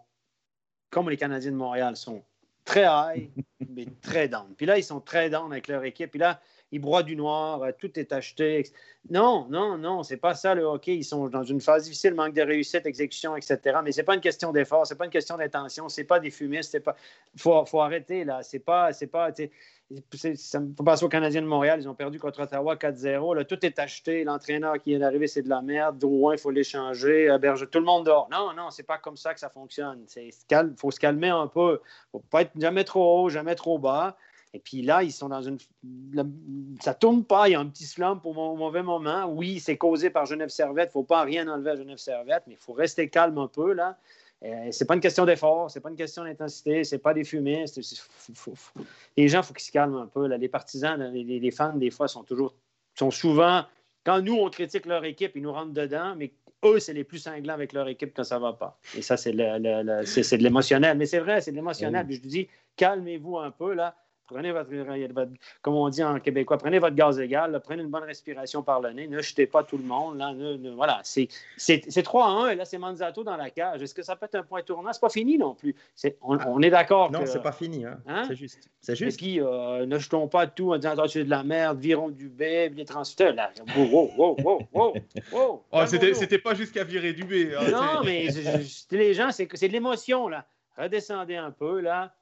comme 0.89 1.09
les 1.09 1.17
Canadiens 1.17 1.51
de 1.51 1.55
Montréal, 1.55 1.95
sont 1.95 2.23
très 2.65 2.85
high, 2.85 3.29
mais 3.69 3.85
très 4.01 4.27
down. 4.27 4.53
Puis 4.57 4.65
là, 4.65 4.77
ils 4.77 4.83
sont 4.83 4.99
très 4.99 5.29
down 5.29 5.51
avec 5.51 5.67
leur 5.67 5.83
équipe. 5.83 6.09
Puis 6.11 6.19
là, 6.19 6.41
ils 6.71 6.79
broient 6.79 7.03
du 7.03 7.15
noir, 7.15 7.63
euh, 7.63 7.71
tout 7.77 7.99
est 7.99 8.11
acheté. 8.13 8.63
Non, 9.09 9.47
non, 9.49 9.77
non, 9.77 10.03
c'est 10.03 10.17
pas 10.17 10.35
ça 10.35 10.55
le 10.55 10.63
hockey. 10.63 10.95
Ils 10.95 11.03
sont 11.03 11.27
dans 11.27 11.43
une 11.43 11.59
phase 11.59 11.83
difficile, 11.83 12.13
manque 12.13 12.33
de 12.33 12.41
réussite, 12.41 12.85
exécution, 12.85 13.35
etc. 13.35 13.79
Mais 13.83 13.91
c'est 13.91 14.03
pas 14.03 14.15
une 14.15 14.21
question 14.21 14.51
d'effort, 14.51 14.87
c'est 14.87 14.97
pas 14.97 15.05
une 15.05 15.11
question 15.11 15.37
d'intention, 15.37 15.89
c'est 15.89 16.03
pas 16.03 16.19
des 16.19 16.31
fumistes, 16.31 16.71
c'est 16.71 16.79
pas. 16.79 16.95
Faut, 17.37 17.65
faut 17.65 17.81
arrêter 17.81 18.23
là. 18.23 18.41
C'est 18.43 18.59
pas, 18.59 18.93
c'est 18.93 19.07
pas. 19.07 19.31
Ça 20.13 20.59
me 20.61 20.73
faut 20.73 20.83
passer 20.83 21.03
aux 21.03 21.09
Canadiens 21.09 21.41
de 21.41 21.47
Montréal. 21.47 21.79
Ils 21.81 21.89
ont 21.89 21.95
perdu 21.95 22.17
contre 22.17 22.43
Ottawa 22.43 22.75
4-0. 22.75 23.45
Tout 23.45 23.65
est 23.65 23.77
acheté. 23.77 24.23
L'entraîneur 24.23 24.79
qui 24.79 24.93
est 24.93 25.01
arrivé, 25.01 25.27
c'est 25.27 25.41
de 25.41 25.49
la 25.49 25.61
merde. 25.61 25.97
Drouin, 25.97 26.35
il 26.35 26.39
faut 26.39 26.51
l'échanger. 26.51 27.35
Berger, 27.41 27.67
tout 27.67 27.79
le 27.79 27.85
monde 27.85 28.05
dort. 28.05 28.29
Non, 28.31 28.53
non, 28.55 28.69
c'est 28.69 28.83
pas 28.83 28.97
comme 28.97 29.17
ça 29.17 29.33
que 29.33 29.41
ça 29.41 29.49
fonctionne. 29.49 30.05
Il 30.15 30.73
faut 30.77 30.91
se 30.91 30.99
calmer 30.99 31.29
un 31.29 31.47
peu. 31.47 31.81
Faut 32.13 32.23
pas 32.29 32.43
être 32.43 32.53
jamais 32.57 32.85
trop 32.85 33.23
haut, 33.23 33.29
jamais 33.29 33.55
trop 33.55 33.79
bas. 33.79 34.15
Et 34.53 34.59
puis 34.59 34.81
là, 34.81 35.01
ils 35.01 35.11
sont 35.11 35.29
dans 35.29 35.41
une. 35.41 35.57
Ça 36.81 36.93
tourne 36.93 37.23
pas, 37.23 37.47
il 37.47 37.53
y 37.53 37.55
a 37.55 37.59
un 37.59 37.67
petit 37.67 37.85
slump 37.85 38.25
au 38.25 38.33
mauvais 38.33 38.83
moment. 38.83 39.25
Oui, 39.27 39.59
c'est 39.59 39.77
causé 39.77 40.09
par 40.09 40.25
Genève 40.25 40.49
Servette. 40.49 40.87
Il 40.87 40.97
ne 40.97 41.03
faut 41.03 41.03
pas 41.03 41.23
rien 41.23 41.47
enlever 41.47 41.71
à 41.71 41.75
Genève 41.77 41.97
Servette, 41.97 42.43
mais 42.47 42.55
il 42.55 42.59
faut 42.59 42.73
rester 42.73 43.09
calme 43.09 43.37
un 43.37 43.47
peu. 43.47 43.73
là. 43.73 43.97
Euh, 44.43 44.69
c'est 44.71 44.85
pas 44.85 44.95
une 44.95 45.01
question 45.01 45.25
d'effort, 45.25 45.69
c'est 45.69 45.81
pas 45.81 45.89
une 45.89 45.95
question 45.95 46.23
d'intensité, 46.23 46.83
c'est 46.83 46.97
pas 46.97 47.13
des 47.13 47.23
fumées. 47.23 47.65
Les 49.15 49.27
gens, 49.27 49.41
il 49.41 49.43
faut 49.43 49.53
qu'ils 49.53 49.65
se 49.65 49.71
calment 49.71 49.97
un 49.97 50.07
peu. 50.07 50.25
Là. 50.25 50.37
Les 50.37 50.49
partisans, 50.49 50.99
les, 51.13 51.51
fans, 51.51 51.75
des 51.75 51.91
fois, 51.91 52.07
sont 52.07 52.23
toujours. 52.23 52.55
sont 52.95 53.11
souvent. 53.11 53.65
Quand 54.03 54.19
nous, 54.21 54.33
on 54.33 54.49
critique 54.49 54.87
leur 54.87 55.05
équipe, 55.05 55.33
ils 55.35 55.43
nous 55.43 55.53
rentrent 55.53 55.73
dedans, 55.73 56.15
mais 56.17 56.33
eux, 56.65 56.79
c'est 56.79 56.93
les 56.93 57.03
plus 57.03 57.19
cinglants 57.19 57.53
avec 57.53 57.71
leur 57.71 57.87
équipe 57.87 58.13
quand 58.15 58.23
ça 58.23 58.39
va 58.39 58.53
pas. 58.53 58.79
Et 58.97 59.03
ça, 59.03 59.15
c'est, 59.15 59.31
de 59.31 60.43
l'émotionnel. 60.43 60.97
Mais 60.97 61.05
c'est 61.05 61.19
vrai, 61.19 61.39
c'est 61.41 61.51
de 61.51 61.57
l'émotionnel. 61.57 62.07
Je 62.09 62.19
dis, 62.19 62.47
calmez-vous 62.77 63.37
un 63.37 63.51
peu, 63.51 63.75
là. 63.75 63.95
Prenez 64.31 64.51
votre, 64.51 64.69
comme 65.61 65.75
on 65.75 65.89
dit 65.89 66.03
en 66.03 66.19
québécois, 66.19 66.57
prenez 66.57 66.79
votre 66.79 66.95
gaz 66.95 67.19
égal, 67.19 67.59
prenez 67.63 67.83
une 67.83 67.89
bonne 67.89 68.03
respiration 68.03 68.63
par 68.63 68.79
le 68.81 68.91
nez, 68.91 69.07
ne 69.07 69.21
jetez 69.21 69.45
pas 69.45 69.63
tout 69.63 69.77
le 69.77 69.83
monde. 69.83 70.17
Là, 70.17 70.33
voilà, 70.75 71.01
c'est 71.03 71.27
3 72.03 72.25
à 72.25 72.29
1 72.29 72.49
et 72.49 72.55
là, 72.55 72.65
c'est 72.65 72.77
Manzato 72.77 73.23
dans 73.23 73.35
la 73.35 73.49
cage. 73.49 73.81
Est-ce 73.81 73.93
que 73.93 74.03
ça 74.03 74.15
peut 74.15 74.25
être 74.25 74.35
un 74.35 74.43
point 74.43 74.61
tournant? 74.61 74.93
C'est 74.93 75.01
pas 75.01 75.09
fini 75.09 75.37
non 75.37 75.55
plus. 75.55 75.75
on, 76.21 76.61
est 76.61 76.69
d'accord. 76.69 77.11
Non, 77.11 77.25
c'est 77.25 77.41
pas 77.41 77.51
fini. 77.51 77.85
Hein. 77.85 77.99
hein? 78.07 78.23
C'est 78.27 78.35
juste. 78.35 78.69
C'est 78.79 78.95
juste. 78.95 79.17
Et 79.17 79.23
puis, 79.23 79.41
euh, 79.41 79.85
ne 79.85 79.97
jetons 79.99 80.27
pas 80.27 80.47
tout 80.47 80.71
en 80.73 80.77
disant 80.77 80.91
attention, 80.91 81.19
c'est 81.21 81.25
de 81.25 81.29
la 81.29 81.43
merde, 81.43 81.79
virons 81.79 82.09
du 82.09 82.29
B, 82.29 82.41
les 82.41 82.85
transfert. 82.85 83.33
Là, 83.35 83.51
wow, 83.75 83.85
wow, 83.85 84.11
wow, 84.17 84.37
wow, 84.73 84.93
wow. 85.31 85.63
Oh, 85.71 85.85
C'était 85.85 86.39
pas 86.39 86.53
jusqu'à 86.53 86.83
virer 86.83 87.13
du 87.13 87.23
B. 87.23 87.53
Hein, 87.57 87.71
non, 87.71 88.03
mais 88.03 88.27
les 88.91 89.13
gens, 89.13 89.31
c'est 89.31 89.45
de 89.45 89.71
l'émotion, 89.73 90.27
là. 90.27 90.45
Redescendez 90.77 91.35
un 91.35 91.51
peu, 91.51 91.81
là. 91.81 92.13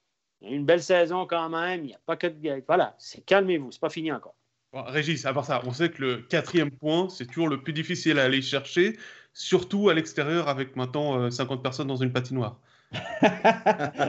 Une 0.41 0.65
belle 0.65 0.81
saison 0.81 1.25
quand 1.25 1.49
même. 1.49 1.81
Il 1.81 1.87
n'y 1.87 1.93
a 1.93 1.99
pas 2.05 2.15
que 2.15 2.27
de... 2.27 2.63
Voilà, 2.67 2.95
calmez-vous, 3.25 3.71
c'est 3.71 3.81
pas 3.81 3.89
fini 3.89 4.11
encore. 4.11 4.35
Régis, 4.71 5.25
à 5.25 5.33
part 5.33 5.45
ça, 5.45 5.61
on 5.65 5.71
sait 5.71 5.89
que 5.89 6.01
le 6.01 6.17
quatrième 6.17 6.69
point, 6.69 7.09
c'est 7.09 7.25
toujours 7.25 7.47
le 7.47 7.61
plus 7.61 7.73
difficile 7.73 8.19
à 8.19 8.25
aller 8.25 8.41
chercher, 8.41 8.97
surtout 9.33 9.89
à 9.89 9.95
l'extérieur 9.95 10.47
avec 10.47 10.75
maintenant 10.75 11.29
50 11.31 11.59
euh, 11.59 11.61
personnes 11.61 11.87
dans 11.87 11.95
une 11.95 12.13
patinoire. 12.13 12.59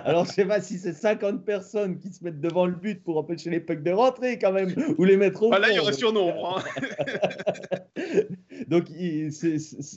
Alors, 0.04 0.24
je 0.24 0.32
sais 0.32 0.44
pas 0.46 0.60
si 0.60 0.78
c'est 0.78 0.94
50 0.94 1.44
personnes 1.44 1.98
qui 1.98 2.10
se 2.10 2.24
mettent 2.24 2.40
devant 2.40 2.66
le 2.66 2.72
but 2.72 3.02
pour 3.02 3.18
empêcher 3.18 3.50
les 3.50 3.60
pucks 3.60 3.82
de 3.82 3.90
rentrer 3.90 4.38
quand 4.38 4.52
même, 4.52 4.74
ou 4.96 5.04
les 5.04 5.16
mettre 5.16 5.42
au 5.42 5.52
ah, 5.52 5.58
Là, 5.58 5.70
il 5.70 5.76
y 5.76 5.78
aurait 5.78 5.92
surnombre. 5.92 6.58
Hein. 6.58 7.78
donc, 8.68 8.84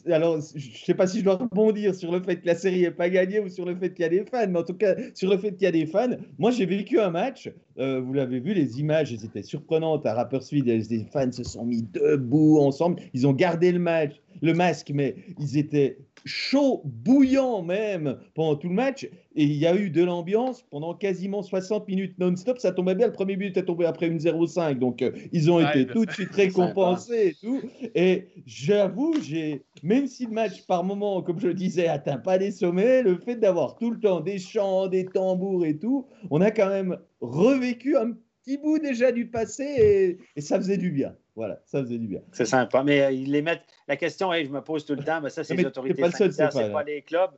alors, 0.07 0.39
je 0.55 0.83
sais 0.85 0.93
pas 0.93 1.07
si 1.07 1.19
je 1.19 1.23
dois 1.23 1.35
rebondir 1.35 1.95
sur 1.95 2.11
le 2.11 2.21
fait 2.21 2.37
que 2.37 2.45
la 2.45 2.55
série 2.55 2.81
n'est 2.81 2.91
pas 2.91 3.09
gagnée 3.09 3.39
ou 3.39 3.47
sur 3.47 3.65
le 3.65 3.75
fait 3.75 3.93
qu'il 3.93 4.03
y 4.03 4.05
a 4.05 4.09
des 4.09 4.25
fans, 4.25 4.47
mais 4.49 4.59
en 4.59 4.63
tout 4.63 4.73
cas, 4.73 4.95
sur 5.13 5.29
le 5.29 5.37
fait 5.37 5.53
qu'il 5.53 5.63
y 5.63 5.67
a 5.67 5.71
des 5.71 5.85
fans. 5.85 6.17
Moi, 6.37 6.51
j'ai 6.51 6.65
vécu 6.65 6.99
un 6.99 7.09
match, 7.09 7.49
euh, 7.79 8.01
vous 8.01 8.13
l'avez 8.13 8.41
vu, 8.41 8.53
les 8.53 8.79
images 8.81 9.13
étaient 9.13 9.43
surprenantes. 9.43 10.05
À 10.05 10.13
Rapperswil, 10.13 10.65
les 10.65 11.05
fans 11.05 11.31
se 11.31 11.43
sont 11.43 11.63
mis 11.63 11.83
debout 11.83 12.59
ensemble, 12.59 13.01
ils 13.13 13.25
ont 13.25 13.33
gardé 13.33 13.71
le 13.71 13.79
match, 13.79 14.21
le 14.41 14.53
masque, 14.53 14.91
mais 14.93 15.15
ils 15.39 15.57
étaient 15.57 15.97
chaud, 16.25 16.81
bouillant 16.85 17.61
même 17.61 18.17
pendant 18.33 18.55
tout 18.55 18.69
le 18.69 18.75
match. 18.75 19.05
Et 19.35 19.43
il 19.43 19.53
y 19.53 19.65
a 19.65 19.75
eu 19.75 19.89
de 19.89 20.03
l'ambiance 20.03 20.63
pendant 20.69 20.93
quasiment 20.93 21.41
60 21.41 21.87
minutes 21.87 22.17
non-stop. 22.19 22.59
Ça 22.59 22.71
tombait 22.71 22.95
bien. 22.95 23.07
Le 23.07 23.13
premier 23.13 23.35
but 23.35 23.55
est 23.57 23.65
tombé 23.65 23.85
après 23.85 24.07
une 24.07 24.19
0-5. 24.19 24.79
Donc, 24.79 25.01
euh, 25.01 25.11
ils 25.31 25.51
ont 25.51 25.59
été 25.59 25.85
tout 25.87 26.05
de 26.05 26.11
suite 26.11 26.33
récompensés 26.33 27.29
et 27.29 27.33
tout. 27.33 27.61
Et 27.95 28.27
j'avoue, 28.45 29.15
j'ai, 29.21 29.63
même 29.81 30.07
si 30.07 30.25
le 30.25 30.31
match, 30.31 30.65
par 30.67 30.83
moment, 30.83 31.21
comme 31.21 31.39
je 31.39 31.47
le 31.47 31.53
disais, 31.53 31.87
atteint 31.87 32.17
pas 32.17 32.37
les 32.37 32.51
sommets, 32.51 33.01
le 33.01 33.17
fait 33.17 33.35
d'avoir 33.35 33.77
tout 33.77 33.91
le 33.91 33.99
temps 33.99 34.21
des 34.21 34.39
chants, 34.39 34.87
des 34.87 35.05
tambours 35.05 35.65
et 35.65 35.77
tout, 35.77 36.07
on 36.29 36.41
a 36.41 36.51
quand 36.51 36.69
même 36.69 36.97
revécu 37.21 37.97
un 37.97 38.11
petit 38.43 38.57
bout 38.57 38.79
déjà 38.79 39.11
du 39.11 39.27
passé 39.27 40.17
et 40.35 40.41
ça 40.41 40.57
faisait 40.57 40.77
du 40.77 40.91
bien. 40.91 41.15
Voilà, 41.35 41.59
ça 41.65 41.81
faisait 41.81 41.97
du 41.97 42.07
bien. 42.07 42.21
C'est 42.31 42.45
sympa. 42.45 42.83
Mais 42.83 43.01
euh, 43.01 43.11
ils 43.11 43.31
les 43.31 43.41
mettent. 43.41 43.65
La 43.87 43.97
question, 43.97 44.31
je 44.33 44.49
me 44.49 44.61
pose 44.61 44.85
tout 44.85 44.95
le 44.95 45.03
temps, 45.03 45.19
mais 45.21 45.29
ça, 45.29 45.43
c'est 45.43 45.55
les 45.55 45.65
autorités 45.65 46.01
pas 46.01 46.11
sanitaires, 46.11 46.53
c'est 46.53 46.71
pas, 46.71 46.83
les 46.83 47.01
clubs. 47.01 47.31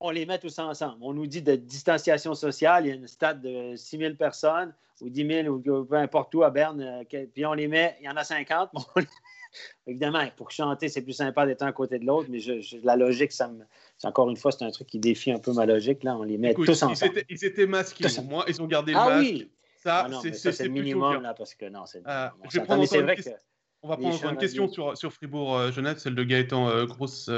On 0.00 0.10
les 0.10 0.24
met 0.24 0.38
tous 0.38 0.58
ensemble. 0.58 0.96
On 1.02 1.12
nous 1.12 1.26
dit 1.26 1.42
de 1.42 1.56
distanciation 1.56 2.34
sociale. 2.34 2.86
Il 2.86 2.88
y 2.88 2.92
a 2.92 2.94
une 2.94 3.06
stade 3.06 3.42
de 3.42 3.76
6 3.76 3.98
000 3.98 4.14
personnes 4.14 4.74
ou 5.02 5.10
10 5.10 5.26
000 5.44 5.48
ou 5.48 5.84
peu 5.84 5.96
importe 5.96 6.34
où 6.34 6.42
à 6.42 6.50
Berne. 6.50 6.80
Euh, 6.80 7.26
puis 7.34 7.44
on 7.44 7.52
les 7.52 7.68
met, 7.68 7.96
il 8.00 8.06
y 8.06 8.08
en 8.08 8.16
a 8.16 8.24
50. 8.24 8.70
Évidemment, 9.86 10.24
pour 10.36 10.50
chanter, 10.50 10.88
c'est 10.88 11.02
plus 11.02 11.12
sympa 11.12 11.44
d'être 11.44 11.62
un 11.62 11.72
côté 11.72 11.98
de 11.98 12.06
l'autre, 12.06 12.28
mais 12.30 12.38
la 12.82 12.96
logique, 12.96 13.32
ça 13.32 13.48
me, 13.48 13.64
encore 14.04 14.30
une 14.30 14.36
fois, 14.36 14.52
c'est 14.52 14.64
un 14.64 14.70
truc 14.70 14.86
qui 14.86 14.98
défie 14.98 15.32
un 15.32 15.38
peu 15.38 15.52
ma 15.52 15.66
logique. 15.66 16.04
Là, 16.04 16.16
on 16.16 16.22
les 16.22 16.38
met 16.38 16.54
tous 16.54 16.82
ensemble. 16.82 17.22
Ils 17.28 17.44
étaient, 17.44 17.66
masqués. 17.66 18.06
Moi, 18.28 18.44
ils 18.48 18.62
ont 18.62 18.66
gardé 18.66 18.92
le 18.92 18.98
ah, 18.98 19.08
masque. 19.10 19.28
Oui. 19.28 19.50
Ça, 19.82 20.08
ah 20.10 20.20
c'est 20.22 20.64
le 20.64 20.68
minimum, 20.68 21.22
là, 21.22 21.32
parce 21.32 21.54
que 21.54 21.66
non, 21.66 21.86
c'est. 21.86 22.06
Euh, 22.06 22.28
vrai 23.02 23.16
que 23.16 23.22
on 23.82 23.88
va 23.88 23.96
prendre 23.96 24.30
une 24.30 24.36
question 24.36 24.68
sur, 24.68 24.94
sur 24.94 25.10
Fribourg-Genève, 25.10 25.96
euh, 25.96 25.98
celle 25.98 26.14
de 26.14 26.22
Gaëtan 26.22 26.68
euh, 26.68 26.84
Grosse 26.84 27.30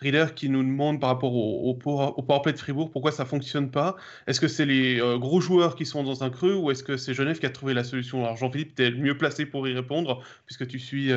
Reader 0.00 0.26
qui 0.36 0.48
nous 0.48 0.62
demande 0.62 1.00
par 1.00 1.10
rapport 1.10 1.34
au, 1.34 1.68
au, 1.68 1.74
powerplay 1.74 2.52
de 2.52 2.58
Fribourg 2.58 2.92
pourquoi 2.92 3.10
ça 3.10 3.24
fonctionne 3.24 3.72
pas? 3.72 3.96
Est-ce 4.28 4.40
que 4.40 4.46
c'est 4.46 4.66
les 4.66 5.00
gros 5.18 5.40
joueurs 5.40 5.74
qui 5.74 5.84
sont 5.84 6.04
dans 6.04 6.22
un 6.22 6.30
creux 6.30 6.54
ou 6.54 6.70
est-ce 6.70 6.84
que 6.84 6.96
c'est 6.96 7.12
Genève 7.12 7.40
qui 7.40 7.46
a 7.46 7.50
trouvé 7.50 7.74
la 7.74 7.82
solution? 7.82 8.24
Alors 8.24 8.36
Jean-Philippe, 8.36 8.76
tu 8.76 8.84
es 8.84 8.90
le 8.90 8.98
mieux 8.98 9.18
placé 9.18 9.44
pour 9.44 9.66
y 9.66 9.74
répondre 9.74 10.22
puisque 10.46 10.68
tu 10.68 10.78
suis. 10.78 11.10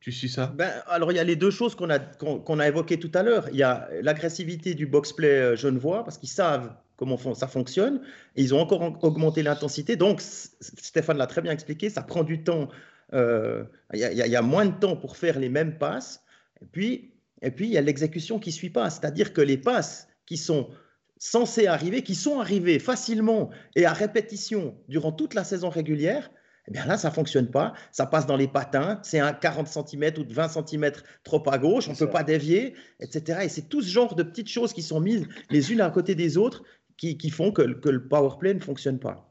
Tu 0.00 0.12
suis 0.12 0.30
ça? 0.30 0.46
Ben, 0.46 0.70
Alors, 0.86 1.12
il 1.12 1.16
y 1.16 1.18
a 1.18 1.24
les 1.24 1.36
deux 1.36 1.50
choses 1.50 1.74
qu'on 1.74 1.90
a, 1.90 1.98
qu'on, 1.98 2.58
a 2.58 2.66
évoquées 2.66 2.98
tout 2.98 3.10
à 3.14 3.22
l'heure. 3.22 3.48
Il 3.50 3.56
y 3.56 3.62
a 3.62 3.88
l'agressivité 4.02 4.74
du 4.74 4.86
box-play 4.86 5.56
genevois, 5.56 6.04
parce 6.04 6.16
qu'ils 6.16 6.30
savent 6.30 6.74
comment 6.96 7.18
ça 7.34 7.46
fonctionne. 7.46 8.00
Ils 8.36 8.54
ont 8.54 8.60
encore 8.60 8.82
augmenté 9.04 9.42
l'intensité. 9.42 9.96
Donc, 9.96 10.20
Stéphane 10.20 11.18
l'a 11.18 11.26
très 11.26 11.42
bien 11.42 11.52
expliqué, 11.52 11.90
ça 11.90 12.02
prend 12.02 12.22
du 12.22 12.42
temps. 12.42 12.68
Euh, 13.12 13.64
il 13.92 14.00
y, 14.00 14.36
a 14.36 14.42
moins 14.42 14.66
de 14.66 14.78
temps 14.78 14.96
pour 14.96 15.16
faire 15.16 15.38
les 15.38 15.48
mêmes 15.48 15.78
passes. 15.78 16.22
Et 16.62 16.66
puis, 16.66 17.12
et 17.42 17.50
puis 17.50 17.66
il 17.66 17.72
y 17.72 17.78
a 17.78 17.80
l'exécution 17.80 18.38
qui 18.38 18.50
ne 18.50 18.54
suit 18.54 18.70
pas. 18.70 18.88
C'est-à-dire 18.90 19.32
que 19.32 19.40
les 19.40 19.58
passes 19.58 20.08
qui 20.26 20.36
sont 20.36 20.70
censées 21.18 21.66
arriver, 21.66 22.02
qui 22.02 22.14
sont 22.14 22.38
arrivées 22.38 22.78
facilement 22.78 23.50
et 23.76 23.84
à 23.84 23.92
répétition 23.92 24.76
durant 24.88 25.12
toute 25.12 25.34
la 25.34 25.44
saison 25.44 25.68
régulière, 25.68 26.30
eh 26.68 26.72
bien 26.72 26.86
là, 26.86 26.96
ça 26.96 27.08
ne 27.08 27.14
fonctionne 27.14 27.50
pas. 27.50 27.72
Ça 27.92 28.06
passe 28.06 28.26
dans 28.26 28.36
les 28.36 28.48
patins. 28.48 29.00
C'est 29.02 29.18
un 29.18 29.32
40 29.32 29.66
cm 29.66 30.12
ou 30.18 30.24
de 30.24 30.32
20 30.32 30.48
cm 30.48 30.92
trop 31.24 31.42
à 31.50 31.58
gauche. 31.58 31.88
On 31.88 31.92
ne 31.92 31.96
peut 31.96 32.10
pas 32.10 32.22
dévier, 32.22 32.74
etc. 33.00 33.40
Et 33.44 33.48
c'est 33.48 33.68
tout 33.68 33.82
ce 33.82 33.88
genre 33.88 34.14
de 34.14 34.22
petites 34.22 34.48
choses 34.48 34.72
qui 34.72 34.82
sont 34.82 35.00
mises 35.00 35.26
les 35.50 35.72
unes 35.72 35.80
à 35.80 35.90
côté 35.90 36.14
des 36.14 36.36
autres 36.36 36.62
qui, 36.96 37.30
font 37.30 37.50
que, 37.50 37.62
que 37.62 37.88
le 37.88 38.06
power 38.06 38.36
play 38.38 38.52
ne 38.52 38.60
fonctionne 38.60 38.98
pas. 38.98 39.29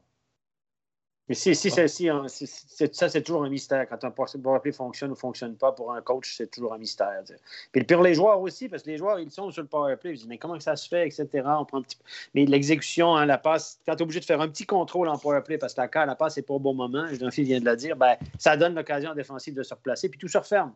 Mais 1.30 1.36
si, 1.36 1.54
si, 1.54 1.70
si, 1.70 2.08
hein, 2.08 2.26
ça, 2.26 3.08
c'est 3.08 3.22
toujours 3.22 3.44
un 3.44 3.48
mystère. 3.48 3.88
Quand 3.88 4.02
un 4.02 4.10
play 4.58 4.72
fonctionne 4.72 5.10
ou 5.10 5.14
ne 5.14 5.16
fonctionne 5.16 5.54
pas 5.54 5.70
pour 5.70 5.92
un 5.92 6.02
coach, 6.02 6.34
c'est 6.36 6.50
toujours 6.50 6.74
un 6.74 6.78
mystère. 6.78 7.22
Puis 7.70 7.84
pour 7.84 8.02
les 8.02 8.14
joueurs 8.14 8.40
aussi, 8.40 8.68
parce 8.68 8.82
que 8.82 8.90
les 8.90 8.96
joueurs, 8.96 9.20
ils 9.20 9.30
sont 9.30 9.48
sur 9.52 9.62
le 9.62 9.68
power 9.68 9.96
play. 9.96 10.10
Ils 10.10 10.16
disent, 10.16 10.26
mais 10.26 10.38
comment 10.38 10.58
ça 10.58 10.74
se 10.74 10.88
fait, 10.88 11.06
etc. 11.06 11.28
On 11.56 11.64
prend 11.64 11.78
un 11.78 11.82
petit... 11.82 11.96
Mais 12.34 12.46
l'exécution, 12.46 13.14
hein, 13.14 13.26
la 13.26 13.38
passe, 13.38 13.78
quand 13.86 13.94
tu 13.94 13.98
es 14.00 14.02
obligé 14.02 14.18
de 14.18 14.24
faire 14.24 14.40
un 14.40 14.48
petit 14.48 14.66
contrôle 14.66 15.06
en 15.06 15.18
power 15.18 15.42
play 15.44 15.56
parce 15.56 15.72
que 15.72 15.80
la, 15.80 16.06
la 16.06 16.16
passe 16.16 16.36
n'est 16.36 16.42
pas 16.42 16.54
au 16.54 16.58
bon 16.58 16.74
moment, 16.74 17.06
jean 17.14 17.30
fils 17.30 17.46
vient 17.46 17.60
de 17.60 17.64
la 17.64 17.76
dire, 17.76 17.94
ben, 17.94 18.16
ça 18.36 18.56
donne 18.56 18.74
l'occasion 18.74 19.14
défensive 19.14 19.54
de 19.54 19.62
se 19.62 19.72
replacer, 19.72 20.08
puis 20.08 20.18
tout 20.18 20.26
se 20.26 20.38
referme. 20.38 20.72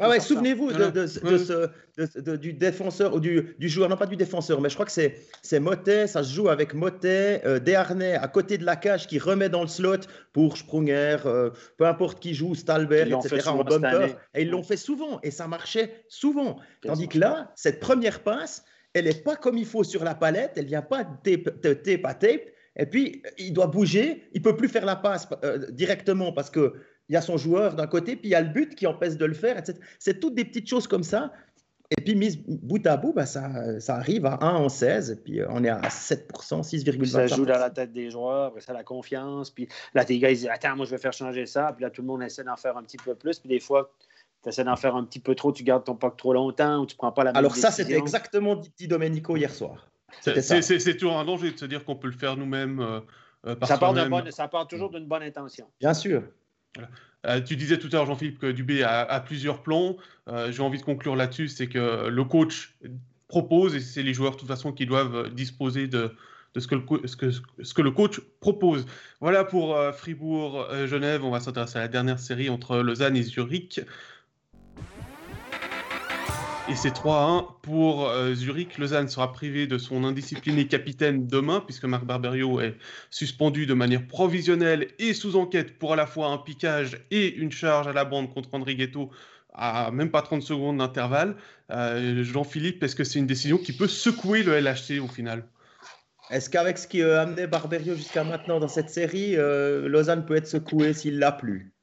Ah 0.00 0.08
ouais, 0.08 0.20
souvenez-vous 0.20 0.72
de, 0.72 2.36
du 2.36 2.52
défenseur, 2.52 3.14
ou 3.14 3.20
du, 3.20 3.54
du, 3.58 3.68
joueur, 3.68 3.88
non 3.88 3.96
pas 3.96 4.06
du 4.06 4.16
défenseur, 4.16 4.60
mais 4.60 4.68
je 4.68 4.74
crois 4.74 4.86
que 4.86 4.92
c'est 4.92 5.60
Motet, 5.60 6.06
ça 6.06 6.22
se 6.22 6.32
joue 6.32 6.48
avec 6.48 6.74
Motet, 6.74 7.42
euh, 7.44 7.58
Desharnais 7.58 8.14
à 8.14 8.28
côté 8.28 8.58
de 8.58 8.64
la 8.64 8.76
cage 8.76 9.06
qui 9.06 9.18
remet 9.18 9.48
dans 9.48 9.62
le 9.62 9.68
slot 9.68 10.00
pour 10.32 10.56
Sprunger, 10.56 11.18
euh, 11.26 11.50
peu 11.76 11.86
importe 11.86 12.20
qui 12.20 12.34
joue, 12.34 12.54
Stalbert, 12.54 13.06
etc. 13.06 13.48
en 13.48 13.62
bumper. 13.62 14.16
Et 14.34 14.42
ils 14.42 14.50
l'ont 14.50 14.62
fait 14.62 14.76
souvent 14.76 15.20
et 15.22 15.30
ça 15.30 15.46
marchait 15.46 16.04
souvent. 16.08 16.58
Tandis 16.82 17.08
que 17.08 17.18
là, 17.18 17.52
cette 17.54 17.80
première 17.80 18.20
passe, 18.20 18.64
elle 18.94 19.04
n'est 19.04 19.14
pas 19.14 19.36
comme 19.36 19.58
il 19.58 19.66
faut 19.66 19.84
sur 19.84 20.02
la 20.02 20.14
palette, 20.14 20.52
elle 20.56 20.66
vient 20.66 20.82
pas 20.82 21.04
tape, 21.04 21.60
tape 21.60 22.04
à 22.04 22.14
tape. 22.14 22.42
Et 22.76 22.86
puis, 22.86 23.22
il 23.36 23.52
doit 23.52 23.66
bouger, 23.66 24.28
il 24.32 24.42
peut 24.42 24.56
plus 24.56 24.68
faire 24.68 24.86
la 24.86 24.96
passe 24.96 25.28
euh, 25.44 25.70
directement 25.70 26.32
parce 26.32 26.50
que 26.50 26.74
il 27.10 27.14
y 27.14 27.16
a 27.16 27.20
son 27.20 27.36
joueur 27.36 27.74
d'un 27.74 27.88
côté, 27.88 28.14
puis 28.14 28.28
il 28.28 28.30
y 28.30 28.36
a 28.36 28.40
le 28.40 28.48
but 28.48 28.76
qui 28.76 28.86
empêche 28.86 29.16
de 29.16 29.24
le 29.24 29.34
faire, 29.34 29.58
etc. 29.58 29.76
C'est 29.98 30.20
toutes 30.20 30.36
des 30.36 30.44
petites 30.44 30.68
choses 30.68 30.86
comme 30.86 31.02
ça. 31.02 31.32
Et 31.90 32.00
puis, 32.00 32.14
mise 32.14 32.38
bout 32.46 32.86
à 32.86 32.96
bout, 32.96 33.12
bah, 33.12 33.26
ça, 33.26 33.80
ça, 33.80 33.96
arrive 33.96 34.24
à 34.26 34.38
1 34.40 34.54
en 34.54 34.68
16, 34.68 35.10
et 35.10 35.16
puis 35.16 35.40
euh, 35.40 35.48
on 35.50 35.64
est 35.64 35.68
à 35.68 35.80
7%, 35.80 36.22
6,25%. 36.62 37.06
Ça 37.06 37.26
joue 37.26 37.44
dans 37.44 37.58
la 37.58 37.70
tête 37.70 37.92
des 37.92 38.10
joueurs, 38.10 38.44
après 38.44 38.60
ça, 38.60 38.72
la 38.72 38.84
confiance. 38.84 39.50
Puis 39.50 39.68
là, 39.92 40.04
tes 40.04 40.16
gars, 40.20 40.30
ils 40.30 40.36
disent 40.36 40.48
Attends, 40.48 40.76
moi, 40.76 40.86
je 40.86 40.92
vais 40.92 40.98
faire 40.98 41.12
changer 41.12 41.46
ça. 41.46 41.72
Puis 41.72 41.82
là, 41.82 41.90
tout 41.90 42.02
le 42.02 42.06
monde 42.06 42.22
essaie 42.22 42.44
d'en 42.44 42.54
faire 42.54 42.76
un 42.76 42.84
petit 42.84 42.96
peu 42.96 43.16
plus. 43.16 43.40
Puis 43.40 43.48
des 43.48 43.58
fois, 43.58 43.92
tu 44.44 44.48
essaies 44.48 44.62
d'en 44.62 44.76
faire 44.76 44.94
un 44.94 45.02
petit 45.02 45.18
peu 45.18 45.34
trop, 45.34 45.50
tu 45.50 45.64
gardes 45.64 45.82
ton 45.82 45.96
puck 45.96 46.16
trop 46.16 46.32
longtemps 46.32 46.78
ou 46.78 46.86
tu 46.86 46.94
prends 46.94 47.10
pas 47.10 47.24
la 47.24 47.32
même 47.32 47.38
Alors, 47.38 47.56
ça, 47.56 47.72
c'était 47.72 47.98
exactement 47.98 48.54
dit 48.54 48.86
Domenico 48.86 49.36
hier 49.36 49.52
soir. 49.52 49.90
C'est 50.20 50.96
toujours 50.96 51.18
un 51.18 51.24
danger 51.24 51.50
de 51.50 51.58
se 51.58 51.64
dire 51.64 51.84
qu'on 51.84 51.96
peut 51.96 52.08
le 52.08 52.16
faire 52.16 52.36
nous-mêmes. 52.36 52.78
Euh, 52.78 53.00
euh 53.46 53.56
ça, 53.64 53.78
part 53.78 53.96
ça 54.30 54.46
part 54.46 54.68
toujours 54.68 54.90
d'une 54.90 55.08
bonne 55.08 55.24
intention. 55.24 55.66
Bien 55.80 55.94
sûr. 55.94 56.22
Euh, 57.26 57.40
tu 57.40 57.56
disais 57.56 57.78
tout 57.78 57.88
à 57.88 57.96
l'heure, 57.96 58.06
Jean-Philippe, 58.06 58.38
que 58.38 58.50
Dubé 58.50 58.82
a, 58.82 59.20
plusieurs 59.20 59.62
plans. 59.62 59.96
Euh, 60.28 60.50
j'ai 60.52 60.62
envie 60.62 60.78
de 60.78 60.84
conclure 60.84 61.16
là-dessus, 61.16 61.48
c'est 61.48 61.66
que 61.66 62.08
le 62.08 62.24
coach 62.24 62.74
propose, 63.28 63.74
et 63.74 63.80
c'est 63.80 64.02
les 64.02 64.14
joueurs 64.14 64.32
de 64.32 64.36
toute 64.36 64.48
façon 64.48 64.72
qui 64.72 64.86
doivent 64.86 65.32
disposer 65.32 65.86
de, 65.86 66.14
ce, 66.56 66.66
que 66.66 66.74
le, 67.82 67.90
coach 67.90 68.20
propose. 68.40 68.86
Voilà 69.20 69.44
pour 69.44 69.76
euh, 69.76 69.92
Fribourg-Genève. 69.92 71.24
On 71.24 71.30
va 71.30 71.40
s'intéresser 71.40 71.78
à 71.78 71.82
la 71.82 71.88
dernière 71.88 72.18
série 72.18 72.48
entre 72.48 72.78
Lausanne 72.78 73.16
et 73.16 73.22
Zurich. 73.22 73.80
Et 76.70 76.76
c'est 76.76 76.94
3-1 76.94 77.46
pour 77.62 78.08
euh, 78.08 78.32
Zurich. 78.32 78.78
Lausanne 78.78 79.08
sera 79.08 79.32
privé 79.32 79.66
de 79.66 79.76
son 79.76 80.04
indiscipliné 80.04 80.68
capitaine 80.68 81.26
demain, 81.26 81.60
puisque 81.66 81.84
Marc 81.84 82.04
Barberio 82.04 82.60
est 82.60 82.76
suspendu 83.10 83.66
de 83.66 83.74
manière 83.74 84.06
provisionnelle 84.06 84.86
et 85.00 85.12
sous 85.12 85.34
enquête 85.34 85.80
pour 85.80 85.94
à 85.94 85.96
la 85.96 86.06
fois 86.06 86.28
un 86.28 86.38
piquage 86.38 87.04
et 87.10 87.34
une 87.34 87.50
charge 87.50 87.88
à 87.88 87.92
la 87.92 88.04
bande 88.04 88.32
contre 88.32 88.54
André 88.54 88.76
Ghetto 88.76 89.10
à 89.52 89.90
même 89.90 90.12
pas 90.12 90.22
30 90.22 90.42
secondes 90.42 90.78
d'intervalle. 90.78 91.34
Euh, 91.72 92.22
Jean-Philippe, 92.22 92.84
est-ce 92.84 92.94
que 92.94 93.02
c'est 93.02 93.18
une 93.18 93.26
décision 93.26 93.58
qui 93.58 93.72
peut 93.72 93.88
secouer 93.88 94.44
le 94.44 94.56
LHC 94.60 95.00
au 95.02 95.08
final? 95.08 95.48
Est-ce 96.30 96.48
qu'avec 96.48 96.78
ce 96.78 96.86
qui 96.86 97.02
a 97.02 97.22
amené 97.22 97.48
Barberio 97.48 97.96
jusqu'à 97.96 98.22
maintenant 98.22 98.60
dans 98.60 98.68
cette 98.68 98.90
série, 98.90 99.36
euh, 99.36 99.88
Lausanne 99.88 100.24
peut 100.24 100.36
être 100.36 100.46
secoué 100.46 100.92
s'il 100.92 101.18
l'a 101.18 101.32
plus? 101.32 101.74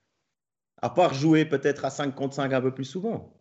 À 0.82 0.90
part 0.90 1.14
jouer 1.14 1.44
peut-être 1.44 1.84
à 1.84 1.90
5 1.90 2.16
contre 2.16 2.36
5 2.36 2.54
un 2.54 2.62
peu 2.62 2.74
plus 2.74 2.86
souvent. 2.86 3.37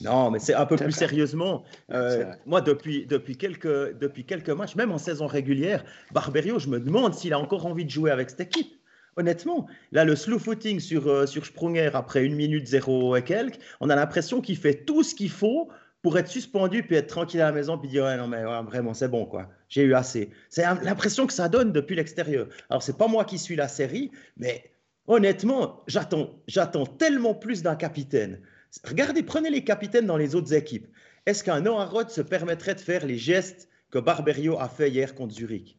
Non, 0.00 0.30
mais 0.30 0.38
c'est 0.38 0.54
un 0.54 0.66
peu 0.66 0.76
plus 0.76 0.92
sérieusement. 0.92 1.64
Euh, 1.92 2.32
moi, 2.46 2.60
depuis, 2.60 3.06
depuis, 3.06 3.36
quelques, 3.36 3.98
depuis 3.98 4.24
quelques 4.24 4.50
matchs, 4.50 4.76
même 4.76 4.92
en 4.92 4.98
saison 4.98 5.26
régulière, 5.26 5.84
Barberio, 6.12 6.58
je 6.58 6.68
me 6.68 6.80
demande 6.80 7.14
s'il 7.14 7.32
a 7.32 7.38
encore 7.38 7.66
envie 7.66 7.84
de 7.84 7.90
jouer 7.90 8.10
avec 8.10 8.30
cette 8.30 8.40
équipe. 8.40 8.72
Honnêtement, 9.16 9.66
là, 9.92 10.04
le 10.04 10.14
slow 10.14 10.38
footing 10.38 10.78
sur, 10.78 11.08
euh, 11.08 11.26
sur 11.26 11.46
Sprunger 11.46 11.90
après 11.94 12.24
une 12.24 12.34
minute 12.34 12.66
zéro 12.66 13.16
et 13.16 13.22
quelques, 13.22 13.58
on 13.80 13.88
a 13.88 13.96
l'impression 13.96 14.40
qu'il 14.40 14.58
fait 14.58 14.84
tout 14.84 15.02
ce 15.02 15.14
qu'il 15.14 15.30
faut 15.30 15.68
pour 16.02 16.18
être 16.18 16.28
suspendu 16.28 16.82
puis 16.82 16.94
être 16.96 17.08
tranquille 17.08 17.40
à 17.40 17.46
la 17.46 17.52
maison 17.52 17.78
puis 17.78 17.88
dire 17.88 18.04
ouais, 18.04 18.16
non 18.16 18.28
mais 18.28 18.44
vraiment 18.44 18.94
c'est 18.94 19.08
bon 19.08 19.26
quoi. 19.26 19.48
J'ai 19.68 19.82
eu 19.82 19.94
assez. 19.94 20.30
C'est 20.50 20.62
l'impression 20.62 21.26
que 21.26 21.32
ça 21.32 21.48
donne 21.48 21.72
depuis 21.72 21.96
l'extérieur. 21.96 22.46
Alors 22.70 22.82
c'est 22.82 22.96
pas 22.96 23.08
moi 23.08 23.24
qui 23.24 23.38
suis 23.38 23.56
la 23.56 23.66
série 23.66 24.12
mais 24.36 24.70
honnêtement 25.08 25.82
j'attends 25.88 26.38
j'attends 26.46 26.86
tellement 26.86 27.34
plus 27.34 27.62
d'un 27.64 27.74
capitaine 27.74 28.40
Regardez, 28.84 29.22
prenez 29.22 29.50
les 29.50 29.64
capitaines 29.64 30.06
dans 30.06 30.16
les 30.16 30.34
autres 30.34 30.52
équipes. 30.52 30.86
Est-ce 31.26 31.42
qu'un 31.42 31.60
Noah 31.60 31.86
Roth 31.86 32.10
se 32.10 32.20
permettrait 32.20 32.74
de 32.74 32.80
faire 32.80 33.04
les 33.04 33.18
gestes 33.18 33.68
que 33.90 33.98
Barberio 33.98 34.58
a 34.58 34.68
fait 34.68 34.90
hier 34.90 35.14
contre 35.14 35.34
Zurich? 35.34 35.76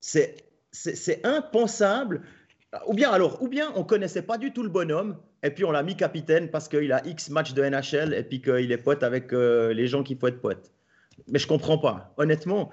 C'est 0.00 1.20
impensable. 1.24 2.22
Ou 2.86 2.94
bien 2.94 3.10
alors, 3.10 3.42
ou 3.42 3.48
bien 3.48 3.72
on 3.76 3.84
connaissait 3.84 4.22
pas 4.22 4.38
du 4.38 4.52
tout 4.52 4.62
le 4.62 4.68
bonhomme 4.68 5.16
et 5.42 5.50
puis 5.50 5.64
on 5.64 5.70
l'a 5.70 5.82
mis 5.82 5.96
capitaine 5.96 6.50
parce 6.50 6.68
qu'il 6.68 6.92
a 6.92 7.06
X 7.06 7.30
matchs 7.30 7.54
de 7.54 7.62
NHL 7.62 8.14
et 8.14 8.22
puis 8.22 8.42
qu'il 8.42 8.72
est 8.72 8.78
pote 8.78 9.02
avec 9.02 9.32
euh, 9.32 9.72
les 9.72 9.86
gens 9.86 10.02
qui 10.02 10.16
faut 10.16 10.26
être 10.26 10.40
pote. 10.40 10.72
Mais 11.28 11.38
je 11.38 11.46
comprends 11.46 11.78
pas. 11.78 12.12
Honnêtement, 12.16 12.70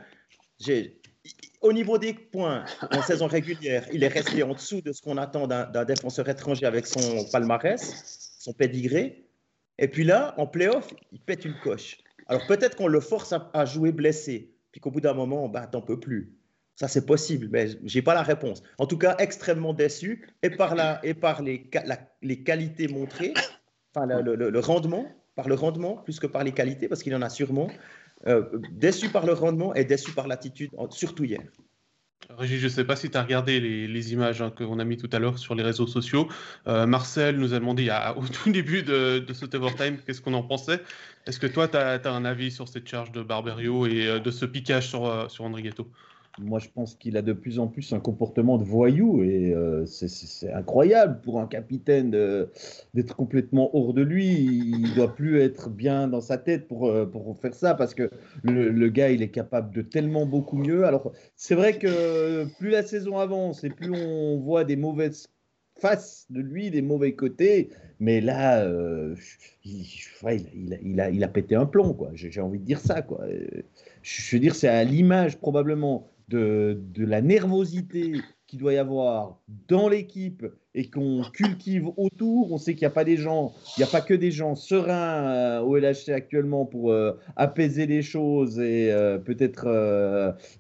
au 1.62 1.74
niveau 1.74 1.98
des 1.98 2.14
points 2.14 2.66
en 2.92 3.02
saison 3.02 3.28
régulière, 3.28 3.86
il 3.94 4.04
est 4.04 4.10
resté 4.10 4.44
en 4.44 4.54
dessous 4.54 4.82
de 4.82 4.92
ce 4.92 5.02
qu'on 5.02 5.18
attend 5.18 5.48
d'un 5.48 5.86
défenseur 5.86 6.28
étranger 6.28 6.66
avec 6.66 6.88
son 6.88 7.26
palmarès, 7.32 8.36
son 8.40 8.54
pédigré. 8.54 9.23
Et 9.80 9.88
puis 9.88 10.04
là, 10.04 10.34
en 10.38 10.48
playoff, 10.48 10.94
il 11.12 11.20
pète 11.20 11.46
une 11.46 11.56
coche. 11.64 11.98
Alors 12.28 12.46
peut-être 12.48 12.76
qu'on 12.76 12.88
le 12.88 13.00
force 13.00 13.34
à, 13.54 13.66
jouer 13.66 13.92
blessé, 13.92 14.54
puis 14.72 14.80
qu'au 14.80 14.92
bout 14.92 15.02
d'un 15.02 15.14
moment, 15.14 15.50
bah, 15.50 15.68
t'en 15.68 15.82
peux 15.82 16.00
plus. 16.00 16.34
Ça, 16.76 16.88
c'est 16.88 17.06
possible, 17.06 17.50
mais 17.52 17.68
je 17.86 17.98
n'ai 17.98 18.02
pas 18.02 18.16
la 18.16 18.24
réponse. 18.24 18.64
En 18.80 18.88
tout 18.88 18.98
cas, 18.98 19.16
extrêmement 19.20 19.74
déçu, 19.74 20.28
et 20.42 20.50
par, 20.50 20.74
la, 20.74 21.00
et 21.04 21.14
par 21.14 21.44
les, 21.44 21.70
les 22.22 22.44
qualités 22.44 22.88
montrées, 22.88 23.34
enfin, 23.94 24.08
le, 24.08 24.60
rendement, 24.60 25.06
par 25.36 25.48
le 25.48 25.56
rendement, 25.56 25.98
plus 25.98 26.20
que 26.20 26.28
par 26.28 26.44
les 26.44 26.52
qualités, 26.52 26.88
parce 26.88 27.04
qu'il 27.04 27.16
en 27.16 27.22
a 27.22 27.30
sûrement. 27.30 27.70
Euh, 28.26 28.46
déçu 28.72 29.10
par 29.10 29.26
le 29.26 29.34
rendement 29.34 29.76
et 29.76 29.84
déçu 29.84 30.14
par 30.14 30.28
l'attitude, 30.28 30.72
surtout 30.92 31.26
hier. 31.26 31.42
Régis, 32.30 32.60
je 32.60 32.66
ne 32.66 32.70
sais 32.70 32.84
pas 32.86 32.96
si 32.96 33.10
tu 33.10 33.18
as 33.18 33.24
regardé 33.24 33.60
les, 33.60 34.14
images 34.14 34.42
hein, 34.42 34.50
qu'on 34.50 34.80
a 34.80 34.84
mis 34.84 34.98
tout 34.98 35.10
à 35.12 35.20
l'heure 35.20 35.38
sur 35.38 35.56
les 35.56 35.64
réseaux 35.64 35.88
sociaux. 35.88 36.28
Euh, 36.68 36.86
Marcel 36.86 37.38
nous 37.38 37.54
a 37.54 37.60
demandé 37.60 37.90
au 38.16 38.28
tout 38.28 38.52
début 38.52 38.84
de, 38.84 39.20
de 39.20 39.34
ce 39.34 39.46
overtime 39.56 39.98
qu'est-ce 40.06 40.22
qu'on 40.22 40.34
en 40.34 40.44
pensait. 40.44 40.82
Est-ce 41.26 41.40
que 41.40 41.48
toi, 41.48 41.68
tu 41.68 41.78
as, 41.78 42.00
un 42.06 42.26
avis 42.26 42.52
sur 42.52 42.68
cette 42.68 42.88
charge 42.88 43.12
de 43.12 43.22
Barberio 43.22 43.86
et 43.86 44.08
euh, 44.08 44.20
de 44.20 44.32
ce 44.32 44.46
piquage 44.46 44.88
sur, 44.88 45.30
sur 45.30 45.46
André 45.46 45.62
Ghetto? 45.62 45.90
Moi, 46.40 46.58
je 46.58 46.68
pense 46.68 46.96
qu'il 46.96 47.16
a 47.18 47.22
de 47.22 47.34
plus 47.34 47.60
en 47.60 47.68
plus 47.68 47.94
un 47.94 48.00
comportement 48.00 48.58
de 48.58 48.64
voyou 48.64 49.24
et 49.24 49.54
euh, 49.54 49.86
c'est 49.86 50.52
incroyable 50.52 51.22
pour 51.22 51.40
un 51.40 51.46
capitaine 51.46 52.10
d'être 52.94 53.16
complètement 53.16 53.76
hors 53.76 53.94
de 53.94 54.02
lui. 54.02 54.28
Il 54.30 54.96
doit 54.96 55.14
plus 55.14 55.40
être 55.42 55.70
bien 55.70 56.08
dans 56.08 56.22
sa 56.22 56.40
tête 56.40 56.68
pour, 56.68 56.88
euh, 56.88 57.06
pour 57.06 57.38
faire 57.38 57.54
ça 57.54 57.76
parce 57.76 57.94
que 57.94 58.10
le, 58.44 58.90
gars, 58.90 59.12
il 59.12 59.22
est 59.22 59.30
capable 59.30 59.76
de 59.76 59.84
tellement 59.84 60.26
beaucoup 60.26 60.58
mieux. 60.58 60.86
Alors, 60.86 61.12
c'est 61.36 61.56
vrai 61.56 61.78
que 61.78 62.46
plus 62.58 62.70
la 62.70 62.82
saison 62.82 63.20
avance 63.20 63.64
et 63.64 63.70
plus 63.70 63.92
on 63.92 64.40
voit 64.40 64.64
des 64.64 64.76
mauvaises 64.76 65.28
faces 65.78 66.26
de 66.30 66.40
lui, 66.40 66.72
des 66.72 66.82
mauvais 66.82 67.14
côtés, 67.14 67.70
mais 68.00 68.22
là, 68.22 68.64
euh, 68.64 69.16
il, 69.64 69.86
il, 70.84 71.00
a, 71.00 71.10
il, 71.10 71.24
a, 71.24 71.28
pété 71.28 71.56
un 71.56 71.66
plomb, 71.66 71.94
quoi. 71.94 72.12
J'ai 72.14 72.42
envie 72.42 72.60
de 72.60 72.66
dire 72.66 72.80
ça, 72.80 73.02
quoi. 73.02 73.26
Je 74.02 74.36
veux 74.36 74.40
dire, 74.40 74.56
c'est 74.56 74.68
à 74.68 74.84
l'image 74.84 75.38
probablement 75.38 76.08
de, 76.34 77.06
la 77.06 77.22
nervosité 77.22 78.14
qu'il 78.48 78.60
doit 78.60 78.74
y 78.74 78.78
avoir 78.78 79.40
dans 79.68 79.90
l'équipe 79.90 80.46
et 80.76 80.90
qu'on 80.90 81.22
cultive 81.34 81.90
autour. 81.98 82.52
On 82.52 82.58
sait 82.58 82.74
qu'il 82.74 82.82
n'y 82.82 82.92
a 82.92 82.96
pas 82.96 83.04
des 83.04 83.18
gens, 83.18 83.54
il 83.78 83.82
n'y 83.82 83.84
a 83.84 83.88
pas 83.88 84.02
que 84.02 84.14
des 84.14 84.32
gens 84.32 84.56
sereins 84.56 85.28
euh, 85.28 85.62
au 85.62 85.78
LHC 85.78 86.10
actuellement 86.10 86.66
pour 86.66 86.92
euh, 86.92 87.14
apaiser 87.36 87.86
les 87.86 88.02
choses 88.02 88.60
et 88.60 88.92
euh, 88.92 89.18
peut-être 89.18 89.68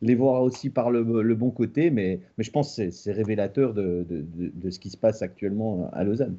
les 0.01 0.15
voir 0.15 0.43
aussi 0.43 0.69
par 0.69 0.91
le, 0.91 1.34
bon 1.36 1.51
côté. 1.51 1.89
Mais, 1.89 2.19
je 2.38 2.51
pense 2.51 2.76
que 2.76 2.91
c'est 2.91 3.11
révélateur 3.11 3.74
de, 3.74 4.05
ce 4.69 4.80
qui 4.80 4.89
se 4.89 4.97
passe 4.97 5.21
actuellement 5.21 5.89
à 5.93 6.03
Lausanne. 6.03 6.38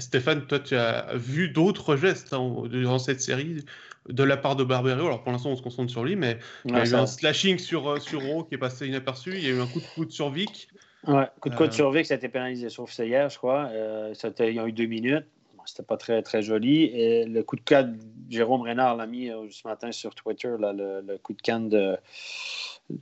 Stéphane, 0.00 0.46
toi, 0.46 0.58
tu 0.58 0.76
as 0.76 1.14
vu 1.14 1.48
d'autres 1.48 1.96
gestes 1.96 2.32
hein, 2.32 2.64
durant 2.68 2.98
cette 2.98 3.20
série 3.20 3.64
de 4.08 4.22
la 4.22 4.36
part 4.36 4.56
de 4.56 4.64
Barbero. 4.64 5.06
Alors 5.06 5.22
pour 5.22 5.32
l'instant, 5.32 5.50
on 5.50 5.56
se 5.56 5.62
concentre 5.62 5.90
sur 5.90 6.04
lui, 6.04 6.16
mais 6.16 6.38
il 6.64 6.72
y 6.72 6.76
a 6.76 6.84
eu 6.84 6.94
un 6.94 7.06
slashing 7.06 7.58
sur, 7.58 7.88
euh, 7.88 7.98
sur 7.98 8.20
qui 8.20 8.54
est 8.54 8.58
passé 8.58 8.86
inaperçu. 8.86 9.34
Il 9.34 9.44
y 9.44 9.46
a 9.46 9.50
eu 9.50 9.60
un 9.60 9.66
coup 9.66 9.80
de 9.80 9.86
coude 9.94 10.10
sur 10.10 10.30
Vic. 10.30 10.68
Ouais, 11.06 11.26
coup 11.40 11.48
de 11.48 11.56
coude 11.56 11.68
euh. 11.68 11.72
sur 11.72 11.90
Vic, 11.90 12.06
ça 12.06 12.14
a 12.14 12.16
été 12.16 12.28
pénalisé, 12.28 12.68
sauf 12.68 12.90
c'est 12.90 13.06
hier, 13.06 13.28
je 13.28 13.38
crois. 13.38 13.68
Euh, 13.72 14.14
il 14.40 14.54
y 14.54 14.58
a 14.58 14.66
eu 14.66 14.72
deux 14.72 14.86
minutes. 14.86 15.26
C'était 15.64 15.82
pas 15.82 15.96
très, 15.96 16.22
très 16.22 16.42
joli. 16.42 16.84
Et 16.84 17.24
le 17.24 17.42
coup 17.42 17.56
de 17.56 17.60
canne, 17.60 17.98
Jérôme 18.30 18.62
Renard 18.62 18.94
l'a 18.94 19.06
mis 19.08 19.32
ce 19.50 19.66
matin 19.66 19.90
sur 19.90 20.14
Twitter, 20.14 20.54
le, 20.60 21.16
coup 21.18 21.32
de 21.32 21.42
canne 21.42 21.68
de 21.68 21.96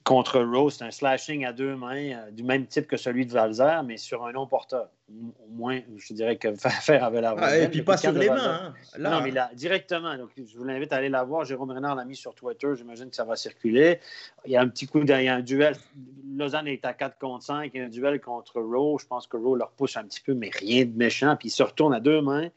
contre 0.03 0.41
Rose, 0.41 0.77
c'est 0.79 0.85
un 0.85 0.91
slashing 0.91 1.45
à 1.45 1.53
deux 1.53 1.77
mains 1.77 2.13
euh, 2.13 2.31
du 2.31 2.43
même 2.43 2.67
type 2.67 2.87
que 2.87 2.97
celui 2.97 3.27
de 3.27 3.33
Valzer, 3.33 3.83
mais 3.85 3.99
sur 3.99 4.25
un 4.25 4.33
non-porteur. 4.33 4.89
Au 5.11 5.49
moins, 5.51 5.81
je 5.97 6.15
dirais 6.15 6.37
que 6.37 6.55
Faire 6.57 7.05
avait 7.05 7.21
la 7.21 7.35
ah, 7.37 7.59
Et 7.59 7.69
puis 7.69 7.83
pas 7.83 7.99
sur 7.99 8.13
les 8.13 8.31
mains. 8.31 8.73
Hein. 8.73 8.75
non, 8.99 9.21
mais 9.23 9.31
là, 9.31 9.51
directement. 9.55 10.17
Donc, 10.17 10.31
je 10.37 10.57
vous 10.57 10.65
l'invite 10.65 10.93
à 10.93 10.97
aller 10.97 11.11
la 11.11 11.23
voir. 11.25 11.45
Jérôme 11.45 11.71
Renard 11.71 11.97
l'a 11.97 12.05
mis 12.07 12.17
sur 12.17 12.35
Twitter. 12.35 12.69
J'imagine 12.77 13.11
que 13.11 13.17
ça 13.17 13.25
va 13.25 13.37
circuler. 13.37 14.01
Il 14.47 14.53
y 14.53 14.57
a 14.57 14.63
un 14.63 14.69
petit 14.69 14.87
coup, 14.87 15.01
il 15.01 15.09
y 15.09 15.29
a 15.29 15.35
un 15.35 15.43
duel. 15.43 15.77
Lausanne 16.35 16.69
est 16.69 16.85
à 16.87 16.95
4 16.95 17.19
contre 17.19 17.45
5. 17.45 17.71
Il 17.75 17.79
y 17.79 17.83
a 17.83 17.87
un 17.87 17.91
duel 17.91 18.21
contre 18.21 18.61
Rose. 18.61 19.03
Je 19.03 19.07
pense 19.07 19.27
que 19.27 19.37
Rose 19.37 19.59
leur 19.59 19.71
pousse 19.73 19.99
un 19.99 20.05
petit 20.05 20.23
peu, 20.23 20.33
mais 20.33 20.51
rien 20.51 20.87
de 20.87 20.97
méchant. 20.97 21.37
Puis 21.37 21.49
il 21.49 21.53
se 21.53 21.63
retourne 21.63 21.93
à 21.93 22.01
deux 22.01 22.23
mains. 22.23 22.49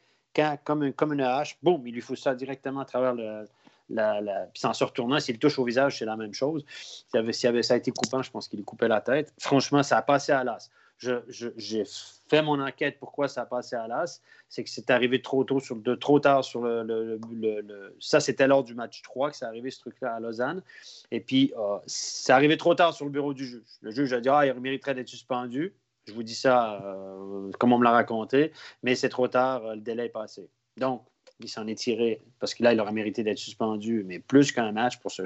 comme, 0.64 0.92
comme 0.94 1.12
une 1.12 1.20
hache, 1.20 1.58
boum, 1.62 1.86
il 1.86 1.92
lui 1.92 2.00
fout 2.00 2.16
ça 2.16 2.34
directement 2.34 2.80
à 2.80 2.84
travers 2.86 3.14
le, 3.14 3.44
la, 3.90 4.48
Puis 4.52 4.66
en 4.66 4.74
se 4.74 4.84
retournant, 4.84 5.20
s'il 5.20 5.38
touche 5.38 5.58
au 5.58 5.64
visage, 5.64 5.98
c'est 5.98 6.04
la 6.04 6.16
même 6.16 6.34
chose. 6.34 6.64
S'il 6.68 7.48
avait, 7.48 7.62
ça 7.62 7.74
a 7.74 7.76
été 7.76 7.90
coupant, 7.90 8.22
je 8.22 8.30
pense 8.30 8.48
qu'il 8.48 8.58
lui 8.58 8.64
coupait 8.64 8.88
la 8.88 9.00
tête. 9.00 9.32
Franchement, 9.38 9.82
ça 9.82 9.96
a 9.96 10.02
passé 10.02 10.32
à 10.32 10.44
l'as. 10.44 10.70
J'ai 10.98 11.84
fait 12.28 12.42
mon 12.42 12.60
enquête 12.60 12.98
pourquoi 12.98 13.28
ça 13.28 13.42
a 13.42 13.46
passé 13.46 13.76
à 13.76 13.86
l'as. 13.86 14.20
C'est 14.48 14.64
que 14.64 14.70
c'est 14.70 14.90
arrivé 14.90 15.22
trop 15.22 15.44
tôt, 15.44 15.60
sur, 15.60 15.76
de, 15.76 15.94
trop 15.94 16.18
tard 16.20 16.44
sur 16.44 16.62
le. 16.62 16.82
le, 16.82 17.96
ça, 18.00 18.20
c'était 18.20 18.46
lors 18.46 18.64
du 18.64 18.74
match 18.74 19.02
3 19.02 19.30
que 19.30 19.36
c'est 19.36 19.44
arrivé 19.44 19.70
ce 19.70 19.80
truc-là 19.80 20.14
à 20.14 20.20
Lausanne. 20.20 20.62
Et 21.10 21.20
puis, 21.20 21.52
euh, 21.56 21.78
c'est 21.86 22.32
arrivé 22.32 22.56
trop 22.56 22.74
tard 22.74 22.94
sur 22.94 23.04
le 23.04 23.10
bureau 23.10 23.32
du 23.32 23.46
juge. 23.46 23.62
Le 23.82 23.90
juge 23.90 24.12
a 24.12 24.20
dit 24.20 24.28
Ah, 24.28 24.46
il 24.46 24.54
mériterait 24.54 24.94
d'être 24.94 25.08
suspendu. 25.08 25.74
Je 26.08 26.14
vous 26.14 26.22
dis 26.22 26.34
ça 26.34 26.82
euh, 26.82 27.50
comme 27.58 27.72
on 27.72 27.78
me 27.78 27.84
l'a 27.84 27.90
raconté, 27.90 28.52
mais 28.82 28.94
c'est 28.94 29.10
trop 29.10 29.28
tard, 29.28 29.66
euh, 29.66 29.74
le 29.74 29.80
délai 29.80 30.06
est 30.06 30.10
passé. 30.10 30.48
Donc, 30.78 31.04
il 31.40 31.48
s'en 31.48 31.66
est 31.66 31.76
tiré 31.76 32.20
parce 32.40 32.54
que 32.54 32.62
là, 32.62 32.72
il 32.72 32.80
aurait 32.80 32.92
mérité 32.92 33.22
d'être 33.22 33.38
suspendu, 33.38 34.02
mais 34.04 34.18
plus 34.18 34.52
qu'un 34.52 34.72
match 34.72 34.98
pour 34.98 35.12
ce, 35.12 35.22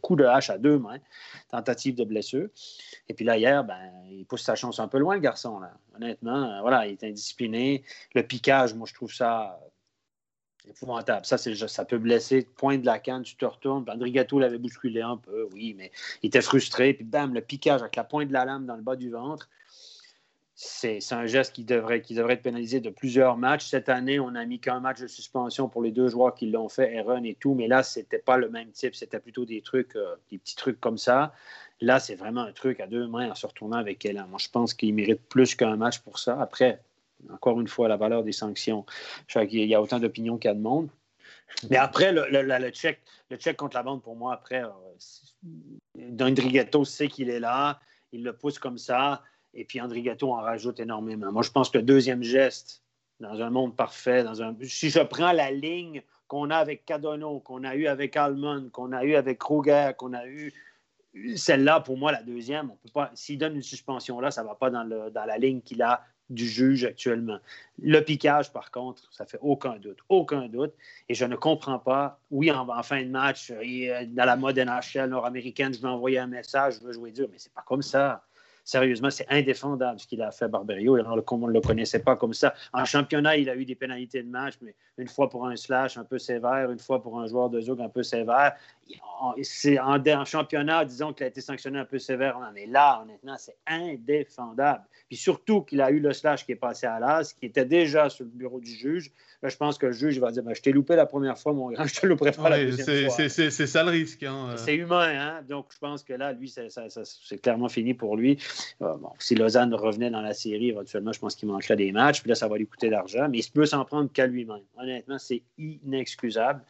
coup 0.00 0.16
de 0.16 0.24
hache 0.24 0.50
à 0.50 0.58
deux 0.58 0.78
mains, 0.78 0.98
tentative 1.50 1.94
de 1.94 2.04
blessure. 2.04 2.48
Et 3.08 3.14
puis 3.14 3.24
là, 3.24 3.36
hier, 3.38 3.64
ben, 3.64 3.78
il 4.10 4.26
pousse 4.26 4.42
sa 4.42 4.54
chance 4.54 4.78
un 4.78 4.88
peu 4.88 4.98
loin, 4.98 5.14
le 5.14 5.20
garçon. 5.20 5.60
Là. 5.60 5.72
Honnêtement, 5.96 6.44
euh, 6.44 6.60
voilà, 6.60 6.86
il 6.86 6.92
est 6.92 7.04
indiscipliné. 7.04 7.82
Le 8.14 8.22
piquage, 8.22 8.74
moi, 8.74 8.86
je 8.88 8.94
trouve 8.94 9.12
ça 9.12 9.58
épouvantable. 10.68 11.26
Ça, 11.26 11.38
ça 11.38 11.84
peut 11.84 11.98
blesser. 11.98 12.42
Point 12.56 12.78
de 12.78 12.86
la 12.86 12.98
canne, 12.98 13.22
tu 13.22 13.36
te 13.36 13.44
retournes. 13.44 13.84
André 13.88 14.10
Gâteau 14.10 14.38
l'avait 14.38 14.58
bousculé 14.58 15.02
un 15.02 15.16
peu, 15.16 15.48
oui, 15.52 15.74
mais 15.76 15.92
il 16.22 16.28
était 16.28 16.42
frustré. 16.42 16.94
Puis 16.94 17.04
bam, 17.04 17.34
le 17.34 17.40
piquage 17.40 17.80
avec 17.80 17.96
la 17.96 18.04
pointe 18.04 18.28
de 18.28 18.32
la 18.32 18.44
lame 18.44 18.66
dans 18.66 18.76
le 18.76 18.82
bas 18.82 18.96
du 18.96 19.10
ventre 19.10 19.48
c'est 20.56 21.00
un 21.12 21.26
geste 21.26 21.52
qui 21.52 21.64
devrait, 21.64 21.98
être 21.98 22.42
pénalisé 22.42 22.80
de 22.80 22.90
plusieurs 22.90 23.36
matchs. 23.36 23.66
Cette 23.66 23.88
année, 23.88 24.20
on 24.20 24.34
a 24.36 24.44
mis 24.44 24.60
qu'un 24.60 24.78
match 24.78 25.00
de 25.00 25.08
suspension 25.08 25.68
pour 25.68 25.82
les 25.82 25.90
deux 25.90 26.08
joueurs 26.08 26.34
qui 26.34 26.46
l'ont 26.46 26.68
fait, 26.68 26.96
Aaron 26.96 27.24
et 27.24 27.34
tout, 27.34 27.54
mais 27.54 27.66
là, 27.66 27.82
ce 27.82 27.98
n'était 27.98 28.18
pas 28.18 28.36
le 28.36 28.48
même 28.48 28.70
type, 28.70 28.94
c'était 28.94 29.18
plutôt 29.18 29.44
des 29.44 29.62
trucs, 29.62 29.96
euh, 29.96 30.14
des 30.30 30.38
petits 30.38 30.54
trucs 30.54 30.80
comme 30.80 30.98
ça. 30.98 31.32
Là, 31.80 31.98
c'est 31.98 32.14
vraiment 32.14 32.42
un 32.42 32.52
truc 32.52 32.78
à 32.78 32.86
deux 32.86 33.08
mains 33.08 33.30
en 33.30 33.34
se 33.34 33.46
retournant 33.46 33.78
avec 33.78 34.04
elle. 34.04 34.24
Moi, 34.28 34.38
je 34.38 34.48
pense 34.48 34.74
qu'il 34.74 34.94
mérite 34.94 35.22
plus 35.28 35.56
qu'un 35.56 35.76
match 35.76 35.98
pour 35.98 36.20
ça. 36.20 36.40
Après, 36.40 36.80
encore 37.32 37.60
une 37.60 37.68
fois, 37.68 37.88
la 37.88 37.96
valeur 37.96 38.22
des 38.22 38.32
sanctions. 38.32 38.86
Qu'il 39.28 39.64
y 39.64 39.74
a 39.74 39.82
autant 39.82 39.98
d'opinions 39.98 40.38
qu'il 40.38 40.48
y 40.48 40.52
a 40.52 40.54
de 40.54 40.60
monde. 40.60 40.88
Mais 41.68 41.76
après, 41.76 42.12
le, 42.12 42.26
le, 42.30 42.70
check, 42.70 43.00
contre 43.56 43.76
la 43.76 43.82
bande, 43.82 44.02
pour 44.02 44.16
moi, 44.16 44.34
après, 44.34 44.62
euh, 44.62 44.68
sait 46.84 47.08
qu'il 47.08 47.30
est 47.30 47.40
là, 47.40 47.80
il 48.12 48.22
le 48.22 48.32
pousse 48.32 48.58
comme 48.58 48.78
ça. 48.78 49.22
Et 49.54 49.64
puis 49.64 49.80
André 49.80 50.02
Gâteau 50.02 50.32
en 50.32 50.40
rajoute 50.40 50.80
énormément. 50.80 51.30
Moi, 51.32 51.42
je 51.42 51.50
pense 51.50 51.70
que 51.70 51.78
deuxième 51.78 52.22
geste, 52.22 52.82
dans 53.20 53.40
un 53.40 53.50
monde 53.50 53.76
parfait, 53.76 54.24
dans 54.24 54.42
un... 54.42 54.54
si 54.62 54.90
je 54.90 55.00
prends 55.00 55.32
la 55.32 55.50
ligne 55.50 56.02
qu'on 56.26 56.50
a 56.50 56.56
avec 56.56 56.84
Cadonneau, 56.84 57.40
qu'on 57.40 57.64
a 57.64 57.74
eu 57.76 57.86
avec 57.86 58.16
Almond, 58.16 58.70
qu'on 58.70 58.92
a 58.92 59.04
eu 59.04 59.14
avec 59.14 59.38
Kruger, 59.38 59.92
qu'on 59.96 60.12
a 60.12 60.26
eu 60.26 60.52
celle-là, 61.36 61.80
pour 61.80 61.96
moi, 61.96 62.10
la 62.10 62.22
deuxième, 62.22 62.70
on 62.70 62.76
peut 62.76 62.92
pas. 62.92 63.10
S'il 63.14 63.38
donne 63.38 63.54
une 63.54 63.62
suspension 63.62 64.20
là, 64.20 64.32
ça 64.32 64.42
ne 64.42 64.48
va 64.48 64.56
pas 64.56 64.70
dans, 64.70 64.82
le, 64.82 65.10
dans 65.10 65.24
la 65.24 65.38
ligne 65.38 65.60
qu'il 65.60 65.80
a 65.82 66.02
du 66.28 66.48
juge 66.48 66.84
actuellement. 66.84 67.38
Le 67.80 68.00
piquage, 68.00 68.52
par 68.52 68.70
contre, 68.70 69.12
ça 69.12 69.24
fait 69.26 69.38
aucun 69.42 69.76
doute, 69.76 69.98
aucun 70.08 70.48
doute. 70.48 70.72
Et 71.08 71.14
je 71.14 71.24
ne 71.24 71.36
comprends 71.36 71.78
pas. 71.78 72.18
Oui, 72.30 72.50
en, 72.50 72.82
fin 72.82 73.02
de 73.02 73.10
match, 73.10 73.52
dans 73.52 74.24
la 74.24 74.36
mode 74.36 74.58
NHL 74.58 75.10
nord-américaine, 75.10 75.72
je 75.72 75.80
veux 75.80 75.88
envoyer 75.88 76.18
un 76.18 76.26
message, 76.26 76.78
je 76.80 76.86
veux 76.86 76.92
jouer 76.92 77.12
dur, 77.12 77.28
mais 77.30 77.38
c'est 77.38 77.52
pas 77.52 77.62
comme 77.64 77.82
ça 77.82 78.24
sérieusement, 78.64 79.10
c'est 79.10 79.26
indéfendable 79.30 80.00
ce 80.00 80.06
qu'il 80.06 80.22
a 80.22 80.30
fait 80.30 80.48
Barberio. 80.48 80.98
on 80.98 81.38
ne 81.46 81.52
le 81.52 81.60
connaissait 81.60 81.98
pas 81.98 82.16
comme 82.16 82.34
ça. 82.34 82.54
En 82.72 82.84
championnat, 82.84 83.36
il 83.36 83.48
a 83.50 83.56
eu 83.56 83.64
des 83.64 83.74
pénalités 83.74 84.22
de 84.22 84.28
match, 84.28 84.54
mais 84.62 84.74
une 84.98 85.08
fois 85.08 85.28
pour 85.28 85.46
un 85.46 85.56
slash 85.56 85.96
un 85.98 86.04
peu 86.04 86.18
sévère, 86.18 86.70
une 86.70 86.78
fois 86.78 87.02
pour 87.02 87.20
un 87.20 87.26
joueur 87.26 87.50
de 87.50 87.60
Zug 87.60 87.80
un 87.80 87.88
peu 87.88 88.02
sévère. 88.02 88.54
C'est 89.42 89.78
en, 89.78 89.98
en, 89.98 90.24
championnat, 90.24 90.84
disons 90.84 91.12
qu'il 91.12 91.24
a 91.24 91.28
été 91.28 91.40
sanctionné 91.40 91.78
un 91.78 91.84
peu 91.84 91.98
sévère. 91.98 92.38
On 92.40 92.44
en 92.44 92.54
est 92.54 92.66
là, 92.66 93.00
honnêtement, 93.02 93.36
c'est 93.38 93.56
indéfendable. 93.66 94.84
Puis 95.08 95.16
surtout 95.16 95.62
qu'il 95.62 95.80
a 95.80 95.90
eu 95.90 96.00
le 96.00 96.12
slash 96.12 96.44
qui 96.44 96.52
est 96.52 96.56
passé 96.56 96.86
à 96.86 96.98
l'as, 96.98 97.32
qui 97.32 97.46
était 97.46 97.64
déjà 97.64 98.08
sur 98.08 98.24
le 98.24 98.30
bureau 98.30 98.60
du 98.60 98.70
juge. 98.70 99.12
Là, 99.42 99.48
je 99.48 99.56
pense 99.56 99.76
que 99.76 99.86
le 99.86 99.92
juge 99.92 100.18
va 100.18 100.30
dire 100.30 100.42
ben, 100.42 100.54
Je 100.54 100.62
t'ai 100.62 100.72
loupé 100.72 100.96
la 100.96 101.06
première 101.06 101.38
fois, 101.38 101.52
mon 101.52 101.70
grand, 101.70 101.84
je 101.86 102.00
te 102.00 102.06
louperai 102.06 102.32
pas 102.32 102.48
la 102.48 102.64
deuxième 102.64 103.10
fois. 103.10 103.28
C'est 103.28 103.50
ça 103.50 103.82
le 103.82 103.90
risque. 103.90 104.22
Hein. 104.22 104.54
C'est 104.56 104.74
humain, 104.74 105.12
hein? 105.18 105.42
donc 105.46 105.66
je 105.72 105.78
pense 105.78 106.02
que 106.02 106.14
là, 106.14 106.32
lui, 106.32 106.48
c'est 106.48 107.38
clairement 107.38 107.68
fini 107.68 107.94
pour 107.94 108.16
lui. 108.16 108.38
Euh, 108.82 108.94
si 109.18 109.34
Lausanne 109.34 109.74
revenait 109.74 110.10
dans 110.10 110.20
la 110.20 110.34
série, 110.34 110.68
éventuellement, 110.68 111.12
je 111.12 111.20
pense 111.20 111.34
qu'il 111.34 111.48
manquerait 111.48 111.76
des 111.76 111.92
matchs, 111.92 112.20
puis 112.20 112.28
là, 112.28 112.34
ça 112.34 112.48
va 112.48 112.56
lui 112.56 112.66
coûter 112.66 112.90
d'argent, 112.90 113.28
mais 113.28 113.38
il 113.38 113.50
peut 113.50 113.66
s'en 113.66 113.84
prendre 113.84 114.10
qu'à 114.12 114.26
lui-même. 114.26 114.62
Honnêtement, 114.76 115.18
c'est 115.18 115.42
inexcusable. 115.58 116.62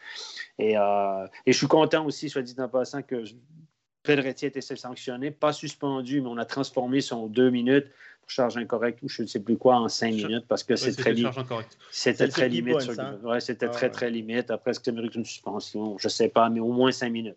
Et, 0.59 0.77
euh, 0.77 1.27
et, 1.47 1.53
je 1.53 1.59
suis 1.59 1.67
content 1.67 2.05
aussi, 2.07 2.29
soit 2.29 2.43
dit 2.43 2.55
en 2.59 2.69
passant, 2.69 3.03
que 3.03 3.25
Pedretti 4.03 4.45
a 4.45 4.49
été 4.49 4.61
sanctionné, 4.61 5.31
pas 5.31 5.53
suspendu, 5.53 6.21
mais 6.21 6.29
on 6.29 6.37
a 6.37 6.45
transformé 6.45 7.01
son 7.01 7.27
deux 7.27 7.51
minutes 7.51 7.87
charge 8.27 8.57
incorrecte 8.57 9.03
ou 9.03 9.09
je 9.09 9.23
ne 9.23 9.27
sais 9.27 9.41
plus 9.41 9.57
quoi 9.57 9.77
en 9.77 9.89
cinq 9.89 10.15
minutes 10.15 10.47
parce 10.49 10.63
que 10.63 10.77
c'est 10.77 10.95
très 10.95 11.13
limite. 11.13 11.33
C'était 11.91 12.29
très 12.29 12.49
limite. 12.49 12.77
Ouais, 13.23 13.41
c'était 13.41 13.69
très, 13.69 13.91
très 13.91 14.11
limite. 14.11 14.51
Après, 14.51 14.71
est-ce 14.71 14.81
que 14.81 14.87
ça 14.87 14.93
mérite 14.93 15.15
une 15.15 15.25
suspension? 15.25 15.99
Je 15.99 16.07
ne 16.07 16.11
sais 16.11 16.29
pas, 16.29 16.49
mais 16.51 16.61
au 16.61 16.73
moins 16.73 16.93
cinq 16.93 17.11
minutes. 17.11 17.37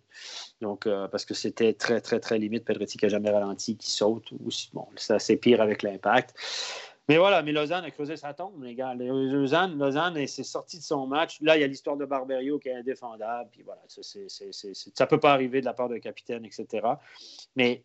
Donc, 0.62 0.88
euh, 0.88 1.08
parce 1.08 1.26
que 1.26 1.34
c'était 1.34 1.74
très, 1.74 2.02
très, 2.02 2.20
très 2.20 2.40
limite. 2.40 2.66
Pedretti 2.66 2.98
qui 2.98 3.06
n'a 3.06 3.10
jamais 3.10 3.30
ralenti, 3.30 3.78
qui 3.78 3.92
saute. 3.92 4.34
Bon, 4.74 4.88
c'est 4.96 5.14
assez 5.14 5.38
pire 5.38 5.62
avec 5.62 5.84
l'impact. 5.84 6.34
Mais 7.10 7.18
voilà, 7.18 7.42
mais 7.42 7.54
Lausanne 7.54 7.86
a 7.86 7.92
creusé 7.92 8.18
sa 8.18 8.34
tombe, 8.34 8.62
les 8.64 8.76
gars. 8.76 8.94
Lausanne, 8.94 9.78
Lausanne 9.80 10.28
s'est 10.28 10.44
sorti 10.44 10.78
de 10.78 10.84
son 10.84 11.08
match. 11.08 11.40
Là, 11.42 11.56
il 11.56 11.62
y 11.62 11.64
a 11.64 11.68
l'histoire 11.68 11.96
de 11.96 12.06
Barberio 12.06 12.60
qui 12.60 12.68
est 12.68 12.76
indéfendable. 12.76 13.50
Puis 13.52 13.64
voilà, 13.64 13.82
ça 13.88 14.02
ne 14.02 15.06
peut 15.06 15.20
pas 15.20 15.32
arriver 15.32 15.62
de 15.62 15.66
la 15.66 15.74
part 15.74 15.88
d'un 15.88 16.00
capitaine, 16.00 16.44
etc. 16.44 16.86
Mais 17.56 17.84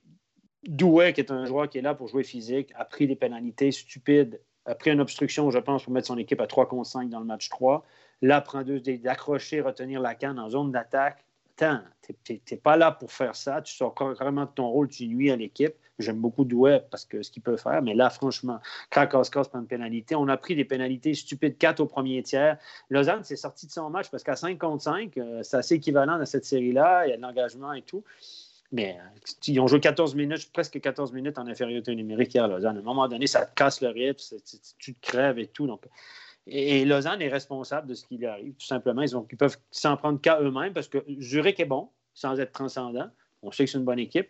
Douai, 0.65 1.13
qui 1.13 1.21
est 1.21 1.31
un 1.31 1.45
joueur 1.45 1.69
qui 1.69 1.79
est 1.79 1.83
là 1.83 1.95
pour 1.95 2.09
jouer 2.09 2.23
physique, 2.23 2.73
a 2.77 2.85
pris 2.85 3.07
des 3.07 3.17
pénalités 3.17 3.73
stupides, 3.73 4.41
a 4.65 4.75
pris 4.75 4.91
une 4.91 5.01
obstruction, 5.01 5.51
je 5.51 5.59
pense, 5.59 5.83
pour 5.83 5.93
mettre 5.93 6.07
son 6.07 6.19
équipe 6.19 6.41
à 6.41 6.47
3 6.47 6.69
contre 6.69 6.89
5 6.89 7.09
dans 7.09 7.19
le 7.19 7.27
match 7.27 7.49
3. 7.49 7.85
Là, 8.23 8.41
prend 8.41 8.63
deux, 8.63 8.81
d'accrocher, 8.81 9.61
retenir 9.61 10.01
la 10.01 10.15
canne 10.15 10.39
en 10.39 10.49
zone 10.51 10.71
d'attaque. 10.71 11.25
Attends, 11.59 11.81
tu 12.25 12.41
n'es 12.51 12.57
pas 12.57 12.77
là 12.77 12.93
pour 12.93 13.13
faire 13.13 13.35
ça. 13.35 13.61
Tu 13.61 13.75
sors 13.75 13.95
carrément 13.95 14.45
de 14.45 14.51
ton 14.51 14.69
rôle, 14.69 14.89
tu 14.89 15.07
nuis 15.09 15.31
à 15.31 15.37
l'équipe. 15.37 15.75
J'aime 15.99 16.21
beaucoup 16.21 16.45
Douai 16.45 16.81
parce 16.91 17.05
que 17.05 17.23
ce 17.23 17.31
qu'il 17.31 17.43
peut 17.43 17.57
faire, 17.57 17.83
mais 17.83 17.95
là, 17.95 18.09
franchement, 18.09 18.59
Krakowska 18.91 19.43
prend 19.45 19.61
une 19.61 19.67
pénalité. 19.67 20.15
On 20.15 20.29
a 20.29 20.37
pris 20.37 20.57
des 20.57 20.65
pénalités 20.65 21.15
stupides 21.15 21.59
4 21.59 21.81
au 21.81 21.87
premier 21.87 22.23
tiers. 22.23 22.57
Lausanne 22.89 23.25
s'est 23.25 23.37
sorti 23.37 23.67
de 23.67 23.73
son 23.73 23.91
match 23.91 24.11
parce 24.11 24.23
qu'à 24.23 24.37
5 24.37 24.59
contre 24.59 24.83
5, 24.83 25.17
euh, 25.19 25.43
c'est 25.43 25.59
assez 25.59 25.75
équivalent 25.75 26.19
dans 26.19 26.25
cette 26.25 26.45
série-là. 26.45 27.07
Il 27.07 27.11
y 27.11 27.13
a 27.13 27.17
de 27.17 27.23
l'engagement 27.23 27.73
et 27.73 27.83
tout. 27.83 28.03
Mais 28.73 28.99
euh, 28.99 29.21
ils 29.47 29.61
ont 29.61 29.67
joué 29.67 29.81
14 29.81 30.15
minutes, 30.15 30.51
presque 30.53 30.81
14 30.81 31.13
minutes 31.13 31.39
en 31.39 31.47
infériorité 31.47 31.95
numérique 31.95 32.35
hier 32.35 32.45
à 32.45 32.49
Lausanne. 32.49 32.77
À 32.77 32.81
un 32.81 32.83
moment 32.83 33.07
donné, 33.07 33.27
ça 33.27 33.45
te 33.45 33.55
casse 33.55 33.81
le 33.83 33.89
rythme, 33.89 34.37
tu 34.79 34.95
te 34.95 35.01
crèves 35.01 35.39
et 35.39 35.47
tout. 35.47 35.67
Donc, 35.67 35.85
et, 36.47 36.85
Lausanne 36.85 37.23
est 37.23 37.29
responsable 37.29 37.87
de 37.87 37.95
ce 37.95 38.05
qui 38.05 38.17
lui 38.17 38.27
arrive, 38.27 38.55
tout 38.55 38.67
simplement. 38.67 39.03
Ils, 39.03 39.37
peuvent 39.37 39.59
s'en 39.71 39.97
prendre 39.97 40.21
qu'à 40.21 40.41
eux-mêmes 40.41 40.73
parce 40.73 40.89
que 40.89 41.05
Zurich 41.21 41.61
est 41.61 41.67
bon, 41.67 41.91
sans 42.15 42.41
être 42.41 42.53
transcendant. 42.53 43.09
On 43.43 43.51
sait 43.53 43.65
que 43.65 43.71
c'est 43.71 43.79
une 43.79 43.85
bonne 43.85 43.99
équipe. 43.99 44.29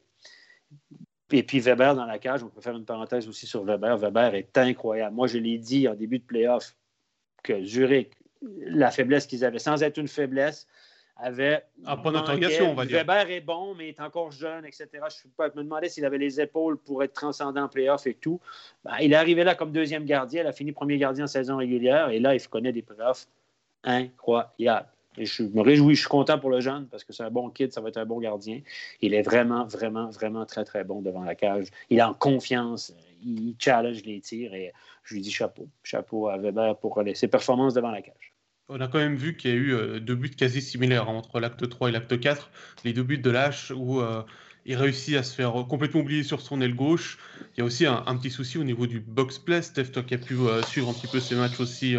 Et 1.31 1.43
puis 1.43 1.61
Weber 1.61 1.95
dans 1.95 2.05
la 2.05 2.19
cage, 2.19 2.43
on 2.43 2.49
peut 2.49 2.61
faire 2.61 2.77
une 2.77 2.85
parenthèse 2.85 3.27
aussi 3.29 3.47
sur 3.47 3.65
Weber. 3.65 3.97
Weber 3.97 4.35
est 4.35 4.59
incroyable. 4.59 5.15
Moi, 5.15 5.29
je 5.29 5.39
l'ai 5.39 5.59
dit 5.59 5.89
en 5.89 5.95
début 5.95 6.19
de 6.19 6.25
playoff 6.25 6.77
que 7.43 7.65
Zurich, 7.65 8.13
la 8.59 8.91
faiblesse 8.91 9.27
qu'ils 9.27 9.45
avaient, 9.45 9.59
sans 9.59 9.83
être 9.83 9.99
une 9.99 10.09
faiblesse, 10.09 10.67
avait. 11.17 11.63
Ah, 11.85 11.97
pas 11.97 12.11
d'interrogation, 12.11 12.71
on 12.71 12.75
va 12.75 12.85
dire. 12.85 12.99
Weber 12.99 13.31
est 13.31 13.41
bon, 13.41 13.75
mais 13.75 13.87
il 13.87 13.89
est 13.91 14.01
encore 14.01 14.33
jeune, 14.33 14.65
etc. 14.65 14.89
Je 14.93 15.43
me 15.57 15.63
demandais 15.63 15.89
s'il 15.89 16.05
avait 16.05 16.19
les 16.19 16.41
épaules 16.41 16.79
pour 16.79 17.03
être 17.03 17.13
transcendant 17.13 17.65
en 17.65 17.69
playoff 17.69 18.07
et 18.07 18.15
tout. 18.15 18.41
Ben, 18.85 18.97
il 19.01 19.13
est 19.13 19.17
arrivé 19.17 19.45
là 19.45 19.55
comme 19.55 19.73
deuxième 19.73 20.05
gardien. 20.05 20.43
Il 20.43 20.47
a 20.47 20.53
fini 20.53 20.73
premier 20.73 20.99
gardien 20.99 21.25
en 21.25 21.29
saison 21.29 21.57
régulière. 21.57 22.11
Et 22.11 22.19
là, 22.19 22.35
il 22.35 22.49
connaît 22.49 22.73
des 22.73 22.83
playoffs 22.83 23.27
incroyables. 23.85 24.89
Et 25.19 25.27
je 25.27 25.43
me 25.43 25.61
réjouis, 25.61 25.95
je 25.95 26.01
suis 26.01 26.09
content 26.09 26.39
pour 26.39 26.49
le 26.49 26.61
jeune 26.61 26.87
parce 26.87 27.05
que 27.05 27.13
c'est 27.13 27.23
un 27.23 27.31
bon 27.31 27.51
kid, 27.51 27.71
ça 27.71 27.83
va 27.83 27.91
être 27.91 27.99
un 27.99 28.07
bon 28.07 28.19
gardien. 28.19 28.61
Il 29.03 29.13
est 29.13 29.23
vraiment, 29.23 29.67
vraiment, 29.67 30.09
vraiment 30.09 30.47
très, 30.47 30.65
très 30.65 30.85
bon 30.85 31.03
devant 31.03 31.23
la 31.23 31.35
cage. 31.35 31.67
Il 31.91 32.01
a 32.01 32.09
en 32.09 32.15
confiance, 32.15 32.95
il 33.23 33.55
challenge 33.59 34.03
les 34.05 34.21
tirs 34.21 34.55
et 34.55 34.73
je 35.05 35.15
lui 35.15 35.21
dis 35.21 35.31
chapeau. 35.31 35.69
Chapeau 35.83 36.29
à 36.29 36.39
Weber 36.39 36.79
pour 36.79 36.99
ses 37.15 37.29
performances 37.29 37.75
devant 37.75 37.91
la 37.91 38.01
cage. 38.01 38.32
On 38.75 38.81
a 38.81 38.89
quand 38.89 38.99
même 38.99 39.17
vu 39.17 39.37
qu'il 39.37 39.51
y 39.51 39.53
a 39.53 39.57
eu 39.57 39.75
euh, 39.75 40.01
deux 40.01 40.15
buts 40.15 40.31
quasi 40.31 40.63
similaires 40.63 41.07
hein, 41.07 41.13
entre 41.13 41.41
l'acte 41.41 41.69
3 41.69 41.91
et 41.91 41.93
l'acte 41.93 42.19
4. 42.19 42.51
Les 42.85 42.95
deux 42.95 43.03
buts 43.03 43.19
de 43.19 43.29
Lâche 43.29 43.71
où 43.71 44.01
euh, 44.01 44.23
il 44.65 44.77
réussit 44.77 45.15
à 45.15 45.23
se 45.23 45.35
faire 45.35 45.53
complètement 45.69 46.01
oublier 46.01 46.23
sur 46.23 46.41
son 46.41 46.59
aile 46.63 46.75
gauche. 46.75 47.19
Il 47.55 47.61
y 47.61 47.63
a 47.63 47.67
aussi 47.67 47.85
un, 47.85 48.17
petit 48.17 48.31
souci 48.31 48.57
au 48.57 48.65
niveau 48.65 48.87
du 48.87 48.99
box 48.99 49.39
play. 49.39 49.61
Steph, 49.61 49.91
toi 49.93 50.03
qui 50.03 50.15
as 50.15 50.19
pu 50.19 50.37
euh, 50.37 50.63
suivre 50.63 50.89
un 50.89 50.95
petit 50.95 51.07
peu 51.07 51.21
ces 51.21 51.35
matchs 51.35 51.61
aussi, 51.61 51.97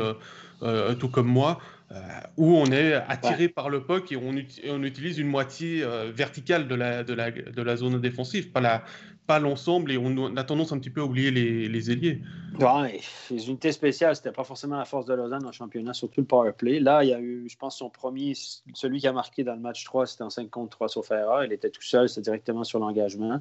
tout 1.00 1.10
comme 1.10 1.28
moi. 1.28 1.62
Euh, 1.94 1.99
où 2.38 2.56
on 2.56 2.65
est 2.72 2.94
attiré 2.94 3.49
par 3.49 3.70
le 3.70 3.84
puck 3.84 4.11
et 4.11 4.18
on, 4.18 4.34
on 4.70 4.84
utilise 4.84 5.20
une 5.20 5.28
moitié 5.28 5.84
euh, 5.84 6.11
verticale 6.11 6.68
de 6.68 6.74
la, 6.74 7.03
de, 7.03 7.14
la, 7.14 7.30
de 7.30 7.61
la 7.61 7.76
zone 7.76 8.02
défensive, 8.02 8.52
pas 8.52 8.61
la, 8.61 8.84
pas 9.28 9.40
l'ensemble 9.40 9.91
et 9.91 9.98
on 9.98 10.36
a 10.36 10.44
tendance 10.44 10.72
un 10.72 10.80
petit 10.80 10.90
peu 10.90 11.02
à 11.02 11.06
oublier 11.06 11.30
les, 11.30 11.70
les 11.70 11.91
ailiers. 11.91 12.22
Ouais, 12.60 12.99
les 13.30 13.48
unités 13.48 13.72
spéciales, 13.72 14.15
c'était 14.15 14.32
pas 14.32 14.44
forcément 14.44 14.78
la 14.78 14.86
force 14.86 15.06
de 15.06 15.14
Lausanne 15.14 15.45
en 15.45 15.52
championnat, 15.52 15.94
surtout 15.94 16.22
le 16.22 16.28
power 16.28 16.52
play. 16.52 16.80
Là, 16.80 17.03
il 17.03 17.10
y 17.10 17.14
a 17.14 17.20
eu, 17.20 17.48
je 17.48 17.57
pense, 17.57 17.78
son 17.78 17.90
premier, 17.90 18.34
celui 18.74 18.99
qui 18.99 19.07
a 19.07 19.14
marqué 19.14 19.44
dans 19.44 19.53
le 19.53 19.61
match 19.61 19.86
3, 19.86 20.07
c'était 20.07 20.24
en 20.24 20.30
5 20.30 20.49
contre 20.49 20.72
3 20.72 20.90
sauf 20.90 21.11
erreur. 21.11 21.45
Il 21.45 21.53
était 21.53 21.70
tout 21.70 21.82
seul, 21.82 22.10
c'était 22.10 22.22
directement 22.22 22.64
sur 22.64 22.80
l'engagement. 22.80 23.40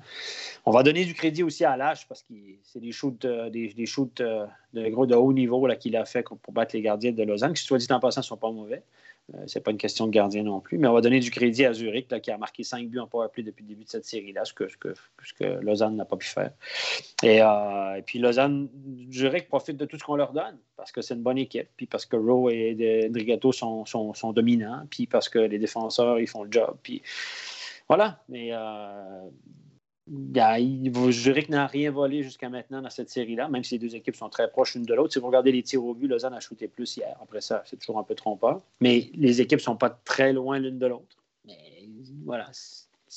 On 0.67 0.71
va 0.71 0.83
donner 0.83 1.05
du 1.05 1.15
crédit 1.15 1.43
aussi 1.43 1.65
à 1.65 1.77
Lâche 1.77 2.07
parce 2.07 2.23
que 2.23 2.35
c'est 2.65 2.81
des 2.81 2.93
shoots, 2.93 3.25
euh, 3.25 3.51
des, 3.51 3.73
des 3.73 3.87
shoots 3.87 4.23
de, 4.73 4.89
gros, 4.89 5.07
de 5.07 5.15
haut 5.15 5.33
niveau 5.33 5.67
qu'il 5.79 5.97
a 5.97 6.05
fait 6.05 6.23
pour 6.23 6.53
battre 6.53 6.75
les 6.75 6.83
gardiens 6.83 7.13
de 7.13 7.23
Lausanne, 7.23 7.55
qui, 7.55 7.63
soit 7.63 7.79
dit 7.79 7.87
en 7.91 8.01
passant, 8.01 8.21
ne 8.21 8.25
sont 8.25 8.37
pas 8.37 8.51
mauvais. 8.51 8.83
Ce 9.31 9.37
euh, 9.37 9.45
c'est 9.47 9.61
pas 9.61 9.71
une 9.71 9.79
question 9.79 10.07
de 10.07 10.13
gardien 10.13 10.43
non 10.43 10.61
plus, 10.61 10.79
mais 10.79 10.89
on 10.89 10.93
va 10.93 11.01
donner 11.01 11.21
du 11.21 11.31
crédit 11.31 11.65
à 11.65 11.73
Zurich, 11.73 12.09
qui 12.21 12.31
a 12.31 12.39
marqué 12.39 12.65
5 12.65 12.89
buts 12.89 12.99
en 12.99 13.07
powerplay 13.07 13.45
depuis 13.45 13.63
le 13.63 13.69
début 13.69 13.85
de 13.85 13.89
cette 13.89 14.05
série-là, 14.05 14.45
ce 14.45 14.53
que, 14.53 14.69
ce, 14.69 14.77
que, 14.77 15.45
Lausanne 15.61 15.97
n'a 15.97 16.05
pas 16.05 16.17
pu 16.17 16.27
faire. 16.27 16.51
Euh, 17.25 17.95
et, 17.95 18.03
puis 18.03 18.19
Lausanne, 18.19 18.69
Zurich 19.13 19.49
profite 19.49 19.77
de 19.77 19.85
tout 19.85 19.97
ce 19.97 20.05
qu'on 20.05 20.17
leur 20.17 20.33
donne, 20.33 20.59
parce 20.77 20.91
que 20.91 21.03
c'est 21.03 21.15
une 21.15 21.23
bonne 21.23 21.39
équipe, 21.39 21.69
puis 21.77 21.87
parce 21.87 22.05
que 22.05 22.17
Rowe 22.17 22.51
et 22.51 23.09
Drigato 23.11 23.53
sont, 23.53 23.85
sont, 23.85 24.33
dominants, 24.33 24.87
puis 24.91 25.07
parce 25.07 25.29
que 25.29 25.39
les 25.39 25.59
défenseurs, 25.59 26.19
ils 26.19 26.29
font 26.29 26.43
le 26.43 26.51
job. 26.51 26.77
Puis 26.83 27.03
voilà, 27.89 28.21
mais 28.29 28.49
euh, 28.53 29.29
Zurich 30.09 31.49
n'a 31.49 31.67
rien 31.67 31.91
volé 31.91 32.23
jusqu'à 32.23 32.49
maintenant 32.49 32.83
dans 32.83 32.91
cette 32.91 33.11
série-là, 33.11 33.49
même 33.49 33.63
si 33.63 33.79
les 33.79 33.79
deux 33.79 33.95
équipes 33.95 34.17
sont 34.17 34.29
très 34.29 34.51
proches 34.51 34.75
l'une 34.75 34.85
de 34.85 34.95
l'autre. 34.95 35.13
Si 35.13 35.19
vous 35.19 35.27
regardez 35.27 35.53
les 35.53 35.63
tirs 35.63 35.85
au 35.85 35.95
but, 35.95 36.09
Lausanne 36.09 36.35
a 36.35 36.41
shooté 36.41 36.69
plus 36.69 36.97
hier. 36.97 37.17
Après 37.23 37.41
ça, 37.41 37.63
c'est 37.67 37.79
toujours 37.79 37.99
un 37.99 38.03
peu 38.03 38.15
trompeur. 38.15 38.61
Mais 38.81 39.11
les 39.15 39.41
équipes 39.41 39.61
ne 39.61 39.65
sont 39.65 39.77
pas 39.77 39.91
très 39.91 40.33
loin 40.33 40.59
l'une 40.59 40.79
de 40.79 40.87
l'autre. 40.87 41.17
Mais 41.45 41.89
voilà, 42.25 42.51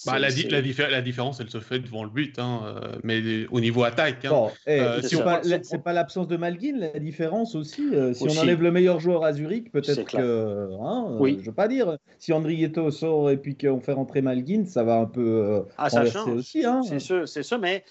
bah, 0.05 0.19
la, 0.19 0.27
la, 0.29 1.01
différence, 1.01 1.39
elle 1.39 1.49
se 1.49 1.59
fait 1.59 1.79
devant 1.79 2.03
le 2.03 2.09
but, 2.09 2.37
hein, 2.37 2.61
euh, 2.65 2.97
mais 3.03 3.47
au 3.49 3.61
niveau 3.61 3.83
attaque. 3.83 4.25
Hein, 4.25 4.49
eh, 4.67 4.79
euh, 4.81 5.01
c'est 5.01 5.83
pas, 5.83 5.93
l'absence 5.93 6.27
de 6.27 6.35
Malguin, 6.35 6.77
la 6.77 6.99
différence 6.99 7.55
aussi. 7.55 7.93
Euh, 7.93 8.13
si 8.13 8.23
on 8.23 8.37
enlève 8.37 8.61
le 8.61 8.71
meilleur 8.71 8.99
joueur 8.99 9.23
à 9.23 9.31
Zurich, 9.31 9.71
peut-être 9.71 10.03
que. 10.05 10.69
Hein, 10.81 11.17
oui. 11.19 11.37
Je 11.39 11.45
veux 11.45 11.55
pas 11.55 11.67
dire. 11.67 11.97
Si 12.19 12.33
Andrietto 12.33 12.91
sort 12.91 13.29
et 13.31 13.37
puis 13.37 13.55
qu'on 13.55 13.79
fait 13.79 13.93
rentrer 13.93 14.21
Malguin, 14.21 14.65
ça 14.65 14.83
va 14.83 14.97
un 14.97 15.05
peu. 15.05 15.63
ah, 15.77 15.89
ça 15.89 16.05
change. 16.05 16.29
aussi. 16.29 16.65
Hein. 16.65 16.81
C'est 16.83 16.99
sûr, 16.99 17.27
c'est 17.27 17.43
sûr, 17.43 17.59
mais. 17.59 17.83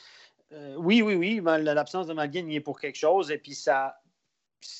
oui, 0.79 1.01
oui, 1.01 1.15
oui, 1.15 1.41
l'absence 1.63 2.07
de 2.07 2.13
Malguin 2.13 2.47
y 2.49 2.57
est 2.57 2.61
pour 2.61 2.79
quelque 2.79 2.99
chose, 2.99 3.31
et 3.31 3.39
puis 3.39 3.55
ça, 3.55 3.97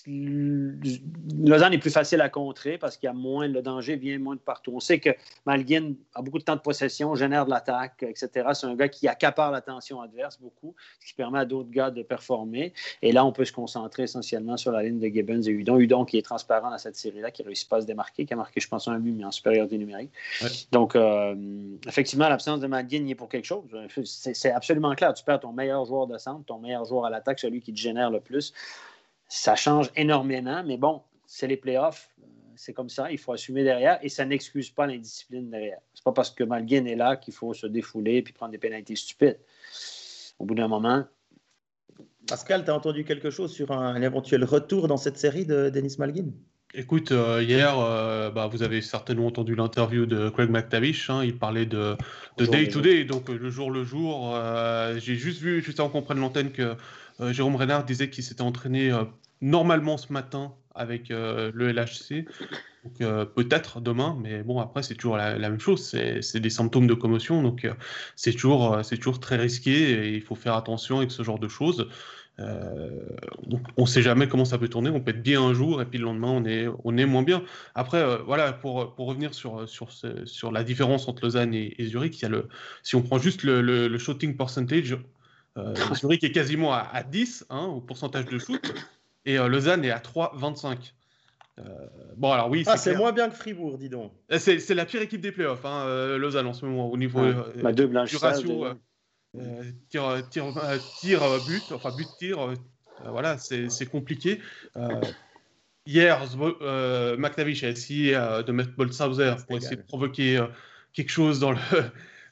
Lausanne 0.07 1.73
est 1.73 1.79
plus 1.79 1.91
facile 1.91 2.21
à 2.21 2.29
contrer 2.29 2.79
parce 2.79 2.97
qu'il 2.97 3.07
y 3.07 3.11
a 3.11 3.15
moins, 3.15 3.49
le 3.49 3.63
danger 3.63 3.97
vient 3.97 4.19
moins 4.19 4.35
de 4.35 4.41
partout. 4.41 4.73
On 4.75 4.81
sait 4.81 4.99
que 4.99 5.11
Malguin 5.47 5.95
a 6.15 6.23
beaucoup 6.23 6.39
de 6.39 6.45
temps 6.45 6.57
de 6.57 6.61
possession, 6.61 7.15
génère 7.15 7.47
de 7.47 7.51
l'attaque, 7.51 8.03
etc. 8.03 8.49
C'est 8.53 8.67
un 8.67 8.75
gars 8.75 8.89
qui 8.89 9.09
accapare 9.09 9.51
l'attention 9.51 10.01
adverse 10.01 10.39
beaucoup, 10.41 10.75
ce 11.01 11.07
qui 11.07 11.15
permet 11.15 11.39
à 11.39 11.45
d'autres 11.45 11.71
gars 11.71 11.91
de 11.91 12.03
performer. 12.03 12.73
Et 13.03 13.13
là, 13.13 13.25
on 13.25 13.33
peut 13.33 13.45
se 13.45 13.53
concentrer 13.53 14.05
essentiellement 14.05 14.57
sur 14.57 14.73
la 14.73 14.83
ligne 14.83 14.99
de 14.99 15.09
Gibbons 15.09 15.43
et 15.43 15.51
Udon. 15.51 15.79
Udon 15.79 16.05
qui 16.05 16.19
est 16.19 16.23
transparent 16.23 16.71
dans 16.71 16.79
cette 16.79 16.97
série-là, 16.97 17.31
qui 17.31 17.43
ne 17.43 17.47
réussit 17.47 17.69
pas 17.69 17.77
à 17.77 17.81
se 17.81 17.87
démarquer, 17.87 18.27
qui 18.27 18.35
a 18.35 18.37
marqué, 18.37 18.61
je 18.61 18.69
pense, 18.69 18.89
un 18.89 18.99
but, 18.99 19.13
mais 19.13 19.25
en 19.25 19.31
supériorité 19.31 19.79
numérique. 19.79 20.11
Donc, 20.73 20.97
euh, 20.97 21.35
effectivement, 21.87 22.29
l'absence 22.29 22.61
de 22.61 22.67
Malguin 22.67 23.05
y 23.07 23.13
est 23.13 23.15
pour 23.15 23.29
quelque 23.29 23.47
chose. 23.47 23.65
C'est 24.05 24.51
absolument 24.51 24.95
clair. 24.95 25.15
Tu 25.15 25.25
perds 25.25 25.41
ton 25.41 25.53
meilleur 25.53 25.85
joueur 25.85 26.07
de 26.07 26.19
centre, 26.19 26.45
ton 26.45 26.59
meilleur 26.59 26.85
joueur 26.85 27.07
à 27.07 27.11
l'attaque, 27.11 27.39
celui 27.39 27.61
qui 27.61 27.73
te 27.73 27.79
génère 27.79 28.11
le 28.11 28.21
plus 28.21 28.53
ça 29.35 29.57
change 29.57 29.91
énormément, 29.97 30.63
mais 30.65 30.77
bon, 30.77 31.03
c'est 31.27 31.49
les 31.49 31.57
playoffs. 31.57 32.09
Euh, 32.23 32.27
c'est 32.55 32.73
comme 32.73 32.89
ça, 32.89 33.11
il 33.11 33.19
faut 33.19 33.33
assumer 33.33 33.65
derrière 33.65 33.99
et 34.01 34.09
ça 34.09 34.25
n'excuse 34.25 34.71
pas 34.71 34.87
l'indiscipline 34.87 35.51
derrière. 35.51 35.79
C'est 35.93 36.05
pas 36.05 36.13
parce 36.13 36.31
que 36.31 36.45
Malguin 36.45 36.85
est 36.85 36.95
là 36.95 37.17
qu'il 37.17 37.35
faut 37.35 37.53
se 37.53 37.67
défouler 37.67 38.19
et 38.19 38.23
prendre 38.23 38.53
des 38.53 38.59
pénalités 38.59 38.95
stupides. 38.95 39.39
Au 40.39 40.45
bout 40.45 40.55
d'un 40.55 40.69
moment. 40.69 41.05
Pascal, 42.29 42.65
tu 42.65 42.71
as 42.71 42.75
entendu 42.75 43.05
quelque 43.05 43.31
chose 43.31 43.53
sur 43.53 43.73
un, 43.73 44.01
éventuel 44.01 44.45
retour 44.45 44.87
dans 44.87 44.97
cette 44.97 45.19
série 45.19 45.45
de 45.45 45.69
Denis 45.69 45.97
Malguin 45.99 46.31
Écoute, 46.77 47.13
euh, 47.13 47.43
hier, 47.43 47.79
euh, 47.79 48.31
bah, 48.31 48.49
vous 48.49 48.63
avez 48.63 48.83
certainement 48.83 49.27
entendu 49.27 49.55
l'interview 49.55 50.07
de 50.07 50.29
Craig 50.29 50.51
McTavish. 50.51 51.11
Hein, 51.11 51.23
il 51.25 51.39
parlait 51.39 51.67
de, 51.67 51.97
day-to-day, 52.39 53.05
donc 53.05 53.29
le 53.29 53.51
jour 53.51 53.71
le 53.71 53.85
jour. 53.85 54.37
J'ai 54.97 55.15
juste 55.17 55.41
vu, 55.41 55.63
juste 55.63 55.79
avant 55.81 55.89
qu'on 55.89 56.03
prenne 56.03 56.19
l'antenne, 56.19 56.51
que 56.51 56.77
euh, 57.21 57.33
Jérôme 57.33 57.57
Renard 57.57 57.85
disait 57.85 58.11
qu'il 58.11 58.25
s'était 58.25 58.43
entraîné 58.43 58.91
euh, 58.91 59.05
normalement 59.41 59.97
ce 59.97 60.13
matin 60.13 60.55
avec 60.75 61.11
euh, 61.11 61.51
le 61.55 61.73
LHC. 61.73 62.27
peut-être 62.99 63.81
demain, 63.81 64.19
mais 64.21 64.43
bon, 64.43 64.61
après, 64.61 64.83
c'est 64.83 64.95
toujours 64.95 65.17
la, 65.17 65.39
même 65.39 65.61
chose. 65.61 65.83
C'est 66.21 66.41
des 66.41 66.51
symptômes 66.51 66.87
de 66.87 66.95
commotion, 66.95 67.43
donc 67.43 67.69
c'est 68.17 68.33
toujours, 68.33 68.81
toujours 69.01 69.21
très 69.21 69.37
risqué 69.37 69.73
et 69.73 70.15
il 70.15 70.21
faut 70.21 70.35
faire 70.35 70.55
attention 70.55 70.99
avec 70.99 71.11
ce 71.11 71.23
genre 71.23 71.39
de 71.39 71.49
choses. 71.49 71.89
on 72.39 73.83
ne 73.83 73.87
sait 73.87 74.03
jamais 74.03 74.27
comment 74.29 74.45
ça 74.45 74.59
peut 74.59 74.69
tourner. 74.69 74.91
On 74.91 75.01
peut 75.01 75.13
être 75.13 75.23
bien 75.23 75.43
un 75.43 75.55
jour 75.55 75.81
et 75.81 75.87
puis 75.87 75.99
le 75.99 76.05
lendemain, 76.05 76.29
on 76.29 76.45
est, 76.45 76.67
on 76.83 76.97
est 76.99 77.07
moins 77.07 77.23
bien. 77.23 77.45
Après, 77.75 78.19
voilà, 78.27 78.53
pour, 78.53 78.95
pour 78.97 79.07
revenir 79.07 79.33
sur, 79.33 79.69
sur, 79.69 79.89
sur 80.25 80.53
la 80.53 80.65
différence 80.65 81.07
entre 81.09 81.23
Lausanne 81.23 81.55
et, 81.55 81.75
Zurich, 81.87 82.19
il 82.19 82.23
y 82.23 82.27
a 82.27 82.29
le, 82.29 82.49
si 82.83 82.97
on 82.97 83.03
prend 83.03 83.19
juste 83.19 83.45
le, 83.45 83.63
le, 83.63 83.87
le 83.87 83.99
shooting 83.99 84.37
percentage, 84.37 84.99
Zurich 85.95 86.25
est 86.25 86.33
quasiment 86.33 86.75
à, 86.75 87.05
10 87.05 87.47
hein, 87.49 87.67
au 87.67 87.81
pourcentage 87.81 88.27
de 88.27 88.39
shoot 88.39 88.61
et 89.25 89.37
Lausanne 89.37 89.85
est 89.85 89.91
à 89.91 89.99
3,25. 89.99 90.93
bon, 92.17 92.33
alors 92.33 92.51
oui. 92.51 92.65
Ah, 92.67 92.77
c'est 92.77 92.97
moins 92.97 93.13
bien 93.13 93.29
que 93.29 93.37
Fribourg, 93.37 93.79
dis 93.79 93.89
donc. 93.89 94.13
C'est 94.39 94.75
la 94.75 94.85
pire 94.85 95.03
équipe 95.03 95.21
des 95.21 95.33
playoffs, 95.33 95.65
hein, 95.65 96.17
Lausanne 96.19 96.47
en 96.47 96.53
ce 96.53 96.65
moment, 96.67 96.91
au 96.91 96.97
niveau 96.97 97.23
bah, 97.63 97.73
du 97.73 98.17
ratio. 98.17 98.67
tir, 99.89 100.29
tir, 100.31 100.45
tir, 101.01 101.21
but, 101.47 101.73
enfin 101.73 101.91
but 101.97 102.09
tir, 102.19 102.55
voilà, 103.07 103.39
c'est 103.39 103.87
compliqué. 103.87 104.41
Hier, 105.87 106.27
euh, 106.63 107.17
McTavish 107.19 107.63
a 107.63 107.69
essayé 107.69 108.17
euh, 108.17 108.43
de 108.43 108.53
mettre 108.53 108.75
Boltzhauser 108.75 109.35
pour 109.47 109.59
essayer 109.59 109.77
de 109.77 109.83
provoquer 109.83 110.39
euh, 110.39 110.47
quelque 110.95 111.11
chose 111.11 111.41
dans, 111.41 111.53
le, 111.53 111.59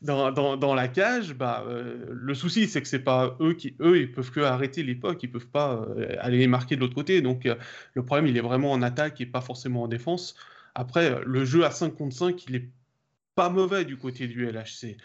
dans, 0.02 0.74
la 0.74 0.88
cage. 0.88 1.34
Bah, 1.34 1.64
euh, 1.66 2.06
le 2.10 2.34
souci, 2.34 2.66
c'est 2.68 2.82
que 2.82 2.88
c'est 2.88 2.98
pas 3.04 3.36
eux 3.40 3.54
qui, 3.54 3.76
eux, 3.80 3.98
ils 4.00 4.12
peuvent 4.12 4.30
que 4.30 4.40
arrêter 4.40 4.82
l'époque, 4.82 5.22
ils 5.22 5.30
peuvent 5.30 5.48
pas 5.48 5.86
aller 6.20 6.46
marquer 6.46 6.76
de 6.76 6.80
l'autre 6.80 6.94
côté. 6.94 7.20
Donc, 7.22 7.48
le 7.94 8.04
problème, 8.04 8.26
il 8.26 8.36
est 8.36 8.42
vraiment 8.42 8.72
en 8.72 8.82
attaque 8.82 9.20
et 9.20 9.26
pas 9.26 9.40
forcément 9.40 9.82
en 9.82 9.88
défense. 9.88 10.34
Après, 10.74 11.20
le 11.24 11.44
jeu 11.44 11.64
à 11.64 11.70
5 11.70 11.94
contre 11.94 12.16
5, 12.16 12.44
il 12.48 12.56
est 12.56 12.68
pas 13.34 13.48
mauvais 13.48 13.84
du 13.84 13.96
côté 13.96 14.26
du 14.26 14.46
LHC. 14.46 14.96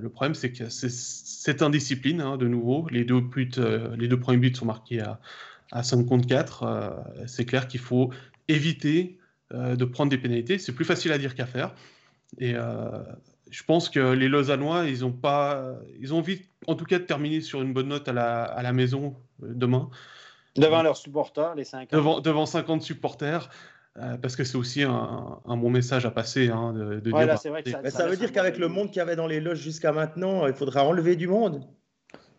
le 0.00 0.08
problème, 0.08 0.34
c'est 0.34 0.52
que 0.52 0.68
c'est 0.68 1.62
indiscipline, 1.62 2.20
hein, 2.20 2.36
de 2.36 2.48
nouveau. 2.48 2.86
Les 2.90 3.04
deux, 3.04 3.20
buts, 3.20 3.50
les 3.96 4.08
deux 4.08 4.20
premiers 4.20 4.38
buts 4.38 4.54
sont 4.54 4.66
marqués 4.66 5.00
à, 5.00 5.20
à 5.72 5.82
5 5.82 6.06
contre 6.06 6.26
4, 6.26 6.62
euh, 6.62 6.90
c'est 7.26 7.44
clair 7.44 7.68
qu'il 7.68 7.80
faut 7.80 8.10
éviter 8.48 9.18
euh, 9.52 9.76
de 9.76 9.84
prendre 9.84 10.10
des 10.10 10.18
pénalités. 10.18 10.58
C'est 10.58 10.72
plus 10.72 10.84
facile 10.84 11.12
à 11.12 11.18
dire 11.18 11.34
qu'à 11.34 11.46
faire. 11.46 11.74
Et 12.38 12.54
euh, 12.54 13.02
je 13.50 13.62
pense 13.64 13.88
que 13.88 14.12
les 14.12 14.28
Lausannois, 14.28 14.86
ils 14.86 15.04
ont 15.04 15.12
pas, 15.12 15.74
ils 16.00 16.14
ont 16.14 16.18
envie, 16.18 16.42
en 16.66 16.74
tout 16.74 16.84
cas, 16.84 16.98
de 16.98 17.04
terminer 17.04 17.40
sur 17.40 17.62
une 17.62 17.72
bonne 17.72 17.88
note 17.88 18.08
à 18.08 18.12
la, 18.12 18.44
à 18.44 18.62
la 18.62 18.72
maison 18.72 19.16
demain. 19.40 19.90
Devant 20.56 20.82
leurs 20.82 20.96
supporters, 20.96 21.54
les 21.54 21.64
50. 21.64 21.92
Devant, 21.92 22.20
devant 22.20 22.46
50 22.46 22.82
supporters. 22.82 23.48
parce 23.94 24.36
que 24.36 24.44
c'est 24.44 24.56
aussi 24.56 24.82
un, 24.82 25.40
un, 25.44 25.56
bon 25.56 25.70
message 25.70 26.04
à 26.06 26.10
passer. 26.10 26.48
Hein, 26.48 26.72
de, 26.72 27.00
de 27.00 27.10
dire, 27.10 27.38
ça, 27.38 27.50
Mais 27.82 27.90
ça 27.90 28.06
veut 28.06 28.16
dire 28.16 28.32
qu'avec 28.32 28.58
le 28.58 28.68
monde 28.68 28.88
qu'il 28.88 28.98
y 28.98 29.00
avait 29.00 29.16
dans 29.16 29.26
les 29.26 29.40
loges 29.40 29.60
jusqu'à 29.60 29.92
maintenant, 29.92 30.46
il 30.46 30.54
faudra 30.54 30.84
enlever 30.84 31.16
du 31.16 31.28
monde. 31.28 31.64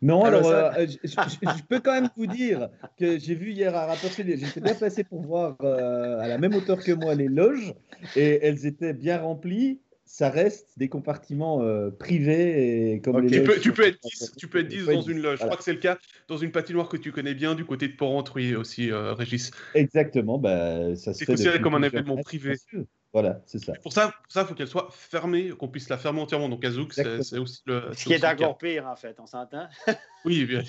Non, 0.01 0.23
alors, 0.23 0.47
euh, 0.47 0.85
je, 1.03 1.63
peux 1.67 1.81
quand 1.81 1.93
même 1.93 2.09
vous 2.15 2.27
dire 2.27 2.69
que 2.97 3.19
j'ai 3.19 3.35
vu 3.35 3.51
hier 3.51 3.75
à 3.75 3.85
rapporter, 3.85 4.23
j'étais 4.37 4.61
bien 4.61 4.73
placé 4.73 5.03
pour 5.03 5.21
voir 5.21 5.57
euh, 5.61 6.19
à 6.19 6.27
la 6.27 6.37
même 6.37 6.55
hauteur 6.55 6.81
que 6.81 6.93
moi 6.93 7.15
les 7.15 7.27
loges 7.27 7.73
et 8.15 8.39
elles 8.45 8.65
étaient 8.65 8.93
bien 8.93 9.19
remplies. 9.19 9.81
Ça 10.11 10.31
reste 10.31 10.77
des 10.77 10.89
compartiments 10.89 11.61
euh, 11.61 11.91
privés 11.91 12.93
et 12.93 12.99
comme 12.99 13.29
tu, 13.29 13.43
peux, 13.43 13.59
tu, 13.59 13.71
peux, 13.71 13.85
être 13.85 13.99
10, 14.01 14.33
tu 14.37 14.47
peux 14.47 14.59
être 14.59 14.67
10 14.67 14.87
dans 14.87 15.01
une 15.01 15.21
loge. 15.21 15.37
Je 15.39 15.45
crois 15.45 15.55
que 15.55 15.63
c'est 15.63 15.71
le 15.71 15.79
cas 15.79 15.99
dans 16.27 16.35
une 16.35 16.51
patinoire 16.51 16.89
que 16.89 16.97
tu 16.97 17.11
connais 17.11 17.35
bien 17.35 17.53
du 17.53 17.63
côté 17.63 17.87
de 17.87 17.95
Port-Entruy 17.95 18.55
aussi, 18.55 18.91
Régis. 18.91 19.51
Exactement, 19.75 20.39
bah, 20.39 20.95
ça 20.95 21.13
C'est 21.13 21.27
considéré 21.27 21.61
comme 21.61 21.75
un 21.75 21.83
événement 21.83 22.17
privé. 22.17 22.55
Voilà, 23.13 23.41
c'est 23.45 23.59
ça. 23.59 23.73
Pour 23.83 23.93
ça, 23.93 24.11
il 24.35 24.45
faut 24.45 24.55
qu'elle 24.55 24.67
soit 24.67 24.89
fermée, 24.91 25.49
qu'on 25.49 25.67
puisse 25.67 25.89
la 25.89 25.97
fermer 25.97 26.21
entièrement. 26.21 26.49
Donc, 26.49 26.65
Azouk, 26.65 26.91
c'est 26.93 27.37
aussi 27.37 27.61
le. 27.67 27.91
Ce 27.93 28.05
qui 28.05 28.13
est 28.13 28.25
encore 28.25 28.57
pire, 28.57 28.87
en 28.87 28.95
fait, 28.95 29.15
on 29.19 29.27
s'entend 29.27 29.67
Oui, 30.25 30.45
bien 30.45 30.63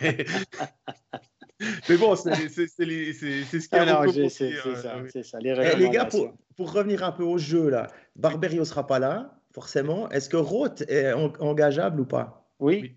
mais... 0.00 0.24
mais 1.88 1.96
bon, 1.96 2.14
c'est 2.16 2.48
ce 2.48 2.74
qui 2.74 2.82
est 2.82 3.12
C'est 3.12 3.60
ça, 3.60 5.22
ça, 5.22 5.38
Les, 5.40 5.50
eh, 5.50 5.76
les 5.76 5.88
gars, 5.88 6.04
pour, 6.04 6.34
pour, 6.56 6.72
revenir 6.72 7.02
un 7.02 7.12
peu 7.12 7.22
au 7.22 7.38
jeu, 7.38 7.70
là, 7.70 7.86
Barberio 8.14 8.64
sera 8.64 8.86
pas 8.86 8.98
là, 8.98 9.38
forcément. 9.52 10.08
Est-ce 10.10 10.28
que 10.28 10.36
Roth 10.36 10.82
est 10.88 11.12
engageable 11.12 12.00
ou 12.00 12.04
pas? 12.04 12.46
Oui. 12.58 12.96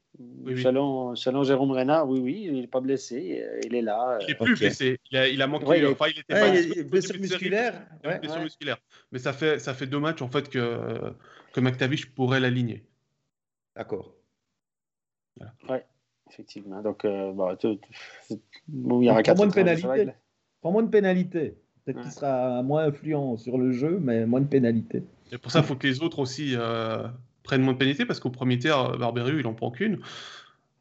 Selon, 0.61 1.15
selon 1.15 1.43
Jérôme 1.43 1.71
Renard, 1.71 2.09
oui, 2.09 2.19
oui, 2.19 2.43
il 2.47 2.59
n'est 2.59 2.67
pas 2.67 2.81
blessé, 2.81 3.41
euh, 3.41 3.61
il 3.63 3.73
est 3.75 3.81
là. 3.81 4.17
Il 4.21 4.27
n'est 4.27 4.35
plus 4.35 4.55
blessé, 4.55 4.99
il 5.11 5.17
a, 5.17 5.27
il 5.29 5.41
a 5.41 5.47
manqué, 5.47 5.65
ouais, 5.65 5.79
il, 5.79 5.85
enfin, 5.87 6.07
il 6.07 6.19
était 6.19 6.33
pas 6.33 6.55
il 6.55 6.83
blessure 6.83 7.17
musculaire. 7.17 7.87
blessure 8.03 8.41
musculaire. 8.41 8.77
Mais 9.13 9.19
ça 9.19 9.31
fait, 9.31 9.59
ça 9.59 9.73
fait 9.73 9.87
deux 9.87 9.99
matchs 9.99 10.21
en 10.21 10.27
fait 10.27 10.49
que, 10.49 11.13
que 11.53 11.59
McTavish 11.61 12.07
pourrait 12.07 12.41
l'aligner. 12.41 12.85
D'accord. 13.77 14.13
Voilà. 15.37 15.53
Ouais, 15.69 15.85
effectivement. 16.29 16.81
Donc, 16.81 17.05
euh, 17.05 17.31
bon, 17.31 17.55
bon, 18.67 19.01
il 19.01 19.05
y 19.05 19.09
aura 19.09 19.23
quatre 19.23 19.37
moins 19.37 19.47
de 19.47 19.53
pénalité. 19.53 20.11
Prends 20.61 20.71
moins 20.71 20.83
de 20.83 20.89
pénalité. 20.89 21.55
Peut-être 21.85 22.01
qu'il 22.01 22.11
sera 22.11 22.61
moins 22.61 22.83
influent 22.83 23.37
sur 23.37 23.57
le 23.57 23.71
jeu, 23.71 23.99
mais 24.01 24.25
moins 24.25 24.41
de 24.41 24.47
pénalité. 24.47 25.03
Et 25.31 25.37
pour 25.37 25.51
ça, 25.51 25.59
il 25.59 25.65
faut 25.65 25.75
que 25.75 25.87
les 25.87 26.01
autres 26.01 26.19
aussi 26.19 26.53
euh, 26.55 27.07
prennent 27.43 27.61
moins 27.61 27.73
de 27.73 27.77
pénalité 27.77 28.05
parce 28.05 28.19
qu'au 28.19 28.29
premier 28.29 28.59
tiers, 28.59 28.97
Barberu, 28.97 29.39
il 29.39 29.47
en 29.47 29.53
prend 29.53 29.71
qu'une. 29.71 29.99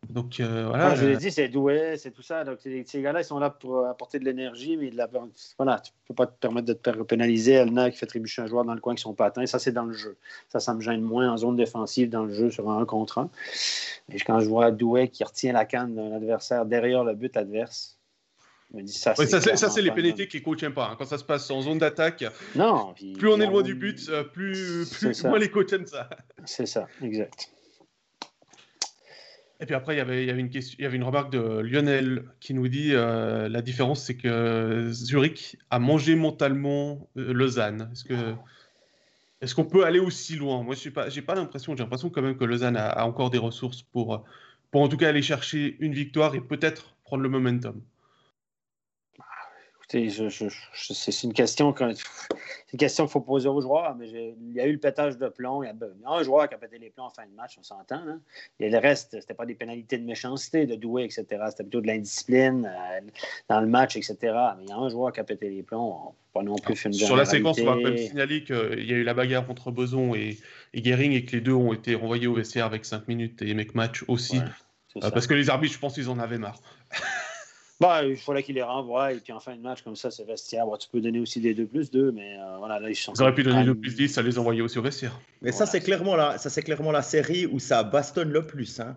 Donc 0.09 0.41
euh, 0.41 0.67
voilà. 0.69 0.95
je 0.95 1.07
l'ai 1.07 1.17
dit, 1.17 1.31
c'est 1.31 1.49
doué, 1.49 1.97
c'est 1.97 2.13
tout 2.13 2.23
ça. 2.23 2.45
Donc 2.45 2.59
ces 2.63 3.03
gars-là, 3.03 3.21
ils 3.21 3.25
sont 3.25 3.39
là 3.39 3.51
pour 3.51 3.87
apporter 3.87 4.19
de 4.19 4.25
l'énergie, 4.25 4.77
mais 4.77 4.91
de 4.91 4.97
la... 4.97 5.09
voilà, 5.59 5.81
tu 5.81 5.93
peux 6.07 6.15
pas 6.15 6.27
te 6.27 6.39
permettre 6.39 6.67
de 6.67 6.73
te 6.73 6.91
pénaliser. 7.03 7.53
Elna 7.53 7.91
qui 7.91 7.99
fait 7.99 8.07
trébucher 8.07 8.43
un 8.43 8.47
joueur 8.47 8.65
dans 8.65 8.75
le 8.75 8.81
coin 8.81 8.95
qui 8.95 9.03
sont 9.03 9.15
pas 9.15 9.27
atteints. 9.27 9.45
Ça, 9.47 9.59
c'est 9.59 9.73
dans 9.73 9.85
le 9.85 9.93
jeu. 9.93 10.17
Ça, 10.49 10.61
ça 10.61 10.73
me 10.75 10.81
gêne 10.81 11.03
moins 11.03 11.31
en 11.31 11.37
zone 11.37 11.57
défensive 11.57 12.09
dans 12.09 12.25
le 12.25 12.33
jeu 12.33 12.51
sur 12.51 12.71
un 12.71 12.85
contre 12.85 13.19
un. 13.19 13.31
Et 14.11 14.19
quand 14.21 14.41
je 14.41 14.49
vois 14.49 14.71
Douai 14.71 15.09
qui 15.09 15.25
retient 15.25 15.53
la 15.53 15.65
canne 15.65 15.95
d'un 15.95 16.13
adversaire 16.13 16.65
derrière 16.65 17.05
le 17.05 17.15
but 17.15 17.37
adverse, 17.37 17.99
ça, 18.87 19.15
c'est 19.15 19.83
les 19.83 19.91
pénalités 19.91 20.29
qui 20.29 20.43
ne 20.47 20.69
pas. 20.69 20.91
Hein. 20.91 20.97
Quand 20.99 21.07
ça 21.07 21.17
se 21.17 21.25
passe 21.25 21.51
en 21.51 21.63
zone 21.63 21.79
d'attaque, 21.79 22.25
non, 22.55 22.95
plus 22.95 23.29
on 23.29 23.41
est 23.41 23.47
loin 23.47 23.63
du 23.63 23.75
but, 23.75 24.09
euh, 24.11 24.25
plus, 24.25 24.91
plus 24.91 25.25
moins 25.25 25.39
les 25.39 25.51
coachs 25.51 25.73
aiment 25.73 25.87
ça. 25.87 26.11
C'est 26.45 26.67
ça, 26.67 26.87
exact. 27.03 27.51
Et 29.61 29.67
puis 29.67 29.75
après, 29.75 29.95
il 29.95 29.99
y 29.99 30.01
avait, 30.01 30.25
y 30.25 30.31
avait, 30.31 30.97
une, 30.97 31.03
remarque 31.03 31.33
de 31.33 31.59
Lionel 31.61 32.25
qui 32.39 32.55
nous 32.55 32.69
dit 32.69 32.91
euh, 32.93 33.49
la 33.49 33.61
différence, 33.61 34.05
c'est 34.05 34.17
que 34.17 34.91
Zurich 34.93 35.57
a 35.71 35.81
mangé 35.81 36.15
mentalement 36.15 37.09
euh, 37.17 37.33
Lausanne. 37.33 37.89
Est-ce 37.93 38.05
que 38.05 38.35
est-ce 39.41 39.55
qu'on 39.55 39.65
peut 39.65 39.85
aller 39.85 40.01
aussi 40.01 40.37
loin? 40.37 40.63
Moi, 40.63 40.75
je 40.75 40.89
n'ai 40.89 40.93
pas, 40.93 41.09
pas 41.27 41.35
l'impression. 41.35 41.77
J'ai 41.77 41.83
l'impression 41.83 42.11
quand 42.11 42.23
même 42.23 42.37
que 42.37 42.45
Lausanne 42.45 42.77
a, 42.77 42.89
a, 42.89 43.05
encore 43.05 43.31
des 43.31 43.39
ressources 43.39 43.83
pour, 43.83 44.25
pour 44.71 44.83
en 44.83 44.89
tout 44.89 44.97
cas 44.97 45.09
aller 45.09 45.23
chercher 45.23 45.77
une 45.81 45.93
victoire 45.93 46.35
et 46.35 46.41
peut-être 46.41 46.97
prendre 47.05 47.23
le 47.23 47.29
momentum 47.29 47.81
c'est 49.91 51.23
une 51.23 51.33
question 51.33 51.73
qu'il 51.73 53.09
faut 53.09 53.21
poser 53.21 53.49
aux 53.49 53.61
joueurs, 53.63 53.97
mais 53.97 54.09
il 54.11 54.53
y 54.53 54.61
a 54.61 54.67
eu 54.67 54.73
le 54.73 54.79
pétage 54.79 55.17
de 55.17 55.29
plomb. 55.29 55.63
Il 55.63 55.67
y, 55.67 55.71
a, 55.71 56.11
un 56.11 56.23
joueur 56.23 56.47
qui 56.49 56.55
a 56.55 56.59
pété 56.59 56.79
les 56.79 56.91
plombs 56.91 57.05
en 57.05 57.11
fin 57.11 57.25
de 57.27 57.35
match, 57.35 57.57
on 57.59 57.63
s'entend. 57.63 57.97
Hein. 57.97 58.21
Et 58.61 58.69
le 58.69 58.79
reste, 58.79 59.19
c'était 59.19 59.33
pas 59.33 59.47
des 59.47 59.55
pénalités 59.55 59.97
de 59.97 60.05
méchanceté, 60.05 60.67
de 60.67 60.75
doué, 60.75 61.05
etc. 61.05 61.25
C'était 61.49 61.63
plutôt 61.63 61.81
de 61.81 61.87
l'indiscipline 61.87 62.67
euh, 62.67 63.01
dans 63.49 63.63
le 63.63 63.67
match, 63.67 63.97
etc. 63.97 64.17
Mais 64.59 64.65
il 64.65 64.69
y 64.69 64.73
a 64.73 64.77
un 64.77 64.91
joueur 64.91 65.11
qui 65.11 65.21
a 65.21 65.25
pété 65.25 65.49
les 65.49 65.63
plombs. 65.63 66.15
pas 66.35 66.43
non 66.43 66.57
plus 66.57 66.85
une 66.85 66.93
Sur 66.93 67.17
la 67.17 67.25
séquence, 67.25 67.59
on 67.59 67.65
va 67.65 67.77
même 67.77 67.97
signaler 67.97 68.45
qu'il 68.45 68.85
y 68.85 68.93
a 68.93 68.97
eu 68.97 69.05
la 69.05 69.15
bagarre 69.15 69.51
entre 69.51 69.71
Boson 69.71 70.15
et, 70.15 70.37
et 70.75 70.85
Gehring 70.85 71.13
et 71.13 71.25
que 71.25 71.33
les 71.33 71.41
deux 71.41 71.55
ont 71.55 71.73
été 71.73 71.95
renvoyés 71.95 72.27
au 72.27 72.35
vestiaire 72.35 72.67
avec 72.67 72.85
5 72.85 73.09
minutes 73.09 73.41
et 73.41 73.55
match 73.75 74.05
aussi. 74.07 74.39
Euh, 75.03 75.11
parce 75.11 75.27
que 75.27 75.35
les 75.35 75.49
arbitres, 75.49 75.75
je 75.75 75.79
pense 75.79 75.95
qu'ils 75.95 76.11
en 76.11 76.19
avaient 76.19 76.39
marre. 76.39 76.61
Bah, 77.81 78.03
il 78.05 78.17
fallait 78.17 78.43
qu'il 78.43 78.57
les 78.57 78.63
renvoie 78.63 79.13
et 79.13 79.21
puis 79.21 79.33
en 79.33 79.39
fin 79.39 79.55
de 79.55 79.61
match, 79.61 79.83
comme 79.83 79.95
ça, 79.95 80.11
c'est 80.11 80.25
vestiaire. 80.25 80.67
tu 80.81 80.89
peux 80.89 81.01
donner 81.01 81.21
aussi 81.21 81.41
des 81.41 81.55
2 81.55 81.67
plus 81.67 81.91
2, 81.91 82.11
mais 82.11 82.37
euh, 82.37 82.59
voilà, 82.59 82.81
là, 82.81 82.91
ils 82.91 82.97
sont. 82.97 83.13
Ils 83.15 83.23
auraient 83.23 83.35
pu 83.35 83.45
donner 83.45 83.65
2 83.65 83.75
plus 83.77 83.95
10, 83.95 84.09
ça 84.09 84.23
les 84.23 84.37
envoyait 84.39 84.63
aussi 84.63 84.79
au 84.79 84.83
vestiaire. 84.83 85.19
Mais 85.43 85.53
ça, 85.53 85.65
c'est 85.65 85.81
clairement, 85.81 86.17
la, 86.17 86.39
ça, 86.39 86.63
clairement 86.63 86.91
la 86.91 87.03
série 87.03 87.47
où 87.47 87.61
ça 87.61 87.85
bastonne 87.85 88.31
le 88.31 88.47
plus. 88.47 88.81
Hein. 88.81 88.97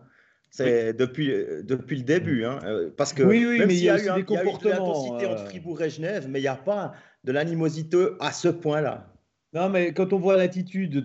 C'est 0.49 0.93
depuis, 0.93 1.31
euh, 1.31 1.61
depuis 1.63 1.95
le 1.97 2.03
début. 2.03 2.43
Hein. 2.43 2.59
Euh, 2.63 2.89
parce 2.97 3.13
que 3.13 3.23
oui, 3.23 3.45
oui, 3.45 3.63
mais 3.65 3.75
il 3.75 3.83
y, 3.83 3.89
a 3.89 3.97
eu 3.97 4.11
des 4.15 4.25
comportements. 4.25 4.25
Il 4.25 4.41
y 4.41 4.45
a 4.45 4.51
eu 4.51 4.57
de 4.57 4.69
l'intensité 4.69 5.25
entre 5.27 5.45
Fribourg 5.45 5.81
et 5.81 5.89
Genève, 5.89 6.25
mais 6.27 6.39
il 6.39 6.43
n'y 6.43 6.47
a 6.47 6.55
pas 6.55 6.93
de 7.23 7.31
l'animosité 7.31 8.07
à 8.19 8.31
ce 8.31 8.47
point-là. 8.47 9.10
Non, 9.53 9.67
mais 9.67 9.91
quand 9.91 10.13
on 10.13 10.17
voit 10.17 10.37
l'attitude 10.37 10.99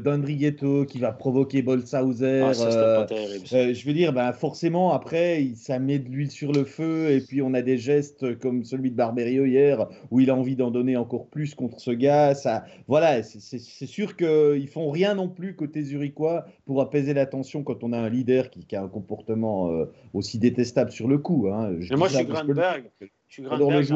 d'Andrigetto 0.00 0.86
qui 0.86 0.98
va 0.98 1.12
provoquer 1.12 1.60
Bolshauser, 1.60 2.40
ah, 2.40 2.52
euh, 2.58 3.06
euh, 3.52 3.74
je 3.74 3.86
veux 3.86 3.92
dire, 3.92 4.14
ben, 4.14 4.32
forcément, 4.32 4.94
après, 4.94 5.50
ça 5.56 5.78
met 5.78 5.98
de 5.98 6.08
l'huile 6.08 6.30
sur 6.30 6.52
le 6.52 6.64
feu. 6.64 7.10
Et 7.10 7.20
puis, 7.20 7.42
on 7.42 7.52
a 7.52 7.60
des 7.60 7.76
gestes 7.76 8.38
comme 8.38 8.64
celui 8.64 8.90
de 8.90 8.96
Barberio 8.96 9.44
hier, 9.44 9.88
où 10.10 10.20
il 10.20 10.30
a 10.30 10.34
envie 10.34 10.56
d'en 10.56 10.70
donner 10.70 10.96
encore 10.96 11.26
plus 11.26 11.54
contre 11.54 11.78
ce 11.78 11.90
gars. 11.90 12.34
Ça, 12.34 12.64
voilà, 12.88 13.22
c'est 13.22 13.58
sûr 13.58 14.16
qu'ils 14.16 14.68
font 14.68 14.90
rien 14.90 15.14
non 15.14 15.28
plus 15.28 15.54
côté 15.54 15.82
zurichois 15.82 16.46
pour 16.64 16.80
apaiser 16.80 17.12
la 17.12 17.26
tension 17.26 17.62
quand 17.62 17.84
on 17.84 17.92
a 17.92 17.98
un 17.98 18.08
leader 18.08 18.48
qui, 18.48 18.74
a 18.74 18.82
un 18.82 18.88
comportement 18.88 19.70
euh, 19.70 19.84
aussi 20.14 20.38
détestable 20.38 20.92
sur 20.92 21.08
le 21.08 21.18
coup. 21.18 21.48
Hein. 21.52 21.72
moi, 21.90 22.08
je 22.08 22.16
suis 22.16 22.24
Grandberg. 22.24 22.90
Je 23.00 23.06
suis 23.28 23.42
Grandberg, 23.42 23.86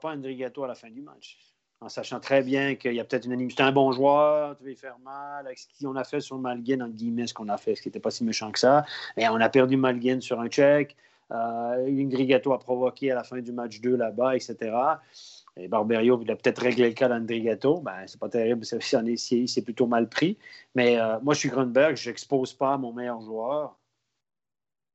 pas 0.00 0.12
Andrigetto 0.12 0.62
à 0.62 0.68
la 0.68 0.76
fin 0.76 0.88
du 0.88 1.02
match 1.02 1.55
en 1.80 1.88
sachant 1.88 2.20
très 2.20 2.42
bien 2.42 2.74
qu'il 2.74 2.94
y 2.94 3.00
a 3.00 3.04
peut-être 3.04 3.26
une 3.26 3.32
animité. 3.32 3.62
un 3.62 3.72
bon 3.72 3.92
joueur, 3.92 4.56
tu 4.56 4.64
veux 4.64 4.74
faire 4.74 4.98
mal, 5.00 5.46
avec 5.46 5.58
ce 5.58 5.66
qu'on 5.84 5.96
a 5.96 6.04
fait 6.04 6.20
sur 6.20 6.38
Malguen, 6.38 6.82
en 6.82 6.88
guillemets, 6.88 7.26
ce 7.26 7.34
qu'on 7.34 7.48
a 7.48 7.56
fait, 7.56 7.74
ce 7.74 7.82
qui 7.82 7.88
n'était 7.88 8.00
pas 8.00 8.10
si 8.10 8.24
méchant 8.24 8.50
que 8.50 8.58
ça. 8.58 8.84
Et 9.16 9.28
on 9.28 9.36
a 9.36 9.48
perdu 9.48 9.76
Malguen 9.76 10.20
sur 10.20 10.40
un 10.40 10.48
check. 10.48 10.96
Euh, 11.32 12.50
a 12.52 12.58
provoqué 12.58 13.10
à 13.10 13.16
la 13.16 13.24
fin 13.24 13.40
du 13.40 13.52
match 13.52 13.80
2 13.80 13.96
là-bas, 13.96 14.36
etc. 14.36 14.72
Et 15.56 15.68
Barberio, 15.68 16.20
il 16.22 16.30
a 16.30 16.36
peut-être 16.36 16.60
réglé 16.60 16.88
le 16.88 16.94
cas 16.94 17.08
d'Andrigato. 17.08 17.80
Ben, 17.80 18.06
c'est 18.06 18.20
pas 18.20 18.28
terrible, 18.28 18.64
c'est 18.64 19.62
plutôt 19.62 19.86
mal 19.86 20.08
pris. 20.08 20.38
Mais 20.74 20.98
euh, 20.98 21.18
moi, 21.22 21.34
je 21.34 21.40
suis 21.40 21.48
Grunberg, 21.48 21.96
je 21.96 22.10
n'expose 22.10 22.52
pas 22.52 22.76
mon 22.76 22.92
meilleur 22.92 23.20
joueur 23.20 23.76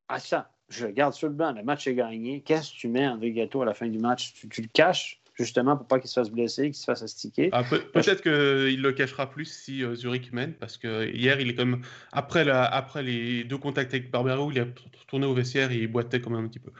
Ah, 0.07 0.19
ça, 0.19 0.51
je 0.69 0.87
garde 0.87 1.13
sur 1.13 1.27
le 1.27 1.33
banc. 1.33 1.51
Le 1.51 1.63
match 1.63 1.87
est 1.87 1.95
gagné. 1.95 2.41
Qu'est-ce 2.41 2.73
que 2.73 2.77
tu 2.77 2.87
mets, 2.87 3.07
André 3.07 3.31
Gâteau, 3.31 3.61
à 3.63 3.65
la 3.65 3.73
fin 3.73 3.87
du 3.87 3.99
match? 3.99 4.33
Tu, 4.33 4.61
le 4.61 4.67
caches? 4.67 5.20
Justement 5.33 5.77
pour 5.77 5.87
pas 5.87 5.99
qu'il 5.99 6.09
se 6.09 6.19
fasse 6.19 6.29
blesser, 6.29 6.63
qu'il 6.63 6.75
se 6.75 6.85
fasse 6.85 7.01
astiquer. 7.01 7.49
Ah, 7.51 7.63
peut-être 7.63 8.21
qu'il 8.21 8.81
le 8.81 8.91
cachera 8.91 9.29
plus 9.29 9.45
si 9.45 9.83
euh, 9.83 9.95
Zurich 9.95 10.31
mène, 10.33 10.53
parce 10.53 10.77
que 10.77 11.09
hier, 11.09 11.39
il 11.39 11.49
est 11.49 11.55
comme 11.55 11.81
après, 12.11 12.43
la, 12.43 12.65
après 12.65 13.03
les 13.03 13.43
deux 13.43 13.57
contacts 13.57 13.93
avec 13.93 14.11
Barbero, 14.11 14.51
il 14.51 14.59
a 14.59 14.65
tourné 15.07 15.25
au 15.25 15.33
vestiaire 15.33 15.71
et 15.71 15.77
il 15.77 15.87
boitait 15.87 16.21
quand 16.21 16.29
même 16.29 16.45
un 16.45 16.47
petit 16.47 16.59
peu. 16.59 16.71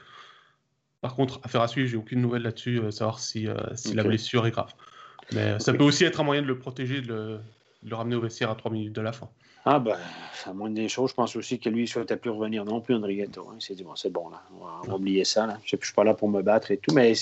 Par 1.00 1.16
contre, 1.16 1.40
affaire 1.42 1.62
à 1.62 1.68
suivre, 1.68 1.88
j'ai 1.88 1.96
aucune 1.96 2.20
nouvelle 2.20 2.42
là-dessus, 2.42 2.78
euh, 2.78 2.90
savoir 2.90 3.18
si, 3.18 3.48
euh, 3.48 3.56
si 3.74 3.94
la 3.94 4.04
blessure 4.04 4.46
est 4.46 4.52
grave. 4.52 4.72
Mais 5.32 5.58
ça 5.58 5.72
peut 5.72 5.84
aussi 5.84 6.04
être 6.04 6.20
un 6.20 6.24
moyen 6.24 6.42
de 6.42 6.46
le 6.46 6.58
protéger, 6.58 7.00
de 7.00 7.08
le, 7.08 7.40
de 7.82 7.90
le 7.90 7.96
ramener 7.96 8.16
au 8.16 8.20
vestiaire 8.20 8.50
à 8.50 8.54
3 8.54 8.70
minutes 8.70 8.92
de 8.92 9.00
la 9.00 9.12
fin. 9.12 9.28
Ah 9.64 9.78
ben, 9.78 9.96
à 10.44 10.52
moins 10.52 10.70
des 10.70 10.88
choses, 10.88 11.10
je 11.10 11.14
pense 11.14 11.36
aussi 11.36 11.60
que 11.60 11.68
lui 11.68 11.82
ne 11.82 11.86
souhaitait 11.86 12.16
plus 12.16 12.30
revenir 12.30 12.64
non 12.64 12.80
plus, 12.80 12.96
Andrietto. 12.96 13.48
Hein. 13.48 13.56
Il 13.60 13.62
s'est 13.62 13.74
dit, 13.74 13.84
bon, 13.84 13.94
c'est 13.94 14.10
bon, 14.10 14.28
là, 14.28 14.42
on 14.60 14.88
va, 14.88 14.94
oublier 14.96 15.24
ça. 15.24 15.46
Là. 15.46 15.58
Je 15.64 15.76
ne 15.76 15.82
suis 15.82 15.94
pas 15.94 16.02
là 16.02 16.14
pour 16.14 16.28
me 16.28 16.42
battre 16.42 16.72
et 16.72 16.78
tout, 16.78 16.92
mais 16.92 17.12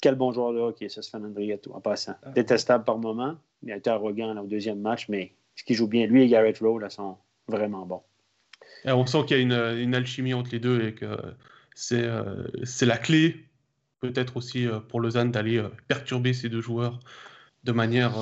quel 0.00 0.14
bon 0.14 0.32
joueur 0.32 0.52
de 0.52 0.58
hockey, 0.58 0.88
ça, 0.88 1.02
Sven 1.02 1.24
Andrietto, 1.24 1.72
en 1.74 1.80
passant. 1.80 2.16
Ah. 2.22 2.30
Détestable 2.30 2.84
par 2.84 2.98
moment. 2.98 3.36
Il 3.62 3.72
a 3.72 3.76
été 3.76 3.90
arrogant 3.90 4.32
là, 4.34 4.42
au 4.42 4.46
deuxième 4.46 4.80
match, 4.80 5.08
mais 5.08 5.34
ce 5.54 5.64
qui 5.64 5.74
joue 5.74 5.88
bien, 5.88 6.06
lui 6.06 6.22
et 6.22 6.28
Garrett 6.28 6.58
Rowe, 6.58 6.78
là, 6.78 6.90
sont 6.90 7.16
vraiment 7.48 7.86
bons. 7.86 8.02
on 8.84 9.06
sent 9.06 9.24
qu'il 9.26 9.36
y 9.36 9.40
a 9.40 9.42
une, 9.42 9.78
une, 9.80 9.94
alchimie 9.94 10.34
entre 10.34 10.50
les 10.52 10.58
deux 10.58 10.86
et 10.86 10.94
que 10.94 11.06
c'est 11.74 12.02
euh, 12.02 12.46
la 12.82 12.98
clé, 12.98 13.48
peut-être 14.00 14.36
aussi 14.36 14.66
euh, 14.66 14.80
pour 14.80 15.00
Lausanne, 15.00 15.30
d'aller 15.30 15.58
euh, 15.58 15.68
perturber 15.88 16.32
ces 16.32 16.48
deux 16.48 16.60
joueurs 16.60 16.98
de 17.64 17.72
manière. 17.72 18.16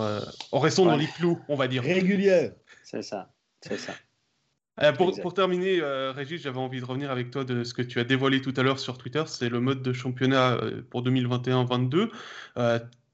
en 0.53 0.59
restant 0.59 0.87
dans 0.87 0.97
les 0.97 1.07
clous, 1.07 1.39
on 1.49 1.55
va 1.55 1.69
dire. 1.69 1.83
Régulière. 1.83 2.53
C'est 2.83 3.03
ça. 3.03 3.31
C'est 3.61 3.77
ça. 3.77 3.93
Euh, 4.83 4.93
pour, 4.93 5.19
pour, 5.21 5.35
terminer, 5.35 5.81
euh, 5.81 6.11
Régis, 6.13 6.43
j'avais 6.43 6.59
envie 6.59 6.81
de 6.81 6.85
revenir 6.85 7.11
avec 7.11 7.31
toi 7.31 7.45
de 7.45 7.63
ce 7.63 7.75
que 7.75 7.83
tu 7.83 8.01
as 8.01 8.05
dévoilé 8.05 8.41
tout 8.41 8.53
à 8.57 8.63
l'heure 8.63 8.81
sur 8.81 8.99
Twitter, 8.99 9.23
c'est 9.27 9.49
le 9.49 9.61
mode 9.61 9.83
de 9.83 9.93
championnat 9.93 10.55
euh, 10.55 10.83
pour 10.91 11.05
2021-22. 11.05 12.11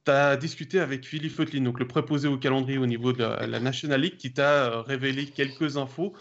tu 0.05 0.11
as 0.11 0.37
discuté 0.39 0.81
avec 0.81 1.05
Philippe 1.05 1.33
Feutlin, 1.33 1.63
donc 1.63 1.79
le 1.79 1.87
préposé 1.87 2.29
au 2.29 2.39
calendrier 2.39 2.79
au 2.79 2.87
niveau 2.87 3.13
de 3.13 3.23
la, 3.23 3.61
National 3.61 4.01
League, 4.01 4.17
qui 4.17 4.33
t'a 4.33 4.83
révélé 4.83 5.27
quelques 5.27 5.77
infos. 5.77 6.15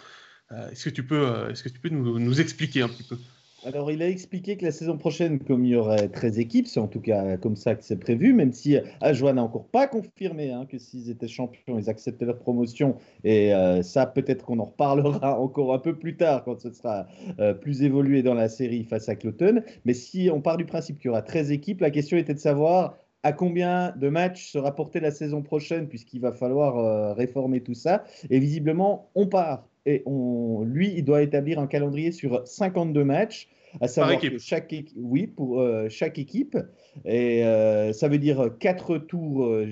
est-ce 0.72 0.86
que 0.86 0.90
tu 0.90 1.06
peux, 1.06 1.50
est-ce 1.50 1.64
que 1.64 1.70
tu 1.70 1.80
peux 1.80 1.90
nous, 1.90 2.20
nous 2.20 2.42
expliquer 2.42 2.82
un 2.82 2.90
petit 2.90 3.04
peu? 3.04 3.18
Alors, 3.66 3.92
il 3.92 4.02
a 4.02 4.08
expliqué 4.08 4.56
que 4.56 4.64
la 4.64 4.72
saison 4.72 4.98
prochaine, 4.98 5.40
comme 5.40 5.66
il 5.66 5.72
y 5.72 5.76
aurait 5.76 6.08
13 6.08 6.40
équipes, 6.40 6.68
c'est 6.68 6.80
en 6.80 6.88
tout 6.88 7.02
cas 7.02 7.36
comme 7.38 7.58
ça 7.58 7.76
que 7.76 7.84
c'est 7.84 8.00
prévu, 8.00 8.32
même 8.32 8.54
si 8.54 8.78
Ajoie 9.02 9.34
n'a 9.34 9.44
encore 9.44 9.66
pas 9.66 9.88
confirmé 9.88 10.52
hein, 10.52 10.66
que 10.66 10.78
s'ils 10.78 11.10
étaient 11.10 11.28
champions, 11.28 11.78
ils 11.78 11.90
acceptaient 11.90 12.26
leur 12.26 12.40
promotion. 12.40 12.96
Et 13.26 13.54
euh, 13.54 13.84
ça, 13.84 14.06
peut-être 14.06 14.46
qu'on 14.46 14.60
en 14.60 14.66
reparlera 14.66 15.38
encore 15.40 15.74
un 15.74 15.80
peu 15.80 15.98
plus 15.98 16.16
tard, 16.16 16.44
quand 16.46 16.60
ce 16.62 16.72
sera 16.72 17.08
euh, 17.40 17.54
plus 17.54 17.84
évolué 17.84 18.24
dans 18.24 18.34
la 18.34 18.48
série 18.48 18.86
face 18.86 19.10
à 19.10 19.16
Cloton. 19.16 19.62
Mais 19.84 19.94
si 19.94 20.30
on 20.34 20.42
part 20.42 20.58
du 20.58 20.66
principe 20.66 20.98
qu'il 20.98 21.08
y 21.08 21.10
aura 21.10 21.22
13 21.22 21.52
équipes, 21.52 21.82
la 21.82 21.92
question 21.92 22.18
était 22.18 22.34
de 22.34 22.40
savoir 22.40 22.96
à 23.24 23.34
combien 23.34 23.94
de 23.98 24.10
matchs 24.10 24.52
sera 24.52 24.74
portée 24.74 25.00
la 25.00 25.12
saison 25.12 25.42
prochaine, 25.42 25.88
puisqu'il 25.88 26.22
va 26.22 26.32
falloir 26.32 26.78
euh, 26.78 27.14
réformer 27.14 27.62
tout 27.62 27.74
ça. 27.74 28.06
Et 28.30 28.40
visiblement, 28.40 29.10
on 29.16 29.28
part 29.28 29.69
et 29.86 30.04
on, 30.06 30.64
lui, 30.64 30.94
il 30.96 31.04
doit 31.04 31.22
établir 31.22 31.60
un 31.60 31.68
calendrier 31.68 32.12
sur 32.12 32.46
52 32.46 33.04
matchs, 33.04 33.50
à 33.82 33.88
savoir 33.88 34.20
que 34.20 34.38
chaque, 34.38 34.74
oui, 34.98 35.28
pour 35.28 35.62
euh, 35.62 35.88
chaque 35.90 36.18
équipe. 36.20 36.58
Et 37.06 37.44
euh, 37.46 37.94
ça 37.94 38.08
veut 38.08 38.18
dire 38.18 38.52
quatre 38.60 38.98
tours 38.98 39.46
euh, 39.46 39.68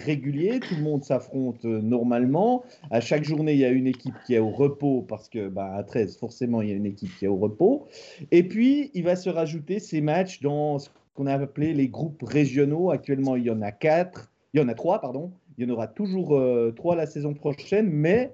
réguliers, 0.00 0.60
tout 0.60 0.74
le 0.76 0.82
monde 0.82 1.04
s'affronte 1.04 1.64
normalement. 1.64 2.64
À 2.90 3.00
chaque 3.00 3.24
journée, 3.24 3.52
il 3.52 3.58
y 3.58 3.64
a 3.64 3.70
une 3.70 3.86
équipe 3.86 4.14
qui 4.26 4.34
est 4.34 4.38
au 4.38 4.50
repos 4.50 5.02
parce 5.02 5.28
que 5.28 5.48
bah, 5.48 5.74
à 5.74 5.82
13, 5.82 6.16
forcément, 6.16 6.62
il 6.62 6.70
y 6.70 6.72
a 6.72 6.76
une 6.76 6.86
équipe 6.86 7.10
qui 7.18 7.24
est 7.24 7.28
au 7.28 7.36
repos. 7.36 7.86
Et 8.30 8.42
puis, 8.42 8.90
il 8.94 9.04
va 9.04 9.16
se 9.16 9.30
rajouter 9.30 9.80
ces 9.80 10.00
matchs 10.00 10.40
dans 10.40 10.78
ce 10.78 10.88
qu'on 11.14 11.26
a 11.26 11.34
appelé 11.34 11.72
les 11.72 11.88
groupes 11.88 12.22
régionaux. 12.22 12.90
Actuellement, 12.90 13.36
il 13.36 13.44
y 13.44 13.50
en 13.50 13.62
a 13.62 13.70
quatre, 13.70 14.32
il 14.54 14.60
y 14.60 14.64
en 14.64 14.68
a 14.68 14.74
trois, 14.74 15.00
pardon. 15.00 15.32
Il 15.56 15.64
y 15.64 15.70
en 15.70 15.74
aura 15.74 15.86
toujours 15.86 16.40
trois 16.74 16.96
la 16.96 17.06
saison 17.06 17.32
prochaine, 17.32 17.88
mais 17.88 18.32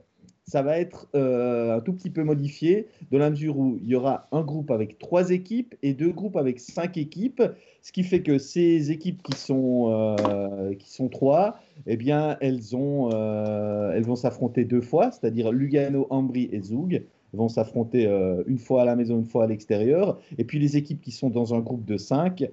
ça 0.50 0.62
va 0.62 0.80
être 0.80 1.06
euh, 1.14 1.76
un 1.76 1.80
tout 1.80 1.92
petit 1.92 2.10
peu 2.10 2.24
modifié 2.24 2.88
dans 3.12 3.18
la 3.18 3.30
mesure 3.30 3.56
où 3.56 3.78
il 3.80 3.88
y 3.88 3.94
aura 3.94 4.26
un 4.32 4.42
groupe 4.42 4.72
avec 4.72 4.98
trois 4.98 5.30
équipes 5.30 5.76
et 5.84 5.94
deux 5.94 6.10
groupes 6.10 6.36
avec 6.36 6.58
cinq 6.58 6.96
équipes, 6.96 7.40
ce 7.82 7.92
qui 7.92 8.02
fait 8.02 8.20
que 8.20 8.36
ces 8.36 8.90
équipes 8.90 9.22
qui 9.22 9.38
sont, 9.38 10.16
euh, 10.18 10.74
qui 10.74 10.90
sont 10.90 11.08
trois, 11.08 11.60
eh 11.86 11.96
bien, 11.96 12.36
elles, 12.40 12.74
ont, 12.74 13.10
euh, 13.12 13.92
elles 13.94 14.02
vont 14.02 14.16
s'affronter 14.16 14.64
deux 14.64 14.80
fois, 14.80 15.12
c'est-à-dire 15.12 15.52
Lugano, 15.52 16.08
Ambry 16.10 16.48
et 16.50 16.60
Zoug 16.60 17.04
vont 17.32 17.48
s'affronter 17.48 18.10
une 18.48 18.58
fois 18.58 18.82
à 18.82 18.84
la 18.84 18.96
maison, 18.96 19.18
une 19.18 19.26
fois 19.26 19.44
à 19.44 19.46
l'extérieur. 19.46 20.18
Et 20.36 20.42
puis 20.42 20.58
les 20.58 20.76
équipes 20.76 21.00
qui 21.00 21.12
sont 21.12 21.30
dans 21.30 21.54
un 21.54 21.60
groupe 21.60 21.84
de 21.84 21.96
cinq 21.96 22.44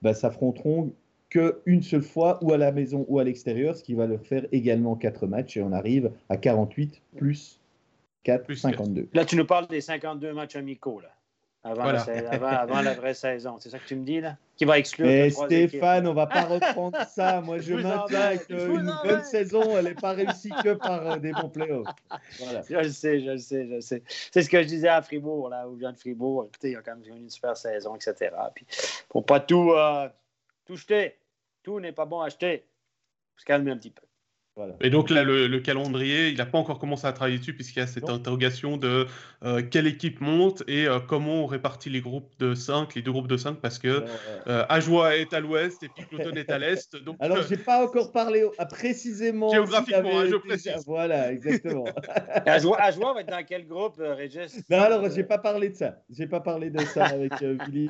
bah, 0.00 0.14
s'affronteront 0.14 0.92
qu'une 1.32 1.82
seule 1.82 2.02
fois, 2.02 2.38
ou 2.42 2.52
à 2.52 2.58
la 2.58 2.72
maison 2.72 3.06
ou 3.08 3.18
à 3.18 3.24
l'extérieur, 3.24 3.74
ce 3.74 3.82
qui 3.82 3.94
va 3.94 4.06
leur 4.06 4.20
faire 4.20 4.44
également 4.52 4.96
4 4.96 5.26
matchs. 5.26 5.56
Et 5.56 5.62
on 5.62 5.72
arrive 5.72 6.10
à 6.28 6.36
48 6.36 7.00
plus 7.16 7.58
4, 8.24 8.44
plus 8.44 8.56
52. 8.56 9.08
Là, 9.14 9.24
tu 9.24 9.36
nous 9.36 9.46
parles 9.46 9.66
des 9.66 9.80
52 9.80 10.32
matchs 10.34 10.56
amicaux, 10.56 11.00
là. 11.00 11.08
Avant, 11.64 11.92
la, 11.92 12.00
avant, 12.00 12.82
la, 12.82 12.94
vraie 12.94 13.14
saison. 13.14 13.56
C'est 13.60 13.70
ça 13.70 13.78
que 13.78 13.86
tu 13.86 13.94
me 13.94 14.04
dis, 14.04 14.20
là? 14.20 14.36
Qui 14.56 14.64
va 14.64 14.78
exclure. 14.78 15.06
Mais 15.06 15.30
Stéphane, 15.30 16.08
on 16.08 16.12
va 16.12 16.26
pas 16.26 16.42
reprendre 16.42 16.98
ça. 17.08 17.40
Moi, 17.40 17.60
je, 17.60 17.74
maintiens 17.74 18.36
qu'une 18.36 18.92
bonne 19.04 19.22
saison, 19.22 19.78
elle 19.78 19.84
n'est 19.84 19.94
pas 19.94 20.10
réussie 20.10 20.50
que 20.64 20.74
par 20.74 21.08
euh, 21.08 21.16
des 21.18 21.30
bons 21.30 21.48
playoffs. 21.48 21.86
Voilà. 22.40 22.62
Je 22.68 22.74
le 22.74 22.88
sais, 22.88 23.20
je 23.20 23.30
le 23.30 23.38
sais, 23.38 23.64
je 23.68 23.74
le 23.74 23.80
sais. 23.80 24.02
C'est 24.08 24.42
ce 24.42 24.50
que 24.50 24.60
je 24.60 24.66
disais 24.66 24.88
à 24.88 25.02
Fribourg, 25.02 25.50
là, 25.50 25.68
où 25.68 25.74
je 25.74 25.78
viens 25.78 25.92
de 25.92 25.98
Fribourg. 25.98 26.46
Écoutez, 26.48 26.70
il 26.70 26.72
y 26.72 26.76
a 26.76 26.82
quand 26.82 26.96
même 26.96 27.16
une 27.16 27.30
super 27.30 27.56
saison, 27.56 27.94
etc. 27.94 28.34
Puis, 28.56 28.66
pour 29.08 29.24
pas 29.24 29.38
tout, 29.38 29.70
euh, 29.70 30.08
tout 30.66 30.74
jeter, 30.74 31.14
tout 31.62 31.80
n'est 31.80 31.92
pas 31.92 32.06
bon 32.06 32.20
à 32.20 32.26
acheter. 32.26 32.66
Se 33.36 33.44
un 33.52 33.76
petit 33.76 33.90
peu. 33.90 34.06
Et 34.82 34.90
donc 34.90 35.08
là, 35.08 35.24
le, 35.24 35.58
calendrier, 35.60 36.28
il 36.28 36.36
n'a 36.36 36.44
pas 36.44 36.58
encore 36.58 36.78
commencé 36.78 37.06
à 37.06 37.12
travailler 37.12 37.38
dessus 37.38 37.54
puisqu'il 37.54 37.78
y 37.78 37.82
a 37.82 37.86
cette 37.86 38.10
interrogation 38.10 38.76
de 38.76 39.06
euh, 39.44 39.62
quelle 39.62 39.86
équipe 39.86 40.20
monte 40.20 40.62
et 40.68 40.86
euh, 40.86 40.98
comment 41.00 41.44
on 41.44 41.46
répartit 41.46 41.88
les 41.88 42.02
groupes 42.02 42.30
de 42.38 42.54
5, 42.54 42.94
les 42.94 43.00
deux 43.02 43.12
groupes 43.12 43.28
de 43.28 43.38
5, 43.38 43.60
parce 43.60 43.78
que 43.78 44.04
euh, 44.46 44.64
Ajoie 44.68 45.16
est 45.16 45.32
à 45.32 45.40
l'ouest 45.40 45.82
et 45.82 45.88
puis 45.88 46.04
Cloton 46.06 46.32
est 46.36 46.50
à 46.50 46.58
l'est. 46.58 46.94
Donc, 47.04 47.16
alors, 47.20 47.40
je 47.42 47.50
n'ai 47.50 47.56
pas 47.56 47.82
encore 47.82 48.12
parlé 48.12 48.44
précisément. 48.68 49.50
Géographiquement, 49.50 50.20
hein, 50.20 50.26
je 50.30 50.36
précise. 50.36 50.84
Voilà, 50.86 51.32
exactement. 51.32 51.84
Ajoie, 52.44 53.14
va 53.14 53.20
être 53.20 53.30
dans 53.30 53.44
quel 53.48 53.66
groupe, 53.66 53.94
Régis? 53.98 54.62
Non, 54.68 54.80
alors, 54.80 55.08
je 55.08 55.16
n'ai 55.16 55.24
pas 55.24 55.38
parlé 55.38 55.70
de 55.70 55.76
ça. 55.76 55.96
Je 56.14 56.20
n'ai 56.20 56.28
pas 56.28 56.40
parlé 56.40 56.68
de 56.68 56.80
ça 56.80 57.06
avec 57.06 57.32
Billy. 57.66 57.88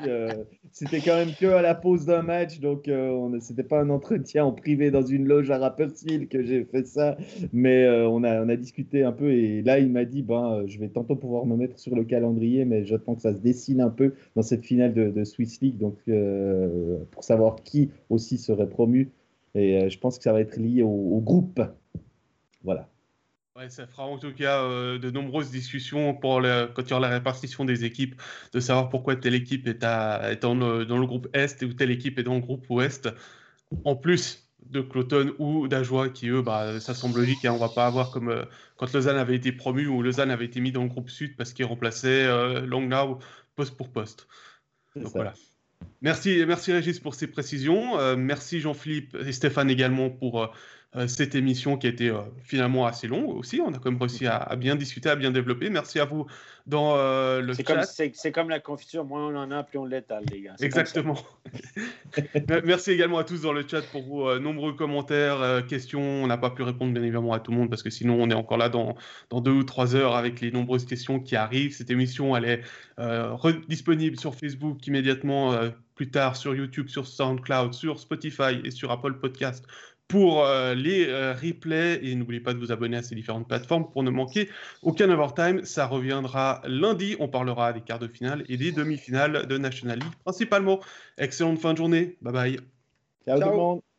C'était 0.71 1.01
quand 1.01 1.17
même 1.17 1.35
que 1.35 1.47
à 1.47 1.63
la 1.63 1.75
pause 1.75 2.07
d'un 2.07 2.23
match, 2.23 2.61
donc 2.61 2.85
ce 2.87 3.51
n'était 3.51 3.65
pas 3.65 3.81
un 3.81 3.91
entretien 3.91 4.45
en 4.45 4.53
privé 4.53 4.93
dans 4.93 5.05
une 5.05 5.27
loge 5.27 5.51
à 5.51 5.59
Rapperswil 5.59 6.29
que 6.29 6.43
j'ai 6.43 6.52
j'ai 6.53 6.65
fait 6.65 6.87
ça, 6.87 7.17
mais 7.53 7.85
euh, 7.85 8.09
on, 8.09 8.25
a, 8.25 8.57
discuté 8.57 9.05
un 9.05 9.13
peu 9.13 9.31
et 9.31 9.63
là, 9.63 9.79
il 9.79 9.91
m'a 9.91 10.05
dit 10.05 10.23
ben, 10.23 10.53
euh, 10.53 10.65
je 10.67 10.79
vais 10.79 10.89
tantôt 10.89 11.17
pouvoir 11.17 11.47
me 11.47 11.57
mettre 11.57 11.79
sur 11.79 11.95
le 11.95 12.05
calendrier, 12.05 12.65
mais 12.65 12.85
j'attends 12.85 13.15
que 13.15 13.23
ça 13.23 13.33
se 13.33 13.39
dessine 13.39 13.81
un 13.81 13.91
peu 13.91 14.15
dans 14.37 14.43
cette 14.43 14.65
finale 14.65 14.93
de, 14.93 15.25
Swiss 15.25 15.61
League, 15.61 15.79
donc 15.79 15.97
euh, 16.09 16.99
pour 17.11 17.25
savoir 17.25 17.57
qui 17.63 17.91
aussi 18.11 18.39
serait 18.39 18.69
promu. 18.69 19.11
Et 19.55 19.91
je 19.91 19.99
pense 19.99 20.17
que 20.17 20.25
ça 20.25 20.33
va 20.33 20.41
être 20.41 20.57
lié 20.57 20.83
au, 20.83 21.21
groupe. 21.21 21.61
Voilà. 22.65 22.89
Ça 23.69 23.87
fera 23.87 24.07
en 24.07 24.17
tout 24.17 24.33
cas 24.33 24.67
de 24.67 25.11
nombreuses 25.11 25.51
discussions 25.51 26.15
pour 26.15 26.41
quand 26.41 26.83
il 26.83 26.91
y 26.91 26.93
aura 26.93 27.01
la 27.01 27.15
répartition 27.15 27.67
des 27.67 27.85
équipes, 27.85 28.21
de 28.55 28.61
savoir 28.61 28.89
pourquoi 28.89 29.15
telle 29.15 29.35
équipe 29.35 29.69
est, 29.69 29.83
dans, 29.83 30.55
le, 30.55 31.07
groupe 31.07 31.29
Est 31.35 31.63
ou 31.63 31.75
telle 31.75 31.91
équipe 31.91 32.19
est 32.19 32.23
dans 32.23 32.35
le 32.35 32.41
groupe 32.41 32.65
Ouest. 32.71 33.11
En 33.85 33.95
plus 33.95 34.42
de 34.71 34.81
Cloton 34.81 35.35
ou 35.39 35.69
d'Ajoie 35.69 36.09
qui, 36.09 36.29
eux, 36.29 36.43
bah, 36.43 36.81
ça 36.81 36.95
semble 36.95 37.21
logique. 37.21 37.45
Hein, 37.45 37.53
on 37.53 37.59
va 37.59 37.69
pas 37.69 37.87
avoir 37.87 38.11
comme 38.11 38.29
euh, 38.29 38.45
quand 38.77 38.93
Lausanne 38.93 39.17
avait 39.17 39.37
été 39.37 39.53
promu 39.53 39.87
ou 39.87 40.03
Lausanne 40.03 40.31
avait 40.31 40.45
été 40.45 40.61
mis 40.61 40.73
dans 40.73 40.83
le 40.83 40.89
groupe 40.89 41.11
Sud 41.11 41.37
parce 41.37 41.53
qu'il 41.53 41.65
remplaçait 41.65 42.25
euh, 42.25 42.67
Langnau 42.67 43.19
poste 43.55 43.77
pour 43.77 43.91
poste. 43.91 44.27
Donc 44.97 45.13
voilà. 45.13 45.35
Merci, 46.01 46.45
merci 46.47 46.73
Régis 46.73 47.01
pour 47.01 47.15
ces 47.15 47.27
précisions. 47.27 47.99
Euh, 47.99 48.17
merci 48.17 48.61
Jean-Philippe 48.61 49.17
et 49.27 49.33
Stéphane 49.33 49.71
également 49.71 50.11
pour 50.11 50.43
euh, 50.43 50.47
cette 51.07 51.35
émission 51.35 51.79
qui 51.79 51.87
a 51.87 51.91
été 51.91 52.11
euh, 52.11 52.21
finalement 52.45 52.85
assez 52.85 53.09
longue 53.09 53.31
aussi. 53.31 53.63
On 53.63 53.73
a 53.73 53.79
quand 53.79 53.91
même 53.91 54.01
réussi 54.01 54.27
à, 54.27 54.55
bien 54.57 54.77
discuter, 54.77 55.09
à 55.09 55.17
bien 55.17 55.31
développer. 55.31 55.71
Merci 55.71 56.01
à 56.01 56.05
vous 56.05 56.27
dans 56.67 56.97
euh, 56.97 57.41
le 57.41 57.55
chat. 57.55 57.85
C'est 57.87 58.31
comme 58.31 58.51
la 58.51 58.61
confiture, 58.61 59.05
moins 59.05 59.27
on 59.27 59.37
en 59.37 59.51
a, 59.51 59.63
plus 59.63 59.79
on 59.79 59.87
l'étale, 59.87 60.25
les 60.31 60.43
gars. 60.43 60.55
Exactement. 60.61 61.19
Merci 62.65 62.91
également 62.91 63.19
à 63.19 63.25
tous 63.25 63.41
dans 63.41 63.55
le 63.55 63.67
chat 63.67 63.81
pour 63.91 64.03
vos 64.03 64.39
nombreux 64.39 64.75
commentaires, 64.75 65.65
questions. 65.67 66.03
On 66.03 66.27
n'a 66.27 66.37
pas 66.37 66.51
pu 66.51 66.63
répondre 66.63 66.93
bien 66.93 67.03
évidemment 67.03 67.33
à 67.33 67.41
tout 67.41 67.53
le 67.53 67.57
monde 67.57 67.71
parce 67.71 67.83
que 67.83 67.91
sinon 67.91 68.19
on 68.21 68.29
est 68.29 68.35
encore 68.35 68.59
là 68.59 68.69
dans, 68.69 68.95
dans 69.31 69.41
deux 69.41 69.53
ou 69.53 69.65
trois 69.65 69.97
heures 69.97 70.15
avec 70.15 70.43
les 70.43 70.51
nombreuses 70.51 70.85
questions 70.85 71.21
qui 71.21 71.37
arrivent. 71.37 71.75
Cette 71.75 71.91
émission, 71.91 72.37
elle 72.37 72.45
est 72.45 72.63
disponible 73.67 74.19
sur 74.19 74.35
Facebook 74.35 74.87
immédiatement 74.87 75.57
plus 75.95 76.11
tard 76.11 76.37
sur 76.37 76.55
YouTube, 76.55 76.89
sur 76.89 77.07
SoundCloud, 77.07 77.75
sur 77.75 78.01
Spotify 78.01 78.61
et 78.65 78.71
sur 78.71 78.91
Apple 78.91 79.15
Podcast 79.15 79.67
pour 80.13 80.45
euh, 80.45 80.75
les 80.75 81.09
euh, 81.09 81.33
replays. 81.33 81.99
Et 82.03 82.15
n'oubliez 82.15 82.41
pas 82.41 82.53
de 82.53 82.59
vous 82.59 82.71
abonner 82.71 82.99
à 82.99 83.03
ces 83.03 83.15
différentes 83.15 83.49
plateformes 83.49 83.91
pour 83.91 84.03
ne 84.03 84.11
manquer 84.11 84.51
aucun 84.83 85.09
overtime. 85.09 85.65
Ça 85.65 85.87
reviendra 85.87 86.61
lundi. 86.67 87.17
On 87.19 87.29
parlera 87.29 87.73
des 87.73 87.81
quarts 87.81 87.99
de 87.99 88.09
finale 88.09 88.45
et 88.51 88.59
des 88.59 88.73
demi-finales 88.73 89.47
de 89.47 89.57
National 89.57 89.99
League 89.99 90.15
principalement. 90.23 90.81
Excellente 91.17 91.59
fin 91.61 91.73
de 91.73 91.79
journée. 91.79 92.19
Bye 92.21 92.33
bye. 92.33 92.61
Ciao, 93.25 93.41
tout 93.41 93.49
le 93.49 93.57
monde. 93.57 93.92